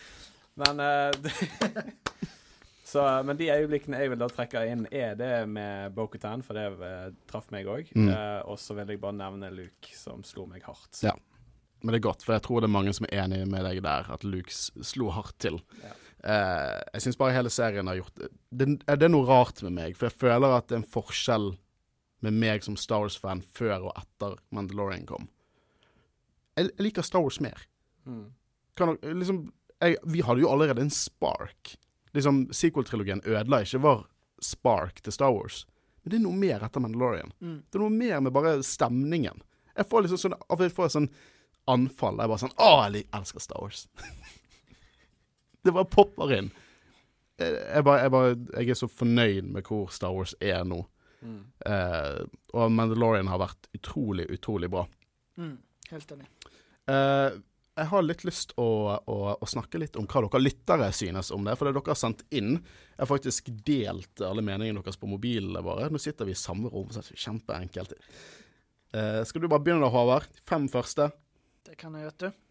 Men 0.61 0.83
uh, 0.83 1.11
Så, 2.95 3.03
eh, 3.03 3.23
men 3.27 3.35
de 3.35 3.49
øyeblikkene 3.51 3.99
jeg 3.99 4.11
vil 4.13 4.21
da 4.21 4.29
trekke 4.31 4.61
inn, 4.71 4.85
er 4.95 5.17
det 5.19 5.49
med 5.51 5.97
Bo-Katan, 5.97 6.45
for 6.47 6.55
det 6.55 6.69
eh, 6.87 7.09
traff 7.27 7.49
meg 7.51 7.67
òg. 7.67 7.89
Mm. 7.97 8.13
og 8.47 8.59
så 8.61 8.77
vil 8.79 8.93
jeg 8.93 9.01
bare 9.03 9.17
nevne 9.19 9.49
Luke, 9.51 9.91
som 9.99 10.23
slo 10.23 10.45
meg 10.47 10.63
hardt. 10.63 11.01
Ja. 11.03 11.17
Men 11.83 11.91
det 11.91 11.99
er 11.99 12.05
godt, 12.07 12.23
for 12.23 12.37
jeg 12.37 12.45
tror 12.47 12.63
det 12.63 12.69
er 12.69 12.77
mange 12.77 12.95
som 12.95 13.09
er 13.09 13.25
enig 13.25 13.41
med 13.51 13.67
deg 13.67 13.83
der, 13.83 14.07
at 14.15 14.23
Luke 14.23 14.55
slo 14.55 15.11
hardt 15.17 15.35
til. 15.43 15.59
Ja. 15.83 15.91
Eh, 16.25 16.79
jeg 16.95 17.05
syns 17.05 17.19
bare 17.21 17.35
hele 17.37 17.51
serien 17.53 17.91
har 17.91 17.99
gjort 17.99 18.23
det, 18.23 18.31
det 18.89 18.95
er 18.95 19.11
noe 19.13 19.27
rart 19.29 19.61
med 19.67 19.75
meg, 19.77 19.99
for 19.99 20.09
jeg 20.09 20.17
føler 20.23 20.55
at 20.57 20.71
det 20.71 20.79
er 20.79 20.81
en 20.81 20.93
forskjell 20.95 21.51
med 22.25 22.39
meg 22.41 22.65
som 22.65 22.79
Star 22.81 23.03
Wars-fan 23.03 23.43
før 23.59 23.91
og 23.91 23.99
etter 24.01 24.39
Mandalorian 24.55 25.05
kom. 25.09 25.27
Jeg, 26.57 26.71
jeg 26.71 26.87
liker 26.87 27.05
Star 27.05 27.27
Wars 27.27 27.43
mer. 27.45 27.67
Mm. 28.07 28.25
Kan, 28.79 28.97
liksom, 29.03 29.45
jeg, 29.81 29.97
vi 30.11 30.25
hadde 30.27 30.45
jo 30.45 30.51
allerede 30.51 30.83
en 30.85 30.93
spark. 30.93 31.77
Liksom, 32.15 32.47
Sequel-trilogien 32.55 33.23
ødela 33.27 33.63
ikke 33.65 33.83
vår 33.85 34.05
spark 34.45 35.01
til 35.03 35.15
Star 35.15 35.33
Wars. 35.35 35.65
Men 36.03 36.13
det 36.13 36.19
er 36.19 36.25
noe 36.27 36.39
mer 36.39 36.65
etter 36.67 36.83
Mandalorian. 36.85 37.33
Mm. 37.41 37.61
Det 37.65 37.79
er 37.79 37.85
noe 37.85 37.95
mer 37.95 38.21
med 38.25 38.35
bare 38.37 38.59
stemningen. 38.67 39.41
Jeg 39.75 39.89
får 39.91 40.05
liksom 40.05 40.21
sånn, 40.21 40.37
jeg 40.53 40.75
får 40.75 40.93
sånn 40.95 41.09
anfall. 41.71 42.21
Jeg 42.21 42.31
bare 42.31 42.43
sånn 42.43 42.59
Å, 42.61 42.73
jeg 42.93 43.07
elsker 43.17 43.43
Star 43.43 43.63
Wars. 43.65 43.87
det 45.65 45.75
bare 45.75 45.91
popper 45.91 46.35
inn. 46.37 46.51
Jeg, 47.41 47.55
jeg, 47.57 47.87
bare, 47.87 48.03
jeg, 48.05 48.13
bare, 48.15 48.35
jeg 48.61 48.75
er 48.75 48.79
så 48.79 48.91
fornøyd 48.91 49.49
med 49.57 49.67
hvor 49.67 49.89
Star 49.95 50.15
Wars 50.15 50.37
er 50.45 50.61
nå. 50.69 50.85
Mm. 51.25 51.41
Eh, 51.67 52.21
og 52.53 52.77
Mandalorian 52.77 53.31
har 53.33 53.41
vært 53.41 53.71
utrolig, 53.75 54.29
utrolig 54.37 54.69
bra. 54.71 54.85
Mm. 55.41 55.57
Helt 55.91 56.15
enig. 56.15 56.29
Eh, 56.93 57.41
jeg 57.75 57.91
har 57.91 58.05
litt 58.07 58.23
lyst 58.23 58.53
å, 58.61 58.67
å, 58.95 59.17
å 59.35 59.47
snakke 59.51 59.81
litt 59.83 59.97
om 59.99 60.07
hva 60.07 60.23
dere 60.23 60.43
lyttere 60.43 60.93
synes 60.95 61.33
om 61.35 61.47
det. 61.47 61.57
For 61.59 61.67
det 61.67 61.75
dere 61.75 61.91
har 61.91 61.99
sendt 61.99 62.23
inn, 62.31 62.61
jeg 62.95 63.03
har 63.03 63.11
faktisk 63.11 63.51
delt 63.67 64.23
alle 64.23 64.45
meningene 64.47 64.83
deres 64.85 65.01
på 65.01 65.11
mobilene 65.11 65.63
våre. 65.65 65.89
Nå 65.91 65.99
sitter 66.03 66.29
vi 66.29 66.37
i 66.37 66.39
samme 66.39 66.71
rom, 66.71 66.93
så 66.95 67.03
det 67.03 67.17
er 67.17 67.25
kjempeenkelt. 67.25 67.97
Eh, 68.95 69.21
skal 69.27 69.43
du 69.43 69.51
bare 69.51 69.65
begynne 69.67 69.83
da, 69.83 69.91
Håvard? 69.91 70.29
Fem 70.47 70.69
første. 70.71 71.09
Det 71.67 71.75
kan 71.81 71.97
jeg, 71.99 72.13
vet 72.13 72.27
du. 72.29 72.45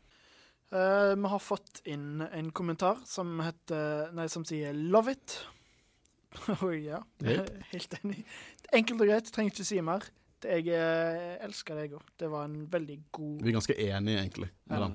Eh, 0.73 1.13
vi 1.15 1.31
har 1.31 1.43
fått 1.45 1.79
inn 1.87 2.25
en 2.25 2.51
kommentar 2.51 2.99
som 3.07 3.37
heter 3.45 4.11
Nei, 4.17 4.27
som 4.27 4.43
sier 4.43 4.75
'love 4.75 5.13
it'. 5.13 5.37
Oi, 6.67 6.89
ja. 6.89 6.99
Yep. 7.23 7.49
Helt 7.71 7.97
enig. 8.01 8.25
Enkelt 8.73 8.99
og 8.99 9.07
greit, 9.07 9.31
trenger 9.31 9.55
ikke 9.55 9.69
si 9.71 9.79
mer. 9.85 10.03
Jeg 10.43 10.67
eh, 10.75 11.39
elsker 11.45 11.79
deg 11.79 11.95
òg. 11.95 12.03
Det 12.19 12.27
var 12.27 12.49
en 12.49 12.65
veldig 12.67 12.99
god 13.15 13.43
Vi 13.45 13.51
er 13.53 13.59
ganske 13.61 13.79
enige, 13.79 14.19
egentlig. 14.19 14.51
Med 14.67 14.81
Ja. 14.81 14.91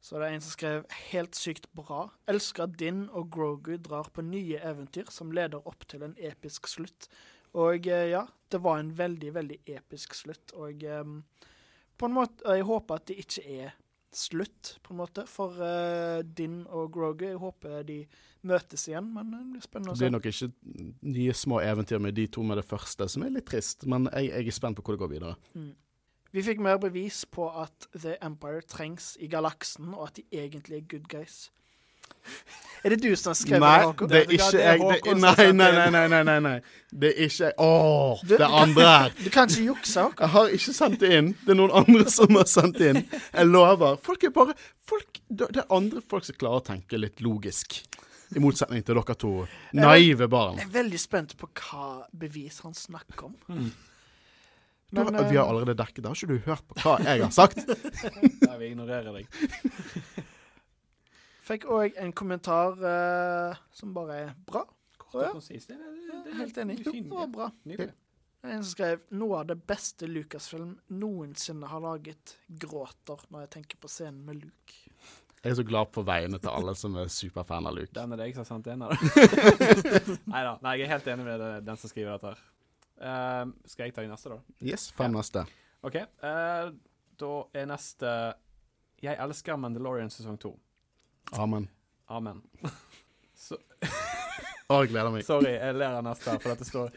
Så 0.00 0.16
det 0.16 0.28
er 0.30 0.34
en 0.34 0.40
som 0.40 0.54
skrev 0.54 0.84
'helt 1.12 1.36
sykt 1.36 1.66
bra'. 1.76 2.08
Elsker 2.26 2.62
at 2.62 2.78
Din 2.78 3.08
og 3.10 3.30
Grogu 3.30 3.76
drar 3.76 4.08
på 4.12 4.22
nye 4.22 4.58
eventyr 4.58 5.10
som 5.10 5.30
leder 5.30 5.66
opp 5.66 5.86
til 5.88 6.02
en 6.02 6.16
episk 6.18 6.66
slutt. 6.66 7.08
Og 7.52 7.86
eh, 7.86 8.10
ja, 8.10 8.24
det 8.50 8.62
var 8.62 8.78
en 8.78 8.98
veldig, 8.98 9.34
veldig 9.34 9.58
episk 9.66 10.14
slutt. 10.14 10.52
Og 10.52 10.82
um, 11.00 11.22
på 11.98 12.06
en 12.06 12.12
måte 12.16 12.44
Jeg 12.46 12.62
håper 12.62 12.94
at 12.94 13.06
det 13.06 13.18
ikke 13.18 13.44
er 13.44 13.70
slutt, 14.12 14.78
på 14.82 14.94
en 14.94 14.96
måte, 14.96 15.26
for 15.26 15.54
uh, 15.60 16.22
Din 16.24 16.66
og 16.66 16.92
Grogu. 16.92 17.26
Jeg 17.26 17.36
håper 17.36 17.82
de 17.82 18.06
møtes 18.42 18.88
igjen, 18.88 19.12
men 19.14 19.30
det 19.30 19.44
blir 19.52 19.62
spennende 19.62 19.92
å 19.92 19.94
se. 19.94 20.04
Det 20.04 20.08
blir 20.08 20.16
nok 20.16 20.26
ikke 20.26 21.12
nye 21.12 21.34
små 21.36 21.60
eventyr 21.60 22.00
med 22.02 22.16
de 22.16 22.26
to 22.26 22.42
med 22.42 22.58
det 22.58 22.64
første, 22.64 23.06
som 23.08 23.22
er 23.22 23.36
litt 23.36 23.46
trist. 23.46 23.86
Men 23.86 24.08
jeg, 24.14 24.32
jeg 24.32 24.46
er 24.46 24.56
spent 24.56 24.78
på 24.78 24.82
hvor 24.82 24.96
det 24.96 25.02
går 25.04 25.12
videre. 25.12 25.36
Mm. 25.54 25.74
Vi 26.32 26.42
fikk 26.46 26.60
mer 26.62 26.76
bevis 26.78 27.24
på 27.26 27.48
at 27.62 27.88
The 27.98 28.16
Empire 28.22 28.60
trengs 28.70 29.16
i 29.20 29.26
galaksen, 29.32 29.94
og 29.94 30.08
at 30.08 30.20
de 30.20 30.24
egentlig 30.32 30.76
er 30.82 30.86
good 30.90 31.08
guys. 31.10 31.48
Er 32.84 32.92
det 32.92 32.98
du 33.02 33.08
som 33.16 33.30
har 33.30 33.36
skrevet 33.38 33.62
Nei, 33.64 33.78
det, 33.80 33.86
Håkon? 33.88 34.08
det 34.10 34.18
er 34.18 34.32
ikke 34.34 34.48
det 34.52 34.60
er 34.60 34.76
jeg. 34.76 35.00
Det, 35.04 35.14
nei, 35.20 35.46
nei, 35.56 35.68
nei, 35.72 35.86
nei, 35.94 36.02
nei, 36.12 36.22
nei, 36.28 36.38
nei. 36.44 36.54
Det 37.00 37.10
er 37.14 37.22
ikke 37.26 37.44
jeg. 37.46 37.54
Åh, 37.64 38.20
Du- 38.28 38.34
det 38.36 38.48
andre 38.60 38.86
her. 38.88 39.14
Du 39.24 39.30
kan 39.30 39.48
ikke 39.48 39.64
jukse, 39.70 40.00
Håkon. 40.04 40.20
Jeg 40.26 40.28
har 40.34 40.54
ikke 40.58 40.74
sendt 40.76 41.00
det 41.00 41.12
inn. 41.18 41.30
Det 41.46 41.54
er 41.54 41.58
noen 41.60 41.74
andre 41.80 42.06
som 42.12 42.36
har 42.36 42.48
sendt 42.50 42.78
det 42.78 42.90
inn. 42.94 43.00
Jeg 43.32 43.46
lover. 43.50 43.96
Folk 44.04 44.24
er 44.28 44.30
bare 44.36 44.54
folk, 44.86 45.20
Det 45.28 45.50
er 45.56 45.66
andre 45.70 46.02
folk 46.02 46.24
som 46.28 46.36
klarer 46.40 46.60
å 46.62 46.66
tenke 46.70 47.00
litt 47.00 47.20
logisk. 47.24 47.80
I 48.36 48.38
motsetning 48.38 48.84
til 48.86 48.94
dere 49.00 49.14
to 49.18 49.32
naive 49.74 50.28
barn. 50.30 50.58
Jeg 50.60 50.68
er 50.68 50.74
veldig 50.76 51.00
spent 51.02 51.32
på 51.40 51.48
hva 51.50 52.04
bevis 52.14 52.60
han 52.62 52.74
snakker 52.78 53.24
om. 53.26 53.34
Du, 53.48 53.70
Men, 54.90 55.12
vi 55.14 55.36
har 55.36 55.44
eh, 55.44 55.48
allerede 55.48 55.76
dekket 55.78 56.02
det. 56.02 56.10
Har 56.10 56.18
ikke 56.18 56.34
du 56.34 56.50
hørt 56.50 56.66
på 56.66 56.78
hva 56.82 56.96
jeg 57.04 57.22
har 57.22 57.32
sagt? 57.34 57.62
Nei, 58.48 58.56
vi 58.58 58.70
ignorerer 58.72 59.14
deg. 59.14 59.24
Fikk 61.50 61.66
òg 61.70 61.96
en 61.98 62.12
kommentar 62.14 62.76
uh, 62.78 63.58
som 63.74 63.94
bare 63.94 64.18
er 64.26 64.36
bra. 64.46 64.64
Kort 65.00 65.16
og 65.18 65.38
konsist. 65.38 65.70
Det, 65.70 65.78
det, 65.78 66.04
det, 66.10 66.34
er 66.34 66.38
helt 66.44 66.60
enig. 66.62 66.78
det 66.84 66.92
er 66.92 67.00
Det 67.00 67.16
var 67.16 67.32
bra. 67.34 67.48
Nydelig. 67.66 67.94
En 68.40 68.62
som 68.62 68.70
skrev 68.70 69.02
noe 69.20 69.42
av 69.42 69.48
det 69.50 69.58
beste 69.68 70.06
Lucasfilm 70.08 70.72
noensinne 70.96 71.68
har 71.68 71.82
laget, 71.84 72.38
gråter 72.48 73.26
når 73.28 73.44
jeg 73.44 73.50
tenker 73.58 73.80
på 73.82 73.90
scenen 73.90 74.22
med 74.24 74.40
Luke. 74.40 74.78
Jeg 75.40 75.54
er 75.54 75.56
så 75.56 75.64
glad 75.64 75.88
på 75.92 76.02
vegne 76.04 76.36
til 76.40 76.52
alle 76.52 76.72
som 76.76 76.96
er 77.00 77.10
superfan 77.12 77.68
av 77.68 77.76
Luke. 77.76 77.92
Den 77.96 78.12
er 78.12 78.20
det 78.20 78.30
jeg 78.30 78.36
som 78.36 78.44
har 78.44 78.48
sendt 78.50 78.70
inn, 78.72 78.82
av. 78.84 78.92
Nei, 80.32 80.74
jeg 80.76 80.86
er 80.86 80.90
helt 80.94 81.12
enig 81.12 81.24
med 81.28 81.40
det- 81.40 81.62
den 81.68 81.80
som 81.80 81.92
skriver 81.92 82.16
dette 82.16 82.32
her. 82.34 82.42
Eh, 83.00 83.44
skal 83.66 83.88
jeg 83.88 83.94
ta 83.96 84.04
de 84.04 84.10
neste, 84.12 84.32
da? 84.34 84.38
Yes, 84.64 84.90
fem 84.96 85.12
neste. 85.16 85.44
OK. 85.86 85.96
Uh, 86.20 86.72
da 87.20 87.30
er 87.56 87.68
neste 87.70 88.10
Jeg 89.00 89.16
elsker 89.24 89.56
Mandalorian 89.56 90.10
sesong 90.12 90.36
to. 90.40 90.52
Amen. 91.40 91.68
Amen. 92.10 92.42
Så, 93.40 93.56
Å, 94.70 94.82
jeg 94.82 94.90
gleder 94.92 95.10
meg. 95.14 95.24
sorry, 95.24 95.54
jeg 95.56 95.76
ler 95.78 95.96
av 95.96 96.04
neste, 96.04 96.34
for 96.42 96.52
dette 96.52 96.66
står 96.68 96.90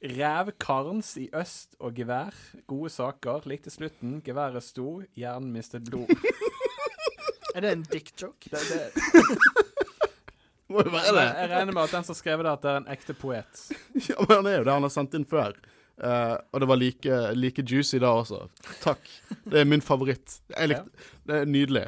Rev 0.00 0.52
karns 0.62 1.10
i 1.20 1.26
øst 1.36 1.74
og 1.82 1.98
gevær. 1.98 2.36
Gode 2.70 2.88
saker. 2.94 3.44
Likte 3.50 3.68
slutten. 3.74 4.20
Geværet 4.24 4.64
sto. 4.64 5.02
Hjernen 5.18 5.50
mistet 5.52 5.90
blod. 5.90 6.08
Er 7.54 7.64
det 7.66 7.72
en 7.74 7.82
dick 7.90 8.12
joke? 8.14 8.48
Det, 8.48 8.62
det, 8.70 8.92
Må 10.74 10.84
jo 10.86 10.92
være 10.94 11.12
det. 11.16 11.26
jeg 11.42 11.50
regner 11.50 11.74
med 11.74 11.82
at 11.82 11.94
den 11.98 12.04
som 12.06 12.14
skrev 12.18 12.42
det, 12.46 12.50
at 12.52 12.62
det 12.62 12.70
er 12.72 12.80
en 12.84 12.88
ekte 12.94 13.14
poet. 13.18 13.62
Ja, 14.08 14.16
men 14.22 14.36
han 14.36 14.46
er 14.50 14.58
jo 14.60 14.64
det 14.68 14.74
han 14.76 14.86
har 14.86 14.92
sendt 14.94 15.16
inn 15.18 15.26
før. 15.28 15.56
Uh, 16.00 16.36
og 16.54 16.62
det 16.62 16.68
var 16.70 16.78
like, 16.80 17.16
like 17.36 17.64
juicy 17.68 17.98
da 18.00 18.08
også. 18.22 18.44
Takk. 18.80 19.10
Det 19.44 19.60
er 19.60 19.66
min 19.68 19.82
favoritt. 19.84 20.38
Likte, 20.56 20.86
Det 21.28 21.42
er 21.42 21.50
nydelig. 21.50 21.82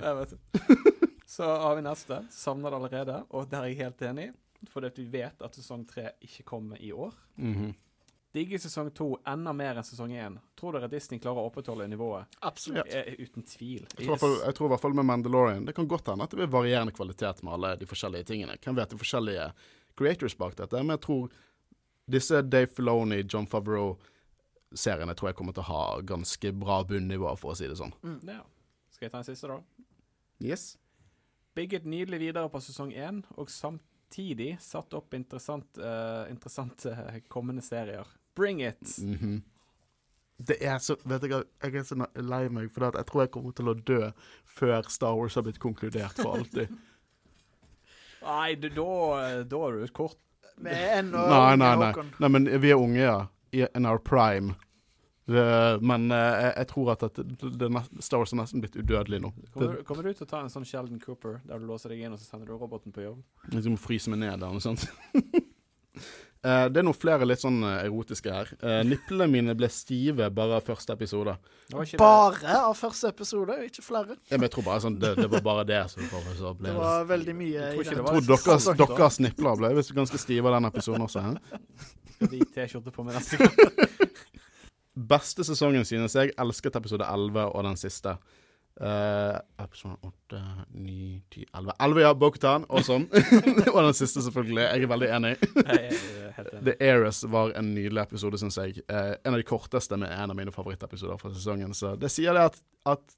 Så 1.32 1.46
har 1.48 1.78
vi 1.78 1.84
neste. 1.86 2.18
Savner 2.34 2.68
det 2.74 2.76
allerede, 2.82 3.20
og 3.30 3.46
der 3.48 3.62
er 3.62 3.70
jeg 3.70 3.78
helt 3.86 4.02
enig. 4.10 4.26
Fordi 4.70 4.90
at 4.92 4.98
vi 5.00 5.06
vet 5.14 5.40
at 5.42 5.56
sesong 5.56 5.86
tre 5.88 6.10
ikke 6.22 6.44
kommer 6.52 6.76
i 6.82 6.92
år. 6.92 7.14
Mhm. 7.40 7.72
Digger 8.32 8.58
sesong 8.58 8.88
to 8.96 9.18
enda 9.28 9.52
mer 9.52 9.76
enn 9.76 9.84
sesong 9.84 10.12
én. 10.16 10.38
Tror 10.56 10.72
dere 10.72 10.88
Disney 10.88 11.18
klarer 11.20 11.42
å 11.42 11.50
opprettholde 11.50 11.84
nivået? 11.92 12.24
Absolutt. 12.40 12.88
Eh, 12.88 13.14
Uten 13.20 13.42
tvil. 13.44 13.84
Jeg 13.98 14.06
tror, 14.06 14.16
fall- 14.16 14.38
jeg 14.46 14.54
tror 14.56 14.66
i 14.66 14.72
hvert 14.72 14.80
fall 14.80 14.94
med 14.96 15.04
Mandalorian 15.04 15.66
Det 15.66 15.74
kan 15.76 15.86
godt 15.86 16.06
hende 16.08 16.24
at 16.24 16.30
det 16.30 16.38
blir 16.38 16.48
varierende 16.48 16.92
kvalitet 16.96 17.42
med 17.44 17.52
alle 17.52 17.76
de 17.76 17.84
forskjellige 17.86 18.24
tingene. 18.30 18.56
Hvem 18.58 18.74
vet 18.76 18.88
de 18.88 18.96
forskjellige 18.96 19.52
creators 19.96 20.34
bak 20.38 20.56
dette? 20.56 20.72
Men 20.80 20.96
jeg 20.96 21.00
tror 21.04 21.30
disse 22.08 22.40
Dave 22.48 22.66
Filoni, 22.72 23.22
John 23.28 23.46
Favreau-seriene 23.46 25.14
tror 25.14 25.28
jeg 25.30 25.36
kommer 25.36 25.52
til 25.56 25.62
å 25.64 25.68
ha 25.68 26.00
ganske 26.00 26.52
bra 26.58 26.82
bunnivå, 26.88 27.34
for 27.38 27.52
å 27.52 27.56
si 27.58 27.68
det 27.68 27.76
sånn. 27.76 27.92
Ja. 28.26 28.40
Skal 28.90 29.06
jeg 29.08 29.12
ta 29.12 29.18
en 29.18 29.24
siste, 29.28 29.48
da? 29.48 29.60
Yes. 30.40 30.78
Bygget 31.54 31.84
nydelig 31.84 32.18
videre 32.18 32.48
på 32.48 32.60
sesong 32.64 32.94
én, 32.96 33.22
og 33.36 33.48
samtidig 33.52 34.54
satt 34.60 34.94
opp 34.96 35.12
interessant, 35.14 35.66
uh, 35.78 36.24
interessante 36.32 36.86
eh, 36.92 37.20
kommende 37.28 37.62
serier. 37.62 38.06
Bring 38.38 38.60
it! 38.64 38.82
Mhm. 39.02 39.42
Det 40.42 40.56
er 40.66 40.78
så 40.82 40.96
Vet 41.06 41.22
du 41.22 41.28
hva, 41.30 41.42
jeg 41.62 41.76
er 41.78 41.84
så 41.86 41.94
lei 42.18 42.48
meg, 42.50 42.70
for 42.74 42.88
jeg 42.88 43.06
tror 43.06 43.20
jeg 43.22 43.30
kommer 43.34 43.52
til 43.54 43.68
å 43.70 43.74
dø 43.78 43.98
før 44.58 44.88
Star 44.90 45.14
Wars 45.14 45.36
har 45.38 45.44
blitt 45.46 45.60
konkludert 45.62 46.16
for 46.18 46.38
alltid. 46.40 46.72
Nei, 48.26 48.54
du, 48.58 48.68
da, 48.74 48.86
da 49.50 49.60
er 49.68 49.78
du 49.82 49.92
kort. 49.94 50.18
Vi 50.62 50.70
er 50.70 51.00
ennå 51.00 51.18
nei, 51.18 51.38
unge, 51.38 51.56
nei, 51.62 51.70
nei. 51.80 51.88
Håkon. 51.92 52.10
Nei, 52.22 52.28
men 52.30 52.44
vi 52.62 52.70
er 52.70 52.78
unge, 52.78 53.00
ja. 53.02 53.68
In 53.74 53.86
our 53.86 53.98
prime. 53.98 54.54
Men 55.26 56.10
eh, 56.10 56.36
jeg, 56.42 56.52
jeg 56.58 56.68
tror 56.72 56.90
at 56.96 57.02
det, 57.16 57.24
det, 57.62 57.70
Star 58.04 58.22
Wars 58.22 58.32
er 58.34 58.38
nesten 58.42 58.62
blitt 58.62 58.76
udødelig 58.78 59.20
nå. 59.22 59.30
Kommer, 59.54 59.76
du- 59.78 59.82
kommer 59.88 60.06
du 60.06 60.12
til 60.12 60.26
å 60.26 60.30
ta 60.30 60.42
en 60.42 60.50
sånn 60.52 60.66
Sheldon 60.68 61.00
Cooper, 61.02 61.38
der 61.48 61.62
du 61.62 61.66
låser 61.70 61.94
deg 61.94 62.02
inn, 62.06 62.14
og 62.14 62.20
så 62.22 62.26
sender 62.30 62.50
du 62.50 62.56
roboten 62.58 62.94
på 62.94 63.04
jobb? 63.06 63.22
Jeg 63.54 63.70
må 63.74 63.78
fryse 63.80 64.10
meg 64.12 64.22
ned 64.24 64.38
der, 64.42 64.54
noe 64.54 64.62
sånt. 64.62 64.86
Eh, 66.42 66.64
det 66.74 66.80
er 66.80 66.86
noen 66.88 66.96
flere 66.98 67.26
litt 67.28 67.38
sånn 67.38 67.60
eh, 67.62 67.84
erotiske 67.86 68.32
her. 68.34 68.48
Uh, 68.58 68.80
Niplene 68.82 69.28
mine 69.30 69.54
ble 69.54 69.68
stive 69.70 70.26
bare 70.34 70.56
av 70.58 70.64
første 70.66 70.96
episode. 70.96 71.36
Bare 72.00 72.56
av 72.58 72.74
første 72.74 73.12
episode, 73.12 73.60
ikke 73.68 73.84
flere. 73.86 74.16
Ja, 74.26 74.34
men 74.40 74.48
jeg 74.48 74.54
tror 74.56 74.66
bare 74.66 74.82
sånn, 74.82 74.96
det, 74.98 75.12
det 75.20 75.28
var 75.30 75.44
bare 75.46 75.64
det 75.68 75.78
som 75.92 76.02
kom. 76.10 76.26
Det 76.58 76.74
var 76.74 77.06
veldig 77.12 77.36
mye 77.38 77.52
Jeg 77.54 77.76
tror 77.76 77.84
Jeg 77.86 78.02
tror 78.02 78.26
deres, 78.32 78.66
så- 78.66 78.74
deres 78.80 79.20
nipler 79.22 79.60
ble 79.62 79.70
visst 79.78 79.94
ganske 79.94 80.18
stive 80.18 80.50
av 80.50 80.58
den 80.58 80.70
episoden 80.72 81.06
også. 81.06 81.22
Hæ? 81.22 81.60
Skal 82.16 82.44
T-skjorte 82.56 82.94
på 82.94 83.06
med 83.06 83.14
neste 83.20 83.38
gang? 83.38 84.02
Beste 85.14 85.46
sesongen 85.46 85.86
synes 85.88 86.18
jeg. 86.18 86.34
Elsket 86.42 86.74
episode 86.82 87.06
11 87.06 87.46
og 87.54 87.62
den 87.70 87.78
siste. 87.80 88.18
Uh, 88.80 89.36
episode 89.60 89.96
8, 90.02 90.38
9, 90.74 91.22
10, 91.30 91.44
11 91.54 91.72
11, 91.78 92.00
ja. 92.00 92.14
Bokutan. 92.14 92.64
Awesome. 92.68 93.06
og 93.74 93.84
den 93.84 93.94
siste, 93.94 94.22
selvfølgelig. 94.22 94.62
Jeg 94.62 94.82
er 94.82 94.86
veldig 94.86 95.10
enig. 95.16 95.36
The 96.66 96.74
Heiress 96.80 97.24
var 97.28 97.52
en 97.58 97.74
nydelig 97.74 98.02
episode, 98.02 98.40
syns 98.40 98.56
jeg. 98.56 98.80
Eh, 98.88 99.12
en 99.24 99.36
av 99.36 99.38
de 99.38 99.46
korteste, 99.46 99.96
med 100.00 100.08
en 100.08 100.32
av 100.32 100.38
mine 100.38 100.54
favorittepisoder 100.54 101.20
fra 101.20 101.34
sesongen. 101.34 101.76
Så 101.76 101.94
det 102.00 102.10
sier 102.10 102.32
det 102.34 102.48
at, 102.48 102.58
at 102.88 103.16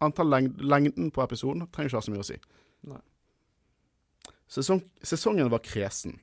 antall 0.00 0.30
leng 0.30 0.52
lengden 0.62 1.10
på 1.10 1.24
episoden 1.26 1.66
trenger 1.68 1.90
ikke 1.90 2.00
ha 2.00 2.06
så 2.06 2.14
mye 2.14 2.24
å 2.24 2.30
si. 2.30 2.38
Sesong, 4.50 4.80
sesongen 5.06 5.50
var 5.50 5.62
kresen. 5.62 6.16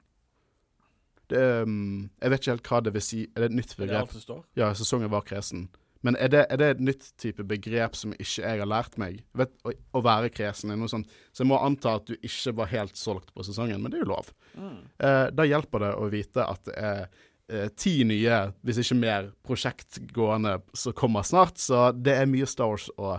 Det, 1.28 1.44
um, 1.68 2.08
jeg 2.22 2.32
vet 2.32 2.42
ikke 2.42 2.56
helt 2.56 2.72
hva 2.72 2.80
det 2.84 2.96
vil 2.96 3.04
si. 3.04 3.22
Er 3.36 3.44
det 3.44 3.52
et 3.52 3.60
nytt 3.60 3.76
begrep? 3.80 4.16
Ja, 4.60 4.72
sesongen 4.76 5.12
var 5.12 5.28
kresen. 5.28 5.68
Men 6.06 6.18
er 6.22 6.32
det, 6.32 6.44
er 6.52 6.60
det 6.62 6.68
et 6.74 6.82
nytt 6.90 7.08
type 7.22 7.46
begrep 7.48 7.96
som 7.98 8.14
ikke 8.16 8.44
jeg 8.44 8.62
har 8.62 8.70
lært 8.70 8.98
meg? 9.02 9.22
Vet, 9.38 9.54
å, 9.66 9.74
å 9.98 10.02
være 10.06 10.32
kresen 10.34 10.74
er 10.74 10.80
noe 10.80 10.92
sånt. 10.92 11.10
Så 11.34 11.44
jeg 11.44 11.52
må 11.52 11.60
anta 11.62 11.96
at 11.98 12.10
du 12.10 12.16
ikke 12.18 12.54
var 12.60 12.72
helt 12.74 13.00
solgt 13.00 13.34
på 13.34 13.46
sesongen, 13.48 13.82
men 13.82 13.94
det 13.94 14.02
er 14.02 14.06
jo 14.06 14.12
lov. 14.12 14.30
Mm. 14.58 14.78
Eh, 15.08 15.24
da 15.34 15.48
hjelper 15.48 15.86
det 15.86 15.96
å 15.98 16.12
vite 16.14 16.46
at 16.46 16.64
det 16.70 16.78
er 16.78 17.02
eh, 17.50 17.68
ti 17.80 17.96
nye, 18.08 18.44
hvis 18.68 18.84
ikke 18.84 19.00
mer, 19.02 19.32
prosjekt 19.48 20.02
gående 20.14 20.60
som 20.78 20.96
kommer 20.98 21.26
snart. 21.28 21.60
Så 21.62 21.90
det 21.96 22.20
er 22.22 22.30
mye 22.30 22.50
Star 22.50 22.74
Wars 22.74 22.90
å 22.98 23.18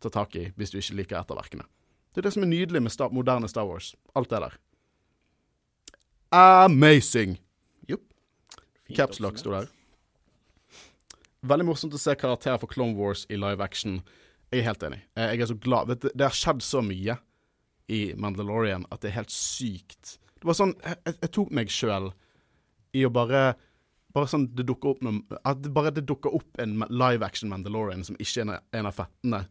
ta 0.00 0.12
tak 0.12 0.38
i 0.38 0.48
hvis 0.56 0.72
du 0.72 0.80
ikke 0.80 1.00
liker 1.02 1.20
etterverkene. 1.20 1.66
Det 2.10 2.22
er 2.22 2.26
det 2.26 2.34
som 2.34 2.46
er 2.46 2.50
nydelig 2.50 2.82
med 2.82 2.94
Star, 2.94 3.12
moderne 3.14 3.50
Star 3.50 3.68
Wars. 3.68 3.94
Alt 4.18 4.32
er 4.34 4.48
der. 4.48 4.58
Amazing! 6.30 7.38
Jopp. 7.90 8.06
Capslock 8.86 8.96
Caps 8.96 9.20
Lock 9.22 9.38
sto 9.42 9.54
der. 9.54 9.70
Veldig 11.46 11.66
morsomt 11.70 11.94
å 11.96 12.00
se 12.00 12.12
karakterer 12.20 12.58
for 12.60 12.68
Clone 12.68 12.96
Wars 12.98 13.22
i 13.32 13.38
live 13.40 13.64
action. 13.64 14.00
Jeg 14.52 14.60
er 14.60 14.66
helt 14.68 14.82
enig. 14.84 14.98
Eh, 15.16 15.30
Jeg 15.34 15.40
er 15.46 15.46
så 15.52 15.56
glad. 15.62 15.88
Det, 15.88 16.10
det 16.14 16.26
har 16.26 16.36
skjedd 16.36 16.60
så 16.62 16.82
mye 16.84 17.16
i 17.90 18.12
Mandalorian 18.20 18.84
at 18.92 19.00
det 19.02 19.10
er 19.12 19.18
helt 19.22 19.32
sykt. 19.34 20.18
Det 20.40 20.46
var 20.48 20.56
sånn 20.56 20.74
Jeg, 20.84 20.96
jeg, 21.20 21.30
tok 21.36 21.50
meg 21.52 21.68
sjøl 21.72 22.12
i 22.96 23.02
å 23.06 23.10
bare 23.12 23.54
Bare 24.14 24.26
sånn 24.26 24.48
det 24.58 24.64
dukker 24.66 24.94
opp 24.94 25.02
noen, 25.06 25.20
At 25.46 25.66
bare 25.74 25.92
det 25.94 26.02
dukker 26.08 26.32
opp 26.34 26.58
en 26.58 26.80
live 26.90 27.22
action 27.26 27.50
Mandalorian 27.52 28.02
som 28.06 28.16
ikke 28.18 28.42
er 28.46 28.62
en 28.78 28.88
av 28.88 28.96
fettene 28.96 29.44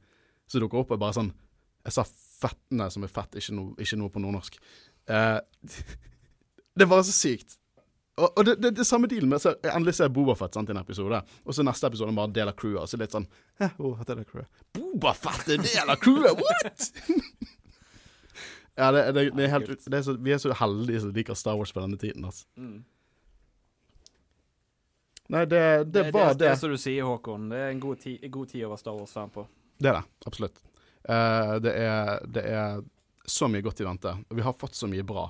som 0.49 0.63
dukker 0.63 0.81
opp, 0.81 0.91
er 0.95 0.99
bare 0.99 1.15
sånn 1.15 1.29
Jeg 1.85 1.93
sa 1.95 2.03
fettene 2.09 2.87
som 2.91 3.05
er 3.05 3.11
fett, 3.13 3.37
ikke, 3.39 3.53
noe- 3.55 3.75
ikke 3.79 3.99
noe 4.01 4.09
på 4.11 4.19
nordnorsk. 4.23 4.57
Uh, 5.09 5.39
det 6.75 6.85
er 6.85 6.89
bare 6.91 7.03
så 7.07 7.13
sykt. 7.15 7.57
Og, 8.19 8.33
og 8.35 8.45
det, 8.45 8.55
det, 8.59 8.71
det 8.79 8.85
samme 8.87 9.07
deal 9.07 9.27
med 9.29 9.41
så 9.41 9.53
Endelig 9.63 9.95
ser 9.97 10.09
jeg 10.09 10.15
Bobafett 10.17 10.57
i 10.59 10.61
en 10.73 10.81
episode, 10.81 11.21
og 11.45 11.55
så 11.55 11.63
neste 11.63 11.87
episode 11.87 12.15
bare 12.17 12.33
del 12.35 12.51
av 12.51 12.57
crewet. 12.59 12.81
Og 12.83 12.91
så 12.91 12.99
litt 12.99 13.15
sånn 13.15 13.27
Hæ, 13.61 13.71
oh, 13.77 13.95
hva 13.95 14.05
er 14.05 14.21
det 14.21 14.27
crewet? 14.29 14.63
Bobafett 14.75 15.53
er 15.55 15.63
del 15.63 15.93
av 15.93 15.99
crewet! 16.03 16.43
What?! 16.43 16.89
ja, 18.81 18.91
det, 18.95 19.03
det, 19.15 19.25
det 19.37 19.47
er 19.47 19.53
helt 19.55 19.73
det 19.85 20.01
er 20.01 20.05
så, 20.07 20.17
Vi 20.19 20.35
er 20.35 20.41
så 20.43 20.55
heldige 20.61 21.03
som 21.05 21.13
liker 21.15 21.39
Star 21.39 21.59
Wars 21.59 21.73
på 21.75 21.83
denne 21.83 21.99
tiden, 22.01 22.27
altså. 22.27 22.47
Mm. 22.59 22.79
Nei, 25.29 25.45
det, 25.45 25.63
det, 25.93 26.07
var 26.09 26.33
det. 26.33 26.39
det. 26.41 26.47
er 26.49 26.55
som 26.57 26.71
du 26.73 26.77
sier, 26.81 27.05
Håkon. 27.05 27.51
Det 27.51 27.57
er 27.61 27.67
en 27.69 27.81
god, 27.83 27.99
ti, 28.01 28.15
god 28.33 28.49
tid 28.49 28.65
å 28.65 28.71
være 28.71 28.81
Star 28.81 28.95
Wars-fan 28.97 29.29
på. 29.33 29.43
Det 29.77 29.91
er 29.91 29.99
det. 29.99 30.05
Absolutt. 30.25 30.63
Uh, 31.05 31.59
det, 31.61 31.73
er, 31.77 32.15
det 32.25 32.45
er 32.49 32.79
så 33.29 33.47
mye 33.51 33.61
godt 33.61 33.83
i 33.83 33.85
vente, 33.85 34.15
og 34.25 34.39
vi 34.39 34.45
har 34.45 34.57
fått 34.57 34.75
så 34.75 34.89
mye 34.89 35.05
bra. 35.05 35.27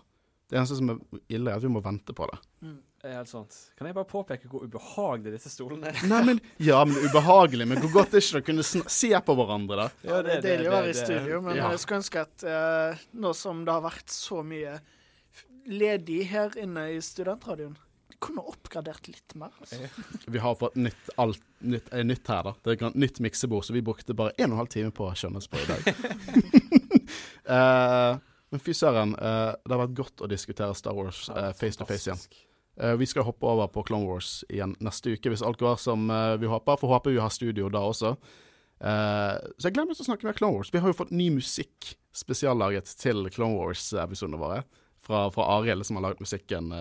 Det 0.50 0.58
eneste 0.58 0.80
som 0.80 0.94
er 0.96 1.02
ille, 1.30 1.52
er 1.52 1.60
at 1.60 1.66
vi 1.66 1.72
må 1.72 1.82
vente 1.86 2.16
på 2.16 2.26
det. 2.32 2.40
Mm. 2.66 2.78
Det 3.00 3.08
er 3.08 3.16
helt 3.16 3.30
sant. 3.32 3.58
Kan 3.80 3.88
jeg 3.88 3.96
bare 3.96 4.08
påpeke 4.10 4.50
hvor 4.52 4.66
ubehagelig 4.68 5.38
disse 5.38 5.52
stolene 5.54 5.88
er? 5.88 6.00
Nei, 6.12 6.20
men 6.28 6.40
Ja, 6.60 6.82
men 6.84 6.98
ubehagelig. 7.00 7.68
Men 7.70 7.80
hvor 7.80 7.94
godt 8.02 8.16
er 8.18 8.20
ikke 8.20 8.40
det 8.40 8.42
å 8.44 8.48
kunne 8.50 8.66
sn- 8.68 8.88
se 8.92 9.12
på 9.24 9.36
hverandre, 9.40 9.86
da? 9.86 10.08
Ja, 10.10 10.18
det 10.26 10.34
er 10.34 10.42
deilig 10.44 10.68
å 10.68 10.74
være 10.74 10.90
i 10.92 10.98
studio, 10.98 11.40
men 11.46 11.56
ja. 11.62 11.70
jeg 11.72 11.84
skulle 11.84 12.02
ønske 12.02 12.24
at 12.26 12.44
eh, 12.44 13.06
nå 13.24 13.32
som 13.40 13.62
det 13.64 13.78
har 13.78 13.86
vært 13.86 14.12
så 14.12 14.42
mye 14.44 14.74
ledig 15.70 16.26
her 16.34 16.58
inne 16.60 16.90
i 16.98 17.00
studentradioen, 17.04 17.78
kunne 18.20 18.44
oppgradert 18.52 19.08
litt 19.08 19.36
mer. 19.40 19.54
Altså. 19.62 19.80
Vi 20.28 20.42
har 20.44 20.58
fått 20.60 20.76
nytt, 20.76 21.12
alt, 21.24 21.40
nytt, 21.64 21.88
eh, 21.94 22.04
nytt 22.04 22.28
her, 22.28 22.50
da. 22.50 22.56
Det 22.66 22.74
er 22.74 22.90
et 22.90 23.00
nytt 23.00 23.22
miksebord, 23.24 23.64
så 23.64 23.78
vi 23.78 23.86
brukte 23.86 24.18
bare 24.18 24.36
en 24.36 24.50
og 24.50 24.58
en 24.58 24.62
halv 24.66 24.74
time 24.76 24.92
på 24.92 25.08
å 25.08 25.16
skjønne 25.16 25.40
oss 25.40 25.48
på 25.48 25.62
i 25.62 25.70
dag. 25.70 25.88
Eh, 27.50 28.18
men 28.50 28.62
fy 28.64 28.74
søren, 28.74 29.14
uh, 29.16 29.54
det 29.62 29.76
har 29.76 29.84
vært 29.84 29.98
godt 29.98 30.24
å 30.26 30.30
diskutere 30.30 30.78
Star 30.78 30.98
Wars 30.98 31.28
uh, 31.30 31.52
face 31.58 31.78
to 31.78 31.86
face 31.90 32.10
igjen. 32.10 32.22
Uh, 32.80 32.96
vi 32.98 33.08
skal 33.10 33.28
hoppe 33.28 33.46
over 33.46 33.70
på 33.70 33.84
Clone 33.86 34.10
Wars 34.10 34.40
igjen 34.50 34.74
neste 34.84 35.14
uke, 35.14 35.30
hvis 35.30 35.44
alt 35.46 35.62
går 35.62 35.78
som 35.82 36.10
vi 36.42 36.50
håper. 36.50 36.80
For 36.80 36.96
håper 36.96 37.14
vi 37.14 37.22
har 37.22 37.34
studio 37.34 37.70
da 37.74 37.84
også. 37.92 38.16
Så 38.80 39.68
jeg 39.68 39.76
glemmer 39.76 39.92
å 39.92 40.06
snakke 40.08 40.24
mer 40.24 40.38
Clone 40.38 40.56
Wars. 40.56 40.70
Vi 40.72 40.80
har 40.80 40.88
jo 40.88 40.96
fått 40.96 41.10
ny 41.12 41.26
musikk 41.36 41.90
spesiallaget 42.16 42.94
til 43.02 43.28
Clone 43.36 43.58
Wars-episodene 43.60 44.40
våre. 44.40 44.62
Fra, 45.04 45.26
fra 45.34 45.50
Arild, 45.58 45.84
som 45.88 45.98
har 45.98 46.06
laget 46.06 46.22
musikken 46.24 46.72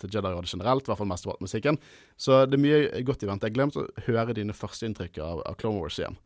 til 0.00 0.10
Jedi-rådet 0.10 0.50
generelt. 0.50 0.82
I 0.82 0.90
hvert 0.90 0.98
fall 0.98 1.10
mesteparten 1.12 1.46
musikken. 1.46 1.78
Så 2.18 2.40
det 2.50 2.58
er 2.58 2.64
mye 2.64 3.04
godt 3.06 3.22
i 3.22 3.30
vente. 3.30 3.46
Jeg 3.46 3.54
glemte 3.54 3.84
å 3.84 4.06
høre 4.08 4.34
dine 4.34 4.56
førsteinntrykk 4.56 5.22
av, 5.22 5.44
av 5.46 5.58
Clone 5.62 5.84
Wars 5.84 6.00
igjen. 6.02 6.18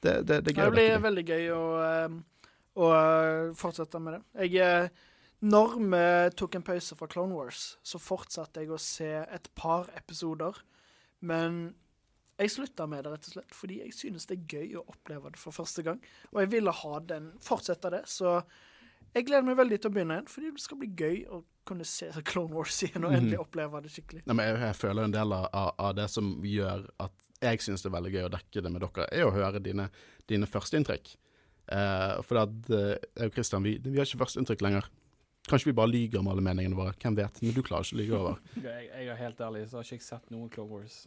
Det, 0.00 0.22
det, 0.22 0.40
det. 0.40 0.56
Det 0.56 0.70
blir 0.72 0.98
veldig 1.04 1.24
gøy 1.26 1.46
å, 1.52 1.62
å 2.76 2.90
eh, 2.92 3.54
fortsette 3.56 4.00
med 4.02 4.18
det. 4.18 4.50
Jeg, 4.50 4.60
eh, 4.60 4.88
når 5.46 5.74
vi 5.80 6.04
tok 6.36 6.54
en 6.58 6.64
pause 6.66 6.96
fra 6.98 7.08
Clone 7.12 7.34
Wars, 7.36 7.76
så 7.86 7.98
fortsatte 8.00 8.62
jeg 8.62 8.70
å 8.72 8.78
se 8.80 9.10
et 9.24 9.50
par 9.58 9.88
episoder. 9.96 10.56
Men 11.20 11.74
jeg 12.38 12.50
slutta 12.52 12.84
med 12.88 13.04
det 13.06 13.12
rett 13.14 13.28
og 13.30 13.32
slett 13.38 13.54
fordi 13.56 13.78
jeg 13.80 13.94
synes 13.96 14.26
det 14.28 14.36
er 14.36 14.56
gøy 14.58 14.74
å 14.76 14.84
oppleve 14.92 15.30
det 15.32 15.40
for 15.40 15.56
første 15.56 15.84
gang. 15.86 16.00
Og 16.34 16.42
jeg 16.42 16.50
ville 16.52 16.72
ha 16.82 16.98
den, 17.00 17.30
fortsette 17.40 17.90
det. 17.94 18.02
Så 18.12 18.42
jeg 19.16 19.24
gleder 19.28 19.46
meg 19.46 19.56
veldig 19.56 19.78
til 19.80 19.88
å 19.90 19.94
begynne 19.96 20.18
igjen, 20.18 20.28
fordi 20.28 20.50
det 20.52 20.60
skal 20.64 20.80
bli 20.82 20.90
gøy 20.92 21.22
å 21.32 21.42
kunne 21.66 21.86
se 21.88 22.10
Clone 22.28 22.52
Wars 22.52 22.82
igjen 22.84 23.04
og 23.08 23.12
Mhm. 23.14 23.18
endelig 23.22 23.40
oppleve 23.40 23.80
det 23.82 23.92
skikkelig. 23.94 24.24
Nei, 24.28 24.34
men 24.36 24.50
jeg, 24.50 24.60
jeg 24.66 24.76
føler 24.82 25.04
en 25.08 25.14
del 25.16 25.32
av, 25.32 25.46
av 25.78 25.94
det 25.96 26.08
som 26.12 26.34
gjør 26.44 26.84
at 27.00 27.12
jeg 27.40 27.60
synes 27.60 27.82
det 27.84 27.90
er 27.90 27.96
veldig 27.96 28.12
gøy 28.16 28.24
å 28.26 28.32
dekke 28.32 28.62
det 28.64 28.70
med 28.72 28.80
dere, 28.84 29.06
er 29.12 29.26
å 29.28 29.32
høre 29.34 29.60
dine, 29.60 29.88
dine 30.28 30.46
førsteinntrykk. 30.48 31.10
Eh, 31.72 32.22
for 32.26 32.42
at 32.44 32.70
eh, 32.70 32.94
jeg 33.16 33.30
og 33.30 33.34
Christian, 33.34 33.64
vi, 33.66 33.76
vi 33.82 33.98
har 33.98 34.06
ikke 34.06 34.22
førsteinntrykk 34.22 34.62
lenger. 34.66 34.88
Kanskje 35.46 35.70
vi 35.70 35.76
bare 35.78 35.90
lyger 35.92 36.20
om 36.20 36.28
alle 36.30 36.42
meningene 36.42 36.78
våre. 36.78 36.94
Hvem 37.02 37.18
vet? 37.18 37.42
Men 37.42 37.54
du 37.54 37.62
klarer 37.66 37.86
ikke 37.86 37.98
å 37.98 38.00
lyge 38.02 38.18
over. 38.18 38.40
Jeg, 38.66 38.90
jeg 38.90 39.12
er 39.12 39.20
helt 39.20 39.40
ærlig, 39.46 39.66
så 39.70 39.78
har 39.78 39.86
ikke 39.86 39.98
jeg 40.00 40.06
sett 40.08 40.34
noen 40.34 40.50
Clone 40.50 40.72
Wars. 40.72 41.06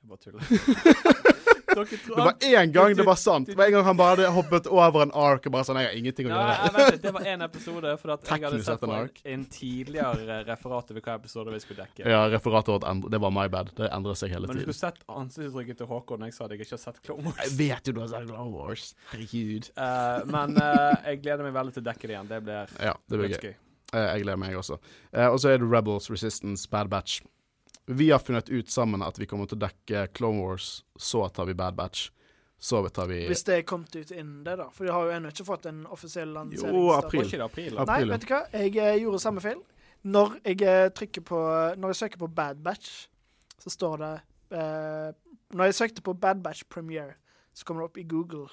Jeg 0.00 0.10
bare 0.10 0.22
tuller. 0.22 1.36
Det 1.74 2.16
var 2.16 2.34
én 2.40 2.72
gang 2.72 2.94
det 2.96 3.06
var 3.06 3.18
sant. 3.20 3.46
Det 3.48 3.56
var 3.58 3.70
en 3.70 3.72
gang 3.72 3.84
han 3.84 3.96
bare 3.96 4.16
hadde 4.16 4.30
hoppet 4.34 4.66
over 4.70 5.04
en 5.06 5.12
ark 5.14 5.46
og 5.46 5.54
bare 5.54 5.66
sånn 5.68 5.78
Jeg 5.80 5.90
har 5.90 5.98
ingenting 5.98 6.28
å 6.28 6.32
gjøre. 6.34 6.72
vet, 6.76 7.02
det 7.02 7.12
var 7.14 7.28
én 7.32 7.44
episode, 7.46 7.94
for 8.02 8.14
at 8.16 8.26
jeg 8.28 8.44
hadde 8.44 8.58
sett 8.58 8.66
sett 8.70 8.82
en 8.86 8.90
på 8.90 8.98
en, 9.00 9.10
en 9.34 9.44
tidligere 9.56 10.40
referat 10.48 10.90
over 10.94 11.04
hva 11.06 11.16
episode 11.20 11.54
vi 11.54 11.60
skulle 11.62 11.86
dekke. 11.86 12.08
Ja, 12.10 12.24
referatet 12.32 12.74
vårt 12.74 12.86
endret 12.90 13.14
Det 13.14 13.22
var 13.22 13.34
my 13.34 13.46
bad. 13.52 13.72
Det 13.78 13.88
endrer 13.92 14.18
seg 14.18 14.34
hele 14.34 14.48
tiden. 14.50 14.60
Men 14.60 14.66
du 14.66 14.74
skulle 14.74 14.80
sett 14.80 15.00
ansiktsuttrykket 15.20 15.80
til 15.82 15.90
Håkon 15.90 16.22
når 16.24 16.32
jeg 16.32 16.38
sa 16.38 16.44
at 16.48 16.54
jeg 16.56 16.64
ikke 16.66 16.76
har 16.76 16.84
sett 16.84 17.02
Clone 17.06 17.26
Wars. 17.30 17.40
Jeg 17.46 17.56
vet 17.60 17.90
jo 17.90 17.96
du 17.96 18.00
har 18.04 18.12
sett 18.14 18.28
Clone 18.28 18.52
Wars. 18.54 18.86
Herregud. 19.14 19.70
Uh, 19.78 20.20
men 20.30 20.56
uh, 20.60 20.94
jeg 21.06 21.22
gleder 21.24 21.46
meg 21.46 21.56
veldig 21.56 21.76
til 21.78 21.84
å 21.84 21.88
dekke 21.90 22.06
det 22.06 22.16
igjen. 22.16 22.30
Det 22.30 22.40
blir 22.46 22.78
Ja, 22.90 22.94
det 23.08 23.20
blir 23.22 23.34
gøy. 23.36 23.42
gøy. 23.50 23.56
Eh, 23.90 24.06
Jeg 24.14 24.22
gleder 24.22 24.38
meg 24.38 24.56
også. 24.58 24.78
Uh, 25.14 25.28
og 25.32 25.40
så 25.42 25.50
er 25.54 25.58
det 25.62 25.66
Rebels, 25.70 26.10
Resistance, 26.12 26.68
Bad 26.70 26.90
Batch. 26.92 27.20
Vi 27.90 28.10
har 28.10 28.18
funnet 28.22 28.48
ut 28.48 28.70
sammen 28.70 29.02
at 29.02 29.18
vi 29.18 29.26
kommer 29.26 29.48
til 29.50 29.58
å 29.58 29.64
dekke 29.64 30.06
Clone 30.14 30.44
Wars, 30.44 30.84
så 30.94 31.24
tar 31.34 31.48
vi 31.48 31.56
Bad 31.58 31.74
Batch. 31.74 32.10
Så 32.60 32.82
tar 32.88 33.08
vi 33.08 33.24
Hvis 33.26 33.42
det 33.48 33.54
er 33.56 33.62
kommet 33.66 33.96
ut 33.96 34.10
innen 34.12 34.44
det, 34.44 34.58
da. 34.60 34.68
For 34.70 34.84
de 34.86 34.92
har 34.92 35.08
jo 35.08 35.12
ennå 35.16 35.30
ikke 35.32 35.46
fått 35.48 35.66
en 35.66 35.80
offisiell 35.90 36.30
lansering. 36.36 36.76
Jo, 36.76 36.90
april. 36.92 37.24
Ikke 37.24 37.40
det 37.40 37.46
april? 37.46 37.70
April. 37.72 37.78
da? 37.80 37.86
Nei, 37.88 38.10
vet 38.12 38.26
du 38.26 38.28
hva? 38.30 38.40
Jeg 38.52 38.74
eh, 38.76 38.98
gjorde 39.00 39.20
samme 39.24 39.42
feil. 39.42 39.62
Når 40.02 40.36
jeg 40.44 40.60
eh, 40.68 40.90
trykker 40.96 41.24
på 41.28 41.40
Når 41.76 41.92
jeg 41.92 41.98
søker 42.02 42.20
på 42.20 42.28
Bad 42.36 42.60
Batch, 42.64 43.08
så 43.60 43.72
står 43.72 43.96
det 44.04 44.12
eh, 44.60 45.08
Når 45.56 45.70
jeg 45.70 45.78
søkte 45.80 46.04
på 46.04 46.14
Bad 46.14 46.44
Batch 46.44 46.68
Premiere, 46.68 47.16
så 47.52 47.64
kommer 47.64 47.82
det 47.82 47.90
opp 47.90 47.98
i 47.98 48.06
Google 48.08 48.46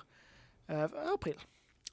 eh, 0.71 0.87
april. 1.13 1.37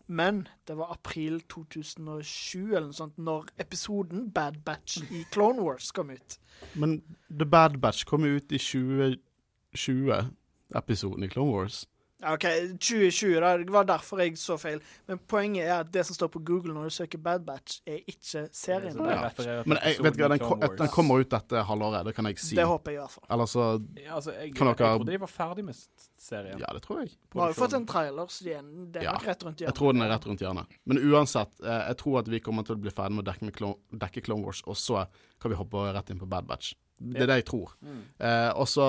Men 0.07 0.48
det 0.68 0.76
var 0.76 0.92
april 0.92 1.40
2007 1.48 2.74
eller 2.74 2.86
noe 2.90 2.94
sånt, 2.96 3.18
når 3.18 3.44
episoden 3.62 4.32
Bad 4.32 4.55
Batch 4.64 4.98
i 5.11 5.24
Clone 5.32 5.62
Wars 5.64 5.90
kom 5.96 6.11
ut. 6.11 6.38
Men 6.74 7.02
The 7.30 7.46
Bad 7.46 7.78
Batch 7.80 8.05
kom 8.05 8.24
ut 8.24 8.52
i 8.52 8.59
2020-episoden 8.61 11.24
i 11.24 11.28
Clone 11.28 11.52
Wars. 11.52 11.88
OK, 12.32 12.44
2020, 12.80 13.40
da. 13.40 13.50
Det 13.60 13.72
var 13.74 13.86
derfor 13.88 14.20
jeg 14.22 14.38
så 14.40 14.56
feil. 14.60 14.80
Men 15.10 15.20
poenget 15.28 15.66
er 15.66 15.74
at 15.82 15.90
det 15.92 16.04
som 16.08 16.16
står 16.16 16.30
på 16.32 16.40
Google 16.46 16.74
når 16.76 16.88
du 16.88 16.94
søker 16.96 17.20
Bad 17.22 17.44
Batch, 17.46 17.80
er 17.86 18.00
ikke 18.08 18.46
serien. 18.52 18.96
Så 18.96 19.04
det 19.04 19.46
Ja. 19.46 19.62
Men 19.66 19.78
jeg 19.82 20.02
vet 20.02 20.16
ikke, 20.16 20.28
den, 20.32 20.38
kom, 20.42 20.60
den 20.78 20.92
kommer 20.92 21.20
ut 21.20 21.30
dette 21.30 21.64
halvåret, 21.68 22.04
det 22.06 22.14
kan 22.16 22.28
jeg 22.30 22.38
si. 22.38 22.56
Det 22.56 22.64
håper 22.68 22.92
jeg 22.94 22.98
i 22.98 23.02
hvert 23.02 23.14
fall. 23.16 23.26
Eller 23.36 23.50
så 23.50 23.64
Ja, 24.00 24.14
altså, 24.16 24.32
jeg, 24.32 24.54
Kan 24.54 24.72
jeg 24.72 24.76
trodde 24.76 25.12
de 25.12 25.20
var 25.20 25.32
ferdig 25.32 25.64
med 25.64 25.76
serien. 26.18 26.58
Ja, 26.60 26.72
det 26.72 26.82
tror 26.86 27.02
jeg. 27.02 27.12
Vi 27.32 27.40
har 27.40 27.52
jo 27.52 27.58
fått 27.58 27.76
en 27.76 27.86
trailer, 27.86 28.26
så 28.32 28.44
det 28.44 28.56
er, 28.56 28.62
det 28.62 29.02
er 29.02 29.08
Ja, 29.10 29.12
nok 29.18 29.26
rett 29.28 29.44
rundt 29.44 29.60
hjørnet. 29.60 29.74
Jeg 29.74 29.78
tror 29.80 29.92
den 29.92 30.02
er 30.02 30.12
rett 30.14 30.26
rundt 30.30 30.40
hjørnet. 30.40 30.78
Men 30.84 31.02
uansett, 31.04 31.60
eh, 31.64 31.82
jeg 31.90 31.98
tror 32.00 32.18
at 32.22 32.28
vi 32.32 32.40
kommer 32.40 32.64
til 32.64 32.76
å 32.76 32.80
bli 32.80 32.90
ferdig 32.94 33.18
med 33.18 33.26
å 33.26 33.30
dekke, 33.30 33.50
med 33.50 33.56
Clone, 33.58 34.00
dekke 34.06 34.24
Clone 34.24 34.44
Wars, 34.46 34.62
og 34.66 34.76
så 34.80 35.04
kan 35.40 35.52
vi 35.52 35.58
hoppe 35.60 35.84
rett 35.92 36.10
inn 36.10 36.18
på 36.22 36.28
Bad 36.30 36.48
Batch. 36.48 36.74
Det 37.04 37.24
er 37.24 37.26
det 37.26 37.36
jeg 37.42 37.48
tror. 37.50 37.72
Mm. 37.82 38.02
Eh, 38.22 38.50
og 38.54 38.68
så 38.70 38.86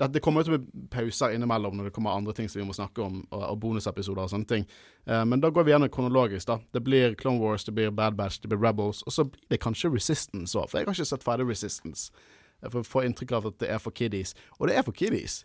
det, 0.00 0.08
det 0.16 0.22
kommer 0.24 0.42
jo 0.42 0.48
til 0.48 0.56
å 0.56 0.58
bli 0.58 0.86
pauser 0.92 1.36
innimellom 1.36 1.76
når 1.76 1.90
det 1.90 1.94
kommer 1.96 2.16
andre 2.16 2.34
ting 2.36 2.48
som 2.48 2.62
vi 2.62 2.66
må 2.68 2.76
snakke 2.76 3.04
om, 3.04 3.20
og, 3.28 3.44
og 3.52 3.60
bonusepisoder 3.62 4.24
og 4.24 4.32
sånne 4.32 4.48
ting. 4.50 4.66
Uh, 5.04 5.22
men 5.28 5.42
da 5.44 5.52
går 5.52 5.66
vi 5.68 5.74
gjennom 5.74 5.92
kronologisk, 5.92 6.48
da. 6.48 6.58
Det 6.72 6.82
blir 6.86 7.16
Clone 7.20 7.42
Wars, 7.42 7.66
det 7.68 7.76
blir 7.76 7.92
Bad 7.94 8.16
Batch, 8.18 8.40
det 8.42 8.52
blir 8.52 8.62
Rebels, 8.62 9.04
og 9.04 9.16
så 9.16 9.26
blir 9.28 9.52
det 9.52 9.60
kanskje 9.62 9.92
Resistance 9.92 10.56
òg, 10.58 10.70
for 10.70 10.80
jeg 10.80 10.88
har 10.88 10.96
ikke 10.96 11.10
sett 11.12 11.26
ferdig 11.26 11.48
Resistance. 11.50 12.08
Jeg 12.60 12.72
får, 12.74 12.86
får 12.88 13.08
inntrykk 13.08 13.36
av 13.36 13.50
at 13.52 13.60
det 13.62 13.68
er 13.72 13.82
for 13.82 13.96
kiddies. 13.96 14.34
Og 14.58 14.68
det 14.68 14.78
er 14.78 14.86
for 14.86 14.96
kiddies. 14.96 15.42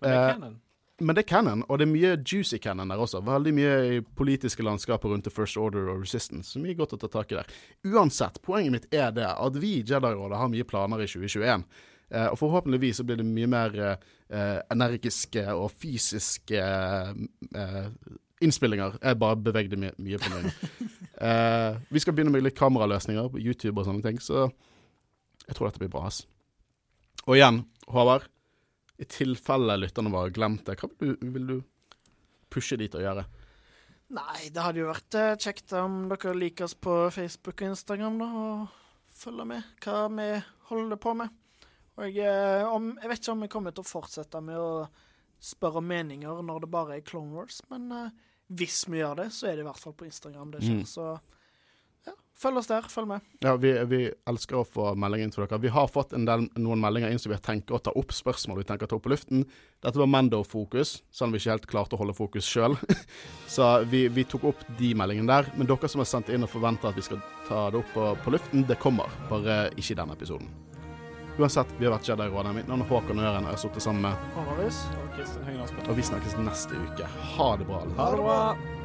Men 0.00 0.10
det 0.10 0.16
Eh, 0.16 0.28
er 0.28 0.32
canon. 0.36 0.60
Men 1.00 1.16
det 1.16 1.22
er 1.24 1.28
canon, 1.28 1.62
og 1.68 1.78
det 1.78 1.86
er 1.86 1.90
mye 1.90 2.10
juicy 2.20 2.58
canon 2.62 2.92
der 2.92 3.00
også. 3.00 3.22
Veldig 3.26 3.52
mye 3.56 3.76
i 3.96 4.00
politiske 4.00 4.62
landskaper 4.62 5.10
rundt 5.10 5.24
The 5.26 5.32
First 5.34 5.56
Order 5.58 5.88
og 5.90 6.04
Resistance. 6.04 6.52
Så 6.52 6.62
mye 6.62 6.76
godt 6.78 6.94
å 6.94 7.00
ta 7.00 7.08
tak 7.10 7.32
i 7.32 7.40
der. 7.40 7.48
Uansett, 7.88 8.38
poenget 8.44 8.76
mitt 8.76 8.94
er 8.94 9.10
det 9.16 9.26
at 9.26 9.56
vi 9.58 9.78
i 9.80 9.82
Jedi-rådet 9.82 10.38
har 10.38 10.52
mye 10.52 10.68
planer 10.68 11.02
i 11.02 11.08
2021. 11.10 11.64
Eh, 12.12 12.28
og 12.28 12.38
forhåpentligvis 12.38 13.00
så 13.00 13.06
blir 13.08 13.20
det 13.20 13.24
mye 13.26 13.48
mer 13.48 13.78
eh, 13.82 14.58
energiske 14.72 15.46
og 15.54 15.70
fysiske 15.80 16.60
eh, 16.60 17.86
innspillinger. 18.44 18.98
Jeg 19.00 19.20
bare 19.22 19.38
bevegde 19.40 19.78
my 19.80 19.92
mye 19.96 20.20
på 20.20 20.32
munnen. 20.34 20.52
eh, 21.28 21.80
vi 21.88 22.02
skal 22.02 22.16
begynne 22.16 22.34
med 22.34 22.44
litt 22.44 22.58
kameraløsninger 22.58 23.32
på 23.32 23.40
YouTube 23.40 23.78
og 23.80 23.88
sånne 23.88 24.04
ting, 24.04 24.20
så 24.20 24.50
jeg 25.46 25.56
tror 25.56 25.70
dette 25.70 25.80
blir 25.80 25.92
bra. 25.92 26.06
ass. 26.10 26.26
Og 27.24 27.38
igjen, 27.38 27.64
Håvard. 27.88 28.28
I 29.00 29.08
tilfelle 29.08 29.78
lytterne 29.80 30.12
våre 30.12 30.30
glemte, 30.30 30.76
hva 30.78 30.88
vil 31.00 31.16
du, 31.16 31.30
vil 31.34 31.46
du 31.48 31.56
pushe 32.52 32.76
dit 32.78 32.92
og 32.94 33.02
gjøre? 33.02 33.24
Nei, 34.12 34.50
det 34.52 34.62
hadde 34.62 34.82
jo 34.82 34.90
vært 34.90 35.16
kjekt 35.40 35.72
om 35.80 36.04
dere 36.10 36.36
liker 36.36 36.68
oss 36.68 36.76
på 36.76 37.08
Facebook 37.10 37.64
og 37.64 37.72
Instagram, 37.72 38.20
da, 38.20 38.28
og 38.28 39.16
følger 39.16 39.48
med 39.48 39.80
hva 39.82 40.04
vi 40.12 40.28
holder 40.68 41.00
på 41.00 41.16
med. 41.18 41.41
Og 42.02 42.18
eh, 42.18 42.66
om, 42.66 42.92
jeg 42.98 43.10
vet 43.12 43.22
ikke 43.22 43.34
om 43.36 43.44
jeg 43.46 43.52
kommer 43.52 43.74
til 43.74 43.84
å 43.84 43.88
fortsette 43.88 44.42
med 44.42 44.58
å 44.58 44.86
spørre 45.42 45.82
om 45.82 45.86
meninger 45.86 46.42
når 46.46 46.64
det 46.64 46.70
bare 46.70 46.98
er 46.98 47.06
Clone 47.06 47.34
Wars, 47.34 47.60
men 47.70 47.90
eh, 47.94 48.08
hvis 48.52 48.84
vi 48.90 49.00
gjør 49.00 49.22
det, 49.22 49.30
så 49.34 49.48
er 49.48 49.56
det 49.56 49.64
i 49.64 49.68
hvert 49.68 49.80
fall 49.80 49.94
på 49.96 50.08
Instagram 50.08 50.50
det 50.54 50.64
skjer. 50.64 50.80
Mm. 50.82 50.88
Så 50.88 51.06
ja, 52.06 52.14
følg 52.42 52.58
oss 52.60 52.68
der, 52.68 52.88
følg 52.90 53.08
med. 53.14 53.28
Ja, 53.44 53.54
vi, 53.60 53.70
vi 53.88 54.00
elsker 54.28 54.58
å 54.60 54.64
få 54.66 54.90
meldinger 54.98 55.28
inn 55.28 55.34
til 55.34 55.44
dere. 55.44 55.60
Vi 55.62 55.72
har 55.72 55.86
fått 55.90 56.12
en 56.18 56.26
del, 56.28 56.48
noen 56.58 56.82
meldinger 56.82 57.14
inn 57.14 57.22
som 57.22 57.32
vi 57.32 57.38
har 57.38 57.44
tenkt 57.46 57.70
å 57.72 57.80
ta 57.80 57.94
opp 57.98 58.14
spørsmål 58.14 58.60
vi 58.60 58.66
tenker 58.68 58.90
å 58.90 58.92
ta 58.92 58.98
opp 58.98 59.06
på 59.06 59.14
luften. 59.14 59.46
Dette 59.82 60.02
var 60.02 60.10
Mando-fokus, 60.10 60.98
selv 61.14 61.30
om 61.30 61.36
vi 61.36 61.42
ikke 61.42 61.54
helt 61.54 61.70
klarte 61.70 61.96
å 61.96 62.02
holde 62.02 62.18
fokus 62.18 62.50
sjøl. 62.50 62.76
Så 63.54 63.70
vi, 63.90 64.04
vi 64.12 64.26
tok 64.26 64.50
opp 64.52 64.66
de 64.78 64.92
meldingene 64.98 65.30
der. 65.32 65.54
Men 65.56 65.70
dere 65.70 65.90
som 65.90 66.02
har 66.02 66.10
sendt 66.10 66.34
inn 66.34 66.44
og 66.44 66.52
forventer 66.52 66.90
at 66.90 66.98
vi 66.98 67.06
skal 67.06 67.22
ta 67.48 67.70
det 67.72 67.80
opp 67.80 67.96
på, 67.96 68.12
på 68.26 68.36
luften, 68.36 68.66
det 68.68 68.80
kommer. 68.82 69.10
Bare 69.32 69.64
ikke 69.76 69.94
i 69.94 70.00
denne 70.02 70.18
episoden. 70.18 70.71
Uansett, 71.38 71.66
vi 71.78 71.86
har 71.86 71.94
vært 71.94 72.08
Jedi-rådet. 72.10 72.52
Mitt 72.54 72.68
navn 72.68 72.84
er 72.84 72.90
Håkon 72.90 73.22
Øren, 73.22 73.46
og 73.46 73.52
jeg 73.52 73.56
har 73.56 73.62
sittet 73.62 73.84
sammen 73.86 74.04
med 74.04 74.34
Håvardus. 74.36 74.82
Og 75.00 75.08
Kristin 75.16 75.62
Aspen. 75.64 75.88
Og 75.88 75.96
vi 75.96 76.04
snakkes 76.04 76.36
neste 76.44 76.76
uke. 76.76 77.08
Ha 77.32 77.48
det 77.56 77.68
bra. 77.70 77.80
alle 77.86 77.96
Ha 77.96 78.10
det 78.12 78.20
bra. 78.20 78.81